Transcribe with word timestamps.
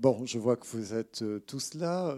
bon, 0.00 0.24
je 0.24 0.38
vois 0.38 0.56
que 0.56 0.66
vous 0.66 0.94
êtes 0.94 1.22
euh, 1.22 1.40
tous 1.40 1.74
là. 1.74 2.16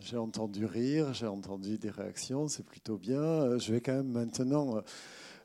j'ai 0.00 0.16
entendu 0.16 0.64
rire, 0.64 1.12
j'ai 1.12 1.26
entendu 1.26 1.78
des 1.78 1.90
réactions, 1.90 2.48
c'est 2.48 2.64
plutôt 2.64 2.96
bien. 2.96 3.58
Je 3.58 3.72
vais 3.72 3.80
quand 3.80 3.94
même 3.94 4.10
maintenant 4.10 4.82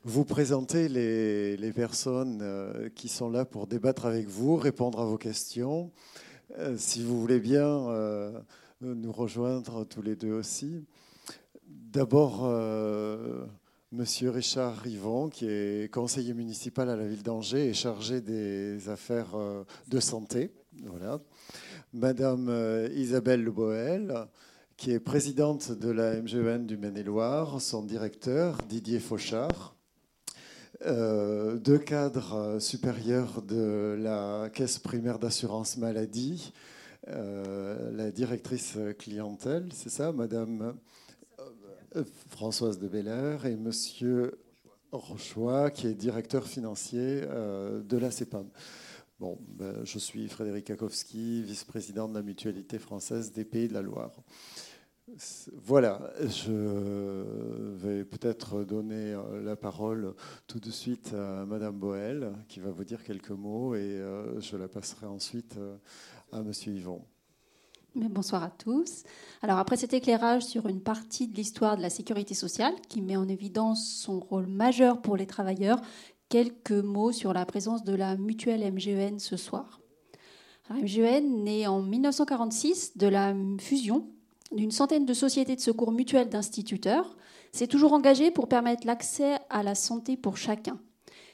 vous 0.04 0.24
présenter 0.24 0.88
les, 0.88 1.72
personnes 1.72 2.42
qui 2.94 3.08
sont 3.08 3.28
là 3.28 3.44
pour 3.44 3.66
débattre 3.66 4.06
avec 4.06 4.26
vous, 4.28 4.56
répondre 4.56 5.00
à 5.00 5.04
vos 5.04 5.18
questions. 5.18 5.92
si 6.76 7.04
vous 7.04 7.20
voulez 7.20 7.40
bien 7.40 7.86
nous 8.80 9.12
rejoindre 9.12 9.84
tous 9.84 10.02
les 10.02 10.16
deux 10.16 10.32
aussi. 10.32 10.84
D'abord, 11.68 12.46
Monsieur 13.92 14.30
Richard 14.30 14.76
Rivon, 14.78 15.28
qui 15.28 15.46
est 15.46 15.92
conseiller 15.92 16.34
municipal 16.34 16.90
à 16.90 16.96
la 16.96 17.06
ville 17.06 17.22
d'Angers 17.22 17.68
et 17.68 17.72
chargé 17.72 18.20
des 18.20 18.88
affaires 18.88 19.36
euh, 19.36 19.62
de 19.86 20.00
santé. 20.00 20.50
Madame 21.92 22.48
euh, 22.48 22.88
Isabelle 22.94 23.42
Le 23.42 23.52
qui 24.76 24.90
est 24.90 25.00
présidente 25.00 25.72
de 25.72 25.90
la 25.90 26.20
MGEN 26.20 26.66
du 26.66 26.76
Maine-et-Loire, 26.76 27.60
son 27.60 27.82
directeur 27.82 28.58
Didier 28.68 29.00
Fauchard. 29.00 29.74
Euh, 30.84 31.56
deux 31.56 31.78
cadres 31.78 32.58
supérieurs 32.60 33.42
de 33.42 33.96
la 33.98 34.50
caisse 34.52 34.78
primaire 34.78 35.18
d'assurance 35.18 35.78
maladie, 35.78 36.52
la 37.06 38.10
directrice 38.10 38.76
clientèle, 38.98 39.68
c'est 39.72 39.90
ça, 39.90 40.10
Madame 40.12 40.74
Françoise 42.28 42.78
de 42.78 42.88
Belair 42.88 43.46
et 43.46 43.56
Monsieur 43.56 44.32
Rochois, 44.92 45.70
qui 45.70 45.86
est 45.86 45.94
directeur 45.94 46.46
financier 46.46 47.22
euh, 47.24 47.82
de 47.82 47.96
la 47.96 48.10
CEPAM. 48.10 48.46
Bon, 49.18 49.38
ben, 49.48 49.82
je 49.84 49.98
suis 49.98 50.28
Frédéric 50.28 50.66
Kakowski, 50.66 51.42
vice-président 51.42 52.06
de 52.06 52.12
la 52.12 52.22
mutualité 52.22 52.78
française 52.78 53.32
des 53.32 53.46
Pays 53.46 53.66
de 53.66 53.72
la 53.72 53.80
Loire. 53.80 54.12
Voilà, 55.54 56.12
je 56.20 57.72
vais 57.76 58.04
peut-être 58.04 58.64
donner 58.64 59.14
euh, 59.14 59.40
la 59.40 59.56
parole 59.56 60.14
tout 60.46 60.60
de 60.60 60.70
suite 60.70 61.14
à 61.14 61.46
Madame 61.46 61.78
Boel, 61.78 62.32
qui 62.48 62.60
va 62.60 62.70
vous 62.70 62.84
dire 62.84 63.02
quelques 63.04 63.30
mots, 63.30 63.74
et 63.74 63.78
euh, 63.78 64.38
je 64.40 64.58
la 64.58 64.68
passerai 64.68 65.06
ensuite 65.06 65.56
à 66.30 66.42
Monsieur 66.42 66.72
Yvon 66.72 67.02
bonsoir 67.96 68.42
à 68.42 68.50
tous. 68.50 69.04
Alors 69.42 69.58
après 69.58 69.76
cet 69.76 69.94
éclairage 69.94 70.42
sur 70.42 70.68
une 70.68 70.80
partie 70.80 71.28
de 71.28 71.34
l'histoire 71.34 71.76
de 71.76 71.82
la 71.82 71.90
sécurité 71.90 72.34
sociale 72.34 72.74
qui 72.88 73.00
met 73.00 73.16
en 73.16 73.28
évidence 73.28 73.88
son 73.88 74.20
rôle 74.20 74.46
majeur 74.46 75.00
pour 75.00 75.16
les 75.16 75.26
travailleurs, 75.26 75.80
quelques 76.28 76.72
mots 76.72 77.12
sur 77.12 77.32
la 77.32 77.46
présence 77.46 77.84
de 77.84 77.94
la 77.94 78.16
mutuelle 78.16 78.72
MGEN 78.72 79.18
ce 79.18 79.36
soir. 79.36 79.80
La 80.68 80.76
MGEN 80.76 81.44
naît 81.44 81.66
en 81.66 81.82
1946 81.82 82.96
de 82.96 83.06
la 83.06 83.34
fusion 83.58 84.08
d'une 84.52 84.70
centaine 84.70 85.06
de 85.06 85.14
sociétés 85.14 85.56
de 85.56 85.60
secours 85.60 85.92
mutuels 85.92 86.28
d'instituteurs, 86.28 87.16
s'est 87.52 87.66
toujours 87.66 87.92
engagée 87.92 88.30
pour 88.30 88.48
permettre 88.48 88.86
l'accès 88.86 89.38
à 89.50 89.62
la 89.62 89.74
santé 89.74 90.16
pour 90.16 90.36
chacun. 90.36 90.78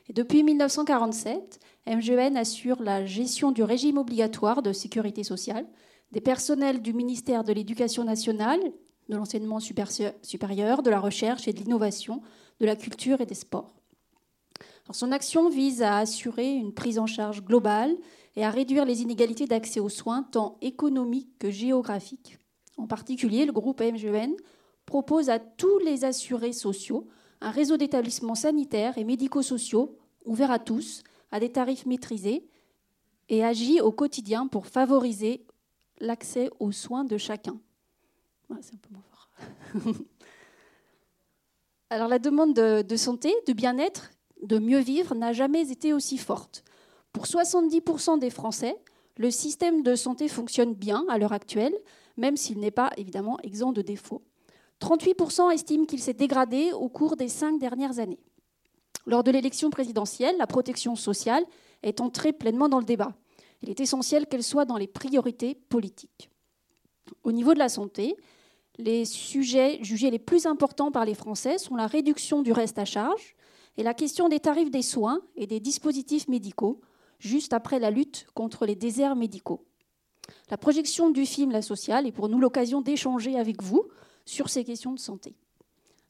Et 0.09 0.13
depuis 0.13 0.43
1947, 0.43 1.59
MGEN 1.87 2.37
assure 2.37 2.83
la 2.83 3.05
gestion 3.05 3.53
du 3.53 3.63
régime 3.63 3.99
obligatoire 3.99 4.63
de 4.63 4.73
sécurité 4.73 5.25
sociale, 5.25 5.67
des 6.13 6.21
personnels 6.21 6.83
du 6.83 6.93
ministère 6.93 7.45
de 7.45 7.53
l'Éducation 7.53 8.05
nationale, 8.05 8.61
de 9.09 9.17
l'enseignement 9.17 9.61
supérieur, 9.61 10.83
de 10.83 10.91
la 10.91 11.01
recherche 11.01 11.49
et 11.49 11.53
de 11.53 11.59
l'innovation, 11.61 12.23
de 12.61 12.67
la 12.67 12.77
culture 12.77 13.21
et 13.21 13.27
des 13.27 13.35
sports. 13.35 13.82
Son 14.91 15.13
action 15.13 15.49
vise 15.49 15.83
à 15.83 15.99
assurer 15.99 16.51
une 16.53 16.75
prise 16.75 16.99
en 16.99 17.07
charge 17.07 17.43
globale 17.43 17.97
et 18.37 18.45
à 18.45 18.51
réduire 18.51 18.85
les 18.85 19.03
inégalités 19.03 19.47
d'accès 19.47 19.81
aux 19.81 19.89
soins, 19.89 20.23
tant 20.23 20.59
économiques 20.61 21.39
que 21.39 21.51
géographiques. 21.51 22.39
En 22.77 22.87
particulier, 22.87 23.45
le 23.45 23.53
groupe 23.53 23.81
MGN 23.81 24.35
propose 24.87 25.31
à 25.31 25.39
tous 25.39 25.79
les 25.79 26.05
assurés 26.05 26.53
sociaux 26.53 27.07
un 27.41 27.51
réseau 27.51 27.77
d'établissements 27.77 28.35
sanitaires 28.35 28.99
et 28.99 29.05
médico-sociaux 29.05 29.97
ouverts 30.25 30.51
à 30.51 30.59
tous, 30.59 31.03
à 31.31 31.41
des 31.41 31.51
tarifs 31.51 31.87
maîtrisés, 31.87 32.47
et 33.29 33.45
agit 33.45 33.81
au 33.81 33.93
quotidien 33.93 34.47
pour 34.47 34.67
favoriser 34.67 35.45
l'accès 36.01 36.51
aux 36.61 36.73
soins 36.73 37.05
de 37.05 37.17
chacun. 37.17 37.59
c'est 38.61 38.75
un 38.75 38.79
peu 38.79 38.91
moins 38.93 39.03
fort. 39.11 39.95
Alors 41.91 42.09
la 42.09 42.19
demande 42.19 42.55
de, 42.55 42.97
santé, 42.97 43.35
de 43.47 43.53
bien-être, 43.53 44.11
de 44.43 44.59
mieux 44.59 44.81
vivre 44.81 45.15
n'a 45.15 45.33
jamais 45.33 45.71
été 45.71 45.93
aussi 45.93 46.19
forte. 46.19 46.65
Pour 47.13 47.27
70% 47.27 48.19
des 48.19 48.31
Français, 48.31 48.77
le 49.17 49.31
système 49.31 49.83
de 49.83 49.95
santé 49.95 50.29
fonctionne 50.29 50.75
bien 50.75 51.05
à 51.09 51.19
l'heure 51.19 51.33
actuelle, 51.33 51.75
même 52.17 52.37
s'il 52.37 52.59
n'est 52.59 52.71
pas 52.71 52.91
évidemment 52.97 53.39
exempt 53.43 53.73
de 53.73 53.83
défauts. 53.83 54.23
38% 54.81 55.53
estiment 55.53 55.85
qu'il 55.85 56.01
s'est 56.01 56.15
dégradé 56.15 56.73
au 56.73 56.89
cours 56.89 57.17
des 57.17 57.29
cinq 57.29 57.59
dernières 57.59 57.99
années. 57.99 58.19
Lors 59.07 59.23
de 59.23 59.31
l'élection 59.31 59.71
présidentielle, 59.71 60.37
la 60.39 60.47
protection 60.47 60.97
sociale 60.97 61.45
est 61.83 62.01
entrée 62.01 62.33
pleinement 62.33 62.69
dans 62.69 62.79
le 62.79 62.85
débat. 62.85 63.15
Il 63.63 63.71
est 63.71 63.81
essentiel 63.81 64.27
qu'elle 64.27 64.43
soit 64.43 64.65
dans 64.65 64.77
les 64.77 64.87
priorités 64.87 65.55
politiques. 65.55 66.31
Au 67.23 67.33
niveau 67.33 67.55
de 67.55 67.59
la 67.59 67.69
santé, 67.69 68.17
les 68.79 69.05
sujets 69.05 69.79
jugés 69.83 70.11
les 70.11 70.19
plus 70.19 70.47
importants 70.47 70.91
par 70.91 71.05
les 71.05 71.15
Français 71.15 71.59
sont 71.59 71.77
la 71.77 71.87
réduction 71.87 72.43
du 72.43 72.53
reste 72.53 72.79
à 72.79 72.85
charge 72.85 73.37
et 73.77 73.83
la 73.83 73.95
question 73.95 74.29
des 74.29 74.41
tarifs 74.41 74.71
des 74.71 74.83
soins 74.83 75.21
et 75.37 75.47
des 75.47 75.61
dispositifs 75.61 76.29
médicaux, 76.29 76.81
juste 77.19 77.53
après 77.53 77.79
la 77.79 77.91
lutte 77.91 78.27
contre 78.35 78.67
les 78.67 78.77
déserts 78.77 79.17
médicaux. 79.17 79.65
La 80.51 80.57
projection 80.57 81.11
du 81.11 81.27
film 81.27 81.51
La 81.51 81.63
Sociale 81.63 82.07
est 82.07 82.13
pour 82.13 82.29
nous 82.29 82.39
l'occasion 82.39 82.81
d'échanger 82.81 83.39
avec 83.39 83.63
vous 83.63 83.89
sur 84.25 84.49
ces 84.49 84.65
questions 84.65 84.93
de 84.93 84.99
santé. 84.99 85.35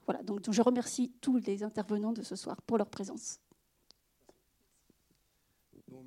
Voilà, 0.06 0.22
donc 0.22 0.40
je 0.50 0.62
remercie 0.62 1.12
tous 1.20 1.38
les 1.38 1.62
intervenants 1.62 2.12
de 2.12 2.22
ce 2.22 2.36
soir 2.36 2.60
pour 2.62 2.76
leur 2.76 2.90
présence 2.90 3.38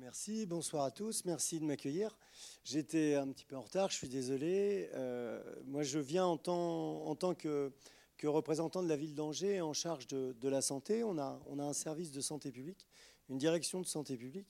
merci, 0.06 0.46
bonsoir 0.46 0.84
à 0.84 0.92
tous, 0.92 1.24
merci 1.24 1.58
de 1.58 1.64
m'accueillir. 1.64 2.16
J'étais 2.62 3.14
un 3.16 3.28
petit 3.28 3.44
peu 3.44 3.56
en 3.56 3.62
retard, 3.62 3.90
je 3.90 3.96
suis 3.96 4.08
désolé. 4.08 4.88
Euh, 4.94 5.42
moi, 5.64 5.82
je 5.82 5.98
viens 5.98 6.24
en 6.24 6.36
tant, 6.36 7.04
en 7.06 7.16
tant 7.16 7.34
que, 7.34 7.72
que, 8.16 8.26
représentant 8.26 8.82
de 8.82 8.88
la 8.88 8.96
ville 8.96 9.14
d'Angers 9.14 9.60
en 9.60 9.72
charge 9.72 10.06
de, 10.06 10.48
la 10.48 10.62
santé. 10.62 11.04
On 11.04 11.18
a, 11.18 11.40
on 11.46 11.58
a 11.58 11.64
un 11.64 11.72
service 11.72 12.12
de 12.12 12.20
santé 12.20 12.50
publique, 12.50 12.86
une 13.28 13.38
direction 13.38 13.80
de 13.80 13.86
santé 13.86 14.16
publique. 14.16 14.48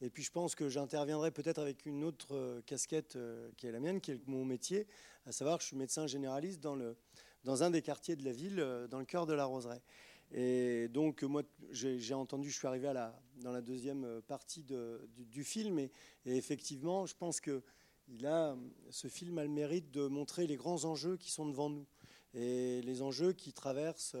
Et 0.00 0.10
puis 0.10 0.22
je 0.22 0.30
pense 0.30 0.54
que 0.54 0.68
j'interviendrai 0.68 1.32
peut-être 1.32 1.58
avec 1.58 1.84
une 1.84 2.04
autre 2.04 2.28
euh, 2.32 2.60
casquette 2.66 3.16
euh, 3.16 3.50
qui 3.56 3.66
est 3.66 3.72
la 3.72 3.80
mienne, 3.80 4.00
qui 4.00 4.12
est 4.12 4.20
mon 4.28 4.44
métier, 4.44 4.86
à 5.26 5.32
savoir 5.32 5.58
que 5.58 5.62
je 5.62 5.68
suis 5.68 5.76
médecin 5.76 6.06
généraliste 6.06 6.60
dans, 6.60 6.76
le, 6.76 6.96
dans 7.42 7.64
un 7.64 7.70
des 7.70 7.82
quartiers 7.82 8.14
de 8.14 8.24
la 8.24 8.32
ville, 8.32 8.64
dans 8.90 9.00
le 9.00 9.04
cœur 9.04 9.26
de 9.26 9.32
la 9.32 9.44
Roseraie. 9.44 9.82
Et 10.30 10.88
donc, 10.88 11.22
moi, 11.22 11.42
j'ai 11.70 12.14
entendu, 12.14 12.50
je 12.50 12.58
suis 12.58 12.66
arrivé 12.66 12.88
à 12.88 12.92
la, 12.92 13.20
dans 13.40 13.50
la 13.50 13.62
deuxième 13.62 14.20
partie 14.26 14.62
du, 14.62 15.42
film, 15.42 15.78
et, 15.78 15.90
effectivement, 16.26 17.06
je 17.06 17.14
pense 17.16 17.40
que 17.40 17.62
il 18.10 18.26
a, 18.26 18.56
ce 18.90 19.08
film 19.08 19.38
a 19.38 19.42
le 19.42 19.50
mérite 19.50 19.90
de 19.90 20.06
montrer 20.06 20.46
les 20.46 20.56
grands 20.56 20.84
enjeux 20.84 21.16
qui 21.16 21.30
sont 21.30 21.46
devant 21.46 21.68
nous, 21.68 21.86
et 22.34 22.82
les 22.82 23.02
enjeux 23.02 23.32
qui 23.32 23.52
traversent, 23.52 24.16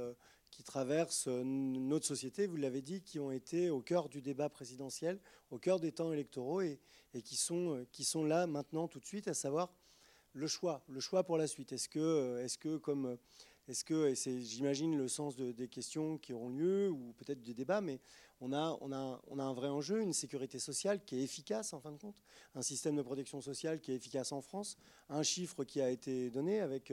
qui 0.50 0.62
traversent 0.62 1.28
notre 1.28 2.06
société, 2.06 2.46
vous 2.46 2.56
l'avez 2.56 2.82
dit, 2.82 3.02
qui 3.02 3.18
ont 3.18 3.30
été 3.30 3.70
au 3.70 3.80
cœur 3.80 4.08
du 4.08 4.22
débat 4.22 4.48
présidentiel, 4.48 5.20
au 5.50 5.58
cœur 5.58 5.80
des 5.80 5.92
temps 5.92 6.12
électoraux, 6.12 6.60
et, 6.60 6.80
qui, 7.24 7.36
sont, 7.36 7.86
qui 7.92 8.04
sont 8.04 8.24
là 8.24 8.46
maintenant 8.46 8.88
tout 8.88 9.00
de 9.00 9.06
suite, 9.06 9.28
à 9.28 9.34
savoir 9.34 9.72
le 10.32 10.46
choix, 10.46 10.82
le 10.88 11.00
choix 11.00 11.24
pour 11.24 11.36
la 11.36 11.46
suite. 11.46 11.72
Est-ce 11.72 11.88
que, 11.88 12.38
est 12.44 12.56
que 12.58 12.76
comme 12.76 13.18
est-ce 13.68 13.84
que, 13.84 14.08
et 14.08 14.14
c'est, 14.14 14.40
j'imagine, 14.40 14.96
le 14.96 15.08
sens 15.08 15.36
des 15.36 15.68
questions 15.68 16.16
qui 16.16 16.32
auront 16.32 16.48
lieu, 16.48 16.90
ou 16.90 17.12
peut-être 17.18 17.42
des 17.42 17.52
débats, 17.52 17.82
mais 17.82 18.00
on 18.40 18.52
a, 18.52 19.20
un 19.38 19.52
vrai 19.52 19.68
enjeu, 19.68 20.00
une 20.00 20.12
sécurité 20.12 20.58
sociale 20.58 21.04
qui 21.04 21.16
est 21.16 21.22
efficace, 21.22 21.72
en 21.72 21.80
fin 21.80 21.90
de 21.90 21.98
compte, 21.98 22.22
un 22.54 22.62
système 22.62 22.94
de 22.96 23.02
protection 23.02 23.40
sociale 23.40 23.80
qui 23.80 23.90
est 23.92 23.96
efficace 23.96 24.30
en 24.32 24.40
France, 24.40 24.76
un 25.08 25.22
chiffre 25.22 25.64
qui 25.64 25.80
a 25.80 25.90
été 25.90 26.30
donné 26.30 26.60
avec 26.60 26.92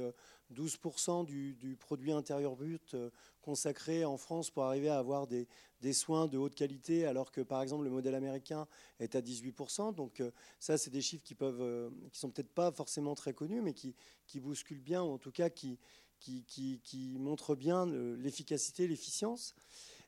12% 0.54 1.22
euh, 1.22 1.54
du, 1.54 1.76
produit 1.76 2.12
intérieur 2.12 2.56
brut 2.56 2.94
euh, 2.96 3.12
consacré 3.42 4.06
en 4.06 4.18
France 4.18 4.50
pour 4.50 4.64
arriver 4.64 4.90
à 4.90 4.98
avoir 4.98 5.28
des, 5.28 5.48
soins 5.94 6.28
de 6.28 6.38
haute 6.38 6.56
qualité, 6.56 7.06
alors 7.06 7.32
que, 7.32 7.42
par 7.42 7.62
exemple, 7.62 7.84
le 7.84 7.92
modèle 7.92 8.16
américain 8.16 8.68
est 9.00 9.16
à 9.16 9.22
18%. 9.22 9.94
Donc 9.94 10.22
euh, 10.22 10.32
ça, 10.60 10.80
c'est 10.80 10.90
des 10.90 11.02
chiffres 11.02 11.24
qui 11.24 11.36
peuvent, 11.36 11.92
qui 12.12 12.20
sont 12.20 12.32
peut-être 12.32 12.54
pas 12.54 12.72
forcément 12.72 13.14
très 13.14 13.34
connus, 13.34 13.62
mais 13.62 13.74
qui, 13.74 13.96
bousculent 14.40 14.82
bien, 14.82 15.04
ou 15.04 15.12
en 15.12 15.20
tout 15.20 15.32
cas 15.32 15.50
qui 15.50 15.78
qui, 16.20 17.16
montre 17.20 17.56
bien 17.56 17.86
l'efficacité, 17.86 18.88
l'efficience. 18.88 19.54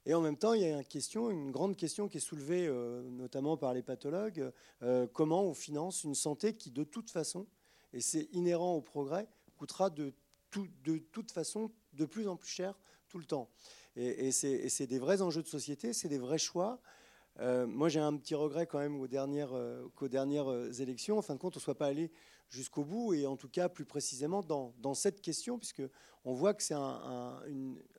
Et 0.08 0.14
en 0.14 0.22
même 0.22 0.38
temps, 0.38 0.54
il 0.54 0.62
y 0.62 0.66
a 0.66 0.70
une, 0.70 0.86
question, 0.86 1.30
une 1.30 1.52
grande 1.52 1.76
question 1.76 2.08
qui 2.08 2.16
est 2.16 2.22
soulevée 2.22 2.66
euh, 2.66 3.04
notamment 3.10 3.58
par 3.58 3.74
les 3.74 3.84
pathologues, 3.84 4.54
euh, 4.82 5.06
comment 5.12 5.44
on 5.44 5.54
finance 5.54 6.06
une 6.06 6.16
santé 6.16 6.56
qui, 6.56 6.72
de 6.72 6.86
toute 6.86 7.10
façon, 7.10 7.46
et 7.92 8.00
c'est 8.00 8.30
inhérent 8.32 8.74
au 8.76 8.80
progrès, 8.80 9.28
coûtera 9.58 9.90
de, 9.90 10.14
toute 11.12 11.32
façon 11.32 11.72
de 11.92 12.06
plus 12.06 12.30
en 12.30 12.38
plus 12.38 12.50
cher 12.50 12.80
tout 13.10 13.18
le 13.18 13.26
temps. 13.26 13.50
Et, 13.98 14.32
c'est 14.32 14.88
des 14.88 14.98
vrais 14.98 15.22
enjeux 15.22 15.44
de 15.44 15.48
société, 15.48 15.92
c'est 15.92 16.08
des 16.08 16.20
vrais 16.20 16.38
choix. 16.38 16.80
moi, 17.40 17.90
j'ai 17.90 18.00
un 18.00 18.16
petit 18.16 18.36
regret 18.36 18.66
quand 18.66 18.80
même 18.80 19.02
aux 19.02 19.08
dernières, 19.08 19.52
qu'aux 19.96 20.08
dernières 20.08 20.80
élections, 20.80 21.18
en 21.18 21.22
fin 21.22 21.34
de 21.34 21.40
compte, 21.40 21.58
on 21.58 21.60
ne 21.60 21.64
soit 21.64 21.78
pas 21.78 21.88
allé 21.88 22.12
jusqu'au 22.50 22.86
bout, 22.86 23.14
et 23.14 23.26
en 23.26 23.36
tout 23.36 23.50
cas 23.50 23.70
plus 23.70 23.86
précisément 23.86 24.42
dans, 24.42 24.74
dans 24.80 24.94
cette 24.94 25.22
question, 25.22 25.58
puisque 25.58 25.84
on 26.24 26.34
voit 26.34 26.54
que 26.54 26.64
c'est 26.64 26.74
un, 26.74 27.42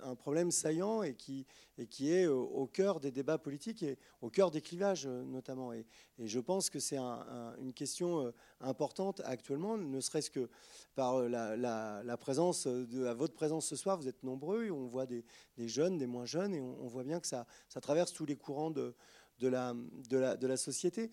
un, 0.01 0.15
problème 0.15 0.51
saillant 0.51 1.03
et 1.03 1.15
qui, 1.15 1.47
et 1.77 1.87
qui 1.87 2.13
est 2.13 2.27
au, 2.27 2.67
cœur 2.67 3.01
des 3.01 3.11
débats 3.11 3.39
politiques 3.39 3.83
et 3.83 3.99
au 4.21 4.31
cœur 4.31 4.51
des 4.51 4.61
clivages 4.61 5.07
notamment. 5.07 5.73
Et, 5.73 5.87
et 6.19 6.27
je 6.27 6.41
pense 6.41 6.71
que 6.71 6.79
c'est 6.79 6.99
une 6.99 7.73
question 7.73 8.27
euh, 8.27 8.33
importante 8.61 9.21
actuellement, 9.25 9.77
ne 9.77 10.01
serait-ce 10.01 10.31
que 10.31 10.51
par 10.95 11.23
la, 11.23 11.57
la, 11.57 12.17
présence, 12.17 12.67
de, 12.67 13.07
à 13.07 13.15
votre 13.15 13.35
présence 13.35 13.67
ce 13.67 13.77
soir, 13.77 13.97
vous 13.97 14.09
êtes 14.09 14.23
nombreux, 14.23 14.71
on 14.71 14.87
voit 14.87 15.07
des, 15.07 15.25
des 15.57 15.69
jeunes, 15.69 15.99
des 15.99 16.07
moins 16.07 16.27
jeunes, 16.27 16.55
et 16.55 16.61
on, 16.61 16.87
voit 16.87 17.05
bien 17.05 17.21
que 17.21 17.27
ça, 17.27 17.47
ça 17.69 17.81
traverse 17.81 18.13
tous 18.13 18.27
les 18.27 18.37
courants 18.37 18.71
de, 18.71 18.95
de, 19.39 19.49
la, 19.49 19.75
de 20.11 20.47
la 20.47 20.57
société. 20.57 21.11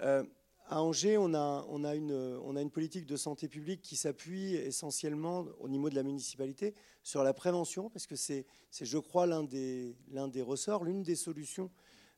Euh, 0.00 0.24
à 0.70 0.82
Angers, 0.82 1.18
on 1.18 1.34
a, 1.34 1.94
une, 1.96 2.70
politique 2.70 3.04
de 3.04 3.16
santé 3.16 3.48
publique 3.48 3.82
qui 3.82 3.96
s'appuie 3.96 4.54
essentiellement 4.54 5.46
au 5.58 5.68
niveau 5.68 5.90
de 5.90 5.96
la 5.96 6.04
municipalité 6.04 6.74
sur 7.02 7.24
la 7.24 7.34
prévention, 7.34 7.90
parce 7.90 8.06
que 8.06 8.14
c'est, 8.14 8.46
je 8.80 8.98
crois, 8.98 9.26
l'un 9.26 9.42
des, 9.42 9.96
ressorts, 10.42 10.84
l'une 10.84 11.02
des 11.02 11.16
solutions 11.16 11.70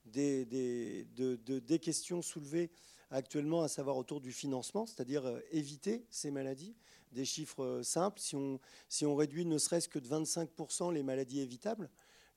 des, 0.05 0.45
des, 0.45 1.07
de, 1.17 1.37
des, 1.37 1.79
questions 1.79 2.21
soulevées 2.21 2.71
actuellement, 3.11 3.63
à 3.63 3.69
savoir 3.69 3.97
autour 3.97 4.21
du 4.21 4.33
financement, 4.33 4.85
c'est-à-dire 4.85 5.25
euh, 5.25 5.41
éviter 5.51 6.05
ces 6.11 6.31
maladies. 6.31 6.75
Des 7.13 7.25
chiffres 7.25 7.63
euh, 7.63 7.83
simples, 7.83 8.21
si 8.21 9.07
on, 9.07 9.15
réduit 9.15 9.47
ne 9.47 9.59
serait-ce 9.59 9.89
que 9.89 9.99
de 9.99 10.09
25% 10.09 10.93
les 10.93 11.03
maladies 11.03 11.41
évitables 11.41 11.89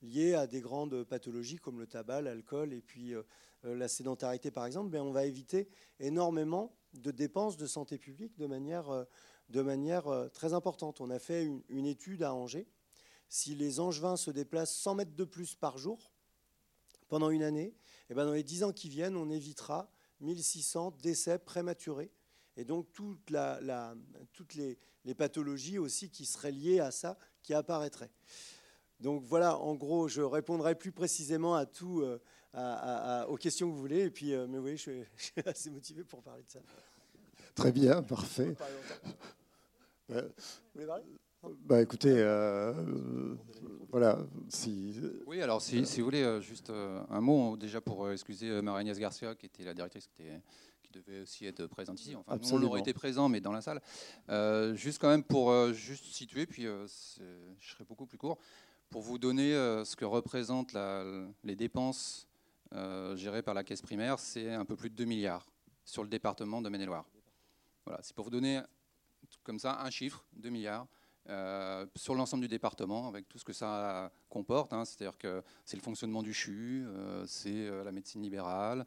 liées 0.02 0.36
à 0.36 0.48
des 0.48 0.62
grandes 0.62 1.04
pathologies 1.04 1.58
comme 1.58 1.80
le 1.80 1.88
tabac, 1.88 2.22
l'alcool 2.22 2.74
et 2.74 2.82
puis 2.82 3.14
euh, 3.14 3.24
la 3.74 3.88
sédentarité 3.88 4.52
par 4.52 4.66
exemple, 4.66 4.90
ben, 4.90 5.02
on 5.02 5.12
va 5.12 5.26
éviter 5.26 5.68
énormément 6.00 6.76
de 6.94 7.12
dépenses 7.12 7.58
de 7.58 7.68
santé 7.68 7.98
publique 7.98 8.38
de 8.38 8.46
manière, 8.46 8.90
euh, 8.90 9.04
de 9.50 9.62
manière 9.62 10.08
euh, 10.08 10.28
très 10.30 10.54
importante. 10.54 11.02
On 11.02 11.10
a 11.10 11.20
fait 11.20 11.44
une, 11.70 11.86
étude 11.86 12.24
à 12.24 12.34
Angers. 12.34 12.68
Si 13.28 13.56
les 13.56 13.80
Angevins 13.80 14.18
se 14.18 14.32
déplacent 14.32 14.76
100 14.76 14.96
mètres 14.96 15.16
de 15.16 15.24
plus 15.24 15.56
par 15.56 15.78
jour 15.78 16.12
pendant 17.08 17.30
une 17.30 17.44
année, 17.44 17.68
et 17.68 18.12
eh 18.12 18.14
ben 18.14 18.26
dans 18.26 18.34
les 18.34 18.44
10 18.44 18.64
ans 18.64 18.72
qui 18.72 18.90
viennent, 18.90 19.16
on 19.16 19.30
évitera 19.30 19.90
1600 20.22 20.98
décès 21.02 21.40
prématurés. 21.40 22.12
Et 22.58 22.64
donc 22.64 22.88
la, 23.30 23.96
toutes 24.32 24.54
les, 24.54 24.78
les, 25.04 25.16
pathologies 25.16 25.78
aussi 25.78 26.10
qui 26.10 26.26
seraient 26.26 26.52
liées 26.52 26.80
à 26.80 26.92
ça 26.92 27.18
qui 27.44 27.54
apparaîtraient. 27.54 28.12
Donc 29.02 29.24
voilà, 29.26 29.58
en 29.58 29.76
gros, 29.76 30.08
je 30.08 30.22
répondrai 30.22 30.76
plus 30.76 30.92
précisément 30.92 31.56
à 31.56 31.66
tout, 31.66 32.06
aux 33.28 33.38
questions 33.38 33.68
que 33.70 33.74
vous 33.74 33.80
voulez. 33.80 34.06
Et 34.06 34.10
puis, 34.10 34.34
euh, 34.34 34.48
mais 34.48 34.58
oui, 34.58 34.78
je, 34.78 34.92
suis 35.18 35.34
assez 35.46 35.70
motivé 35.70 36.04
pour 36.04 36.22
parler 36.22 36.44
de 36.44 36.52
ça. 36.52 36.60
Très 37.54 37.72
bien, 37.72 38.02
parfait. 38.04 38.56
bah, 41.66 41.82
écoutez, 41.82 42.14
euh, 42.18 43.36
voilà. 43.90 44.20
Si... 44.50 45.00
Oui, 45.26 45.42
alors 45.42 45.62
si, 45.62 45.82
vous 45.82 46.04
voulez, 46.04 46.24
euh, 46.24 46.42
juste 46.42 46.70
un 46.70 47.22
mot 47.22 47.56
déjà 47.58 47.82
pour 47.82 48.12
excuser 48.12 48.62
Marie-Agnès 48.62 49.00
Garcia, 49.00 49.36
qui 49.36 49.46
était 49.46 49.64
la 49.64 49.74
directrice 49.74 50.08
qui, 50.08 50.24
qui, 50.84 50.92
devait 50.92 51.22
aussi 51.22 51.46
être 51.46 51.66
présente 51.68 52.00
ici. 52.00 52.16
Enfin, 52.16 52.40
on 52.52 52.64
aurait 52.64 52.82
été 52.82 52.94
présent, 52.94 53.30
mais 53.30 53.42
dans 53.42 53.54
la 53.54 53.62
salle. 53.62 53.82
juste 54.76 55.00
quand 55.00 55.10
même 55.10 55.24
pour 55.24 55.74
juste 55.74 56.06
situer, 56.06 56.46
puis 56.46 56.64
je 56.64 56.88
serai 57.70 57.84
beaucoup 57.86 58.06
plus 58.06 58.18
court, 58.18 58.38
pour 58.90 59.02
vous 59.02 59.18
donner 59.18 59.52
ce 59.86 59.96
que 59.96 60.06
représentent 60.06 60.74
la, 60.74 61.06
les 61.44 61.56
dépenses 61.56 62.28
euh, 62.28 62.35
géré 63.16 63.42
par 63.42 63.54
la 63.54 63.64
caisse 63.64 63.82
primaire, 63.82 64.20
c'est 64.20 64.52
un 64.54 64.66
peu 64.66 64.76
plus 64.76 64.90
de 64.90 64.96
2 64.96 65.06
milliards 65.06 65.46
sur 65.84 66.04
le 66.04 66.10
département 66.10 66.62
de 66.62 66.70
Maine-et-Loire. 66.70 67.06
Voilà, 67.86 68.02
c'est 68.02 68.16
pour 68.16 68.26
vous 68.26 68.32
donner 68.32 68.62
comme 69.44 69.60
ça 69.60 69.82
un 69.82 69.90
chiffre, 69.90 70.26
2 70.34 70.50
milliards. 70.50 70.88
Euh, 71.28 71.88
sur 71.96 72.14
l'ensemble 72.14 72.44
du 72.44 72.48
département, 72.48 73.08
avec 73.08 73.28
tout 73.28 73.40
ce 73.40 73.46
que 73.46 73.54
ça 73.54 74.12
comporte. 74.30 74.74
Hein. 74.74 74.86
C'est-à-dire 74.86 75.18
que 75.18 75.42
c'est 75.64 75.76
le 75.76 75.82
fonctionnement 75.82 76.22
du 76.22 76.34
CHU, 76.34 76.86
euh, 76.86 77.26
c'est 77.26 77.68
la 77.84 77.92
médecine 77.92 78.22
libérale, 78.22 78.86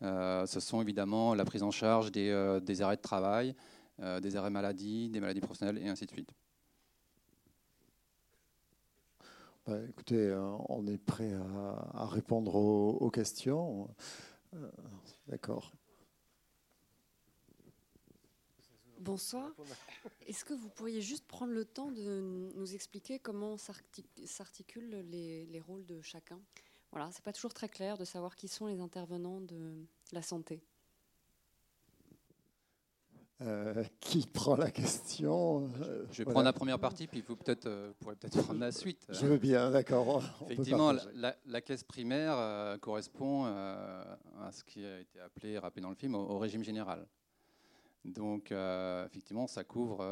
ce 0.00 0.60
sont 0.60 0.80
évidemment 0.80 1.34
la 1.34 1.44
prise 1.44 1.62
en 1.62 1.70
charge 1.70 2.12
des, 2.12 2.60
des 2.62 2.82
arrêts 2.82 2.96
de 2.96 3.02
travail, 3.02 3.54
des 3.98 4.36
arrêts 4.36 4.50
maladie, 4.50 5.08
des 5.08 5.18
maladies 5.18 5.40
professionnelles 5.40 5.78
et 5.78 5.88
ainsi 5.88 6.06
de 6.06 6.10
suite. 6.12 6.30
Bah, 9.68 9.76
écoutez, 9.86 10.16
euh, 10.16 10.56
on 10.70 10.86
est 10.86 10.96
prêt 10.96 11.30
à, 11.92 12.06
répondre 12.06 12.54
aux, 12.54 13.10
questions. 13.10 13.94
Euh, 14.54 14.70
d'accord. 15.26 15.74
Bonsoir. 18.98 19.52
Est-ce 20.26 20.46
que 20.46 20.54
vous 20.54 20.70
pourriez 20.70 21.02
juste 21.02 21.26
prendre 21.26 21.52
le 21.52 21.66
temps 21.66 21.90
de 21.90 22.50
nous 22.56 22.74
expliquer 22.74 23.18
comment 23.18 23.58
s'articulent 23.58 25.04
les, 25.10 25.60
rôles 25.60 25.84
de 25.84 26.00
chacun? 26.00 26.40
Voilà, 26.90 27.10
c'est 27.12 27.22
pas 27.22 27.34
toujours 27.34 27.52
très 27.52 27.68
clair 27.68 27.98
de 27.98 28.06
savoir 28.06 28.36
qui 28.36 28.48
sont 28.48 28.68
les 28.68 28.80
intervenants 28.80 29.42
de 29.42 29.84
la 30.12 30.22
santé. 30.22 30.62
Euh, 33.40 33.84
qui 34.00 34.26
prend 34.26 34.56
la 34.56 34.72
question 34.72 35.70
Je 36.10 36.18
vais 36.18 36.24
prendre 36.24 36.42
la 36.42 36.52
première 36.52 36.80
partie, 36.80 37.06
puis 37.06 37.20
vous 37.20 37.36
peut-être 37.36 37.66
euh, 37.66 37.92
pourrez 38.00 38.16
peut-être 38.16 38.42
prendre 38.42 38.58
la 38.58 38.72
suite. 38.72 39.06
Je 39.10 39.26
veux 39.26 39.38
bien, 39.38 39.70
d'accord. 39.70 40.24
Effectivement, 40.50 40.92
la, 41.14 41.60
caisse 41.60 41.84
primaire 41.84 42.34
euh, 42.36 42.78
correspond 42.78 43.44
à 43.44 44.50
ce 44.50 44.64
qui 44.64 44.84
a 44.84 44.98
été 44.98 45.20
appelé, 45.20 45.56
rappelé 45.56 45.82
dans 45.82 45.90
le 45.90 45.94
film, 45.94 46.16
au, 46.16 46.36
régime 46.38 46.64
général. 46.64 47.06
Donc, 48.04 48.50
effectivement, 49.06 49.46
ça 49.46 49.62
couvre 49.62 50.04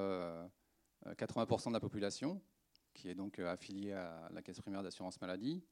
80% 1.04 1.68
de 1.68 1.72
la 1.72 1.80
population, 1.80 2.40
qui 2.94 3.08
est 3.08 3.14
donc 3.16 3.40
affiliée 3.40 3.92
à 3.92 4.28
la 4.32 4.40
caisse 4.40 4.60
primaire 4.60 4.84
d'assurance 4.84 5.20
maladie, 5.20 5.64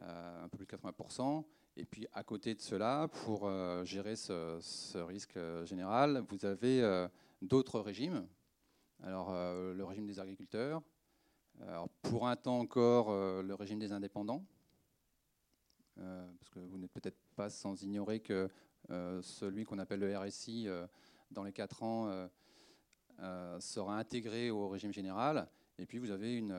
un 0.00 0.48
peu 0.48 0.58
plus 0.58 0.66
de 0.66 0.76
80%. 0.76 1.44
Et 1.78 1.84
puis 1.84 2.06
à 2.14 2.22
côté 2.24 2.54
de 2.54 2.60
cela, 2.60 3.08
pour 3.24 3.46
euh, 3.46 3.84
gérer 3.84 4.16
ce, 4.16 4.98
risque 4.98 5.36
euh, 5.36 5.66
général, 5.66 6.24
vous 6.28 6.46
avez 6.46 6.80
euh, 6.80 7.06
d'autres 7.42 7.80
régimes. 7.80 8.26
Alors 9.02 9.30
le 9.30 9.84
régime 9.84 10.06
des 10.06 10.18
agriculteurs, 10.18 10.82
pour 12.00 12.26
un 12.26 12.34
temps 12.34 12.58
encore 12.58 13.12
le 13.42 13.52
régime 13.52 13.78
des 13.78 13.92
indépendants, 13.92 14.42
parce 15.96 16.48
que 16.50 16.60
vous 16.60 16.78
n'êtes 16.78 16.92
peut-être 16.92 17.18
pas 17.36 17.50
sans 17.50 17.82
ignorer 17.82 18.20
que 18.20 18.48
celui 19.20 19.64
qu'on 19.66 19.78
appelle 19.78 20.00
le 20.00 20.16
RSI 20.16 20.68
dans 21.30 21.42
les 21.44 21.52
4 21.52 21.82
ans 21.82 22.28
sera 23.60 23.98
intégré 23.98 24.48
au 24.50 24.70
régime 24.70 24.94
général. 24.94 25.46
Et 25.78 25.84
puis 25.84 25.98
vous 25.98 26.10
avez 26.10 26.38
une 26.38 26.56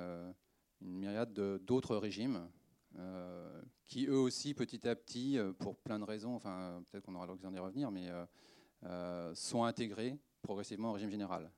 myriade 0.80 1.34
d'autres 1.34 1.96
régimes 1.96 2.48
euh, 2.96 3.62
qui 3.86 4.08
eux 4.08 4.18
aussi, 4.18 4.54
petit 4.54 4.88
à 4.88 4.96
petit, 4.96 5.38
euh, 5.38 5.54
pour 5.54 5.78
plein 5.78 6.00
de 6.00 6.04
raisons, 6.04 6.36
enfin 6.36 6.82
peut-être 6.90 7.06
qu'on 7.06 7.16
aura 7.16 7.26
l'occasion 7.26 7.52
d'y 7.52 7.60
revenir, 7.60 7.92
mais 7.92 8.10
euh, 8.84 9.36
sont 9.36 9.64
intégrés 9.64 10.18
progressivement 10.42 10.90
au 10.90 10.94
régime 10.94 11.10
général. 11.10 11.52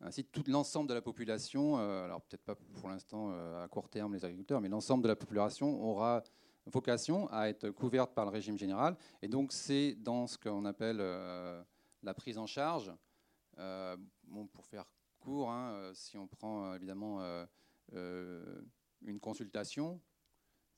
Ainsi, 0.00 0.24
tout 0.24 0.44
l'ensemble 0.46 0.88
de 0.88 0.94
la 0.94 1.02
population, 1.02 1.76
alors 1.76 2.22
peut-être 2.22 2.42
pas 2.42 2.54
pour 2.54 2.88
l'instant 2.88 3.30
à 3.62 3.68
court 3.68 3.90
terme 3.90 4.14
les 4.14 4.24
agriculteurs, 4.24 4.58
mais 4.62 4.70
l'ensemble 4.70 5.02
de 5.02 5.08
la 5.08 5.16
population 5.16 5.82
aura 5.82 6.22
vocation 6.64 7.28
à 7.30 7.50
être 7.50 7.68
couverte 7.68 8.14
par 8.14 8.24
le 8.24 8.30
régime 8.30 8.56
général. 8.56 8.96
Et 9.20 9.28
donc 9.28 9.52
c'est 9.52 9.94
dans 9.96 10.26
ce 10.26 10.38
qu'on 10.38 10.64
appelle 10.64 10.96
la 10.96 12.14
prise 12.14 12.38
en 12.38 12.46
charge. 12.46 12.90
pour 13.56 14.64
faire 14.64 14.90
court, 15.18 15.50
hein, 15.50 15.90
si 15.92 16.16
on 16.16 16.26
prend 16.26 16.74
évidemment 16.74 17.20
une 17.92 19.20
consultation, 19.20 20.00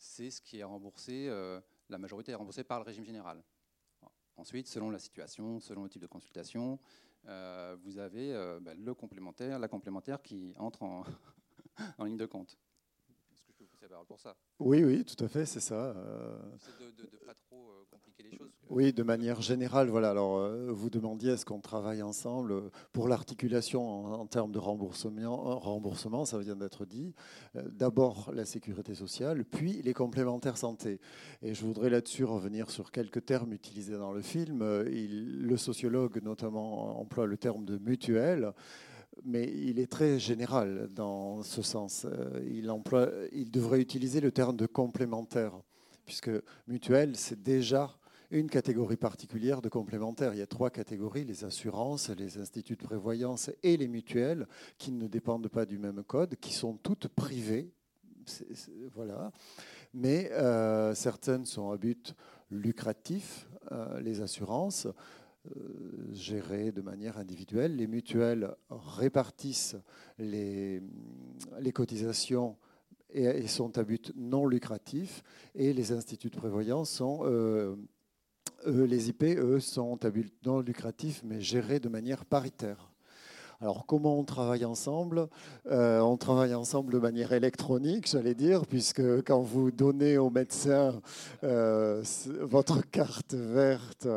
c'est 0.02 0.30
ce 0.30 0.42
qui 0.42 0.58
est 0.58 0.64
remboursé, 0.64 1.28
euh, 1.28 1.60
la 1.88 1.96
majorité 1.96 2.32
est 2.32 2.34
remboursée 2.34 2.64
par 2.64 2.80
le 2.80 2.84
régime 2.84 3.04
général. 3.04 3.42
Ensuite, 4.36 4.66
selon 4.66 4.90
la 4.90 4.98
situation, 4.98 5.60
selon 5.60 5.84
le 5.84 5.88
type 5.88 6.02
de 6.02 6.06
consultation, 6.06 6.80
euh, 7.28 7.76
vous 7.84 7.98
avez 7.98 8.34
euh, 8.34 8.58
bah, 8.60 8.74
le 8.74 8.94
complémentaire, 8.94 9.58
la 9.58 9.68
complémentaire 9.68 10.20
qui 10.20 10.54
entre 10.58 10.82
en, 10.82 11.04
en 11.98 12.04
ligne 12.04 12.16
de 12.16 12.26
compte 12.26 12.58
pour 14.06 14.20
ça. 14.20 14.34
Oui, 14.58 14.84
oui, 14.84 15.04
tout 15.04 15.22
à 15.24 15.28
fait, 15.28 15.46
c'est 15.46 15.60
ça. 15.60 15.74
Euh. 15.74 16.38
De, 16.98 17.04
pas 17.26 17.34
trop 17.34 17.70
euh, 17.70 17.84
compliquer 17.90 18.22
les 18.22 18.36
choses. 18.36 18.50
Oui, 18.68 18.92
de 18.92 19.02
manière 19.02 19.40
générale, 19.40 19.88
voilà. 19.88 20.10
Alors, 20.10 20.38
euh, 20.38 20.70
vous 20.70 20.90
demandiez 20.90 21.32
est-ce 21.32 21.44
qu'on 21.44 21.60
travaille 21.60 22.02
ensemble 22.02 22.70
pour 22.92 23.08
l'articulation 23.08 24.06
en, 24.20 24.26
termes 24.26 24.52
de 24.52 24.58
remboursement. 24.58 25.58
Remboursement, 25.58 26.24
ça 26.24 26.38
vient 26.38 26.56
d'être 26.56 26.84
dit. 26.86 27.14
D'abord 27.54 28.30
la 28.34 28.44
sécurité 28.44 28.94
sociale, 28.94 29.44
puis 29.44 29.82
les 29.82 29.94
complémentaires 29.94 30.56
santé. 30.56 31.00
Et 31.42 31.54
je 31.54 31.64
voudrais 31.64 31.90
là-dessus 31.90 32.24
revenir 32.24 32.70
sur 32.70 32.90
quelques 32.90 33.24
termes 33.24 33.52
utilisés 33.52 33.98
dans 33.98 34.12
le 34.12 34.22
film. 34.22 34.64
Il, 34.90 35.42
le 35.42 35.56
sociologue, 35.56 36.22
notamment, 36.22 37.00
emploie 37.00 37.26
le 37.26 37.36
terme 37.36 37.64
de 37.64 37.78
mutuelle 37.78 38.52
mais 39.24 39.44
il 39.44 39.78
est 39.78 39.90
très 39.90 40.18
général 40.18 40.88
dans 40.94 41.42
ce 41.42 41.62
sens. 41.62 42.06
Euh, 42.06 42.40
il, 43.32 43.50
devrait 43.50 43.80
utiliser 43.80 44.20
le 44.20 44.32
terme 44.32 44.56
de 44.56 44.66
complémentaire, 44.66 45.52
puisque 46.04 46.30
mutuelle, 46.66 47.16
c'est 47.16 47.42
déjà 47.42 47.96
une 48.30 48.48
catégorie 48.48 48.96
particulière 48.96 49.60
de 49.60 49.68
complémentaires. 49.68 50.32
Il 50.34 50.38
y 50.38 50.42
a 50.42 50.46
trois 50.46 50.70
catégories, 50.70 51.24
les 51.24 51.44
assurances, 51.44 52.08
les 52.10 52.38
instituts 52.38 52.76
de 52.76 52.82
prévoyance 52.82 53.50
et 53.62 53.76
les 53.76 53.88
mutuelles, 53.88 54.46
qui 54.78 54.90
ne 54.90 55.06
dépendent 55.06 55.48
pas 55.48 55.66
du 55.66 55.78
même 55.78 56.02
code, 56.02 56.36
qui 56.36 56.54
sont 56.54 56.74
toutes 56.74 57.08
privées. 57.08 57.70
voilà. 58.94 59.30
Mais 59.92 60.30
euh, 60.32 60.94
certaines 60.94 61.44
sont 61.44 61.70
à 61.70 61.76
but 61.76 62.14
lucratif, 62.50 63.48
euh, 63.70 64.00
les 64.00 64.20
assurances. 64.22 64.88
Euh, 65.50 66.12
gérées 66.12 66.70
de 66.70 66.82
manière 66.82 67.18
individuelle. 67.18 67.74
Les 67.74 67.88
mutuelles 67.88 68.54
répartissent 68.70 69.76
les, 70.18 70.80
cotisations 71.74 72.56
et, 73.10 73.48
sont 73.48 73.76
à 73.76 73.82
but 73.82 74.12
non 74.14 74.46
lucratif. 74.46 75.24
Et 75.56 75.72
les 75.72 75.90
instituts 75.90 76.30
de 76.30 76.36
prévoyance 76.36 76.90
sont 76.90 77.24
les 78.66 79.08
IP, 79.08 79.24
eux, 79.24 79.60
sont 79.60 80.04
à 80.04 80.10
but 80.10 80.32
non 80.44 80.60
lucratif, 80.60 81.22
mais 81.24 81.40
gérés 81.40 81.80
de 81.80 81.88
manière 81.88 82.24
paritaire. 82.24 82.92
Alors 83.62 83.86
comment 83.86 84.18
on 84.18 84.24
travaille 84.24 84.64
ensemble? 84.64 85.28
Euh, 85.70 86.00
On 86.00 86.16
travaille 86.16 86.52
ensemble 86.52 86.92
de 86.92 86.98
manière 86.98 87.32
électronique, 87.32 88.08
j'allais 88.08 88.34
dire, 88.34 88.66
puisque 88.66 89.22
quand 89.22 89.40
vous 89.40 89.70
donnez 89.70 90.18
au 90.18 90.30
médecin 90.30 91.00
euh, 91.44 92.02
votre 92.40 92.82
carte 92.90 93.34
verte, 93.34 94.08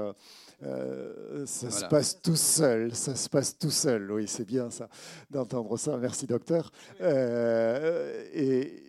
euh, 0.63 1.45
ça 1.45 1.69
se 1.69 1.85
passe 1.85 2.21
tout 2.21 2.35
seul, 2.35 2.93
ça 2.95 3.15
se 3.15 3.29
passe 3.29 3.57
tout 3.57 3.71
seul. 3.71 4.11
Oui, 4.11 4.27
c'est 4.27 4.45
bien 4.45 4.69
ça 4.69 4.89
d'entendre 5.29 5.77
ça. 5.77 5.97
Merci 5.97 6.27
docteur. 6.27 6.71
et 7.01 8.85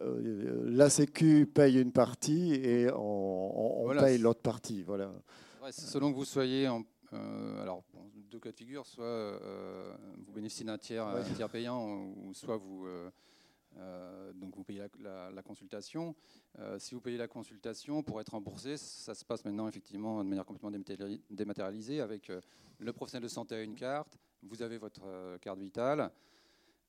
euh, 0.00 0.62
la 0.70 0.90
Sécu 0.90 1.46
paye 1.46 1.80
une 1.80 1.92
partie 1.92 2.54
et 2.54 2.88
on, 2.94 3.90
paye 3.98 4.18
l'autre 4.18 4.42
partie. 4.42 4.82
Voilà. 4.82 5.10
selon 5.70 6.12
que 6.12 6.16
vous 6.16 6.24
soyez 6.24 6.68
en, 6.68 6.82
euh, 7.12 7.62
alors 7.62 7.82
deux 8.30 8.38
cas 8.38 8.50
de 8.50 8.56
figure, 8.56 8.86
soit 8.86 9.04
euh, 9.04 9.92
vous 10.26 10.32
bénéficiez 10.32 10.64
d'un 10.64 10.78
tiers, 10.78 11.06
tiers, 11.34 11.48
payant, 11.48 12.06
ou 12.16 12.32
soit 12.34 12.56
vous 12.56 12.86
donc 14.34 14.56
vous 14.56 14.64
payez 14.64 14.82
la, 15.00 15.42
consultation. 15.42 16.14
si 16.78 16.94
vous 16.94 17.00
payez 17.00 17.16
la 17.16 17.28
consultation 17.28 18.02
pour 18.02 18.20
être 18.20 18.30
remboursé, 18.30 18.76
ça 18.76 19.14
se 19.14 19.24
passe 19.24 19.44
maintenant 19.44 19.68
effectivement 19.68 20.22
de 20.22 20.28
manière 20.28 20.44
complètement 20.44 20.70
dématérialisée 21.30 22.00
avec 22.00 22.30
le 22.78 22.92
professionnel 22.92 23.24
de 23.24 23.28
santé 23.28 23.54
à 23.54 23.62
une 23.62 23.74
carte. 23.74 24.18
Vous 24.42 24.62
avez 24.62 24.78
votre 24.78 25.38
carte 25.38 25.58
vitale. 25.58 26.12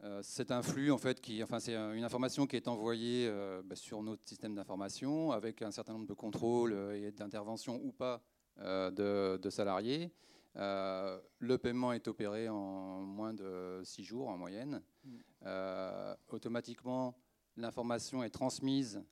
Euh, 0.04 0.20
c'est 0.22 0.52
un 0.52 0.62
flux 0.62 0.92
en 0.92 0.98
fait 0.98 1.22
qui, 1.22 1.42
enfin 1.44 1.60
c'est 1.60 1.76
une 1.76 2.04
information 2.04 2.46
qui 2.46 2.58
est 2.58 2.68
envoyée 2.68 3.28
euh, 3.30 3.62
bah, 3.64 3.76
sur 3.76 4.04
notre 4.04 4.28
système 4.28 4.54
d'information 4.54 5.32
avec 5.32 5.62
un 5.62 5.72
certain 5.72 5.94
nombre 5.94 6.08
de 6.08 6.14
contrôles 6.14 6.74
euh, 6.74 7.08
et 7.08 7.12
d'interventions 7.12 7.80
ou 7.84 7.92
pas 7.92 8.22
de, 8.60 9.50
salariés. 9.50 10.12
Le 10.56 11.56
paiement 11.58 11.94
est 11.94 12.08
opéré 12.08 12.50
en 12.50 13.02
moins 13.02 13.34
de 13.34 13.82
six 13.84 14.04
jours 14.04 14.30
en 14.30 14.38
moyenne. 14.38 14.82
Mm. 15.04 16.16
automatiquement, 16.30 17.18
l'information 17.58 18.24
est 18.24 18.30
transmise 18.30 19.04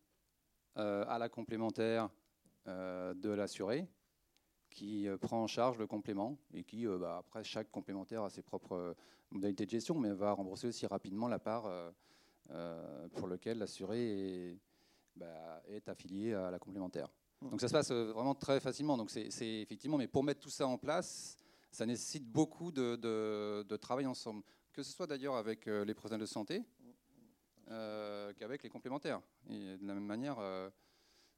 à 0.76 1.18
la 1.20 1.30
complémentaire 1.30 2.10
de 2.66 3.30
l'assuré 3.30 3.88
qui 4.70 5.08
prend 5.20 5.44
en 5.44 5.48
charge 5.48 5.78
le 5.78 5.88
complément 5.88 6.38
et 6.54 6.64
qui, 6.64 6.86
bah, 6.86 7.18
après, 7.18 7.44
chaque 7.44 7.70
complémentaire 7.72 8.24
a 8.24 8.30
ses 8.30 8.42
propres 8.42 8.96
modalité 9.32 9.66
de 9.66 9.72
gestion, 9.72 9.96
mais 9.96 10.12
va 10.12 10.34
rembourser 10.34 10.68
aussi 10.68 10.86
rapidement 10.86 11.28
la 11.28 11.40
part 11.40 11.66
euh, 11.66 11.92
euh, 12.52 13.08
pour 13.16 13.28
laquelle 13.28 13.58
l'assuré 13.58 14.52
est, 14.52 14.60
bah, 15.16 15.62
est, 15.68 15.88
affilié 15.90 16.34
à 16.34 16.52
la 16.52 16.60
complémentaire. 16.60 17.10
Donc 17.42 17.60
ça 17.60 17.68
se 17.68 17.74
passe 17.74 17.92
euh, 17.92 18.12
vraiment 18.12 18.36
très 18.36 18.60
facilement. 18.60 18.98
Donc 18.98 19.10
c'est 19.10 19.62
effectivement, 19.62 19.98
mais 19.98 20.08
pour 20.08 20.24
mettre 20.24 20.40
tout 20.40 20.50
ça 20.50 20.68
en 20.68 20.78
place, 20.78 21.38
ça 21.72 21.86
nécessite 21.86 22.26
beaucoup 22.26 22.72
de, 22.72 23.78
travail 23.78 24.06
ensemble, 24.06 24.44
que 24.74 24.84
ce 24.84 24.92
soit 24.92 25.08
d'ailleurs 25.08 25.36
avec 25.36 25.66
les 25.66 25.94
professionnels 25.94 26.22
de 26.22 26.26
santé 26.26 26.64
qu'avec 28.38 28.64
les 28.64 28.70
complémentaires. 28.70 29.22
Et 29.50 29.78
de 29.78 29.88
la 29.88 29.94
même 29.94 30.06
manière, 30.06 30.38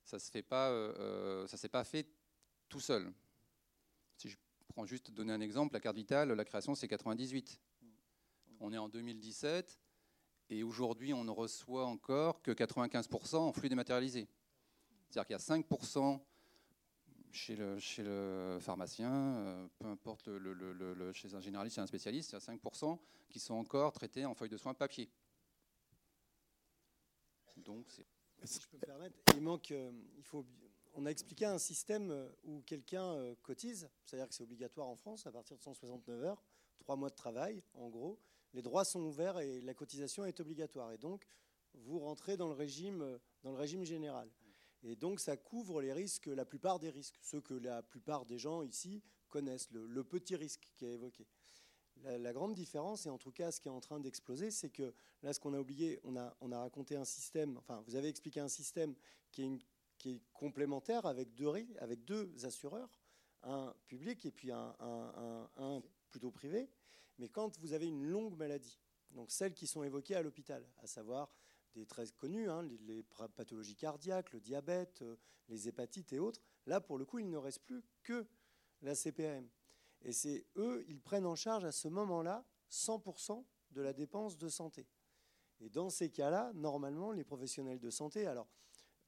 ça 0.04 0.18
se 0.18 0.32
s'est 0.32 0.42
pas 1.70 1.84
fait 1.84 2.08
tout 2.68 2.80
seul. 2.80 3.14
Si 4.18 4.30
je 4.30 4.38
prends 4.68 4.86
juste 4.86 5.12
donner 5.12 5.34
un 5.34 5.42
exemple, 5.42 5.74
la 5.74 5.80
carte 5.80 5.96
vitale, 5.96 6.32
la 6.32 6.46
création 6.46 6.74
c'est 6.74 6.88
98. 6.88 7.62
On 8.60 8.74
est 8.74 8.78
en 8.78 8.90
2017 8.90 9.80
et 10.50 10.64
aujourd'hui, 10.64 11.14
on 11.14 11.24
ne 11.24 11.32
reçoit 11.32 11.86
encore 11.86 12.42
que 12.42 12.52
95% 12.52 13.36
en 13.36 13.54
flux 13.54 13.70
dématérialisé. 13.70 14.28
C'est-à-dire 15.14 15.38
qu'il 15.38 15.52
y 15.52 15.58
a 15.58 15.62
5% 15.62 16.20
chez 17.32 17.56
le, 17.56 17.78
chez 17.78 18.02
le 18.02 18.58
pharmacien, 18.60 19.12
euh, 19.14 19.68
peu 19.78 19.86
importe 19.86 20.28
le, 20.28 21.14
chez 21.14 21.36
un 21.36 21.40
généraliste 21.40 21.78
et 21.78 21.82
un 21.82 21.86
spécialiste, 21.86 22.32
il 22.32 22.34
y 22.34 22.36
a 22.38 22.40
5% 22.40 22.98
qui 23.30 23.40
sont 23.40 23.54
encore 23.54 23.92
traités 23.92 24.26
en 24.26 24.34
feuille 24.34 24.50
de 24.50 24.58
soins 24.58 24.74
papier. 24.74 25.12
Donc, 27.58 28.02
si 28.44 28.60
je 28.60 28.68
peux 28.68 28.78
me 28.78 28.86
permettre, 28.88 29.16
il 29.36 29.42
manque, 29.44 29.70
euh, 29.70 29.92
il 30.18 30.24
faut, 30.24 30.48
on 30.96 31.06
a 31.06 31.12
expliqué 31.12 31.46
un 31.46 31.60
système 31.60 32.10
euh, 32.10 32.28
où 32.44 32.62
quelqu'un 32.62 33.36
cotise, 33.44 33.92
c'est-à-dire 34.06 34.28
que 34.28 34.34
c'est 34.34 34.44
obligatoire 34.44 34.88
en 34.88 34.96
France 34.96 35.28
à 35.28 35.32
partir 35.32 35.56
de 35.56 35.62
169 35.62 36.24
heures, 36.24 36.44
trois 36.80 36.96
mois 36.96 37.12
de 37.12 37.16
travail, 37.16 37.62
en 37.76 37.90
gros 37.90 38.20
les 38.56 38.64
droits 38.64 38.84
sont 38.84 39.02
ouverts 39.02 39.40
et 39.40 39.62
la 39.62 39.76
cotisation 39.76 40.26
est 40.26 40.40
obligatoire. 40.40 40.92
Et 40.92 40.98
donc, 40.98 41.28
vous 41.74 42.00
rentrez 42.00 42.36
dans 42.36 42.48
le 42.48 42.54
régime, 42.54 43.20
dans 43.44 43.52
le 43.52 43.58
régime 43.58 43.84
général. 43.84 44.30
Et 44.84 44.96
donc, 44.96 45.20
ça 45.20 45.38
couvre 45.38 45.82
la 45.82 46.46
plupart 46.46 46.80
des 46.80 46.90
risques, 46.90 47.18
ceux 47.22 47.42
que 47.42 47.54
la 47.54 47.82
plupart 47.82 48.26
des 48.26 48.38
gens 48.38 48.64
ici 48.64 49.02
connaissent, 49.30 49.70
le, 49.72 50.04
petit 50.04 50.36
risque 50.36 50.70
qui 50.76 50.86
est 50.86 50.94
évoqué. 50.94 51.26
La, 52.04 52.34
grande 52.34 52.54
différence, 52.54 53.06
et 53.06 53.10
en 53.10 53.18
tout 53.18 53.32
cas 53.32 53.52
ce 53.52 53.62
qui 53.62 53.70
est 53.70 53.72
en 53.72 53.80
train 53.80 54.00
d'exploser, 54.00 54.52
c'est 54.52 54.70
que 54.70 54.94
là, 55.22 55.32
ce 55.32 55.40
qu'on 55.40 55.54
a 55.54 55.60
oublié, 55.60 56.00
on 56.04 56.18
a, 56.18 56.36
on 56.42 56.52
a 56.52 56.60
raconté 56.60 56.98
un 56.98 57.06
système, 57.06 57.58
enfin, 57.58 57.82
vous 57.88 57.96
avez 57.96 58.10
expliqué 58.10 58.40
un 58.40 58.50
système 58.50 58.94
qui 59.32 59.44
est, 59.44 60.22
complémentaire 60.34 61.06
avec 61.06 61.34
deux, 61.34 62.28
assureurs, 62.44 63.00
un 63.44 63.74
public 63.88 64.26
et 64.26 64.32
puis 64.32 64.52
un 64.52 65.82
plutôt 66.10 66.30
privé. 66.30 66.70
Mais 67.20 67.30
quand 67.30 67.58
vous 67.60 67.72
avez 67.72 67.88
une 67.88 68.04
longue 68.04 68.36
maladie, 68.36 68.80
donc 69.12 69.32
celles 69.32 69.54
qui 69.54 69.68
sont 69.68 69.84
évoquées 69.84 70.16
à 70.16 70.22
l'hôpital, 70.22 70.66
à 70.82 70.88
savoir 70.88 71.34
des 71.74 71.86
très 71.86 72.08
connues, 72.08 72.50
hein, 72.50 72.64
les, 72.64 73.04
pathologies 73.36 73.76
cardiaques, 73.76 74.32
le 74.32 74.40
diabète, 74.40 75.02
euh, 75.02 75.16
les 75.50 75.68
hépatites 75.68 76.14
et 76.14 76.20
autres, 76.20 76.42
là 76.66 76.80
pour 76.80 76.98
le 76.98 77.06
coup 77.06 77.20
il 77.20 77.30
ne 77.30 77.38
reste 77.38 77.64
plus 77.64 77.84
que 78.04 78.26
la 78.82 78.96
CPAM. 78.96 79.48
Et 80.02 80.12
c'est 80.12 80.46
eux, 80.58 80.84
ils 80.88 81.02
prennent 81.02 81.26
en 81.26 81.36
charge 81.36 81.66
à 81.66 81.72
ce 81.72 81.88
moment-là 81.88 82.46
100% 82.70 83.44
de 83.72 83.82
la 83.82 83.94
dépense 83.94 84.38
de 84.38 84.50
santé. 84.50 84.88
Et 85.60 85.70
dans 85.70 85.90
ces 85.90 86.10
cas-là, 86.10 86.52
normalement, 86.56 87.12
les 87.12 87.24
professionnels 87.24 87.80
de 87.80 87.90
santé, 87.90 88.28
alors 88.28 88.48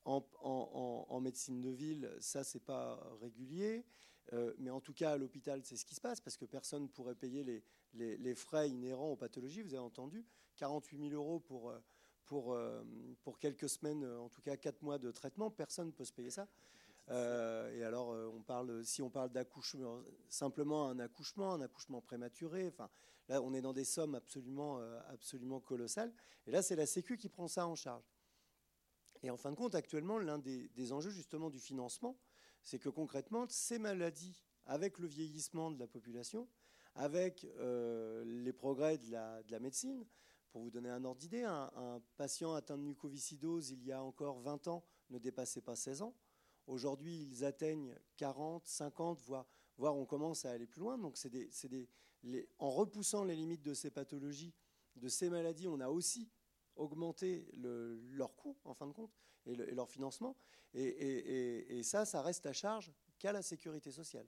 en, 0.05 1.19
médecine 1.19 1.61
de 1.61 1.69
ville, 1.69 2.15
ça 2.19 2.43
c'est 2.43 2.63
pas 2.63 3.01
régulier. 3.21 3.85
Euh, 4.33 4.53
mais 4.57 4.69
en 4.69 4.79
tout 4.79 4.93
cas, 4.93 5.13
à 5.13 5.17
l'hôpital, 5.17 5.63
c'est 5.63 5.75
ce 5.75 5.85
qui 5.85 5.95
se 5.95 6.01
passe 6.01 6.21
parce 6.21 6.37
que 6.37 6.45
personne 6.45 6.83
ne 6.83 6.87
pourrait 6.87 7.15
payer 7.15 7.63
les, 7.93 8.35
frais 8.35 8.69
inhérents 8.69 9.11
aux 9.11 9.15
pathologies. 9.15 9.61
Vous 9.61 9.73
avez 9.73 9.83
entendu 9.83 10.25
48 10.55 11.09
000 11.09 11.13
euros 11.13 11.39
pour, 11.39 11.69
euh, 11.69 11.79
pour, 12.25 12.53
euh, 12.53 12.83
pour 13.23 13.39
quelques 13.39 13.69
semaines, 13.69 14.05
en 14.05 14.29
tout 14.29 14.41
cas 14.41 14.57
4 14.57 14.81
mois 14.81 14.97
de 14.97 15.11
traitement. 15.11 15.49
Personne 15.49 15.87
ne 15.87 15.91
peut 15.91 16.05
se 16.05 16.13
payer 16.13 16.31
ça. 16.31 16.47
et 17.09 17.83
alors, 17.83 18.09
on 18.33 18.41
parle, 18.41 18.83
si 18.83 19.01
on 19.01 19.09
parle 19.09 19.31
d'accouchement, 19.31 20.01
simplement 20.27 20.89
un 20.89 20.99
accouchement, 20.99 21.53
un 21.53 21.61
accouchement 21.61 22.01
prématuré, 22.01 22.67
enfin, 22.67 22.89
là, 23.29 23.41
on 23.41 23.53
est 23.53 23.61
dans 23.61 23.73
des 23.73 23.83
sommes 23.83 24.15
absolument, 24.15 24.79
absolument 25.09 25.59
colossales. 25.59 26.11
Et 26.47 26.51
là, 26.51 26.61
c'est 26.61 26.75
la 26.75 26.87
Sécu 26.87 27.17
qui 27.17 27.29
prend 27.29 27.47
ça 27.47 27.67
en 27.67 27.75
charge. 27.75 28.11
Et 29.21 29.29
en 29.29 29.37
fin 29.37 29.51
de 29.51 29.55
compte, 29.55 29.75
actuellement, 29.75 30.17
l'un 30.17 30.39
des, 30.39 30.67
des 30.69 30.91
enjeux 30.91 31.11
justement 31.11 31.49
du 31.49 31.59
financement, 31.59 32.17
c'est 32.63 32.79
que 32.79 32.89
concrètement, 32.89 33.45
ces 33.49 33.77
maladies, 33.77 34.43
avec 34.65 34.97
le 34.97 35.07
vieillissement 35.07 35.69
de 35.69 35.79
la 35.79 35.87
population, 35.87 36.47
avec 36.95 37.45
euh, 37.59 38.23
les 38.25 38.53
progrès 38.53 38.97
de 38.97 39.11
la, 39.11 39.59
médecine, 39.59 40.05
pour 40.55 40.63
vous 40.63 40.71
donner 40.71 40.87
un 40.87 41.03
ordre 41.03 41.19
d'idée, 41.19 41.43
un, 41.43 42.01
patient 42.15 42.53
atteint 42.53 42.77
de 42.77 42.83
mucoviscidose 42.83 43.71
il 43.71 43.83
y 43.83 43.91
a 43.91 44.01
encore 44.01 44.39
20 44.39 44.69
ans 44.69 44.85
ne 45.09 45.17
dépassait 45.19 45.59
pas 45.59 45.75
16 45.75 46.01
ans. 46.01 46.15
Aujourd'hui, 46.65 47.27
ils 47.29 47.43
atteignent 47.43 47.93
40, 48.15 48.65
50, 48.65 49.19
voire, 49.19 49.45
voire 49.77 49.97
on 49.97 50.05
commence 50.05 50.45
à 50.45 50.51
aller 50.51 50.65
plus 50.65 50.79
loin. 50.79 50.97
Donc, 50.97 51.17
c'est 51.17 51.27
des, 51.27 51.49
des, 52.23 52.47
en 52.57 52.71
repoussant 52.71 53.25
les 53.25 53.35
limites 53.35 53.63
de 53.63 53.73
ces 53.73 53.91
pathologies, 53.91 54.53
de 54.95 55.09
ces 55.09 55.29
maladies, 55.29 55.67
on 55.67 55.81
a 55.81 55.89
aussi 55.89 56.31
augmenté 56.77 57.51
leur 57.57 58.33
coût, 58.37 58.55
en 58.63 58.73
fin 58.73 58.87
de 58.87 58.93
compte, 58.93 59.11
et, 59.45 59.51
et 59.51 59.75
leur 59.75 59.89
financement. 59.89 60.37
Et, 60.73 61.83
ça, 61.83 62.05
ça 62.05 62.21
reste 62.21 62.45
à 62.45 62.53
charge 62.53 62.93
qu'à 63.19 63.33
la 63.33 63.41
sécurité 63.41 63.91
sociale. 63.91 64.25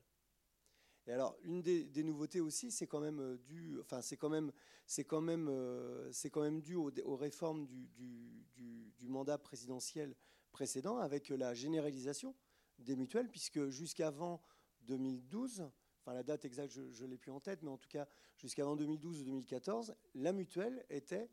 Et 1.08 1.14
alors, 1.14 1.38
une 1.44 1.62
des, 1.62 2.04
nouveautés 2.04 2.42
aussi, 2.42 2.70
c'est 2.70 2.86
quand 2.86 3.00
même 3.00 3.22
euh, 3.22 3.38
dû, 3.38 3.78
enfin, 3.80 4.02
c'est 4.02 4.18
quand 4.18 4.28
même, 4.30 4.52
c'est 4.86 5.06
quand 5.06 5.22
même, 5.22 5.48
euh, 5.48 6.12
c'est 6.12 6.30
quand 6.30 6.42
même 6.42 6.62
dû 6.62 6.76
aux, 6.76 7.16
réformes 7.16 7.66
du, 7.68 9.08
mandat 9.08 9.38
présidentiel 9.38 10.14
précédent 10.52 10.98
avec 10.98 11.30
la 11.30 11.54
généralisation 11.54 12.36
des 12.78 12.98
mutuelles, 12.98 13.30
puisque 13.30 13.70
jusqu'avant 13.70 14.42
2012, 14.82 15.70
enfin 16.02 16.14
la 16.14 16.24
date 16.24 16.44
exacte 16.44 16.74
je 16.74 17.06
ne 17.06 17.10
l'ai 17.10 17.18
plus 17.18 17.32
en 17.32 17.40
tête, 17.40 17.64
mais 17.64 17.70
en 17.70 17.78
tout 17.78 17.88
cas 17.88 18.06
jusqu'avant 18.36 18.76
2012 18.76 19.22
ou 19.22 19.24
2014, 19.24 19.96
la 20.16 20.34
mutuelle 20.34 20.86
était 20.90 21.30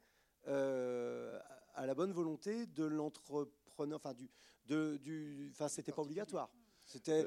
euh, 0.46 1.36
à 1.74 1.84
la 1.84 1.94
bonne 1.94 2.12
volonté 2.12 2.66
de 2.66 2.84
l'entrepreneur, 2.84 3.96
enfin 3.96 4.14
du, 4.14 4.30
de, 4.66 4.98
du, 4.98 5.48
enfin 5.50 5.66
c'était 5.66 5.90
pas 5.90 6.02
obligatoire. 6.02 6.48
C'était, 6.94 7.26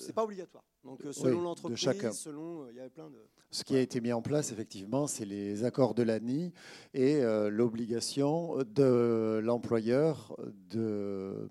c'est 0.00 0.12
pas 0.12 0.24
obligatoire. 0.24 0.64
Donc 0.84 1.04
euh, 1.04 1.12
selon 1.12 1.40
l'entreprise, 1.40 2.10
selon, 2.12 2.62
euh, 2.64 2.70
il 2.72 2.76
y 2.76 2.80
avait 2.80 2.90
plein 2.90 3.08
de. 3.08 3.16
Ce 3.52 3.62
qui 3.62 3.76
a 3.76 3.80
été 3.80 4.00
mis 4.00 4.12
en 4.12 4.20
place 4.20 4.50
effectivement, 4.50 5.06
c'est 5.06 5.24
les 5.24 5.62
accords 5.62 5.94
de 5.94 6.02
l'ANI 6.02 6.52
et 6.92 7.22
l'obligation 7.48 8.56
de 8.64 9.40
l'employeur 9.42 10.36
de, 10.68 11.48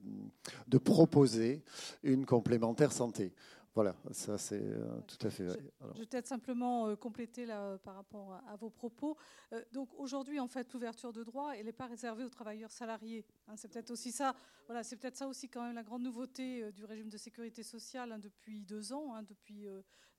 de 0.68 0.78
proposer 0.78 1.64
une 2.04 2.26
complémentaire 2.26 2.92
santé. 2.92 3.34
Voilà, 3.76 3.94
ça 4.12 4.38
c'est 4.38 4.64
euh, 4.64 5.02
tout 5.06 5.28
à 5.28 5.30
fait 5.30 5.44
vrai. 5.44 5.60
Je, 5.96 6.00
vais 6.00 6.06
peut-être 6.06 6.28
simplement 6.28 6.88
euh, 6.88 6.96
compléter 6.96 7.46
là, 7.46 7.78
par 7.80 7.96
rapport 7.96 8.42
à, 8.48 8.56
vos 8.56 8.70
propos. 8.70 9.18
Euh, 9.52 9.62
donc 9.74 9.90
aujourd'hui, 9.98 10.40
en 10.40 10.48
fait, 10.48 10.72
l'ouverture 10.72 11.12
de 11.12 11.26
droit, 11.26 11.52
elle 11.58 11.66
n'est 11.66 11.74
pas 11.74 11.88
réservée 11.88 12.24
aux 12.24 12.30
travailleurs 12.30 12.72
salariés. 12.72 13.26
Hein. 13.50 13.58
c'est 13.58 13.68
peut-être 13.68 13.92
aussi 13.92 14.14
ça. 14.14 14.34
Voilà, 14.68 14.82
c'est 14.82 14.96
peut-être 14.96 15.18
ça 15.18 15.28
aussi 15.28 15.50
quand 15.50 15.62
même 15.62 15.76
la 15.76 15.84
grande 15.84 16.04
nouveauté 16.04 16.72
du 16.72 16.86
régime 16.86 17.10
de 17.10 17.18
sécurité 17.18 17.64
sociale 17.64 18.14
hein, 18.14 18.20
depuis 18.20 18.62
deux 18.62 18.94
ans, 18.94 19.14
hein, 19.14 19.24
depuis 19.24 19.68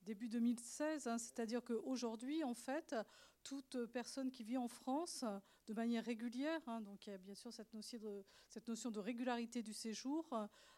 début 0.06 0.28
2016. 0.28 1.02
C'est-à-dire 1.18 1.62
qu'aujourd'hui, 1.62 2.42
en 2.44 2.54
fait, 2.54 2.94
toute 3.42 3.84
personne 3.86 4.30
qui 4.30 4.44
vit 4.44 4.56
en 4.56 4.68
France 4.68 5.24
de 5.66 5.74
manière 5.74 6.04
régulière, 6.04 6.60
donc 6.80 7.06
il 7.06 7.10
y 7.10 7.12
a 7.12 7.18
bien 7.18 7.34
sûr 7.34 7.52
cette 7.52 7.74
notion 7.74 8.90
de, 8.90 9.00
régularité 9.00 9.62
du 9.62 9.74
séjour, 9.74 10.24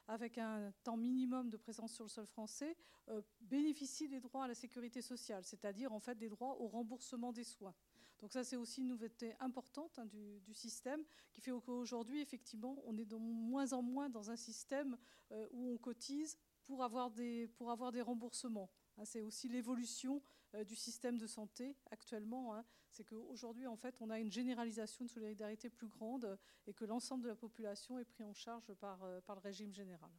avec 0.08 0.38
un 0.38 0.72
temps 0.82 0.96
minimum 0.96 1.50
de 1.50 1.58
présence 1.58 1.92
sur 1.94 2.04
le 2.04 2.08
sol 2.08 2.26
français, 2.26 2.74
euh, 3.08 3.20
bénéficie 3.40 4.08
des 4.08 4.20
droits 4.20 4.44
à 4.44 4.48
la 4.48 4.54
sécurité 4.54 5.02
sociale, 5.02 5.44
c'est-à-dire 5.44 5.92
en 5.92 6.00
fait 6.00 6.16
des 6.16 6.30
droits 6.30 6.58
au 6.60 6.66
remboursement 6.66 7.32
des 7.32 7.44
soins. 7.44 7.74
Donc 8.20 8.32
ça, 8.32 8.42
c'est 8.42 8.56
aussi 8.56 8.80
une 8.80 8.88
nouveauté 8.88 9.34
importante 9.38 9.98
hein, 9.98 10.06
du, 10.06 10.54
système 10.54 11.04
qui 11.32 11.42
fait 11.42 11.52
qu'aujourd'hui, 11.64 12.20
effectivement, 12.20 12.76
on 12.86 12.96
est 12.96 13.04
de 13.04 13.16
moins 13.16 13.72
en 13.74 13.82
moins 13.82 14.08
dans 14.08 14.30
un 14.30 14.36
système 14.36 14.96
euh, 15.30 15.46
où 15.52 15.70
on 15.70 15.76
cotise 15.76 16.36
pour 16.64 16.82
avoir 16.82 17.10
des 17.10 18.02
remboursements. 18.02 18.70
Hein, 18.98 19.04
c'est 19.04 19.22
aussi 19.22 19.48
l'évolution 19.48 20.20
euh, 20.54 20.64
du 20.64 20.74
système 20.74 21.18
de 21.18 21.26
santé 21.26 21.76
actuellement. 21.90 22.54
Hein. 22.54 22.64
c'est 22.90 23.04
qu'aujourd'hui, 23.04 23.66
en 23.66 23.76
fait, 23.76 23.94
on 24.00 24.10
a 24.10 24.18
une 24.18 24.30
généralisation 24.30 25.04
de 25.04 25.10
solidarité 25.10 25.68
plus 25.70 25.88
grande 25.88 26.38
et 26.66 26.72
que 26.72 26.84
l'ensemble 26.84 27.22
de 27.24 27.28
la 27.28 27.36
population 27.36 27.98
est 27.98 28.04
pris 28.04 28.24
en 28.24 28.32
charge 28.32 28.72
par, 28.74 29.02
euh, 29.04 29.20
le 29.28 29.40
régime 29.40 29.72
général. 29.72 30.10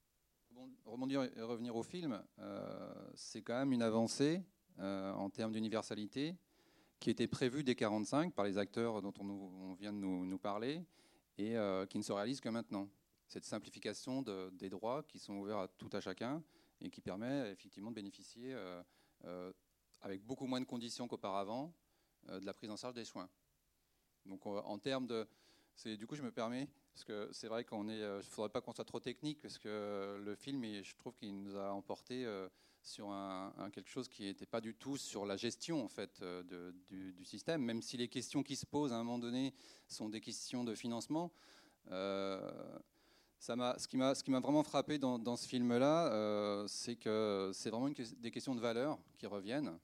Rebondir 0.85 1.23
et 1.23 1.41
revenir 1.41 1.75
au 1.75 1.83
film, 1.83 2.23
euh, 2.39 3.11
c'est 3.15 3.41
quand 3.41 3.57
même 3.57 3.71
une 3.71 3.83
avancée 3.83 4.43
en 4.81 5.29
termes 5.29 5.51
d'universalité 5.51 6.37
qui 7.01 7.09
était 7.09 7.27
prévue 7.27 7.65
dès 7.65 7.73
1945 7.73 8.33
par 8.33 8.45
les 8.45 8.57
acteurs 8.57 9.01
dont 9.01 9.13
on, 9.19 9.73
vient 9.73 9.91
de 9.91 9.97
nous, 9.97 10.37
parler 10.37 10.85
et 11.37 11.55
qui 11.89 11.97
ne 11.97 12.03
se 12.03 12.13
réalise 12.13 12.39
que 12.39 12.47
maintenant. 12.47 12.87
Cette 13.27 13.43
simplification 13.43 14.21
des 14.53 14.69
droits 14.69 15.03
qui 15.03 15.19
sont 15.19 15.33
ouverts 15.33 15.57
à 15.57 15.67
tout 15.67 15.89
à 15.91 15.99
chacun 15.99 16.41
et 16.81 16.89
qui 16.89 17.01
permet 17.01 17.51
effectivement 17.51 17.91
de 17.91 17.95
bénéficier 17.95 18.53
euh, 18.53 18.81
euh, 19.25 19.51
avec 20.01 20.25
beaucoup 20.25 20.45
moins 20.45 20.61
de 20.61 20.65
conditions 20.65 21.07
qu'auparavant 21.07 21.73
euh, 22.29 22.39
de 22.39 22.45
la 22.45 22.53
prise 22.53 22.69
en 22.69 22.77
charge 22.77 22.93
des 22.93 23.05
soins. 23.05 23.29
Donc 24.25 24.45
en 24.45 24.77
termes 24.77 25.07
de... 25.07 25.27
Du 25.85 26.05
coup, 26.07 26.15
je 26.15 26.23
me 26.23 26.31
permets, 26.31 26.67
parce 26.91 27.05
que 27.05 27.29
c'est 27.31 27.47
vrai 27.47 27.63
qu'on 27.63 27.87
est... 27.87 27.99
Il 27.99 28.17
ne 28.17 28.21
faudrait 28.21 28.49
pas 28.49 28.59
qu'on 28.59 28.73
soit 28.73 28.83
trop 28.83 28.99
technique, 28.99 29.41
parce 29.41 29.57
que 29.57 30.19
le 30.21 30.35
film, 30.35 30.61
je 30.83 30.95
trouve 30.97 31.15
qu'il 31.15 31.33
nous 31.41 31.55
a 31.55 31.71
emporté 31.71 32.27
sur 32.81 33.07
quelque 33.71 33.89
chose 33.89 34.09
qui 34.09 34.23
n'était 34.23 34.45
pas 34.45 34.59
du 34.59 34.75
tout 34.75 34.97
sur 34.97 35.25
la 35.25 35.37
gestion 35.37 35.83
en 35.83 35.87
fait 35.87 36.21
du, 36.89 37.23
système, 37.23 37.63
même 37.63 37.81
si 37.81 37.95
les 37.95 38.09
questions 38.09 38.43
qui 38.43 38.57
se 38.57 38.65
posent 38.65 38.91
à 38.91 38.97
un 38.97 39.03
moment 39.03 39.19
donné 39.19 39.53
sont 39.87 40.09
des 40.09 40.19
questions 40.19 40.65
de 40.65 40.75
financement 40.75 41.31
ce 43.39 44.23
qui 44.23 44.31
m'a 44.31 44.39
vraiment 44.39 44.63
frappé 44.63 44.97
dans, 44.97 45.35
ce 45.35 45.47
film-là, 45.47 46.11
euh, 46.11 46.65
c'est 46.67 46.95
que 46.95 47.51
c'est 47.53 47.69
vraiment 47.69 47.89
des 47.89 48.31
questions 48.31 48.55
de 48.55 48.59
valeur 48.59 48.99
qui 49.17 49.27
reviennent. 49.27 49.77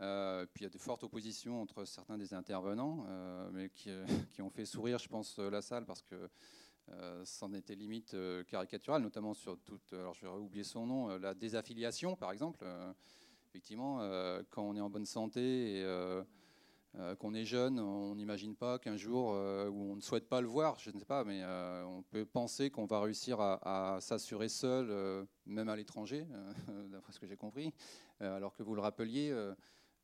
Euh, 0.00 0.46
puis 0.54 0.62
il 0.62 0.64
y 0.64 0.66
a 0.66 0.70
de 0.70 0.78
fortes 0.78 1.04
oppositions 1.04 1.60
entre 1.60 1.84
certains 1.84 2.16
des 2.16 2.32
intervenants, 2.32 3.04
euh, 3.08 3.50
mais 3.52 3.68
qui, 3.70 3.90
ont 4.40 4.50
fait 4.50 4.64
sourire, 4.64 4.98
je 4.98 5.08
pense, 5.08 5.38
la 5.38 5.62
salle 5.62 5.84
parce 5.84 6.02
que 6.02 6.28
c'en 7.22 7.52
était 7.52 7.76
limite 7.76 8.16
caricatural, 8.48 9.00
notamment 9.00 9.32
sur 9.32 9.56
toute, 9.60 9.92
alors 9.92 10.12
je 10.12 10.26
vais 10.26 10.32
oublier 10.32 10.64
son 10.64 10.86
nom, 10.86 11.18
la 11.18 11.34
désaffiliation, 11.34 12.16
par 12.16 12.32
exemple. 12.32 12.64
effectivement, 13.48 13.98
quand 14.50 14.62
on 14.62 14.74
est 14.74 14.80
en 14.80 14.90
bonne 14.90 15.06
santé 15.06 15.76
et 15.76 15.84
euh, 16.96 17.14
qu'on 17.14 17.34
est 17.34 17.44
jeune, 17.44 17.78
on 17.78 18.16
n'imagine 18.16 18.56
pas 18.56 18.80
qu'un 18.80 18.96
jour, 18.96 19.32
euh, 19.32 19.68
où 19.68 19.92
on 19.92 19.94
ne 19.94 20.00
souhaite 20.00 20.28
pas 20.28 20.40
le 20.40 20.48
voir, 20.48 20.76
je 20.80 20.90
ne 20.90 20.98
sais 20.98 21.04
pas, 21.04 21.22
mais 21.22 21.40
euh, 21.44 21.84
on 21.84 22.02
peut 22.02 22.26
penser 22.26 22.70
qu'on 22.70 22.86
va 22.86 23.00
réussir 23.00 23.40
à, 23.40 23.98
s'assurer 24.00 24.48
seul, 24.48 25.26
même 25.46 25.68
à 25.68 25.76
l'étranger, 25.76 26.26
d'après 26.90 27.12
ce 27.12 27.20
que 27.20 27.28
j'ai 27.28 27.36
compris. 27.36 27.72
alors 28.18 28.54
que 28.54 28.64
vous 28.64 28.74
le 28.74 28.80
rappeliez, 28.80 29.32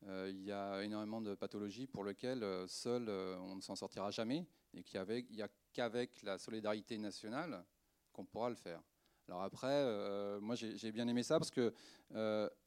il 0.05 0.41
y 0.41 0.51
a 0.53 0.81
énormément 0.81 1.21
de 1.21 1.35
pathologies 1.35 1.87
pour 1.87 2.05
lesquelles 2.05 2.45
seul 2.67 3.09
on 3.09 3.57
ne 3.57 3.61
s'en 3.61 3.75
sortira 3.75 4.09
jamais, 4.09 4.45
et 4.73 4.81
qu'il 4.83 5.01
n'y 5.31 5.41
a 5.41 5.49
qu'avec 5.73 6.23
la 6.23 6.37
solidarité 6.37 6.97
nationale 6.97 7.65
qu'on 8.13 8.23
pourra 8.23 8.49
le 8.49 8.55
faire. 8.55 8.81
Alors 9.27 9.41
après, 9.41 10.39
moi 10.39 10.55
j'ai 10.55 10.91
bien 10.93 11.07
aimé 11.09 11.21
ça 11.21 11.37
parce 11.37 11.51
que 11.51 11.73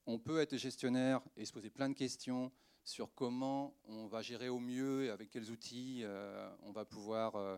on 0.05 0.19
peut 0.19 0.41
être 0.41 0.59
gestionnaire 0.59 1.23
et 1.39 1.47
se 1.47 1.53
poser 1.53 1.71
plein 1.71 1.89
de 1.89 1.95
questions 1.95 2.53
sur 2.85 3.15
comment 3.15 3.75
on 3.85 4.07
va 4.07 4.23
gérer 4.23 4.49
au 4.49 4.59
mieux 4.59 5.05
et 5.05 5.11
avec 5.11 5.31
quels 5.31 5.51
outils 5.51 6.01
euh, 6.03 6.51
on 6.63 6.73
va 6.73 6.85
pouvoir 6.85 7.37
euh, 7.37 7.57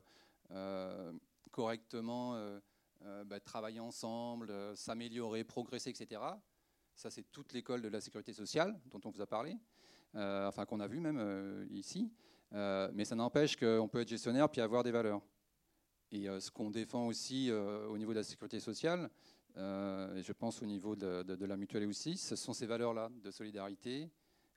euh, 0.50 1.12
correctement 1.50 2.36
bah, 3.26 3.40
travailler 3.40 3.80
ensemble, 3.80 4.52
s'améliorer, 4.76 5.42
progresser, 5.42 5.90
etc. 5.90 6.20
Ça, 6.94 7.10
c'est 7.10 7.24
toute 7.32 7.52
l'école 7.52 7.82
de 7.82 7.88
la 7.88 8.00
sécurité 8.00 8.32
sociale 8.32 8.80
dont 8.86 9.00
on 9.04 9.10
vous 9.10 9.20
a 9.20 9.26
parlé, 9.26 9.56
enfin 10.14 10.64
qu'on 10.64 10.78
a 10.78 10.86
vu 10.86 11.00
même 11.00 11.66
ici. 11.70 12.12
mais 12.52 13.04
ça 13.04 13.16
n'empêche 13.16 13.56
qu'on 13.56 13.88
peut 13.88 14.00
être 14.00 14.08
gestionnaire 14.08 14.48
puis 14.48 14.60
avoir 14.60 14.84
des 14.84 14.92
valeurs. 14.92 15.20
Et 16.12 16.26
ce 16.40 16.50
qu'on 16.50 16.70
défend 16.70 17.06
aussi 17.08 17.50
au 17.50 17.98
niveau 17.98 18.12
de 18.12 18.18
la 18.18 18.24
sécurité 18.24 18.60
sociale, 18.60 19.10
et 19.56 20.22
je 20.22 20.32
pense 20.32 20.62
au 20.62 20.66
niveau 20.66 20.94
de, 20.94 21.44
la 21.44 21.56
mutuelle 21.56 21.88
aussi, 21.88 22.16
ce 22.16 22.36
sont 22.36 22.52
ces 22.52 22.66
valeurs-là 22.66 23.10
de 23.22 23.30
solidarité, 23.32 24.10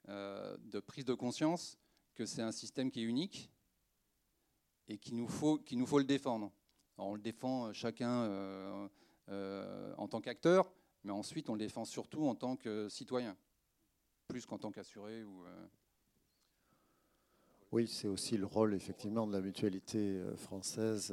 de 0.08 0.80
prise 0.80 1.04
de 1.04 1.14
conscience 1.14 1.78
que 2.14 2.26
c'est 2.26 2.42
un 2.42 2.52
système 2.52 2.90
qui 2.90 3.00
est 3.00 3.04
unique 3.04 3.50
et 4.88 4.98
qu'il 4.98 5.16
nous 5.16 5.28
faut, 5.28 5.58
qu'il 5.58 5.78
nous 5.78 5.86
faut 5.86 5.98
le 5.98 6.04
défendre. 6.04 6.50
on 6.98 7.14
le 7.14 7.20
défend 7.20 7.66
euh, 7.66 7.72
chacun 7.72 8.24
euh, 9.28 9.94
en 9.98 10.08
tant 10.08 10.20
qu'acteur, 10.20 10.72
mais 11.04 11.12
ensuite 11.12 11.50
on 11.50 11.54
le 11.54 11.58
défend 11.58 11.84
surtout 11.84 12.26
en 12.26 12.34
tant 12.34 12.56
que 12.56 12.88
citoyen, 12.88 13.36
plus 14.28 14.46
qu'en 14.46 14.58
tant 14.58 14.70
qu'assuré. 14.70 15.24
Ou, 15.24 15.44
Oui, 17.72 17.86
c'est 17.88 18.08
aussi 18.08 18.36
le 18.36 18.46
rôle 18.46 18.74
effectivement 18.74 19.26
de 19.26 19.32
la 19.32 19.40
mutualité 19.40 20.22
française. 20.36 21.12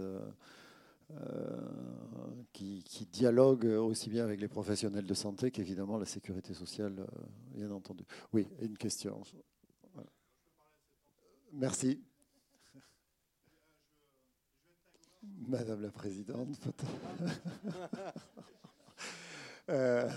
Qui, 2.51 2.83
dialogue 3.11 3.65
aussi 3.65 4.09
bien 4.09 4.23
avec 4.23 4.39
les 4.39 4.47
professionnels 4.47 5.05
de 5.05 5.13
santé 5.13 5.51
qu'évidemment 5.51 5.97
la 5.97 6.05
sécurité 6.05 6.53
sociale, 6.53 7.05
bien 7.53 7.69
entendu. 7.71 8.05
Oui, 8.31 8.47
une 8.61 8.77
question. 8.77 9.21
Merci. 11.51 12.01
Madame 15.47 15.81
la 15.81 15.91
Présidente, 15.91 16.49
euh, 19.69 20.09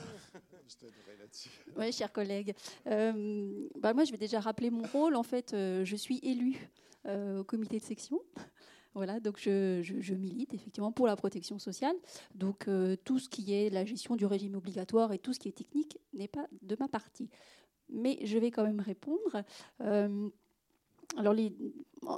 oui, 1.77 1.93
chers 1.93 2.13
collègues. 2.13 2.55
Euh, 2.87 3.69
bah 3.79 3.93
moi, 3.93 4.05
je 4.05 4.11
vais 4.11 4.19
déjà 4.19 4.41
rappeler 4.41 4.71
mon 4.71 4.85
rôle. 4.85 5.15
En 5.15 5.23
fait, 5.23 5.53
euh, 5.53 5.85
je 5.85 5.97
suis 5.97 6.19
élue 6.23 6.57
au 7.05 7.45
comité 7.45 7.79
de 7.79 7.85
section. 7.85 8.21
Voilà, 8.97 9.21
donc 9.21 9.39
je, 9.39 10.15
milite 10.15 10.53
effectivement 10.55 10.91
pour 10.91 11.07
la 11.07 11.15
protection 11.15 11.59
sociale. 11.59 11.95
Donc 12.35 12.69
tout 13.05 13.19
ce 13.19 13.29
qui 13.29 13.53
est 13.53 13.71
la 13.71 13.85
gestion 13.85 14.17
du 14.17 14.27
régime 14.27 14.55
obligatoire 14.57 15.13
et 15.13 15.19
tout 15.19 15.33
ce 15.33 15.39
qui 15.39 15.49
est 15.49 15.53
technique 15.53 15.99
n'est 16.15 16.29
pas 16.29 16.47
de 16.63 16.77
ma 16.81 16.89
partie 16.89 17.29
mais 17.89 18.19
je 18.25 18.39
vais 18.39 18.51
quand 18.51 18.65
même 18.65 18.81
répondre. 18.81 19.45
Euh, 19.81 20.29
alors, 21.17 21.35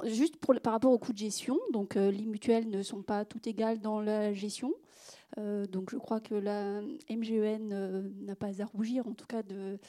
juste 0.05 0.37
par 0.63 0.73
rapport 0.73 0.91
au 0.91 0.97
coût 0.97 1.13
de 1.13 1.17
gestion, 1.17 1.59
donc 1.71 1.95
euh, 1.95 2.11
les 2.11 2.25
mutuelles 2.25 2.69
ne 2.69 2.81
sont 2.81 3.03
pas 3.03 3.25
toutes 3.25 3.47
égales 3.47 3.79
dans 3.79 4.01
la 4.01 4.33
gestion. 4.33 4.73
Euh, 5.37 5.65
donc, 5.67 5.91
je 5.91 5.97
crois 5.97 6.19
que 6.19 6.35
la 6.35 6.81
MGEN 7.09 8.11
n'a 8.25 8.35
pas 8.35 8.61
à 8.61 8.65
rougir, 8.65 9.07
en 9.07 9.13
tout 9.13 9.27
cas, 9.27 9.43
de, 9.43 9.79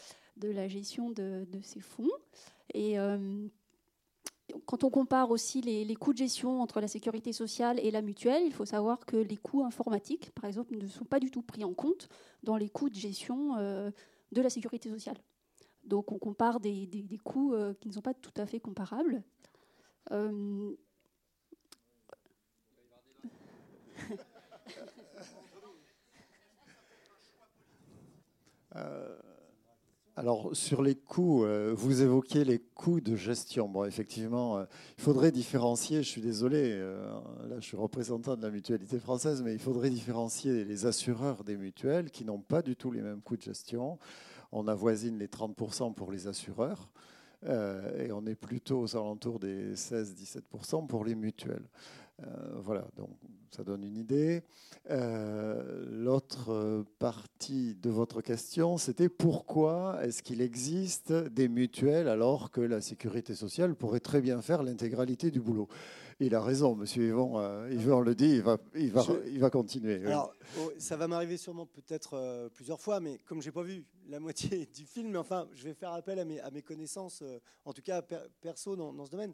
la 0.42 0.68
gestion 0.68 1.10
de, 1.10 1.46
ces 1.62 1.80
fonds. 1.80 2.10
Quand 4.66 4.84
on 4.84 4.90
compare 4.90 5.30
aussi 5.30 5.60
les, 5.60 5.94
coûts 5.94 6.12
de 6.12 6.18
gestion 6.18 6.60
entre 6.60 6.80
la 6.80 6.88
sécurité 6.88 7.32
sociale 7.32 7.78
et 7.80 7.90
la 7.90 8.02
mutuelle, 8.02 8.42
il 8.44 8.52
faut 8.52 8.64
savoir 8.64 9.04
que 9.06 9.16
les 9.16 9.36
coûts 9.36 9.64
informatiques, 9.64 10.30
par 10.32 10.44
exemple, 10.44 10.76
ne 10.76 10.86
sont 10.86 11.04
pas 11.04 11.20
du 11.20 11.30
tout 11.30 11.42
pris 11.42 11.64
en 11.64 11.74
compte 11.74 12.08
dans 12.42 12.56
les 12.56 12.68
coûts 12.68 12.88
de 12.88 12.94
gestion 12.94 13.56
euh, 13.58 13.90
de 14.32 14.42
la 14.42 14.50
sécurité 14.50 14.88
sociale. 14.88 15.18
Donc 15.84 16.12
on 16.12 16.18
compare 16.18 16.60
des, 16.60 16.88
coûts 17.24 17.54
euh, 17.54 17.74
qui 17.74 17.88
ne 17.88 17.94
sont 17.94 18.02
pas 18.02 18.14
tout 18.14 18.32
à 18.36 18.46
fait 18.46 18.60
comparables. 18.60 19.22
Euh, 20.12 20.76
alors, 30.16 30.50
sur 30.54 30.82
les 30.82 30.96
coûts, 30.96 31.44
euh, 31.44 31.72
vous 31.74 32.02
évoquiez 32.02 32.44
les 32.44 32.58
coûts 32.58 33.00
de 33.00 33.14
gestion. 33.14 33.68
Bon, 33.68 33.84
effectivement, 33.84 34.58
euh, 34.58 34.64
il 34.98 35.02
faudrait 35.02 35.30
différencier, 35.30 36.02
je 36.02 36.08
suis 36.08 36.20
désolé, 36.20 36.72
euh, 36.74 37.00
là 37.48 37.56
je 37.60 37.64
suis 37.64 37.76
représentant 37.76 38.36
de 38.36 38.42
la 38.42 38.50
mutualité 38.50 38.98
française, 38.98 39.40
mais 39.42 39.52
il 39.52 39.60
faudrait 39.60 39.88
différencier 39.88 40.64
les 40.64 40.84
assureurs 40.84 41.44
des 41.44 41.56
mutuelles 41.56 42.10
qui 42.10 42.24
n'ont 42.24 42.40
pas 42.40 42.60
du 42.60 42.74
tout 42.76 42.90
les 42.90 43.02
mêmes 43.02 43.22
coûts 43.22 43.36
de 43.36 43.42
gestion. 43.42 43.98
On 44.52 44.66
avoisine 44.66 45.16
les 45.16 45.28
30% 45.28 45.94
pour 45.94 46.10
les 46.10 46.26
assureurs. 46.26 46.90
et 47.42 48.12
on 48.12 48.26
est 48.26 48.34
plutôt 48.34 48.80
aux 48.80 48.96
alentours 48.96 49.38
des 49.38 49.74
16-17% 49.74 50.86
pour 50.86 51.04
les 51.04 51.14
mutuelles. 51.14 51.66
Voilà, 52.62 52.86
donc 52.96 53.10
ça 53.50 53.64
donne 53.64 53.82
une 53.82 53.96
idée. 53.96 54.42
Euh, 54.90 55.84
l'autre 55.90 56.84
partie 56.98 57.74
de 57.74 57.90
votre 57.90 58.22
question, 58.22 58.78
c'était 58.78 59.08
pourquoi 59.08 59.98
est-ce 60.02 60.22
qu'il 60.22 60.40
existe 60.40 61.12
des 61.12 61.48
mutuelles 61.48 62.08
alors 62.08 62.50
que 62.50 62.60
la 62.60 62.80
sécurité 62.80 63.34
sociale 63.34 63.74
pourrait 63.74 64.00
très 64.00 64.20
bien 64.20 64.40
faire 64.40 64.62
l'intégralité 64.62 65.30
du 65.30 65.40
boulot? 65.40 65.68
Il 66.22 66.34
a 66.34 66.42
raison, 66.42 66.74
Monsieur 66.74 67.08
Yvon, 67.08 67.38
euh, 67.38 67.68
Yvon 67.72 68.00
le 68.00 68.14
dit, 68.14 68.30
il 68.36 68.42
va, 68.42 68.58
il 68.74 68.92
va, 68.92 69.02
il 69.26 69.40
va 69.40 69.48
continuer. 69.48 70.04
Alors, 70.04 70.34
oh, 70.60 70.70
ça 70.78 70.96
va 70.96 71.08
m'arriver 71.08 71.38
sûrement 71.38 71.66
peut-être 71.66 72.14
euh, 72.14 72.48
plusieurs 72.50 72.80
fois, 72.80 73.00
mais 73.00 73.18
comme 73.24 73.40
j'ai 73.40 73.52
pas 73.52 73.62
vu 73.62 73.84
la 74.08 74.20
moitié 74.20 74.66
du 74.66 74.84
film, 74.84 75.16
enfin, 75.16 75.48
je 75.54 75.64
vais 75.64 75.74
faire 75.74 75.92
appel 75.92 76.18
à 76.18 76.24
mes, 76.24 76.38
à 76.40 76.50
mes 76.50 76.62
connaissances, 76.62 77.24
en 77.64 77.72
tout 77.72 77.82
cas 77.82 78.02
perso 78.40 78.76
dans, 78.76 78.92
dans 78.92 79.06
ce 79.06 79.10
domaine 79.10 79.32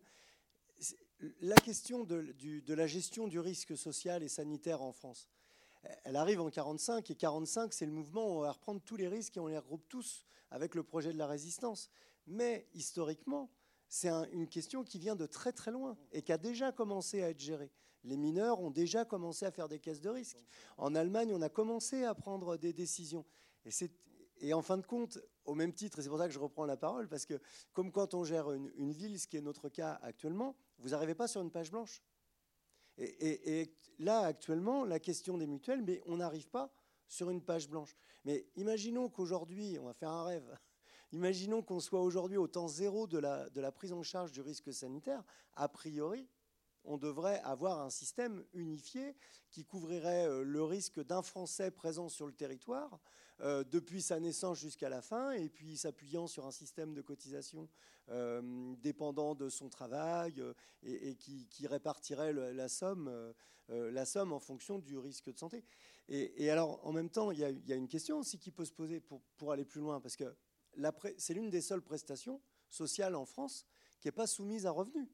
la 1.41 1.57
question 1.57 2.05
de, 2.05 2.35
la 2.69 2.87
gestion 2.87 3.29
du 3.29 3.39
risque 3.39 3.77
social 3.77 4.23
et 4.23 4.29
sanitaire 4.29 4.83
en 4.83 4.93
France, 4.93 5.29
elle 6.05 6.17
arrive 6.17 6.41
en 6.41 6.51
45 6.51 7.11
et 7.11 7.15
45, 7.15 7.73
c'est 7.73 7.87
le 7.87 7.93
mouvement 7.93 8.27
où 8.27 8.39
on 8.39 8.41
va 8.41 8.53
reprendre 8.53 8.81
tous 8.85 8.97
les 8.97 9.09
risques 9.09 9.37
et 9.37 9.41
on 9.41 9.47
les 9.47 9.59
regroupe 9.59 9.87
tous 9.89 10.27
avec 10.51 10.75
le 10.75 10.83
projet 10.83 11.13
de 11.13 11.19
la 11.19 11.27
résistance. 11.27 11.91
Mais 12.27 12.69
historiquement, 12.75 13.51
c'est 13.89 14.09
une 14.33 14.49
question 14.49 14.83
qui 14.83 14.99
vient 14.99 15.15
de 15.15 15.27
très 15.27 15.53
très 15.53 15.71
loin 15.71 15.97
et 16.13 16.23
qui 16.23 16.33
a 16.33 16.39
déjà 16.39 16.73
commencé 16.73 17.23
à 17.23 17.31
être 17.31 17.41
gérée. 17.41 17.71
Les 18.03 18.17
mineurs 18.17 18.61
ont 18.61 18.71
déjà 18.71 19.05
commencé 19.05 19.47
à 19.47 19.51
faire 19.51 19.69
des 19.69 19.79
caisses 19.79 20.01
de 20.01 20.09
risque. 20.09 20.45
En 20.77 20.95
Allemagne, 20.95 21.33
on 21.35 21.43
a 21.43 21.49
commencé 21.49 22.05
à 22.05 22.15
prendre 22.15 22.57
des 22.57 22.73
décisions. 22.73 23.25
Et, 23.65 23.71
et 24.41 24.55
en 24.55 24.63
fin 24.63 24.77
de 24.77 24.87
compte, 24.87 25.19
au 25.45 25.55
même 25.55 25.73
titre, 25.73 25.99
et 25.99 26.03
c'est 26.03 26.09
pour 26.09 26.19
ça 26.19 26.29
que 26.29 26.35
je 26.35 26.39
reprends 26.39 26.65
la 26.65 26.77
parole, 26.77 27.09
parce 27.09 27.27
que 27.27 27.41
comme 27.73 27.91
quand 27.91 28.15
on 28.15 28.25
gère 28.25 28.53
une, 28.53 28.93
ville, 28.93 29.19
ce 29.19 29.27
qui 29.27 29.37
est 29.37 29.41
notre 29.41 29.69
cas 29.69 29.99
actuellement, 30.03 30.57
vous 30.79 30.91
n'arrivez 30.91 31.15
pas 31.15 31.29
sur 31.29 31.41
une 31.41 31.51
page 31.51 31.71
blanche. 31.71 32.03
Et, 32.99 33.71
là, 33.99 34.21
actuellement, 34.21 34.85
la 34.85 34.99
question 34.99 35.37
des 35.37 35.47
mutuelles, 35.47 35.83
mais 35.83 36.03
on 36.07 36.17
n'arrive 36.17 36.49
pas 36.49 36.73
sur 37.09 37.31
une 37.31 37.43
page 37.43 37.69
blanche. 37.69 37.95
Mais 38.25 38.47
imaginons 38.57 39.09
qu'aujourd'hui, 39.09 39.79
on 39.79 39.85
va 39.85 39.93
faire 39.93 40.11
un 40.11 40.25
rêve, 40.25 40.59
imaginons 41.13 41.63
qu'on 41.63 41.81
soit 41.81 42.01
aujourd'hui 42.01 42.39
au 42.39 42.49
temps 42.49 42.69
zéro 42.69 43.07
de 43.07 43.19
la, 43.19 43.73
prise 43.73 43.93
en 43.93 44.03
charge 44.03 44.33
du 44.33 44.41
risque 44.41 44.73
sanitaire, 44.73 45.23
a 45.55 45.69
priori, 45.69 46.29
on 46.85 46.97
devrait 46.97 47.41
avoir 47.41 47.81
un 47.81 47.91
système 47.91 48.45
unifié 48.53 49.17
qui 49.51 49.65
couvrirait 49.65 50.27
euh, 50.27 50.43
le 50.45 50.63
risque 50.63 51.05
d'un 51.05 51.23
Français 51.23 51.71
présent 51.71 52.09
sur 52.09 52.27
le 52.27 52.33
territoire 52.33 53.01
euh, 53.41 53.65
depuis 53.65 54.03
sa 54.03 54.19
naissance 54.21 54.59
jusqu'à 54.59 54.89
la 54.89 55.03
fin, 55.03 55.33
et 55.33 55.49
puis 55.49 55.77
s'appuyant 55.77 56.27
sur 56.27 56.47
un 56.47 56.51
système 56.51 56.95
de 56.95 57.03
cotisation 57.03 57.69
euh, 58.09 58.75
dépendant 58.79 59.35
de 59.35 59.49
son 59.49 59.69
travail 59.69 60.43
et, 60.83 61.17
qui, 61.17 61.67
répartirait 61.67 62.33
la, 62.33 62.69
somme, 62.69 63.11
en 63.69 64.41
fonction 64.41 64.79
du 64.79 64.97
risque 64.97 65.33
de 65.33 65.39
santé. 65.39 65.65
Et, 66.09 66.51
alors, 66.51 66.87
en 66.87 66.93
même 66.93 67.11
temps, 67.11 67.31
il 67.33 67.39
y, 67.39 67.73
a, 67.73 67.77
une 67.77 67.89
question 67.89 68.19
aussi 68.19 68.39
qui 68.39 68.51
peut 68.51 68.65
se 68.65 68.73
poser 68.73 69.01
pour, 69.01 69.21
pour 69.37 69.53
aller 69.53 69.65
plus 69.65 69.81
loin, 69.81 70.01
parce 70.01 70.17
que 70.17 70.35
c'est 71.19 71.35
l'une 71.35 71.51
des 71.51 71.61
seules 71.61 71.83
prestations 71.83 72.41
sociales 72.69 73.15
en 73.15 73.25
France 73.25 73.67
qui 74.01 74.09
n'est 74.09 74.13
pas 74.13 74.27
soumise 74.27 74.67
à 74.67 74.71
revenus. 74.71 75.09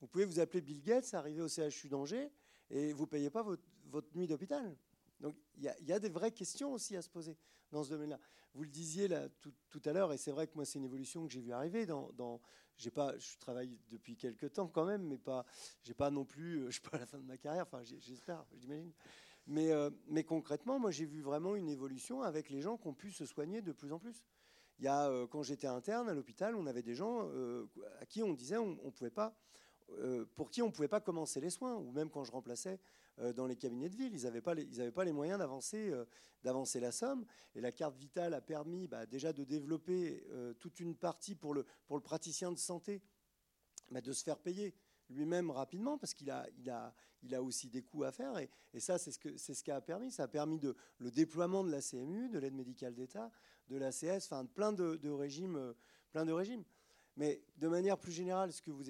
Vous 0.00 0.06
pouvez 0.06 0.24
vous 0.24 0.40
appeler 0.40 0.60
Bill 0.62 0.82
Gates, 0.82 1.12
arriver 1.14 1.42
au 1.42 1.48
CHU 1.48 1.88
d'Angers, 1.88 2.30
et 2.70 2.92
vous 2.92 3.04
ne 3.04 3.08
payez 3.08 3.30
pas 3.30 3.42
votre, 3.42 4.08
nuit 4.14 4.26
d'hôpital. 4.26 4.76
Donc 5.20 5.36
il 5.56 5.64
y, 5.64 5.92
a 5.92 5.98
des 5.98 6.08
vraies 6.08 6.32
questions 6.32 6.72
aussi 6.72 6.96
à 6.96 7.02
se 7.02 7.08
poser 7.08 7.36
dans 7.70 7.84
ce 7.84 7.90
domaine-là. 7.90 8.18
Vous 8.54 8.62
le 8.62 8.68
disiez 8.68 9.08
tout, 9.40 9.82
à 9.84 9.92
l'heure, 9.92 10.12
et 10.12 10.18
c'est 10.18 10.32
vrai 10.32 10.46
que 10.46 10.54
moi 10.54 10.64
c'est 10.64 10.78
une 10.78 10.84
évolution 10.84 11.26
que 11.26 11.32
j'ai 11.32 11.40
vu 11.40 11.52
arriver. 11.52 11.86
Dans, 11.86 12.10
dans 12.12 12.40
pas, 12.94 13.16
je 13.18 13.36
travaille 13.38 13.78
depuis 13.90 14.16
quelques 14.16 14.52
temps 14.54 14.68
quand 14.68 14.86
même, 14.86 15.02
mais 15.02 15.18
pas, 15.18 15.44
j'ai 15.82 15.94
pas 15.94 16.10
non 16.10 16.24
plus, 16.24 16.64
je 16.66 16.72
suis 16.72 16.80
pas 16.80 16.96
à 16.96 17.00
la 17.00 17.06
fin 17.06 17.18
de 17.18 17.24
ma 17.24 17.36
carrière. 17.36 17.66
Enfin, 17.70 17.82
j'espère, 17.82 18.44
j'imagine. 18.54 18.92
Mais, 19.46 19.70
euh, 19.72 19.90
mais 20.06 20.24
concrètement, 20.24 20.78
moi 20.78 20.90
j'ai 20.90 21.06
vu 21.06 21.20
vraiment 21.20 21.56
une 21.56 21.68
évolution 21.68 22.22
avec 22.22 22.50
les 22.50 22.60
gens 22.60 22.76
qui 22.76 22.86
ont 22.86 22.94
pu 22.94 23.10
se 23.10 23.26
soigner 23.26 23.62
de 23.62 23.72
plus 23.72 23.92
en 23.92 23.98
plus. 23.98 24.24
Il 24.78 24.84
y 24.84 24.88
a, 24.88 25.08
euh, 25.08 25.26
quand 25.26 25.42
j'étais 25.42 25.66
interne 25.66 26.08
à 26.08 26.14
l'hôpital, 26.14 26.54
on 26.54 26.66
avait 26.66 26.82
des 26.82 26.94
gens 26.94 27.28
euh, 27.32 27.66
à 28.00 28.06
qui 28.06 28.22
on 28.22 28.32
disait 28.32 28.56
on 28.56 28.90
pouvait 28.90 29.10
pas 29.10 29.36
euh, 29.98 30.24
pour 30.36 30.50
qui 30.50 30.62
on 30.62 30.66
ne 30.66 30.72
pouvait 30.72 30.88
pas 30.88 31.00
commencer 31.00 31.40
les 31.40 31.50
soins, 31.50 31.76
ou 31.76 31.90
même 31.90 32.10
quand 32.10 32.24
je 32.24 32.32
remplaçais 32.32 32.74
euh, 32.74 32.76
dans 33.36 33.46
les 33.46 33.56
cabinets 33.56 33.88
de 33.88 33.96
ville, 33.96 34.14
ils 34.14 34.24
n'avaient 34.24 34.40
pas, 34.40 34.54
pas, 34.94 35.04
les 35.04 35.12
moyens 35.12 35.38
d'avancer 35.38 35.90
euh, 35.90 36.04
d'avancer 36.42 36.80
la 36.80 36.90
somme. 36.90 37.26
Et 37.54 37.60
la 37.60 37.70
carte 37.70 37.96
vitale 37.96 38.32
a 38.32 38.40
permis 38.40 38.86
bah, 38.86 39.04
déjà 39.04 39.32
de 39.32 39.44
développer 39.44 40.24
toute 40.58 40.80
une 40.80 40.96
partie 40.96 41.34
pour 41.34 41.52
le, 41.52 41.66
pour 41.86 41.96
le 41.96 42.02
praticien 42.02 42.50
de 42.50 42.56
santé, 42.56 43.02
bah, 43.90 44.00
de 44.00 44.12
se 44.12 44.24
faire 44.24 44.38
payer 44.38 44.74
lui-même 45.10 45.50
rapidement, 45.50 45.98
parce 45.98 46.14
qu'il 46.14 46.30
a, 46.30 46.46
il 46.56 46.70
a, 46.70 46.94
il 47.22 47.34
a 47.34 47.42
aussi 47.42 47.68
des 47.68 47.82
coûts 47.82 48.04
à 48.04 48.12
faire. 48.12 48.38
Et, 48.38 48.80
ça, 48.80 48.96
c'est 48.96 49.10
ce, 49.10 49.18
que, 49.18 49.36
c'est 49.36 49.52
ce 49.52 49.62
qui 49.62 49.70
a 49.70 49.80
permis. 49.80 50.10
Ça 50.10 50.22
a 50.22 50.28
permis 50.28 50.58
de, 50.58 50.74
le 50.98 51.10
déploiement 51.10 51.62
de 51.62 51.70
la 51.70 51.82
CMU, 51.82 52.30
de 52.30 52.38
l'aide 52.38 52.54
médicale 52.54 52.94
d'État, 52.94 53.30
de 53.68 53.76
l'ACS, 53.76 54.24
enfin 54.24 54.46
plein 54.46 54.72
de, 54.72 54.96
de 54.96 55.10
régimes. 55.10 55.74
plein 56.12 56.24
de 56.24 56.32
régimes. 56.32 56.64
Mais 57.16 57.42
de 57.56 57.68
manière 57.68 57.98
plus 57.98 58.12
générale, 58.12 58.52
ce 58.52 58.62
que 58.62 58.70
vous 58.70 58.88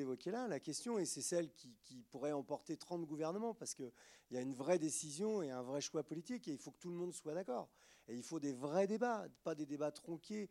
évoquez, 0.00 0.30
là, 0.30 0.48
la 0.48 0.60
question, 0.60 0.98
et 0.98 1.04
c'est 1.04 1.22
celle 1.22 1.52
qui, 1.52 2.04
pourrait 2.10 2.32
emporter 2.32 2.76
30 2.76 3.06
gouvernements, 3.06 3.54
parce 3.54 3.74
qu'il 3.74 3.92
y 4.32 4.36
a 4.36 4.40
une 4.40 4.54
vraie 4.54 4.78
décision 4.78 5.42
et 5.42 5.50
un 5.50 5.62
vrai 5.62 5.80
choix 5.80 6.02
politique, 6.02 6.48
et 6.48 6.52
il 6.52 6.58
faut 6.58 6.72
que 6.72 6.78
tout 6.78 6.90
le 6.90 6.96
monde 6.96 7.14
soit 7.14 7.34
d'accord. 7.34 7.68
Et 8.08 8.16
il 8.16 8.22
faut 8.22 8.40
des 8.40 8.52
vrais 8.52 8.86
débats, 8.86 9.28
pas 9.44 9.54
des 9.54 9.66
débats 9.66 9.92
tronqués 9.92 10.50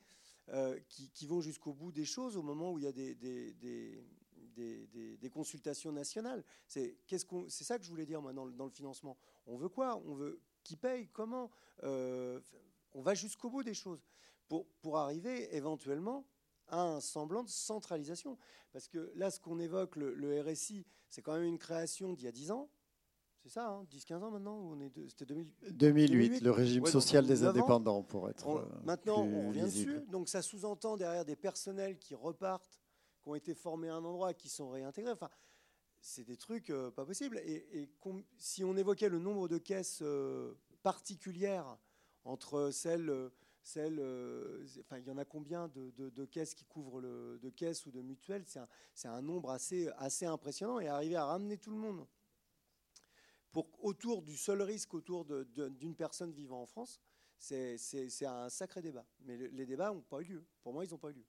euh, 0.49 0.79
qui, 0.87 1.27
vont 1.27 1.41
jusqu'au 1.41 1.73
bout 1.73 1.91
des 1.91 2.05
choses 2.05 2.37
au 2.37 2.41
moment 2.41 2.71
où 2.71 2.79
il 2.79 2.85
y 2.85 2.87
a 2.87 2.91
des, 2.91 4.01
consultations 5.31 5.91
nationales. 5.91 6.43
C'est 6.65 6.97
-ce 7.07 7.49
ça 7.49 7.77
que 7.77 7.83
je 7.83 7.89
voulais 7.89 8.05
dire 8.05 8.21
dans, 8.21 8.45
le, 8.45 8.71
financement. 8.71 9.17
On 9.45 9.57
veut 9.57 9.69
quoi? 9.69 10.01
On 10.05 10.15
veut 10.15 10.41
qui 10.63 10.77
paye? 10.77 11.09
Comment? 11.09 11.51
Euh, 11.83 12.39
On 12.93 13.01
va 13.01 13.13
jusqu'au 13.13 13.49
bout 13.49 13.63
des 13.63 13.75
choses 13.75 14.03
pour 14.47 14.97
arriver 14.97 15.55
éventuellement 15.55 16.25
un 16.71 16.99
semblant 16.99 17.43
de 17.43 17.49
centralisation. 17.49 18.37
Parce 18.71 18.87
que 18.87 19.11
là, 19.15 19.31
ce 19.31 19.39
qu'on 19.39 19.59
évoque, 19.59 19.95
le, 19.95 20.41
RSI, 20.41 20.85
c'est 21.09 21.21
quand 21.21 21.33
même 21.33 21.43
une 21.43 21.57
création 21.57 22.13
d'il 22.13 22.25
y 22.25 22.27
a 22.27 22.31
10 22.31 22.51
ans. 22.51 22.69
C'est 23.41 23.49
ça, 23.49 23.81
10-15 23.89 24.13
hein, 24.13 24.21
ans 24.21 24.31
maintenant 24.31 24.77
C'était 25.07 25.25
2008, 25.71 26.41
le 26.41 26.51
régime 26.51 26.85
social 26.85 27.25
des 27.25 27.43
indépendants, 27.45 28.03
pour 28.03 28.29
être. 28.29 28.47
Euh, 28.47 28.65
maintenant, 28.83 29.23
on 29.23 29.47
revient 29.47 29.61
dessus. 29.61 30.01
Donc 30.11 30.27
ça 30.27 30.41
sous-entend 30.41 30.97
derrière 30.97 31.23
des 31.23 31.37
personnels 31.37 31.97
qui 31.97 32.15
repartent, 32.15 32.81
qui 33.21 33.29
ont 33.29 33.35
été 33.35 33.55
formés 33.55 33.87
à 33.87 33.95
un 33.95 34.03
endroit, 34.03 34.33
qui 34.33 34.49
sont 34.49 34.69
réintégrés. 34.69 35.13
Enfin, 35.13 35.29
c'est 36.01 36.25
des 36.25 36.35
trucs 36.35 36.69
euh, 36.69 36.91
pas 36.91 37.05
possibles. 37.05 37.37
Et, 37.45 37.89
si 38.37 38.65
on 38.65 38.75
évoquait 38.75 39.09
le 39.09 39.19
nombre 39.19 39.47
de 39.47 39.57
caisses 39.57 39.99
euh, 40.01 40.53
particulières 40.83 41.77
entre 42.25 42.71
celles 42.71 43.31
celle, 43.61 43.99
euh, 43.99 44.65
enfin, 44.79 44.97
il 44.97 45.05
y 45.05 45.11
en 45.11 45.17
a 45.17 45.25
combien 45.25 45.67
de, 45.67 46.25
caisses 46.25 46.53
qui 46.53 46.65
couvrent 46.65 47.01
de 47.01 47.49
caisses 47.49 47.85
ou 47.85 47.91
de 47.91 48.01
mutuelles? 48.01 48.45
C'est 48.93 49.07
un, 49.07 49.21
nombre 49.21 49.51
assez, 49.51 49.89
impressionnant 50.25 50.79
et 50.79 50.87
arriver 50.87 51.15
à 51.15 51.25
ramener 51.25 51.57
tout 51.57 51.71
le 51.71 51.77
monde 51.77 52.05
autour 53.81 54.21
du 54.21 54.37
seul 54.37 54.61
risque 54.61 54.93
autour 54.93 55.25
d'une 55.25 55.95
personne 55.95 56.31
vivant 56.31 56.61
en 56.61 56.65
France, 56.65 57.01
c'est 57.37 58.25
un 58.25 58.49
sacré 58.49 58.81
débat. 58.81 59.05
Mais 59.21 59.37
les 59.37 59.65
débats 59.65 59.91
n'ont 59.91 60.01
pas 60.01 60.21
eu 60.21 60.25
lieu. 60.25 60.45
Pour 60.61 60.73
moi, 60.73 60.85
ils 60.85 60.91
n'ont 60.91 60.97
pas 60.97 61.09
eu 61.09 61.13
lieu. 61.13 61.25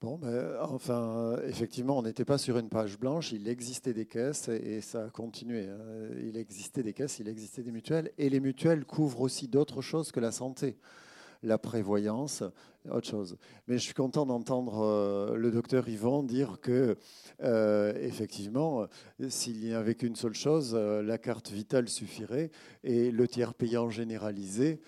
Bon, 0.00 0.16
ben, 0.16 0.56
enfin, 0.62 1.36
effectivement, 1.44 1.98
on 1.98 2.02
n'était 2.02 2.24
pas 2.24 2.38
sur 2.38 2.56
une 2.56 2.70
page 2.70 2.98
blanche. 2.98 3.32
Il 3.32 3.46
existait 3.48 3.92
des 3.92 4.06
caisses 4.06 4.48
et 4.48 4.80
ça 4.80 5.04
a 5.04 5.10
continué. 5.10 5.68
Hein. 5.68 5.78
Il 6.24 6.38
existait 6.38 6.82
des 6.82 6.94
caisses, 6.94 7.18
il 7.18 7.28
existait 7.28 7.62
des 7.62 7.70
mutuelles. 7.70 8.10
Et 8.16 8.30
les 8.30 8.40
mutuelles 8.40 8.86
couvrent 8.86 9.20
aussi 9.20 9.46
d'autres 9.46 9.82
choses 9.82 10.10
que 10.10 10.18
la 10.18 10.32
santé. 10.32 10.78
la 11.42 11.58
prévoyance, 11.58 12.42
autre 12.90 13.08
chose. 13.08 13.36
Mais 13.66 13.78
je 13.78 13.82
suis 13.82 13.94
content 13.94 14.26
d'entendre 14.26 14.82
euh, 14.82 15.36
le 15.36 15.50
docteur 15.50 15.88
Yvon 15.88 16.22
dire 16.22 16.58
que, 16.60 16.96
euh, 17.42 17.94
effectivement, 18.00 18.86
s'il 19.28 19.60
n'y 19.60 19.72
avait 19.72 19.94
qu'une 19.94 20.16
seule 20.16 20.34
chose, 20.34 20.72
euh, 20.74 21.02
la 21.02 21.16
carte 21.16 21.50
vitale 21.50 21.88
suffirait 21.88 22.50
et 22.84 23.10
le 23.10 23.26
tiers 23.26 23.54
payant 23.54 23.88
généralisé, 23.88 24.80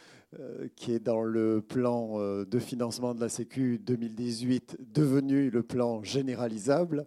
qui 0.76 0.92
est 0.92 0.98
dans 0.98 1.22
le 1.22 1.60
plan 1.60 2.18
de 2.44 2.58
financement 2.58 3.14
de 3.14 3.20
la 3.20 3.28
Sécu 3.28 3.78
2018, 3.78 4.78
devenu 4.80 5.50
le 5.50 5.62
plan 5.62 6.02
généralisable. 6.02 7.04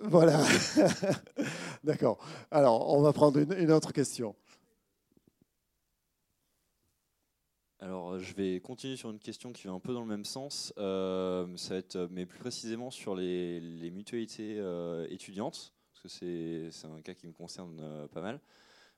voilà. 0.00 0.42
D'accord. 1.84 2.18
Alors, 2.50 2.92
on 2.94 3.02
va 3.02 3.12
prendre 3.12 3.38
une 3.38 3.70
autre 3.70 3.92
question. 3.92 4.34
Alors, 7.82 8.16
je 8.20 8.32
vais 8.34 8.60
continuer 8.60 8.94
sur 8.94 9.10
une 9.10 9.18
question 9.18 9.52
qui 9.52 9.66
va 9.66 9.72
un 9.72 9.80
peu 9.80 9.92
dans 9.92 10.02
le 10.02 10.06
même 10.06 10.24
sens. 10.24 10.72
Euh, 10.78 11.48
ça 11.56 11.74
va 11.74 11.78
être, 11.78 12.08
mais 12.12 12.26
plus 12.26 12.38
précisément 12.38 12.92
sur 12.92 13.16
les, 13.16 13.90
mutualités 13.92 14.54
euh, 14.60 15.04
étudiantes, 15.10 15.72
parce 15.90 16.02
que 16.16 16.70
c'est 16.70 16.86
un 16.86 17.00
cas 17.00 17.14
qui 17.14 17.26
me 17.26 17.32
concerne 17.32 17.80
euh, 17.80 18.06
pas 18.06 18.20
mal. 18.20 18.38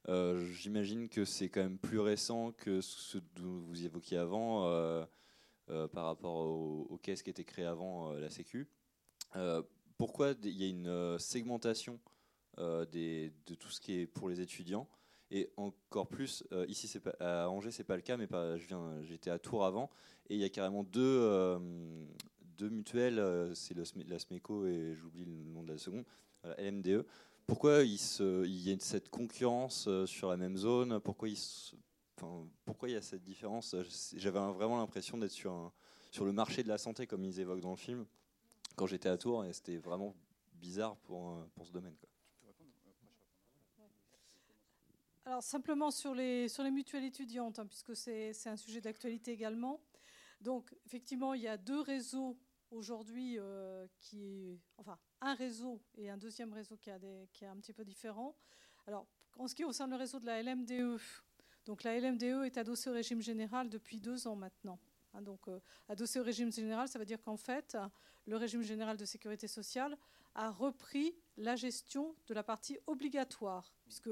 J'imagine 0.07 1.09
que 1.09 1.25
c'est 1.25 1.49
quand 1.49 1.63
même 1.63 1.79
plus 1.79 1.99
récent 1.99 2.53
que 2.53 2.81
ce 2.81 3.19
que 3.19 3.41
vous 3.41 3.85
évoquiez 3.85 4.19
avant 4.19 4.65
par 5.67 6.05
rapport 6.05 6.35
aux, 6.35 6.99
caisses 7.03 7.23
qui 7.23 7.31
étaient 7.31 7.45
créées 7.45 7.65
avant 7.65 8.13
la 8.13 8.29
Sécu. 8.31 8.69
pourquoi 9.97 10.35
il 10.43 10.61
y 10.61 10.65
a 10.65 10.69
une 10.69 11.19
segmentation 11.19 11.99
de 12.59 13.55
tout 13.59 13.71
ce 13.71 13.81
qui 13.81 14.01
est 14.01 14.07
pour 14.07 14.29
les 14.29 14.41
étudiants? 14.41 14.89
Et 15.31 15.51
encore 15.57 16.07
plus, 16.07 16.45
euh, 16.53 16.65
ici 16.69 16.89
à 17.19 17.49
Angers, 17.51 17.73
c'est 17.73 17.83
pas 17.83 17.97
le 17.97 18.03
cas, 18.03 18.17
mais 18.17 18.29
je 18.31 18.67
viens, 18.69 19.03
j'étais 19.03 19.31
à 19.31 19.39
Tours 19.41 19.65
avant, 19.65 19.91
et 20.29 20.35
il 20.35 20.41
y 20.41 20.45
a 20.45 20.49
carrément 20.49 20.85
deux, 20.85 21.01
euh, 21.03 21.59
deux 22.57 22.69
mutuelles, 22.69 23.19
euh, 23.19 23.53
c'est 23.55 23.75
la 23.75 24.19
SMECO 24.19 24.67
et 24.67 24.95
j'oublie 24.95 25.25
le 25.25 25.33
nom 25.33 25.65
de 25.65 25.73
la 25.73 25.79
seconde, 25.79 26.05
la 26.45 26.55
LMDE. 26.61 27.05
Pourquoi 27.47 27.83
il, 27.83 27.97
y 28.47 28.73
a 28.73 28.77
cette 28.79 29.11
concurrence 29.11 29.89
sur 30.07 30.31
la 30.31 30.37
même 30.37 30.57
zone? 30.57 31.01
Pourquoi 31.01 31.29
il, 31.29 31.39
pourquoi 32.65 32.89
il 32.89 32.93
y 32.93 32.97
a 32.97 33.03
cette 33.03 33.23
différence? 33.23 33.77
J'avais 34.17 34.39
vraiment 34.39 34.79
l'impression 34.79 35.19
d'être 35.19 35.31
sur, 35.31 35.73
sur 36.11 36.25
le 36.25 36.33
marché 36.33 36.63
de 36.63 36.69
la 36.69 36.79
santé, 36.79 37.07
comme 37.07 37.25
ils 37.25 37.41
évoquent 37.41 37.61
dans 37.61 37.71
le 37.71 37.77
film, 37.77 38.07
quand 38.77 38.87
j'étais 38.87 39.09
à 39.09 39.19
Tours, 39.19 39.45
et 39.45 39.53
c'était 39.53 39.77
vraiment 39.77 40.15
bizarre 40.55 40.97
pour, 40.97 41.37
pour 41.55 41.67
ce 41.67 41.73
domaine. 41.73 41.95
Alors 45.27 45.43
simplement 45.43 45.91
sur 45.91 46.15
les, 46.15 46.49
sur 46.49 46.63
les 46.63 46.71
mutuelles 46.71 47.05
étudiantes, 47.05 47.59
hein, 47.59 47.67
puisque 47.67 47.97
c'est 47.97 48.47
un 48.47 48.57
sujet 48.57 48.81
d'actualité 48.81 49.33
également. 49.33 49.81
Donc 50.41 50.75
effectivement, 50.85 51.33
il 51.33 51.43
y 51.43 51.49
a 51.49 51.57
deux 51.57 51.81
réseaux 51.81 52.37
aujourd'hui 52.71 53.39
euh, 53.39 53.87
qui, 54.01 54.61
enfin 54.77 54.99
un 55.25 55.35
réseau 55.35 55.81
et 55.97 56.11
un 56.11 56.17
deuxième 56.17 56.53
réseau 56.53 56.77
qui, 56.77 56.91
a 56.91 56.99
des, 56.99 57.29
qui 57.33 57.45
est 57.45 57.49
un 57.49 57.57
petit 57.57 57.73
peu 57.73 57.85
différent. 57.85 58.35
Alors 58.87 59.07
en 59.39 59.49
ce 59.49 59.55
qui 59.55 59.63
concerne 59.63 59.91
le 59.91 59.97
réseau 59.97 60.21
de 60.21 60.27
la 60.27 60.43
LMDE, 60.43 61.01
donc 61.65 61.83
la 61.83 61.99
LMDE 61.99 62.45
est 62.45 62.59
adossée 62.59 62.91
au 62.91 62.93
régime 62.93 63.21
général 63.21 63.69
depuis 63.69 63.99
deux 63.99 64.27
ans 64.27 64.37
maintenant. 64.37 64.79
Hein, 65.15 65.23
donc 65.23 65.49
euh, 65.49 65.61
adossée 65.89 66.21
au 66.21 66.25
régime 66.25 66.53
général, 66.53 66.89
ça 66.89 66.99
veut 66.99 67.05
dire 67.05 67.23
qu'en 67.23 67.37
fait, 67.37 67.77
le 68.27 68.37
régime 68.37 68.63
général 68.63 68.97
de 68.97 69.05
sécurité 69.05 69.49
sociale 69.49 69.97
a 70.35 70.51
repris 70.51 71.15
la 71.37 71.57
gestion 71.57 72.15
de 72.27 72.35
la 72.35 72.43
partie 72.43 72.79
obligatoire, 72.87 73.75
puisque 73.85 74.11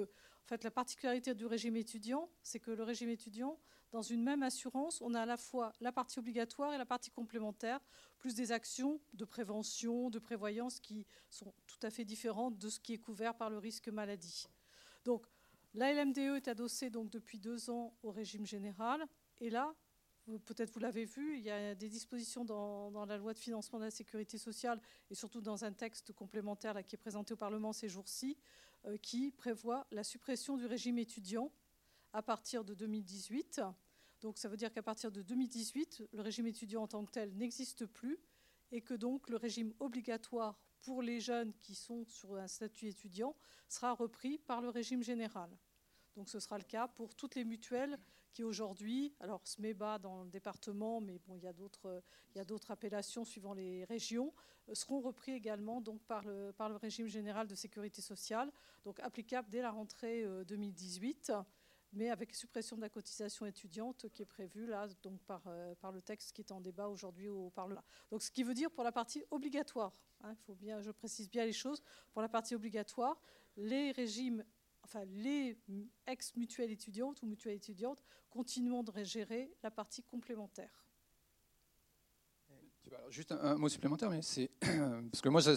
la 0.50 0.70
particularité 0.70 1.34
du 1.34 1.46
régime 1.46 1.76
étudiant, 1.76 2.30
c'est 2.42 2.60
que 2.60 2.70
le 2.70 2.82
régime 2.82 3.08
étudiant, 3.08 3.58
dans 3.90 4.02
une 4.02 4.22
même 4.22 4.42
assurance, 4.42 5.00
on 5.00 5.14
a 5.14 5.22
à 5.22 5.26
la 5.26 5.36
fois 5.36 5.72
la 5.80 5.92
partie 5.92 6.18
obligatoire 6.18 6.72
et 6.74 6.78
la 6.78 6.86
partie 6.86 7.10
complémentaire, 7.10 7.80
plus 8.18 8.34
des 8.34 8.52
actions 8.52 9.00
de 9.12 9.24
prévention, 9.24 10.10
de 10.10 10.18
prévoyance 10.18 10.80
qui 10.80 11.06
sont 11.30 11.54
tout 11.66 11.78
à 11.82 11.90
fait 11.90 12.04
différentes 12.04 12.58
de 12.58 12.68
ce 12.68 12.80
qui 12.80 12.94
est 12.94 12.98
couvert 12.98 13.34
par 13.34 13.50
le 13.50 13.58
risque 13.58 13.88
maladie. 13.88 14.46
Donc, 15.04 15.26
la 15.74 15.92
LMDE 15.92 16.36
est 16.36 16.48
adossée 16.48 16.90
depuis 16.90 17.38
deux 17.38 17.70
ans 17.70 17.94
au 18.02 18.10
régime 18.10 18.44
général. 18.46 19.06
Et 19.40 19.48
là, 19.48 19.74
peut-être 20.44 20.72
vous 20.72 20.80
l'avez 20.80 21.04
vu, 21.04 21.36
il 21.36 21.42
y 21.42 21.50
a 21.50 21.74
des 21.74 21.88
dispositions 21.88 22.44
dans, 22.44 23.04
la 23.06 23.16
loi 23.16 23.34
de 23.34 23.38
financement 23.38 23.78
de 23.78 23.84
la 23.84 23.90
sécurité 23.90 24.38
sociale 24.38 24.80
et 25.10 25.14
surtout 25.14 25.40
dans 25.40 25.64
un 25.64 25.72
texte 25.72 26.12
complémentaire 26.12 26.84
qui 26.86 26.94
est 26.94 26.98
présenté 26.98 27.34
au 27.34 27.36
Parlement 27.36 27.72
ces 27.72 27.88
jours-ci, 27.88 28.36
euh, 28.86 28.96
qui 28.96 29.32
prévoit 29.32 29.86
la 29.90 30.04
suppression 30.04 30.56
du 30.56 30.66
régime 30.66 30.98
étudiant 30.98 31.52
à 32.12 32.22
partir 32.22 32.64
de 32.64 32.74
2018. 32.74 33.60
Donc 34.20 34.38
ça 34.38 34.48
veut 34.48 34.56
dire 34.56 34.72
qu'à 34.72 34.82
partir 34.82 35.10
de 35.10 35.22
2018, 35.22 36.04
le 36.12 36.20
régime 36.20 36.46
étudiant 36.46 36.82
en 36.82 36.88
tant 36.88 37.04
que 37.04 37.10
tel 37.10 37.34
n'existe 37.36 37.86
plus 37.86 38.18
et 38.70 38.80
que 38.80 38.94
donc 38.94 39.28
le 39.28 39.36
régime 39.36 39.72
obligatoire 39.80 40.58
pour 40.82 41.02
les 41.02 41.20
jeunes 41.20 41.52
qui 41.60 41.74
sont 41.74 42.04
sur 42.06 42.36
un 42.36 42.48
statut 42.48 42.88
étudiant 42.88 43.36
sera 43.68 43.92
repris 43.92 44.38
par 44.38 44.60
le 44.60 44.68
régime 44.68 45.02
général. 45.02 45.50
Donc 46.16 46.28
ce 46.28 46.40
sera 46.40 46.58
le 46.58 46.64
cas 46.64 46.88
pour 46.88 47.14
toutes 47.14 47.34
les 47.34 47.44
mutuelles 47.44 47.98
qui 48.32 48.42
aujourd'hui, 48.42 49.14
alors 49.20 49.40
SMEBA 49.44 49.98
dans 49.98 50.24
le 50.24 50.30
département, 50.30 51.00
mais 51.00 51.18
bon, 51.26 51.36
il 51.36 51.44
y 51.44 51.46
a 51.46 51.52
d'autres, 51.52 52.70
appellations 52.70 53.24
suivant 53.24 53.52
les 53.52 53.84
régions, 53.84 54.32
euh, 54.68 54.74
seront 54.74 55.00
repris 55.00 55.32
également 55.32 55.80
donc 55.80 56.02
par 56.02 56.24
le, 56.24 56.52
régime 56.80 57.06
général 57.06 57.46
de 57.46 57.54
sécurité 57.54 58.00
sociale, 58.02 58.50
donc 58.84 58.98
applicable 59.00 59.48
dès 59.50 59.62
la 59.62 59.70
rentrée 59.70 60.26
2018 60.46 61.30
euh, 61.30 61.42
mais 61.92 62.10
avec 62.10 62.34
suppression 62.34 62.76
de 62.76 62.80
la 62.80 62.88
cotisation 62.88 63.46
étudiante 63.46 64.06
qui 64.12 64.22
est 64.22 64.26
prévue 64.26 64.66
là 64.66 64.88
donc 65.02 65.20
par, 65.24 65.42
euh, 65.46 65.74
par 65.76 65.92
le 65.92 66.00
texte 66.00 66.32
qui 66.32 66.40
est 66.40 66.52
en 66.52 66.60
débat 66.60 66.88
aujourd'hui 66.88 67.28
au 67.28 67.50
Parlement. 67.50 67.84
Donc 68.10 68.22
ce 68.22 68.30
qui 68.30 68.42
veut 68.42 68.54
dire 68.54 68.70
pour 68.70 68.84
la 68.84 68.92
partie 68.92 69.22
obligatoire, 69.30 69.92
hein, 70.22 70.34
faut 70.46 70.54
bien, 70.54 70.80
je 70.80 70.90
précise 70.90 71.28
bien 71.30 71.44
les 71.44 71.52
choses, 71.52 71.82
pour 72.12 72.22
la 72.22 72.28
partie 72.28 72.54
obligatoire, 72.54 73.20
les 73.56 73.92
régimes 73.92 74.44
les 75.06 75.58
ex-mutuelles 76.06 76.70
étudiantes 76.70 77.22
ou 77.22 77.26
mutuelles 77.26 77.56
étudiantes 77.56 78.02
continuons 78.30 78.82
de 78.82 79.04
gérer 79.04 79.52
la 79.62 79.70
partie 79.70 80.02
complémentaire. 80.02 80.86
Juste 83.08 83.32
un, 83.32 83.56
mot 83.56 83.68
supplémentaire, 83.68 84.10
mais 84.10 84.22
c'est 84.22 84.50
parce 84.60 85.20
que 85.22 85.28
moi 85.28 85.40
ça, 85.40 85.56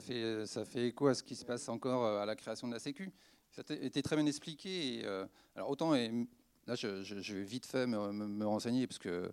fait, 0.00 0.46
ça 0.46 0.64
fait 0.64 0.88
écho 0.88 1.06
à 1.06 1.14
ce 1.14 1.22
qui 1.22 1.36
se 1.36 1.44
passe 1.44 1.68
encore 1.68 2.04
euh, 2.04 2.22
à 2.22 2.26
la 2.26 2.34
création 2.34 2.66
de 2.66 2.72
la 2.72 2.78
Sécu. 2.78 3.12
Ça 3.50 3.62
a 3.68 3.72
été 3.74 4.02
très 4.02 4.16
bien 4.16 4.26
expliqué. 4.26 5.02
Euh, 5.04 5.26
alors 5.54 5.70
autant 5.70 5.92
là, 5.92 6.74
je, 6.74 7.34
vais 7.34 7.42
vite 7.44 7.66
fait 7.66 7.86
me, 7.86 8.44
renseigner 8.44 8.86
parce 8.86 8.98
que 8.98 9.32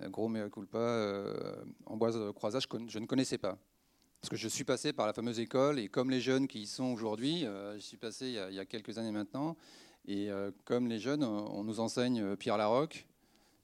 euh, 0.00 0.08
gros 0.08 0.28
mea 0.28 0.48
culpa, 0.48 0.78
euh, 0.78 1.64
Amboise 1.86 2.16
Croisage, 2.34 2.68
je 2.88 2.98
ne 2.98 3.06
connaissais 3.06 3.38
pas. 3.38 3.58
Parce 4.20 4.30
que 4.30 4.36
je 4.36 4.48
suis 4.48 4.64
passé 4.64 4.92
par 4.92 5.06
la 5.06 5.12
fameuse 5.12 5.38
école, 5.38 5.78
et 5.78 5.88
comme 5.88 6.10
les 6.10 6.20
jeunes 6.20 6.48
qui 6.48 6.62
y 6.62 6.66
sont 6.66 6.86
aujourd'hui, 6.86 7.46
euh, 7.46 7.74
je 7.74 7.80
suis 7.80 7.96
passé 7.96 8.26
il 8.26 8.54
y, 8.54 8.58
a, 8.58 8.64
quelques 8.64 8.98
années 8.98 9.12
maintenant, 9.12 9.56
et 10.06 10.28
euh, 10.30 10.50
comme 10.64 10.88
les 10.88 10.98
jeunes, 10.98 11.22
on 11.22 11.62
nous 11.62 11.78
enseigne 11.78 12.20
euh, 12.20 12.36
Pierre 12.36 12.56
Larocque, 12.56 13.06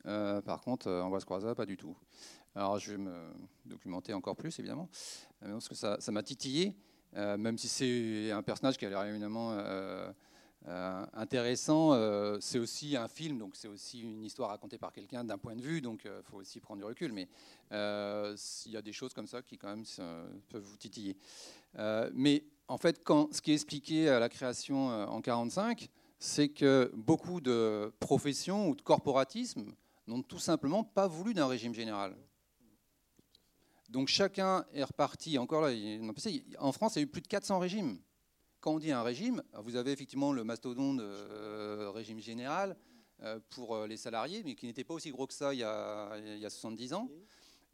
par 0.04 0.60
contre, 0.60 0.90
Ambroise 0.90 1.24
Croizat, 1.24 1.54
pas 1.54 1.64
du 1.64 1.78
tout. 1.78 1.96
Alors 2.54 2.78
je 2.78 2.92
vais 2.92 2.98
me 2.98 3.14
documenter 3.64 4.12
encore 4.12 4.36
plus, 4.36 4.58
évidemment, 4.58 4.88
parce 5.40 5.66
que 5.66 5.74
ça 5.74 6.12
m'a 6.12 6.22
titillé, 6.22 6.76
même 7.14 7.56
si 7.56 7.68
c'est 7.68 8.30
un 8.30 8.42
personnage 8.42 8.76
qui 8.76 8.84
a 8.84 8.90
l'air 8.90 9.02
évidemment 9.04 9.56
euh, 10.66 11.04
intéressant. 11.12 11.92
Euh, 11.92 12.38
c'est 12.40 12.58
aussi 12.58 12.96
un 12.96 13.08
film, 13.08 13.38
donc 13.38 13.54
c'est 13.54 13.68
aussi 13.68 14.00
une 14.00 14.24
histoire 14.24 14.48
racontée 14.48 14.78
par 14.78 14.92
quelqu'un 14.92 15.22
d'un 15.22 15.36
point 15.36 15.54
de 15.54 15.60
vue, 15.60 15.82
donc 15.82 16.02
il 16.04 16.10
euh, 16.10 16.22
faut 16.22 16.38
aussi 16.38 16.58
prendre 16.58 16.78
du 16.78 16.84
recul. 16.84 17.12
Mais 17.12 17.28
il 17.70 18.72
y 18.72 18.76
a 18.76 18.82
des 18.82 18.92
choses 18.92 19.12
comme 19.12 19.26
ça 19.26 19.42
qui 19.42 19.58
quand 19.58 19.68
même 19.68 19.84
peuvent 20.48 20.62
vous 20.62 20.76
titiller. 20.76 21.16
mais 22.12 22.44
en 22.68 22.78
fait, 22.78 23.02
ce 23.06 23.40
qui 23.42 23.50
est 23.50 23.54
expliqué 23.54 24.08
à 24.08 24.18
la 24.18 24.30
création 24.30 24.88
en 24.88 25.20
45, 25.20 25.88
c'est 26.18 26.48
que 26.48 26.90
beaucoup 26.94 27.42
de 27.42 27.92
professions 28.00 28.68
ou 28.68 28.74
de 28.74 28.80
corporatismes 28.80 29.74
n'ont 30.06 30.22
tout 30.22 30.38
simplement 30.38 30.82
pas 30.82 31.06
voulu 31.06 31.34
d'un 31.34 31.46
régime 31.46 31.74
général. 31.74 32.16
Donc 33.90 34.08
chacun 34.08 34.64
est 34.72 34.84
reparti. 34.84 35.36
Encore 35.36 35.60
là, 35.60 35.74
en 36.58 36.72
France, 36.72 36.96
il 36.96 37.00
y 37.00 37.02
a 37.02 37.04
eu 37.04 37.10
plus 37.10 37.20
de 37.20 37.28
400 37.28 37.58
régimes 37.58 37.98
quand 38.64 38.72
on 38.72 38.78
dit 38.78 38.92
un 38.92 39.02
régime, 39.02 39.42
vous 39.62 39.76
avez 39.76 39.92
effectivement 39.92 40.32
le 40.32 40.42
mastodonte 40.42 40.98
euh, 40.98 41.90
régime 41.94 42.18
général 42.18 42.78
euh, 43.22 43.38
pour 43.50 43.74
euh, 43.74 43.86
les 43.86 43.98
salariés, 43.98 44.40
mais 44.42 44.54
qui 44.54 44.64
n'était 44.64 44.84
pas 44.84 44.94
aussi 44.94 45.10
gros 45.10 45.26
que 45.26 45.34
ça 45.34 45.52
il 45.52 45.60
y 45.60 45.62
a, 45.62 46.48
70 46.48 46.94
ans. 46.94 47.10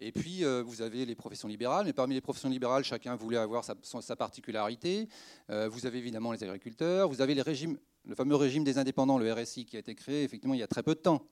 Et 0.00 0.10
puis, 0.10 0.42
vous 0.64 0.82
avez 0.82 1.04
les 1.04 1.14
professions 1.14 1.46
libérales, 1.46 1.84
mais 1.84 1.92
parmi 1.92 2.14
les 2.14 2.22
professions 2.22 2.48
libérales, 2.48 2.82
chacun 2.84 3.14
voulait 3.14 3.36
avoir 3.36 3.64
sa, 3.64 4.16
particularité. 4.16 5.06
vous 5.48 5.84
avez 5.84 5.98
évidemment 5.98 6.32
les 6.32 6.42
agriculteurs, 6.42 7.06
vous 7.06 7.20
avez 7.20 7.34
les 7.34 7.42
régimes, 7.42 7.78
le 8.06 8.14
fameux 8.14 8.34
régime 8.34 8.64
des 8.64 8.78
indépendants, 8.78 9.18
le 9.18 9.30
RSI, 9.30 9.66
qui 9.66 9.76
a 9.76 9.80
été 9.80 9.94
créé 9.94 10.24
effectivement 10.24 10.54
il 10.54 10.60
y 10.60 10.62
a 10.62 10.66
très 10.66 10.82
peu 10.82 10.94
de 10.94 11.00
temps. 11.00 11.26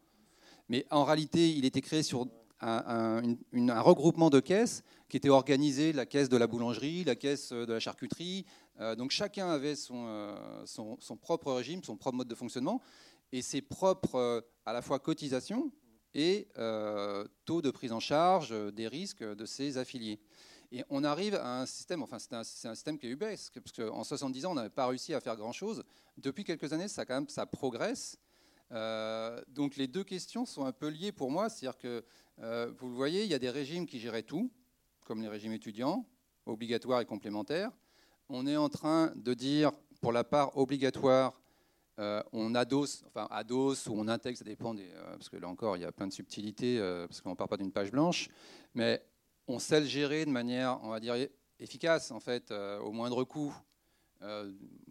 Mais 0.68 0.84
en 0.90 1.04
réalité, 1.04 1.50
il 1.50 1.64
était 1.64 1.80
créé 1.80 2.02
sur 2.02 2.26
un, 2.60 3.36
regroupement 3.80 4.30
de 4.30 4.40
caisses 4.40 4.82
qui 5.08 5.16
était 5.16 5.28
organisé, 5.28 5.92
la 5.92 6.06
caisse 6.06 6.28
de 6.28 6.36
la 6.36 6.46
boulangerie, 6.46 7.04
la 7.04 7.16
caisse 7.16 7.52
de 7.52 7.72
la 7.72 7.80
charcuterie. 7.80 8.44
donc 8.96 9.10
chacun 9.10 9.48
avait 9.48 9.76
son, 9.76 10.34
son, 10.66 11.16
propre 11.16 11.52
régime, 11.52 11.82
son 11.82 11.96
propre 11.96 12.18
mode 12.18 12.28
de 12.28 12.34
fonctionnement 12.34 12.80
et 13.32 13.42
ses 13.42 13.62
propres 13.62 14.44
à 14.66 14.72
la 14.72 14.82
fois 14.82 14.98
cotisations 14.98 15.72
et 16.14 16.48
taux 17.44 17.62
de 17.62 17.70
prise 17.70 17.92
en 17.92 18.00
charge 18.00 18.54
des 18.74 18.88
risques 18.88 19.24
de 19.24 19.46
ses 19.46 19.78
affiliés. 19.78 20.20
Et 20.70 20.84
on 20.90 21.02
arrive 21.02 21.34
à 21.34 21.60
un 21.60 21.66
système, 21.66 22.02
enfin 22.02 22.18
c'est 22.18 22.34
un, 22.34 22.40
un, 22.40 22.74
système 22.74 22.98
qui 22.98 23.06
est 23.06 23.10
UBS, 23.10 23.50
parce 23.54 23.72
qu'en 23.74 24.04
70 24.04 24.44
ans, 24.44 24.52
on 24.52 24.54
n'avait 24.54 24.68
pas 24.68 24.86
réussi 24.86 25.14
à 25.14 25.20
faire 25.20 25.36
grand-chose. 25.36 25.82
Depuis 26.18 26.44
quelques 26.44 26.72
années, 26.72 26.88
ça, 26.88 27.06
quand 27.06 27.14
même, 27.14 27.28
ça 27.28 27.46
progresse. 27.46 28.18
Euh, 28.72 29.40
donc 29.48 29.76
les 29.76 29.86
deux 29.86 30.04
questions 30.04 30.44
sont 30.44 30.64
un 30.64 30.72
peu 30.72 30.88
liées 30.88 31.12
pour 31.12 31.30
moi. 31.30 31.48
C'est-à-dire 31.48 31.78
que, 31.78 32.04
euh, 32.40 32.70
vous 32.78 32.88
le 32.88 32.94
voyez, 32.94 33.24
il 33.24 33.30
y 33.30 33.34
a 33.34 33.38
des 33.38 33.50
régimes 33.50 33.86
qui 33.86 33.98
géraient 33.98 34.22
tout, 34.22 34.50
comme 35.04 35.22
les 35.22 35.28
régimes 35.28 35.52
étudiants, 35.52 36.06
obligatoires 36.46 37.00
et 37.00 37.06
complémentaires. 37.06 37.70
On 38.28 38.46
est 38.46 38.56
en 38.56 38.68
train 38.68 39.12
de 39.16 39.34
dire, 39.34 39.72
pour 40.00 40.12
la 40.12 40.24
part 40.24 40.56
obligatoire, 40.56 41.40
euh, 41.98 42.22
on 42.32 42.54
adosse, 42.54 43.02
enfin 43.06 43.26
adosse 43.30 43.86
ou 43.86 43.94
on 43.96 44.06
intègre, 44.06 44.38
ça 44.38 44.44
dépend 44.44 44.76
parce 45.12 45.28
que 45.28 45.36
là 45.36 45.48
encore 45.48 45.76
il 45.76 45.80
y 45.80 45.84
a 45.84 45.90
plein 45.90 46.06
de 46.06 46.12
subtilités, 46.12 46.78
parce 47.08 47.20
qu'on 47.20 47.30
ne 47.30 47.34
part 47.34 47.48
pas 47.48 47.56
d'une 47.56 47.72
page 47.72 47.90
blanche, 47.90 48.28
mais 48.74 49.02
on 49.48 49.58
sait 49.58 49.80
le 49.80 49.86
gérer 49.86 50.24
de 50.24 50.30
manière, 50.30 50.78
on 50.84 50.90
va 50.90 51.00
dire, 51.00 51.16
efficace, 51.58 52.12
en 52.12 52.20
fait, 52.20 52.52
au 52.52 52.92
moindre 52.92 53.24
coût, 53.24 53.52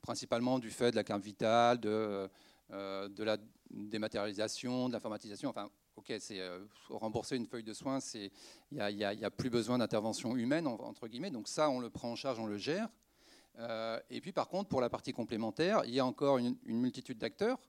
principalement 0.01 0.59
du 0.59 0.69
fait 0.69 0.91
de 0.91 0.97
la 0.97 1.05
carte 1.05 1.21
vitale, 1.21 1.79
de 1.79 2.29
la 2.69 3.37
dématérialisation, 3.71 4.88
de 4.89 4.93
l'informatisation. 4.93 5.49
Enfin, 5.49 5.69
ok, 5.95 6.13
c'est 6.19 6.41
rembourser 6.89 7.36
une 7.36 7.45
feuille 7.45 7.63
de 7.63 7.73
soins, 7.73 7.99
il 8.13 8.32
n'y 8.71 9.03
a, 9.03 9.32
plus 9.32 9.49
besoin 9.49 9.77
d'intervention 9.77 10.36
humaine, 10.36 10.67
entre 10.67 11.08
guillemets. 11.08 11.32
Donc 11.32 11.47
ça, 11.47 11.69
on 11.69 11.80
le 11.80 11.89
prend 11.89 12.12
en 12.12 12.15
charge, 12.15 12.39
on 12.39 12.45
le 12.45 12.58
gère. 12.58 12.89
et 14.10 14.21
puis, 14.21 14.32
par 14.32 14.47
contre, 14.47 14.69
pour 14.69 14.82
la 14.82 14.89
partie 14.89 15.13
complémentaire, 15.13 15.82
il 15.86 15.93
y 15.93 15.99
a 15.99 16.06
encore 16.06 16.38
une 16.38 16.58
multitude 16.65 17.17
d'acteurs 17.17 17.60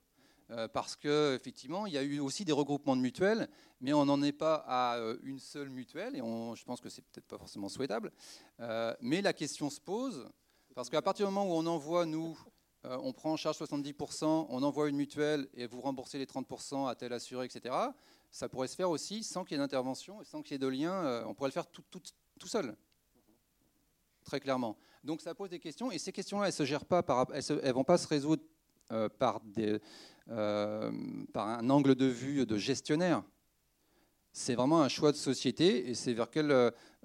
euh, 0.51 0.67
parce 0.67 0.95
qu'effectivement, 0.95 1.85
il 1.85 1.93
y 1.93 1.97
a 1.97 2.01
eu 2.01 2.19
aussi 2.19 2.43
des 2.43 2.51
regroupements 2.51 2.95
de 2.95 3.01
mutuelles, 3.01 3.47
mais 3.81 3.93
on 3.93 4.05
n'en 4.05 4.21
est 4.23 4.31
pas 4.31 4.63
à 4.67 4.97
euh, 4.97 5.17
une 5.23 5.39
seule 5.39 5.69
mutuelle, 5.69 6.15
et 6.15 6.19
je 6.19 6.63
pense 6.63 6.81
que 6.81 6.89
c'est 6.89 7.03
peut-être 7.03 7.27
pas 7.27 7.37
forcément 7.37 7.69
souhaitable. 7.69 8.11
Euh, 8.59 8.95
mais 9.01 9.21
la 9.21 9.33
question 9.33 9.69
se 9.69 9.79
pose, 9.79 10.27
parce 10.73 10.89
qu'à 10.89 11.03
partir 11.03 11.27
du 11.27 11.33
moment 11.33 11.53
où 11.53 11.55
on 11.55 11.65
envoie, 11.67 12.05
nous, 12.07 12.37
on 12.83 13.11
prend 13.13 13.33
en 13.33 13.37
charge 13.37 13.57
70%, 13.57 14.47
on 14.49 14.63
envoie 14.63 14.89
une 14.89 14.95
mutuelle 14.95 15.47
et 15.53 15.67
vous 15.67 15.81
remboursez 15.81 16.17
les 16.17 16.25
30% 16.25 16.89
à 16.89 16.95
tel 16.95 17.11
assuré, 17.13 17.45
etc., 17.45 17.75
ça 18.31 18.47
pourrait 18.47 18.67
se 18.67 18.75
faire 18.75 18.89
aussi 18.89 19.23
sans 19.23 19.43
qu'il 19.43 19.55
y 19.55 19.59
ait 19.59 19.63
d'intervention 19.63 20.23
sans 20.23 20.41
qu'il 20.41 20.53
y 20.53 20.55
ait 20.55 20.59
de 20.59 20.67
lien. 20.67 21.23
on 21.25 21.33
pourrait 21.33 21.49
le 21.49 21.53
faire 21.53 21.67
tout, 21.67 21.83
seul, 22.45 22.75
très 24.23 24.39
clairement. 24.39 24.77
Donc 25.03 25.21
ça 25.21 25.35
pose 25.35 25.49
des 25.49 25.59
questions, 25.59 25.91
et 25.91 25.97
ces 25.97 26.11
questions-là, 26.11 26.45
elles 26.45 26.53
ne 26.53 26.55
se 26.55 26.65
gèrent 26.65 26.85
pas, 26.85 27.03
elles 27.33 27.73
vont 27.73 27.83
pas 27.83 27.97
se 27.97 28.07
résoudre 28.07 28.43
par 29.17 29.41
euh, 30.31 30.91
par 31.33 31.47
un 31.47 31.67
angle 31.71 31.95
de 31.95 32.05
vue 32.05 32.45
de 32.45 32.55
gestionnaire. 32.55 33.23
C'est 34.31 34.53
vraiment 34.53 34.83
un 34.83 34.87
choix 34.87 35.11
de 35.11 35.17
société 35.17 35.89
et 35.89 35.95
c'est 35.95 36.13
vers 36.13 36.27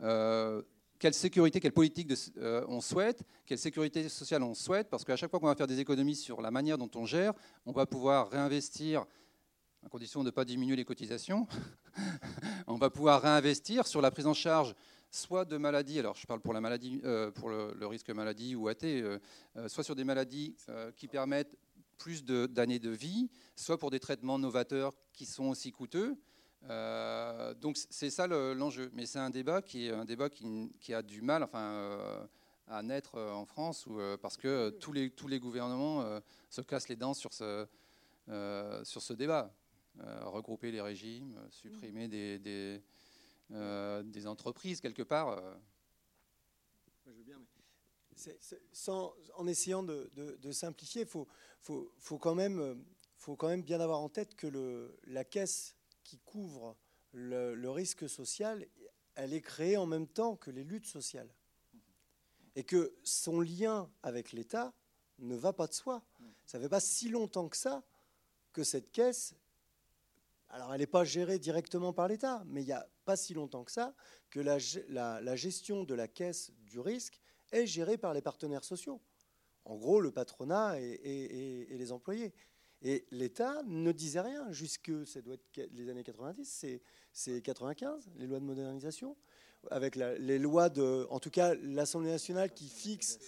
euh, 0.02 0.62
quelle 0.98 1.14
sécurité, 1.14 1.60
quelle 1.60 1.72
politique 1.72 2.12
euh, 2.38 2.64
on 2.68 2.80
souhaite, 2.80 3.22
quelle 3.46 3.58
sécurité 3.58 4.08
sociale 4.08 4.42
on 4.42 4.54
souhaite, 4.54 4.88
parce 4.88 5.04
qu'à 5.04 5.16
chaque 5.16 5.30
fois 5.30 5.40
qu'on 5.40 5.46
va 5.46 5.54
faire 5.54 5.66
des 5.66 5.80
économies 5.80 6.16
sur 6.16 6.40
la 6.40 6.50
manière 6.50 6.78
dont 6.78 6.90
on 6.94 7.04
gère, 7.04 7.32
on 7.66 7.72
va 7.72 7.86
pouvoir 7.86 8.30
réinvestir 8.30 9.04
à 9.84 9.88
condition 9.88 10.20
de 10.20 10.26
ne 10.26 10.30
pas 10.30 10.44
diminuer 10.44 10.76
les 10.76 10.84
cotisations, 10.84 11.46
on 12.66 12.76
va 12.76 12.90
pouvoir 12.90 13.22
réinvestir 13.22 13.86
sur 13.86 14.00
la 14.00 14.10
prise 14.10 14.26
en 14.26 14.34
charge 14.34 14.74
soit 15.10 15.44
de 15.44 15.56
maladies, 15.56 16.00
alors 16.00 16.16
je 16.16 16.26
parle 16.26 16.40
pour 16.40 16.52
la 16.52 16.60
maladie, 16.60 17.00
pour 17.36 17.48
le, 17.48 17.86
risque 17.86 18.10
maladie 18.10 18.56
ou 18.56 18.66
AT, 18.66 18.84
soit 19.68 19.84
sur 19.84 19.94
des 19.94 20.02
maladies 20.02 20.56
qui 20.96 21.06
permettent 21.06 21.56
plus 21.98 22.24
d'années 22.24 22.78
de, 22.78 22.90
vie, 22.90 23.30
soit 23.56 23.78
pour 23.78 23.90
des 23.90 24.00
traitements 24.00 24.38
novateurs 24.38 24.92
qui 25.12 25.26
sont 25.26 25.44
aussi 25.44 25.72
coûteux. 25.72 26.16
Euh, 26.70 27.54
donc 27.54 27.76
c'est 27.90 28.10
ça 28.10 28.26
l'enjeu. 28.26 28.90
Mais 28.94 29.06
c'est 29.06 29.18
un 29.18 29.30
débat 29.30 29.62
qui 29.62 29.86
est 29.86 29.92
un 29.92 30.04
débat 30.04 30.28
qui, 30.28 30.94
a 30.94 31.02
du 31.02 31.22
mal, 31.22 31.42
enfin, 31.42 31.60
euh, 31.60 32.26
à 32.68 32.82
naître 32.82 33.16
euh, 33.16 33.32
en 33.32 33.44
France, 33.44 33.86
parce 34.22 34.36
que 34.36 34.70
tous 34.70 34.92
les, 34.92 35.10
tous 35.10 35.28
les 35.28 35.38
gouvernements 35.38 36.20
se 36.50 36.60
cassent 36.60 36.88
les 36.88 36.96
dents 36.96 37.14
sur 37.14 37.32
ce, 37.32 37.66
sur 38.84 39.02
ce 39.02 39.12
débat. 39.12 39.54
regrouper 40.22 40.70
les 40.70 40.80
régimes, 40.80 41.38
supprimer 41.50 42.08
des, 42.08 42.38
des, 43.48 44.26
entreprises 44.26 44.80
quelque 44.80 45.02
part. 45.02 45.42
En 49.36 49.46
essayant 49.46 49.82
de, 49.82 50.52
simplifier, 50.52 51.02
il 51.02 51.08
faut, 51.08 51.28
faut, 51.60 52.18
quand 52.18 52.34
même, 52.34 52.82
faut 53.18 53.36
quand 53.36 53.48
même 53.48 53.62
bien 53.62 53.80
avoir 53.80 54.00
en 54.00 54.08
tête 54.08 54.34
que 54.34 54.90
la 55.06 55.24
caisse 55.24 55.76
qui 56.04 56.18
couvre 56.18 56.76
le, 57.12 57.68
risque 57.70 58.08
social, 58.08 58.66
elle 59.14 59.32
est 59.32 59.40
créée 59.40 59.76
en 59.76 59.86
même 59.86 60.06
temps 60.06 60.36
que 60.36 60.50
les 60.50 60.64
luttes 60.64 60.86
sociales. 60.86 61.30
Et 62.56 62.62
que 62.62 62.94
son 63.02 63.40
lien 63.40 63.90
avec 64.02 64.32
l'État 64.32 64.72
ne 65.18 65.34
va 65.34 65.52
pas 65.52 65.66
de 65.66 65.72
soi. 65.72 66.04
Ça 66.46 66.58
ne 66.58 66.62
fait 66.62 66.68
pas 66.68 66.80
si 66.80 67.08
longtemps 67.08 67.48
que 67.48 67.56
ça 67.56 67.82
que 68.52 68.62
cette 68.62 68.92
caisse, 68.92 69.34
alors 70.48 70.72
elle 70.72 70.80
n'est 70.80 70.86
pas 70.86 71.04
gérée 71.04 71.40
directement 71.40 71.92
par 71.92 72.06
l'État, 72.06 72.44
mais 72.46 72.62
il 72.62 72.66
n'y 72.66 72.72
a 72.72 72.88
pas 73.04 73.16
si 73.16 73.34
longtemps 73.34 73.64
que 73.64 73.72
ça 73.72 73.94
que 74.30 74.40
la, 74.40 75.36
gestion 75.36 75.84
de 75.84 75.94
la 75.94 76.08
caisse 76.08 76.52
du 76.64 76.80
risque 76.80 77.20
est 77.52 77.66
gérée 77.66 77.98
par 77.98 78.14
les 78.14 78.22
partenaires 78.22 78.64
sociaux. 78.64 79.00
En 79.64 79.76
gros, 79.76 80.00
le 80.00 80.10
patronat 80.10 80.80
et, 80.80 81.66
les 81.70 81.92
employés. 81.92 82.32
Et 82.84 83.06
l'État 83.10 83.62
ne 83.64 83.92
disait 83.92 84.20
rien 84.20 84.52
jusque, 84.52 84.92
ça 85.06 85.22
doit 85.22 85.34
être 85.34 85.70
les 85.72 85.88
années 85.88 86.04
90, 86.04 86.66
c'est 87.12 87.42
95, 87.42 88.10
les 88.16 88.26
lois 88.26 88.40
de 88.40 88.44
modernisation, 88.44 89.16
avec 89.70 89.96
les 89.96 90.38
lois 90.38 90.68
de, 90.68 91.06
en 91.08 91.18
tout 91.18 91.30
cas, 91.30 91.54
l'Assemblée 91.54 92.10
nationale 92.10 92.52
qui 92.52 92.68
fixe, 92.68 93.18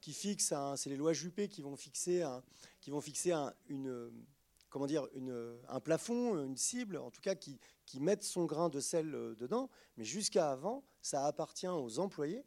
qui 0.00 0.12
fixe, 0.12 0.54
c'est 0.76 0.90
les 0.90 0.96
lois 0.96 1.12
Juppé 1.12 1.48
qui 1.48 1.60
vont 1.60 1.74
fixer, 1.74 2.22
un, 2.22 2.42
qui 2.80 2.90
vont 2.90 3.00
fixer 3.00 3.32
un, 3.32 3.52
comment 4.68 4.86
dire, 4.86 5.08
un 5.68 5.80
plafond, 5.80 6.40
une 6.44 6.56
cible, 6.56 6.96
en 6.96 7.10
tout 7.10 7.20
cas 7.20 7.34
qui, 7.34 7.58
qui 7.86 7.98
mettent 8.00 8.22
son 8.22 8.44
grain 8.44 8.68
de 8.68 8.78
sel 8.78 9.14
euh, 9.14 9.34
dedans. 9.34 9.68
Mais 9.96 10.04
jusqu'à 10.04 10.52
avant, 10.52 10.84
ça 11.02 11.26
appartient 11.26 11.66
aux 11.66 11.98
employés 11.98 12.44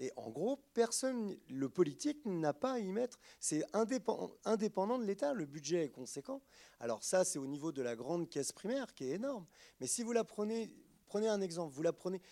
et 0.00 0.10
en 0.16 0.30
gros, 0.30 0.56
personne, 0.72 1.36
le 1.50 1.68
politique 1.68 2.24
n'a 2.24 2.54
pas 2.54 2.72
à 2.72 2.78
y 2.78 2.90
mettre. 2.90 3.20
C'est 3.38 3.62
indépendant, 3.74 4.98
de 4.98 5.04
l'État. 5.04 5.34
Le 5.34 5.44
budget 5.44 5.84
est 5.84 5.90
conséquent. 5.90 6.40
Alors 6.80 7.04
ça, 7.04 7.22
c'est 7.22 7.38
au 7.38 7.46
niveau 7.46 7.70
de 7.70 7.82
la 7.82 7.94
grande 7.94 8.30
caisse 8.30 8.50
primaire 8.50 8.94
qui 8.94 9.04
est 9.04 9.16
énorme. 9.16 9.44
Mais 9.78 9.86
si 9.86 10.02
vous 10.02 10.12
la 10.12 10.24
prenez, 10.24 10.72
prenez 11.06 11.28
un 11.28 11.42
exemple, 11.42 11.74
vous 11.74 11.82
la 11.82 11.92
prenez, 11.92 12.22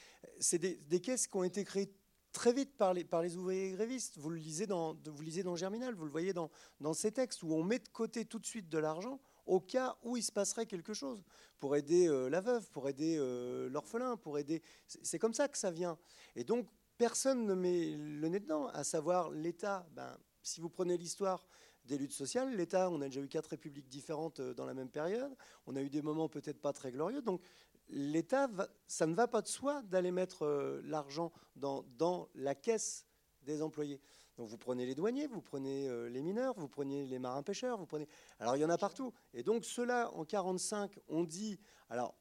c'est 0.40 0.58
des, 0.58 1.00
caisses 1.00 1.26
qui 1.26 1.36
ont 1.36 1.44
été 1.44 1.62
créées 1.62 1.92
très 2.32 2.54
vite 2.54 2.74
par 2.74 2.94
les, 2.94 3.04
par 3.04 3.20
les 3.20 3.36
ouvriers 3.36 3.72
grévistes. 3.72 4.16
Vous 4.16 4.30
le 4.30 4.38
lisez 4.38 4.66
dans, 4.66 4.96
vous 5.04 5.22
lisez 5.22 5.42
dans 5.42 5.54
Germinal, 5.54 5.94
vous 5.94 6.06
le 6.06 6.10
voyez 6.10 6.32
dans, 6.32 6.50
dans 6.80 6.94
ces 6.94 7.12
textes 7.12 7.42
où 7.42 7.52
on 7.52 7.62
met 7.62 7.80
de 7.80 7.88
côté 7.88 8.24
tout 8.24 8.38
de 8.38 8.46
suite 8.46 8.70
de 8.70 8.78
l'argent 8.78 9.20
au 9.48 9.60
cas 9.60 9.96
où 10.02 10.16
il 10.16 10.22
se 10.22 10.30
passerait 10.30 10.66
quelque 10.66 10.92
chose, 10.92 11.24
pour 11.58 11.74
aider 11.74 12.06
euh, 12.06 12.28
la 12.28 12.40
veuve, 12.40 12.70
pour 12.70 12.88
aider 12.88 13.16
euh, 13.18 13.68
l'orphelin, 13.70 14.16
pour 14.16 14.38
aider... 14.38 14.62
C'est 14.86 15.18
comme 15.18 15.32
ça 15.32 15.48
que 15.48 15.56
ça 15.56 15.70
vient. 15.70 15.98
Et 16.36 16.44
donc, 16.44 16.68
personne 16.98 17.46
ne 17.46 17.54
met 17.54 17.96
le 17.96 18.28
nez 18.28 18.40
dedans, 18.40 18.66
à 18.66 18.84
savoir 18.84 19.30
l'État. 19.30 19.86
Ben, 19.92 20.18
si 20.42 20.60
vous 20.60 20.68
prenez 20.68 20.98
l'histoire 20.98 21.46
des 21.84 21.96
luttes 21.96 22.12
sociales, 22.12 22.54
l'État, 22.54 22.90
on 22.90 23.00
a 23.00 23.06
déjà 23.06 23.20
eu 23.20 23.28
quatre 23.28 23.46
républiques 23.46 23.88
différentes 23.88 24.40
euh, 24.40 24.52
dans 24.52 24.66
la 24.66 24.74
même 24.74 24.90
période, 24.90 25.34
on 25.66 25.76
a 25.76 25.80
eu 25.80 25.88
des 25.88 26.02
moments 26.02 26.28
peut-être 26.28 26.60
pas 26.60 26.74
très 26.74 26.92
glorieux, 26.92 27.22
donc 27.22 27.40
l'État, 27.88 28.50
ça 28.86 29.06
ne 29.06 29.14
va 29.14 29.26
pas 29.26 29.40
de 29.40 29.46
soi 29.46 29.80
d'aller 29.82 30.10
mettre 30.10 30.44
euh, 30.44 30.82
l'argent 30.84 31.32
dans, 31.56 32.28
la 32.34 32.54
caisse 32.54 33.06
des 33.42 33.62
employés. 33.62 34.02
Donc 34.36 34.48
vous 34.48 34.58
prenez 34.58 34.84
les 34.84 34.94
douaniers, 34.94 35.26
vous 35.26 35.40
prenez 35.40 35.88
euh, 35.88 36.10
les 36.10 36.20
mineurs, 36.20 36.54
vous 36.58 36.68
prenez 36.68 37.06
les 37.06 37.18
marins-pêcheurs, 37.18 37.78
vous 37.78 37.86
prenez... 37.86 38.06
Alors 38.38 38.56
il 38.56 38.60
y 38.60 38.64
en 38.64 38.70
a 38.70 38.76
partout. 38.76 39.12
Et 39.32 39.42
donc 39.42 39.64
ceux-là, 39.64 40.10
en 40.12 40.24
45, 40.24 40.98
on 41.08 41.24
dit... 41.24 41.58
Alors 41.88 42.14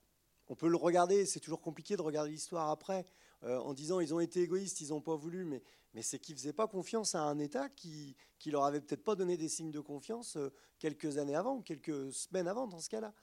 on 0.47 0.55
peut 0.55 0.69
le 0.69 0.77
regarder, 0.77 1.25
c'est 1.25 1.41
toujours 1.41 1.61
compliqué 1.61 1.97
de 1.97 2.01
regarder 2.01 2.31
l'histoire 2.31 2.69
après, 2.69 3.05
euh, 3.43 3.59
en 3.59 3.73
disant 3.73 3.99
ils 3.99 4.13
ont 4.13 4.19
été 4.19 4.41
égoïstes, 4.41 4.81
ils 4.81 4.89
n'ont 4.89 5.01
pas 5.01 5.15
voulu, 5.15 5.45
mais, 5.45 5.61
c'est 6.01 6.19
qu'ils 6.19 6.35
ne 6.35 6.39
faisaient 6.39 6.53
pas 6.53 6.67
confiance 6.67 7.15
à 7.15 7.21
un 7.21 7.39
État 7.39 7.69
qui, 7.69 8.15
qui 8.37 8.51
leur 8.51 8.65
avait 8.65 8.81
peut-être 8.81 9.03
pas 9.03 9.15
donné 9.15 9.35
des 9.35 9.49
signes 9.49 9.71
de 9.71 9.79
confiance 9.79 10.37
euh, 10.37 10.51
quelques 10.77 11.17
années 11.17 11.35
avant, 11.35 11.61
quelques 11.61 12.13
semaines 12.13 12.47
avant 12.47 12.67
dans 12.67 12.79
ce 12.79 12.89
cas-là. 12.89 13.13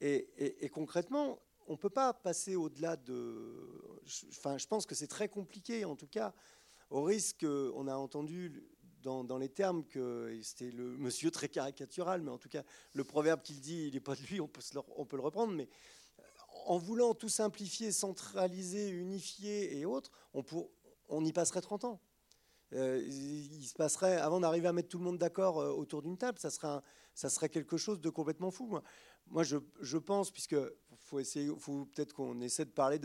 Et, 0.00 0.68
concrètement, 0.70 1.40
on 1.66 1.72
ne 1.72 1.78
peut 1.78 1.90
pas 1.90 2.12
passer 2.12 2.56
au-delà 2.56 2.96
de... 2.96 4.00
Enfin, 4.30 4.58
je 4.58 4.66
pense 4.66 4.84
que 4.84 4.94
c'est 4.94 5.06
très 5.06 5.28
compliqué, 5.28 5.84
en 5.84 5.96
tout 5.96 6.08
cas, 6.08 6.34
au 6.90 7.02
risque, 7.02 7.46
on 7.46 7.86
a 7.86 7.94
entendu 7.94 8.64
dans, 9.02 9.24
dans, 9.24 9.38
les 9.38 9.48
termes 9.48 9.84
que 9.86 10.38
c'était 10.42 10.70
le 10.70 10.96
monsieur 10.96 11.30
très 11.30 11.48
caricatural, 11.48 12.22
mais 12.22 12.30
en 12.30 12.38
tout 12.38 12.48
cas, 12.48 12.64
le 12.92 13.04
proverbe 13.04 13.42
qu'il 13.42 13.60
dit, 13.60 13.86
il 13.86 13.94
n'est 13.94 14.00
pas 14.00 14.14
de 14.14 14.22
lui, 14.22 14.40
on 14.40 14.48
peut, 14.48 14.62
on 14.96 15.06
peut 15.06 15.16
le 15.16 15.22
reprendre, 15.22 15.54
mais 15.54 15.68
en 16.66 16.78
voulant 16.78 17.14
tout 17.14 17.28
simplifier, 17.28 17.92
centraliser, 17.92 18.88
unifier 18.88 19.78
et 19.78 19.84
autres, 19.84 20.10
on, 21.08 21.24
y 21.24 21.32
passerait 21.32 21.60
30 21.60 21.84
ans. 21.84 22.00
Euh, 22.72 23.00
il 23.06 23.64
se 23.64 23.74
passerait, 23.74 24.16
avant 24.16 24.40
d'arriver 24.40 24.68
à 24.68 24.72
mettre 24.72 24.88
tout 24.88 24.98
le 24.98 25.04
monde 25.04 25.18
d'accord 25.18 25.60
euh, 25.60 25.70
autour 25.70 26.02
d'une 26.02 26.16
table, 26.16 26.38
ça 26.38 26.50
serait, 26.50 27.48
quelque 27.48 27.76
chose 27.76 28.00
de 28.00 28.10
complètement 28.10 28.50
fou. 28.50 28.78
Moi, 29.28 29.42
je, 29.42 29.96
pense, 29.98 30.30
puisque 30.30 30.56
faut 31.58 31.84
peut-être 31.86 32.12
qu'on 32.12 32.40
essaie 32.40 32.64
de 32.64 32.70
parler 32.70 32.98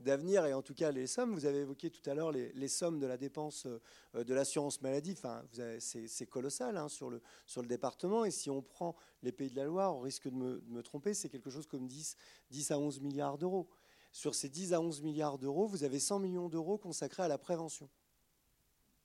d'avenir 0.00 0.46
et 0.46 0.52
en 0.52 0.62
tout 0.62 0.74
cas 0.74 0.90
les 0.90 1.06
sommes. 1.06 1.34
Vous 1.34 1.46
avez 1.46 1.60
évoqué 1.60 1.90
tout 1.90 2.08
à 2.08 2.14
l'heure 2.14 2.32
les, 2.32 2.68
sommes 2.68 2.98
de 2.98 3.06
la 3.06 3.16
dépense 3.16 3.66
euh, 3.66 4.24
de 4.24 4.34
l'assurance 4.34 4.80
maladie. 4.82 5.12
Enfin, 5.12 5.42
c'est 5.78 6.26
colossal 6.26 6.76
hein, 6.76 6.88
sur, 6.88 7.10
le, 7.10 7.20
département. 7.66 8.24
Et 8.24 8.30
si 8.30 8.50
on 8.50 8.62
prend 8.62 8.94
les 9.22 9.32
Pays 9.32 9.50
de 9.50 9.56
la 9.56 9.64
Loire, 9.64 9.96
au 9.96 10.00
risque 10.00 10.28
de 10.28 10.34
me, 10.34 10.82
tromper, 10.82 11.14
c'est 11.14 11.28
quelque 11.28 11.50
chose 11.50 11.66
comme 11.66 11.86
10, 11.86 12.16
10 12.50 12.70
à 12.70 12.78
11 12.78 13.00
milliards 13.00 13.38
d'euros. 13.38 13.68
Sur 14.12 14.34
ces 14.34 14.48
10 14.48 14.72
à 14.72 14.80
11 14.80 15.02
milliards 15.02 15.38
d'euros, 15.38 15.66
vous 15.66 15.84
avez 15.84 15.98
100 15.98 16.20
millions 16.20 16.48
d'euros 16.48 16.78
consacrés 16.78 17.22
à 17.22 17.28
la 17.28 17.38
prévention. 17.38 17.88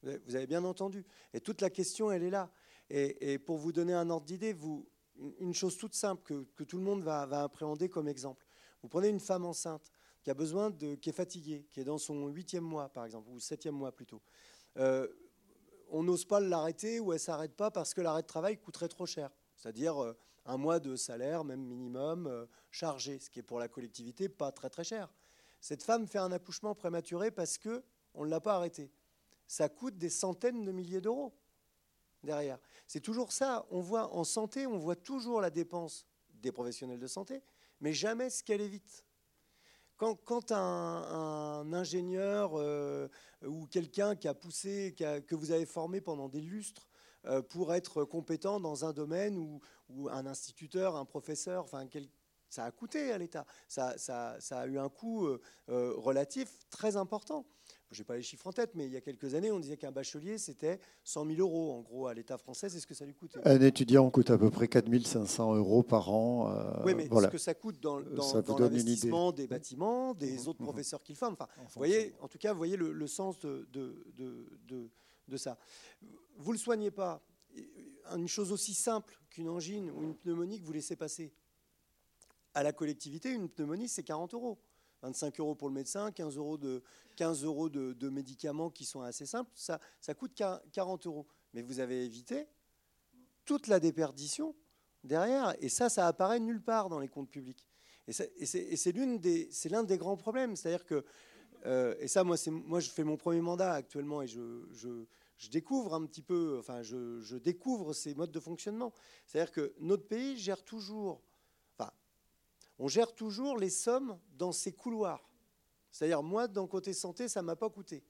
Vous 0.04 0.36
avez 0.36 0.48
bien 0.48 0.64
entendu. 0.64 1.06
Et 1.34 1.42
toute 1.42 1.62
la 1.62 1.70
question, 1.70 2.12
elle 2.12 2.24
est 2.24 2.30
là. 2.30 2.52
Et, 2.90 3.38
pour 3.38 3.58
vous 3.58 3.72
donner 3.72 3.94
un 3.94 4.10
ordre 4.10 4.26
d'idée, 4.26 4.56
une 5.40 5.54
chose 5.54 5.78
toute 5.78 5.94
simple 5.94 6.46
que, 6.56 6.64
tout 6.64 6.78
le 6.78 6.84
monde 6.84 7.04
va, 7.04 7.22
appréhender 7.44 7.90
comme 7.90 8.08
exemple. 8.08 8.46
Vous 8.82 8.90
prenez 8.90 9.10
une 9.10 9.20
femme 9.20 9.46
enceinte 9.46 9.92
qui 10.24 10.30
a 10.30 10.34
besoin 10.34 10.72
qui 10.72 11.10
est 11.10 11.14
fatiguée, 11.14 11.66
qui 11.72 11.80
est 11.80 11.84
dans 11.84 11.98
son 11.98 12.28
huitième 12.28 12.64
mois, 12.64 12.90
par 12.90 13.06
exemple, 13.06 13.30
ou 13.30 13.40
septième 13.40 13.76
mois 13.76 13.92
plutôt. 13.92 14.22
Euh, 14.78 15.08
on 15.90 16.04
n'ose 16.04 16.26
pas 16.26 16.40
l'arrêter 16.40 17.00
ou 17.00 17.12
elle 17.14 17.20
s'arrête 17.20 17.56
pas 17.56 17.72
parce 17.72 17.94
que 17.94 18.02
l'arrêt 18.02 18.22
de 18.22 18.28
travail 18.28 18.58
coûterait 18.58 18.88
trop 18.88 19.06
cher. 19.06 19.32
C'est-à-dire 19.56 20.02
euh, 20.02 20.18
un 20.46 20.58
mois 20.58 20.80
de 20.80 20.96
salaire, 20.96 21.44
même 21.44 21.62
minimum, 21.62 22.28
euh, 22.28 22.46
chargé, 22.70 23.20
ce 23.20 23.30
qui 23.30 23.40
est 23.40 23.44
pour 23.44 23.60
la 23.60 23.68
collectivité 23.68 24.30
pas 24.30 24.52
très 24.52 24.70
très 24.70 24.84
cher. 24.84 25.12
Cette 25.60 25.84
femme 25.84 26.08
fait 26.08 26.20
un 26.20 26.32
accouchement 26.32 26.76
prématuré 26.76 27.32
parce 27.32 27.58
que 27.58 27.84
on 28.14 28.26
ne 28.26 28.30
l'a 28.30 28.40
pas 28.40 28.56
arrêté 28.56 28.92
ça 29.52 29.68
coûte 29.68 29.98
des 29.98 30.10
centaines 30.10 30.64
de 30.64 30.72
milliers 30.72 31.02
d'euros 31.02 31.34
derrière. 32.24 32.58
C'est 32.88 33.02
toujours 33.02 33.34
ça. 33.34 33.66
On 33.70 33.82
voit 33.82 34.16
en 34.16 34.24
santé, 34.24 34.66
on 34.66 34.78
voit 34.78 34.96
toujours 34.96 35.42
la 35.42 35.50
dépense 35.50 36.06
des 36.36 36.54
professionnels 36.54 37.02
de 37.02 37.08
santé, 37.08 37.44
mais 37.82 37.94
jamais 37.94 38.30
ce 38.30 38.44
qu'elle 38.44 38.62
évite. 38.62 39.04
Quand, 39.98 40.52
un, 40.52 41.74
ingénieur 41.74 42.54
euh, 42.56 43.08
ou 43.46 43.68
quelqu'un 43.68 44.16
qui 44.16 44.28
a 44.28 44.34
poussé, 44.34 44.96
que 44.98 45.36
vous 45.36 45.52
avez 45.52 45.68
formé 45.68 46.02
pendant 46.02 46.28
des 46.28 46.42
lustres 46.42 46.90
euh, 47.26 47.44
pour 47.44 47.76
être 47.76 48.04
compétent 48.04 48.60
dans 48.60 48.84
un 48.84 48.94
domaine 48.94 49.38
ou, 49.38 49.62
un 50.10 50.26
instituteur, 50.26 50.96
un 50.96 51.06
professeur, 51.06 51.66
enfin, 51.66 51.86
ça 52.50 52.66
a 52.66 52.72
coûté 52.72 53.12
à 53.12 53.20
l'État. 53.20 53.46
Ça, 53.68 53.94
a 54.50 54.66
eu 54.66 54.80
un 54.80 54.90
coût 54.90 55.28
euh, 55.28 55.40
relatif 55.68 56.68
très 56.70 56.96
important 56.96 57.46
je 57.92 58.00
n'ai 58.00 58.06
pas 58.06 58.16
les 58.16 58.22
chiffres 58.22 58.48
en 58.48 58.54
tête, 58.54 58.72
mais 58.76 58.86
il 58.86 58.94
y 58.94 58.98
a 58.98 59.02
quelques 59.02 59.36
années, 59.36 59.52
on 59.52 59.60
disait 59.60 59.76
qu'un 59.76 59.92
bachelier, 59.92 60.38
c'était 60.38 60.80
100 61.04 61.26
000 61.26 61.40
euros, 61.40 61.74
en 61.74 61.82
gros, 61.82 62.08
à 62.08 62.14
l'État 62.14 62.38
français. 62.38 62.70
C'est 62.70 62.80
ce 62.80 62.88
que 62.88 62.94
ça 62.94 63.06
lui 63.06 63.14
coûte. 63.14 63.38
Un 63.44 63.60
étudiant 63.62 64.10
coûte 64.10 64.30
à 64.30 64.38
peu 64.38 64.50
près 64.50 64.68
4 64.68 64.88
500 65.06 65.56
euros 65.56 65.84
par 65.84 66.10
an. 66.10 66.52
Euh, 66.52 66.84
oui, 66.86 66.96
mais 66.96 67.08
ce 67.08 67.28
que 67.28 67.38
ça 67.38 67.54
coûte 67.54 67.80
dans, 67.82 68.00
l'investissement 68.00 69.32
des 69.32 69.48
bâtiments, 69.48 70.14
des 70.14 70.38
mmh, 70.38 70.48
autres 70.48 70.62
mmh. 70.62 70.66
professeurs 70.66 71.04
qu'il 71.04 71.16
forment. 71.16 71.34
Enfin, 71.34 71.48
vous 71.58 71.70
voyez, 71.76 72.14
en 72.22 72.28
tout 72.28 72.38
cas, 72.38 72.54
vous 72.54 72.58
voyez 72.58 72.78
le, 72.78 73.08
sens 73.08 73.40
de, 73.40 73.68
de, 73.74 74.90
de, 75.28 75.38
ça. 75.38 75.58
Vous 76.38 76.52
ne 76.52 76.58
le 76.58 76.60
soignez 76.60 76.92
pas. 76.92 77.22
Une 78.16 78.28
chose 78.28 78.52
aussi 78.52 78.74
simple 78.74 79.22
qu'une 79.30 79.50
angine 79.50 79.92
ou 79.92 80.04
une 80.04 80.16
pneumonie 80.16 80.60
que 80.60 80.66
vous 80.66 80.74
laissez 80.74 80.96
passer. 80.96 81.34
À 82.54 82.64
la 82.64 82.74
collectivité, 82.74 83.32
une 83.32 83.50
pneumonie, 83.50 83.88
c'est 83.88 84.04
40 84.04 84.34
euros. 84.34 84.58
25 85.02 85.40
euros 85.40 85.56
pour 85.56 85.68
le 85.68 85.74
médecin, 85.74 86.12
15 86.12 86.38
euros 86.38 86.58
de, 86.58 86.84
15 87.16 87.44
euros 87.44 87.70
de, 87.70 88.10
médicaments 88.10 88.70
qui 88.70 88.86
sont 88.86 89.02
assez 89.02 89.26
simples, 89.26 89.52
ça, 89.56 89.80
ça 90.00 90.14
coûte 90.14 90.42
40 90.72 91.08
euros. 91.08 91.28
Mais 91.54 91.62
vous 91.62 91.80
avez 91.80 92.06
évité 92.06 92.48
toute 93.46 93.68
la 93.68 93.80
déperdition 93.80 94.56
derrière, 95.04 95.56
et 95.60 95.70
ça, 95.70 95.90
ça 95.90 96.08
apparaît 96.08 96.40
nulle 96.40 96.62
part 96.62 96.90
dans 96.90 97.00
les 97.00 97.08
comptes 97.08 97.30
publics. 97.30 97.68
Et 98.08 98.14
c'est 98.46 98.92
l'un 98.96 99.16
des, 99.16 99.50
des, 99.86 99.98
grands 99.98 100.18
problèmes. 100.18 100.56
C'est-à-dire 100.56 100.86
que, 100.86 101.06
euh, 101.66 101.96
et 102.00 102.08
ça, 102.08 102.24
moi, 102.24 102.36
moi, 102.50 102.80
je 102.80 102.90
fais 102.90 103.04
mon 103.04 103.18
premier 103.18 103.42
mandat 103.42 103.74
actuellement 103.74 104.22
et 104.22 104.28
je, 104.28 104.66
je, 104.72 105.06
je 105.38 105.50
découvre 105.50 105.94
un 105.94 106.06
petit 106.06 106.22
peu, 106.22 106.58
enfin, 106.60 106.82
je, 106.82 107.22
je 107.22 107.38
découvre 107.38 107.94
ces 107.94 108.14
modes 108.16 108.32
de 108.32 108.40
fonctionnement. 108.40 108.94
C'est-à-dire 109.26 109.52
que 109.52 109.74
notre 109.80 110.08
pays 110.08 110.38
gère 110.38 110.64
toujours 110.64 111.22
on 112.82 112.88
gère 112.88 113.14
toujours 113.14 113.60
les 113.60 113.70
sommes 113.70 114.18
dans 114.40 114.52
ces 114.52 114.72
couloirs. 114.72 115.30
C'est-à-dire, 115.92 116.24
moi, 116.24 116.48
dans 116.48 116.66
côté 116.66 116.94
santé, 116.94 117.28
ça 117.28 117.44
ne 117.44 117.46
m'a 117.46 117.56
pas 117.56 117.70
coûté. 117.70 118.04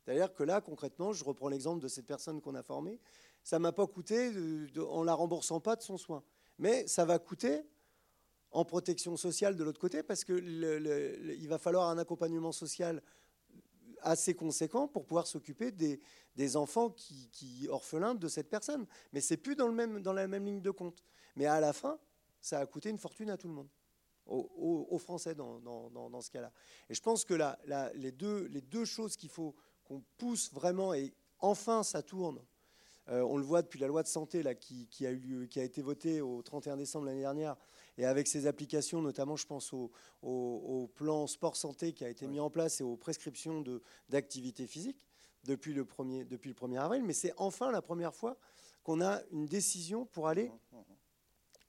C'est-à-dire 0.00 0.32
que 0.32 0.44
là, 0.44 0.60
concrètement, 0.60 1.12
je 1.12 1.24
reprends 1.24 1.48
l'exemple 1.48 1.82
de 1.82 1.88
cette 1.88 2.06
personne 2.06 2.40
qu'on 2.40 2.54
a 2.54 2.62
formée, 2.62 3.00
ça 3.42 3.58
ne 3.58 3.64
m'a 3.64 3.72
pas 3.72 3.88
coûté 3.88 4.30
en 4.78 5.02
la 5.02 5.14
remboursant 5.14 5.58
pas 5.58 5.74
de 5.74 5.82
son 5.82 5.96
soin. 5.96 6.22
Mais 6.58 6.86
ça 6.86 7.04
va 7.04 7.18
coûter 7.18 7.62
en 8.52 8.64
protection 8.64 9.16
sociale 9.16 9.56
de 9.56 9.64
l'autre 9.64 9.80
côté, 9.80 10.04
parce 10.04 10.22
qu'il 10.22 11.46
va 11.48 11.58
falloir 11.58 11.88
un 11.88 11.98
accompagnement 11.98 12.52
social 12.52 13.02
assez 14.00 14.36
conséquent 14.36 14.86
pour 14.86 15.06
pouvoir 15.06 15.26
s'occuper 15.26 15.72
des, 15.72 16.56
enfants 16.56 16.90
qui, 16.90 17.66
orphelins 17.68 18.14
de 18.14 18.28
cette 18.28 18.48
personne. 18.48 18.86
Mais 19.12 19.20
c'est 19.20 19.38
plus 19.38 19.56
dans 19.56 19.72
la 19.72 20.28
même 20.28 20.46
ligne 20.46 20.62
de 20.62 20.70
compte. 20.70 21.02
Mais 21.34 21.46
à 21.46 21.58
la 21.58 21.72
fin, 21.72 21.98
ça 22.40 22.60
a 22.60 22.66
coûté 22.66 22.90
une 22.90 22.98
fortune 22.98 23.30
à 23.30 23.36
tout 23.36 23.48
le 23.48 23.54
monde 23.54 23.68
aux, 24.26 24.98
Français 24.98 25.34
dans, 25.34 25.60
dans, 25.60 26.20
ce 26.20 26.30
cas-là. 26.30 26.52
Et 26.88 26.94
je 26.94 27.02
pense 27.02 27.24
que 27.24 27.34
là, 27.34 27.58
les, 27.94 28.12
deux, 28.12 28.46
les 28.46 28.60
deux 28.60 28.84
choses 28.84 29.16
qu'il 29.16 29.28
faut 29.28 29.54
qu'on 29.84 30.02
pousse 30.16 30.52
vraiment, 30.52 30.94
et 30.94 31.12
enfin 31.40 31.82
ça 31.82 32.02
tourne, 32.02 32.40
euh, 33.10 33.20
on 33.20 33.36
le 33.36 33.44
voit 33.44 33.60
depuis 33.60 33.78
la 33.78 33.86
loi 33.86 34.02
de 34.02 34.08
santé 34.08 34.42
là, 34.42 34.54
qui, 34.54 34.86
qui, 34.88 35.06
a 35.06 35.10
eu 35.10 35.18
lieu, 35.18 35.46
qui 35.46 35.60
a 35.60 35.62
été 35.62 35.82
votée 35.82 36.22
au 36.22 36.40
31 36.40 36.78
décembre 36.78 37.04
l'année 37.04 37.20
dernière, 37.20 37.56
et 37.98 38.06
avec 38.06 38.26
ses 38.26 38.46
applications, 38.46 39.02
notamment 39.02 39.36
je 39.36 39.46
pense 39.46 39.72
au, 39.74 39.90
au, 40.22 40.88
plan 40.94 41.26
sport-santé 41.26 41.92
qui 41.92 42.04
a 42.04 42.08
été 42.08 42.26
mis 42.26 42.40
en 42.40 42.48
place 42.48 42.80
et 42.80 42.84
aux 42.84 42.96
prescriptions 42.96 43.62
d'activité 44.08 44.66
physique 44.66 45.06
depuis 45.44 45.74
le, 45.74 45.84
1er, 45.84 46.26
depuis 46.26 46.48
le 46.48 46.54
1er 46.54 46.80
avril, 46.80 47.02
mais 47.04 47.12
c'est 47.12 47.34
enfin 47.36 47.70
la 47.70 47.82
première 47.82 48.14
fois 48.14 48.38
qu'on 48.82 49.02
a 49.02 49.20
une 49.30 49.46
décision 49.46 50.06
pour 50.06 50.28
aller 50.28 50.48
mmh, 50.48 50.76
mmh, 50.76 50.78
mmh 50.78 50.93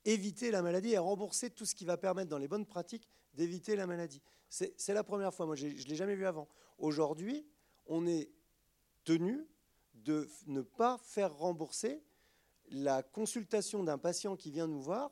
éviter 0.05 0.51
la 0.51 0.61
maladie 0.61 0.93
et 0.93 0.97
rembourser 0.97 1.49
tout 1.49 1.65
ce 1.65 1.75
qui 1.75 1.85
va 1.85 1.97
permettre 1.97 2.29
dans 2.29 2.37
les 2.37 2.47
bonnes 2.47 2.65
pratiques 2.65 3.07
d'éviter 3.33 3.75
la 3.75 3.87
maladie. 3.87 4.21
C'est 4.49 4.93
la 4.93 5.03
première 5.03 5.33
fois, 5.33 5.45
moi 5.45 5.55
je 5.55 5.67
ne 5.67 5.71
l'ai 5.71 5.95
jamais 5.95 6.15
vu 6.15 6.25
avant. 6.25 6.47
Aujourd'hui, 6.77 7.45
on 7.87 8.07
est 8.07 8.29
tenu 9.03 9.45
de 9.93 10.29
ne 10.47 10.61
pas 10.61 10.97
faire 10.99 11.35
rembourser 11.35 12.03
la 12.69 13.03
consultation 13.03 13.83
d'un 13.83 13.97
patient 13.97 14.35
qui 14.35 14.51
vient 14.51 14.67
nous 14.67 14.81
voir 14.81 15.11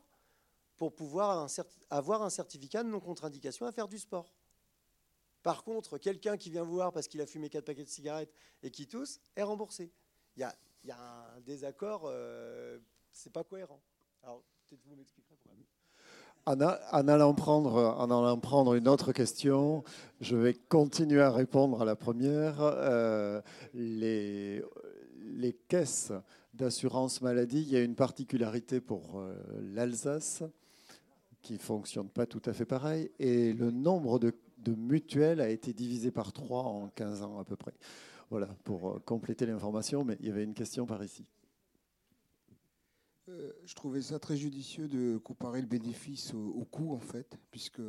pour 0.77 0.93
pouvoir 0.93 1.47
avoir 1.89 2.21
un 2.23 2.29
certificat 2.29 2.83
de 2.83 2.89
non-contre-indication 2.89 3.65
à 3.65 3.71
faire 3.71 3.87
du 3.87 3.99
sport. 3.99 4.33
Par 5.43 5.63
contre, 5.63 5.97
quelqu'un 5.97 6.37
qui 6.37 6.49
vient 6.49 6.63
vous 6.63 6.73
voir 6.73 6.93
parce 6.93 7.07
qu'il 7.07 7.21
a 7.21 7.25
fumé 7.25 7.49
quatre 7.49 7.65
paquets 7.65 7.83
de 7.83 7.89
cigarettes 7.89 8.33
et 8.63 8.71
qui 8.71 8.87
tousse 8.87 9.19
est 9.35 9.43
remboursé. 9.43 9.91
Il 10.35 10.39
y 10.39 10.91
a, 10.91 10.97
un 10.97 11.41
désaccord, 11.41 12.03
euh, 12.05 12.79
c'est 13.11 13.31
pas 13.31 13.43
cohérent. 13.43 13.81
Alors, 14.23 14.43
en, 16.45 17.07
allant 17.07 17.33
prendre, 17.33 18.73
une 18.73 18.87
autre 18.87 19.13
question, 19.13 19.83
je 20.19 20.35
vais 20.35 20.53
continuer 20.53 21.21
à 21.21 21.31
répondre 21.31 21.81
à 21.81 21.85
la 21.85 21.95
première. 21.95 22.57
Euh, 22.59 23.41
les, 23.73 24.63
caisses 25.67 26.11
d'assurance 26.53 27.21
maladie, 27.21 27.61
il 27.61 27.69
y 27.69 27.75
a 27.75 27.81
une 27.81 27.95
particularité 27.95 28.81
pour 28.81 29.19
euh, 29.19 29.35
l'Alsace 29.73 30.43
qui 31.41 31.53
ne 31.53 31.59
fonctionne 31.59 32.09
pas 32.09 32.25
tout 32.25 32.41
à 32.45 32.53
fait 32.53 32.65
pareil, 32.65 33.11
et 33.19 33.53
le 33.53 33.71
nombre 33.71 34.19
de, 34.19 34.33
de, 34.59 34.73
mutuelles 34.75 35.41
a 35.41 35.49
été 35.49 35.73
divisé 35.73 36.11
par 36.11 36.31
trois 36.31 36.63
en 36.63 36.87
15 36.89 37.23
ans 37.23 37.39
à 37.39 37.43
peu 37.43 37.55
près. 37.55 37.73
Voilà, 38.29 38.47
pour 38.63 38.89
euh, 38.89 38.99
compléter 39.05 39.45
l'information, 39.45 40.03
mais 40.03 40.17
il 40.19 40.27
y 40.27 40.29
avait 40.29 40.43
une 40.43 40.53
question 40.53 40.85
par 40.85 41.03
ici. 41.03 41.25
Euh, 43.29 43.53
je 43.63 43.73
trouvais 43.73 44.01
ça 44.01 44.19
très 44.19 44.35
judicieux 44.35 44.89
de 44.89 45.17
comparer 45.17 45.61
le 45.61 45.67
bénéfice 45.67 46.33
au, 46.33 46.65
coût, 46.65 46.93
en 46.93 46.99
fait, 46.99 47.37
puisque 47.51 47.81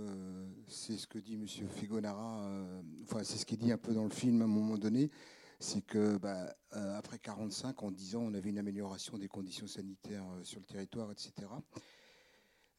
c'est 0.69 0.97
ce 0.97 1.09
que 1.09 1.19
dit 1.19 1.35
M. 1.35 1.47
Figonara, 1.47 2.45
euh, 2.47 2.83
enfin, 3.03 3.25
c'est 3.25 3.39
ce 3.39 3.45
qui 3.45 3.55
est 3.55 3.59
dit 3.59 3.73
un 3.73 3.79
peu 3.79 3.93
dans 3.95 4.05
le 4.05 4.11
film 4.11 4.43
à 4.43 4.45
un 4.45 4.49
moment 4.49 4.79
donné, 4.79 5.11
c'est 5.59 5.83
que 5.83 6.19
bah, 6.19 6.55
euh, 6.77 6.97
après 6.97 7.19
45, 7.19 7.83
en 7.83 7.91
10 7.91 8.17
ans, 8.17 8.23
on 8.23 8.35
avait 8.35 8.51
une 8.51 8.59
amélioration 8.59 9.19
des 9.19 9.29
conditions 9.29 9.67
sanitaires 9.67 10.25
sur 10.45 10.61
le 10.61 10.67
territoire, 10.67 11.11
etc. 11.11 11.33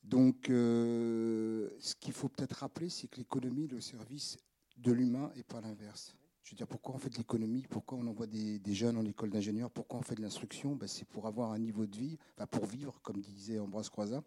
Donc, 0.04 0.46
ce 0.48 1.96
qu'il 2.00 2.14
faut 2.14 2.30
peut-être 2.30 2.54
rappeler, 2.54 2.90
c'est 2.90 3.08
que 3.08 3.18
l'économie 3.18 3.66
est 3.66 3.72
le 3.72 3.82
service 3.82 4.38
de 4.78 4.92
l'humain 4.92 5.32
et 5.36 5.44
pas 5.44 5.60
l'inverse. 5.62 6.16
Je 6.46 6.52
veux 6.52 6.58
dire, 6.58 6.68
pourquoi 6.68 6.94
on 6.94 7.00
fait 7.00 7.10
de 7.10 7.18
l'économie? 7.18 7.66
Pourquoi 7.68 7.98
on 7.98 8.06
envoie 8.06 8.28
des, 8.28 8.62
jeunes 8.68 8.98
en 8.98 9.06
école 9.06 9.32
d'ingénieur? 9.32 9.72
Pourquoi 9.72 9.98
on 9.98 10.04
fait 10.04 10.14
de 10.14 10.22
l'instruction? 10.22 10.76
Ben, 10.76 10.88
C'est 10.88 11.08
pour 11.08 11.26
avoir 11.26 11.52
un 11.52 11.58
niveau 11.58 11.88
de 11.88 11.98
vie, 11.98 12.20
pour 12.52 12.68
vivre, 12.68 13.00
comme 13.02 13.20
disait 13.20 13.58
Ambroise 13.58 13.90
Croizat. 13.90 14.22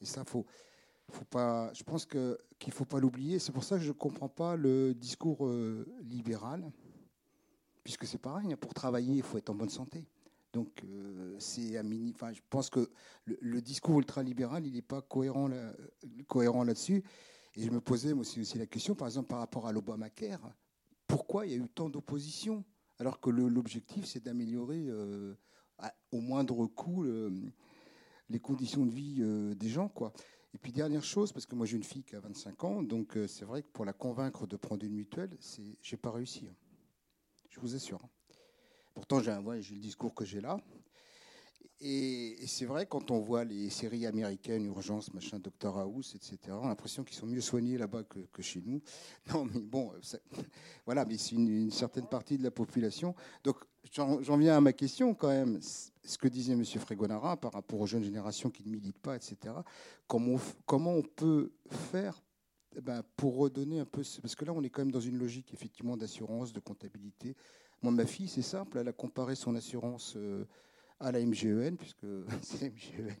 Et 0.00 0.04
ça, 0.04 0.24
faut, 0.24 0.46
faut 1.10 1.24
pas, 1.24 1.72
je 1.74 1.82
pense 1.82 2.06
qu'il 2.06 2.20
ne 2.20 2.72
faut 2.72 2.84
pas 2.84 3.00
l'oublier. 3.00 3.40
C'est 3.40 3.50
pour 3.50 3.64
ça 3.64 3.76
que 3.76 3.82
je 3.82 3.88
ne 3.88 3.92
comprends 3.92 4.28
pas 4.28 4.54
le 4.54 4.94
discours 4.94 5.48
euh, 5.48 5.84
libéral, 6.02 6.70
puisque 7.82 8.06
c'est 8.06 8.18
pareil, 8.18 8.52
hein, 8.52 8.56
pour 8.56 8.72
travailler, 8.72 9.16
il 9.16 9.22
faut 9.24 9.36
être 9.36 9.50
en 9.50 9.56
bonne 9.56 9.68
santé. 9.68 10.06
Donc, 10.52 10.84
euh, 10.84 11.34
c'est 11.40 11.82
mini. 11.82 12.12
Enfin, 12.14 12.32
je 12.32 12.40
pense 12.50 12.70
que 12.70 12.88
le, 13.24 13.60
discours 13.60 13.98
ultralibéral, 13.98 14.64
il 14.64 14.74
n'est 14.74 14.80
pas 14.80 15.02
cohérent 15.02 15.48
là-dessus. 15.48 17.02
Et 17.56 17.62
je 17.62 17.70
me 17.72 17.80
posais 17.80 18.12
aussi, 18.12 18.40
aussi 18.40 18.58
la 18.58 18.66
question, 18.66 18.94
par 18.94 19.08
exemple, 19.08 19.26
par 19.26 19.40
rapport 19.40 19.66
à 19.66 19.72
l'Obamacare, 19.72 20.54
pourquoi 21.06 21.46
il 21.46 21.52
y 21.52 21.54
a 21.54 21.58
eu 21.58 21.68
tant 21.68 21.88
d'opposition 21.88 22.64
alors 22.98 23.20
que 23.20 23.28
l'objectif, 23.28 24.04
c'est 24.04 24.22
d'améliorer 24.22 24.86
euh, 24.86 25.34
au 26.12 26.20
moindre 26.20 26.66
coût 26.66 27.04
les 28.30 28.38
conditions 28.38 28.86
de 28.86 28.92
vie 28.92 29.20
des 29.56 29.68
gens. 29.68 29.90
Et 30.54 30.58
puis 30.58 30.70
dernière 30.70 31.02
chose, 31.02 31.32
parce 31.32 31.46
que 31.46 31.56
moi 31.56 31.66
j'ai 31.66 31.76
une 31.76 31.82
fille 31.82 32.04
qui 32.04 32.14
a 32.14 32.20
25 32.20 32.62
ans, 32.64 32.82
donc 32.82 33.16
euh, 33.16 33.26
c'est 33.26 33.44
vrai 33.44 33.62
que 33.62 33.68
pour 33.68 33.84
la 33.84 33.92
convaincre 33.92 34.46
de 34.46 34.56
prendre 34.56 34.84
une 34.84 34.94
mutuelle, 34.94 35.36
j'ai 35.82 35.96
pas 35.96 36.12
réussi. 36.12 36.46
Hein. 36.48 36.54
Je 37.50 37.58
vous 37.58 37.74
assure. 37.74 38.00
Hein. 38.04 38.08
Pourtant 38.94 39.20
j'ai, 39.20 39.36
j'ai 39.60 39.74
le 39.74 39.80
discours 39.80 40.14
que 40.14 40.24
j'ai 40.24 40.40
là. 40.40 40.56
Et, 41.80 42.36
c'est 42.46 42.64
vrai, 42.64 42.86
quand 42.86 43.10
on 43.10 43.18
voit 43.18 43.44
les 43.44 43.68
séries 43.68 44.06
américaines, 44.06 44.64
Urgence, 44.64 45.12
machin, 45.12 45.38
Doctor 45.38 45.78
House, 45.78 46.14
etc., 46.14 46.38
on 46.50 46.64
a 46.64 46.68
l'impression 46.68 47.04
qu'ils 47.04 47.16
sont 47.16 47.26
mieux 47.26 47.40
soignés 47.40 47.76
là-bas 47.76 48.04
que, 48.04 48.42
chez 48.42 48.62
nous. 48.64 48.80
Non, 49.32 49.44
mais 49.44 49.60
bon, 49.60 49.92
voilà, 50.86 51.04
mais 51.04 51.18
c'est 51.18 51.34
une, 51.34 51.70
certaine 51.70 52.06
partie 52.06 52.38
de 52.38 52.42
la 52.42 52.50
population. 52.50 53.14
Donc, 53.42 53.56
j'en 53.92 54.36
viens 54.36 54.56
à 54.56 54.60
ma 54.60 54.72
question 54.72 55.14
quand 55.14 55.28
même. 55.28 55.60
Ce 55.60 56.18
que 56.18 56.28
disait 56.28 56.52
M. 56.52 56.64
Frégonara 56.64 57.36
par 57.36 57.52
rapport 57.52 57.80
aux 57.80 57.86
jeunes 57.86 58.04
générations 58.04 58.50
qui 58.50 58.62
ne 58.64 58.70
militent 58.70 58.98
pas, 58.98 59.16
etc. 59.16 59.54
Comment 60.06 60.34
on, 60.34 60.40
comment 60.66 60.92
on 60.92 61.02
peut 61.02 61.52
faire 61.68 62.22
eh 62.76 62.80
ben, 62.80 63.02
pour 63.16 63.36
redonner 63.36 63.78
un 63.78 63.84
peu. 63.84 64.02
Parce 64.20 64.34
que 64.34 64.44
là, 64.44 64.52
on 64.52 64.62
est 64.62 64.70
quand 64.70 64.82
même 64.82 64.90
dans 64.90 65.00
une 65.00 65.18
logique, 65.18 65.52
effectivement, 65.54 65.96
d'assurance, 65.96 66.52
de 66.52 66.60
comptabilité. 66.60 67.36
Moi, 67.82 67.92
ma 67.92 68.06
fille, 68.06 68.28
c'est 68.28 68.42
simple, 68.42 68.78
elle 68.78 68.88
a 68.88 68.92
comparé 68.92 69.34
son 69.34 69.54
assurance. 69.54 70.14
Euh, 70.16 70.44
à 71.00 71.12
la 71.12 71.24
MGEN, 71.24 71.76
puisque 71.76 72.06
c'est 72.42 72.70
MGEN, 72.70 73.14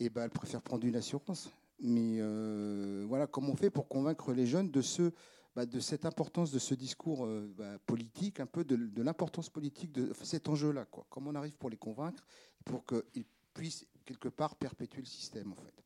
et 0.00 0.10
ben, 0.10 0.24
elle 0.24 0.30
préfère 0.30 0.62
prendre 0.62 0.86
une 0.86 0.96
assurance. 0.96 1.50
Mais 1.80 2.18
euh, 2.20 3.04
voilà, 3.06 3.26
comment 3.26 3.52
on 3.52 3.56
fait 3.56 3.70
pour 3.70 3.88
convaincre 3.88 4.32
les 4.32 4.46
jeunes 4.46 4.70
de, 4.70 4.80
ce, 4.80 5.12
bah, 5.54 5.66
de 5.66 5.78
cette 5.78 6.06
importance 6.06 6.50
de 6.50 6.58
ce 6.58 6.74
discours 6.74 7.26
euh, 7.26 7.52
bah, 7.56 7.78
politique, 7.86 8.40
un 8.40 8.46
peu 8.46 8.64
de, 8.64 9.02
l'importance 9.02 9.50
politique 9.50 9.92
de 9.92 10.12
cet 10.22 10.48
enjeu-là. 10.48 10.86
Comment 11.10 11.30
on 11.30 11.34
arrive 11.34 11.56
pour 11.56 11.70
les 11.70 11.76
convaincre, 11.76 12.26
pour 12.64 12.84
qu'ils 12.86 13.26
puissent 13.52 13.86
quelque 14.04 14.28
part 14.28 14.56
perpétuer 14.56 15.00
le 15.00 15.06
système, 15.06 15.52
en 15.52 15.56
fait 15.56 15.85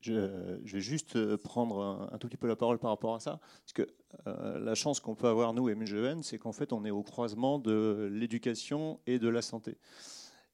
je, 0.00 0.56
vais 0.64 0.80
juste 0.80 1.16
euh, 1.16 1.36
prendre 1.36 2.08
un, 2.12 2.18
tout 2.18 2.28
petit 2.28 2.36
peu 2.36 2.48
la 2.48 2.56
parole 2.56 2.78
par 2.78 2.90
rapport 2.90 3.14
à 3.14 3.20
ça. 3.20 3.40
Parce 3.64 3.72
que 3.72 3.86
euh, 4.26 4.58
la 4.58 4.74
chance 4.74 5.00
qu'on 5.00 5.14
peut 5.14 5.28
avoir, 5.28 5.52
nous, 5.52 5.68
MGEN, 5.74 6.22
c'est 6.22 6.38
qu'en 6.38 6.52
fait, 6.52 6.72
on 6.72 6.84
est 6.84 6.90
au 6.90 7.02
croisement 7.02 7.58
de 7.58 8.08
l'éducation 8.12 9.00
et 9.06 9.18
de 9.18 9.28
la 9.28 9.42
santé. 9.42 9.76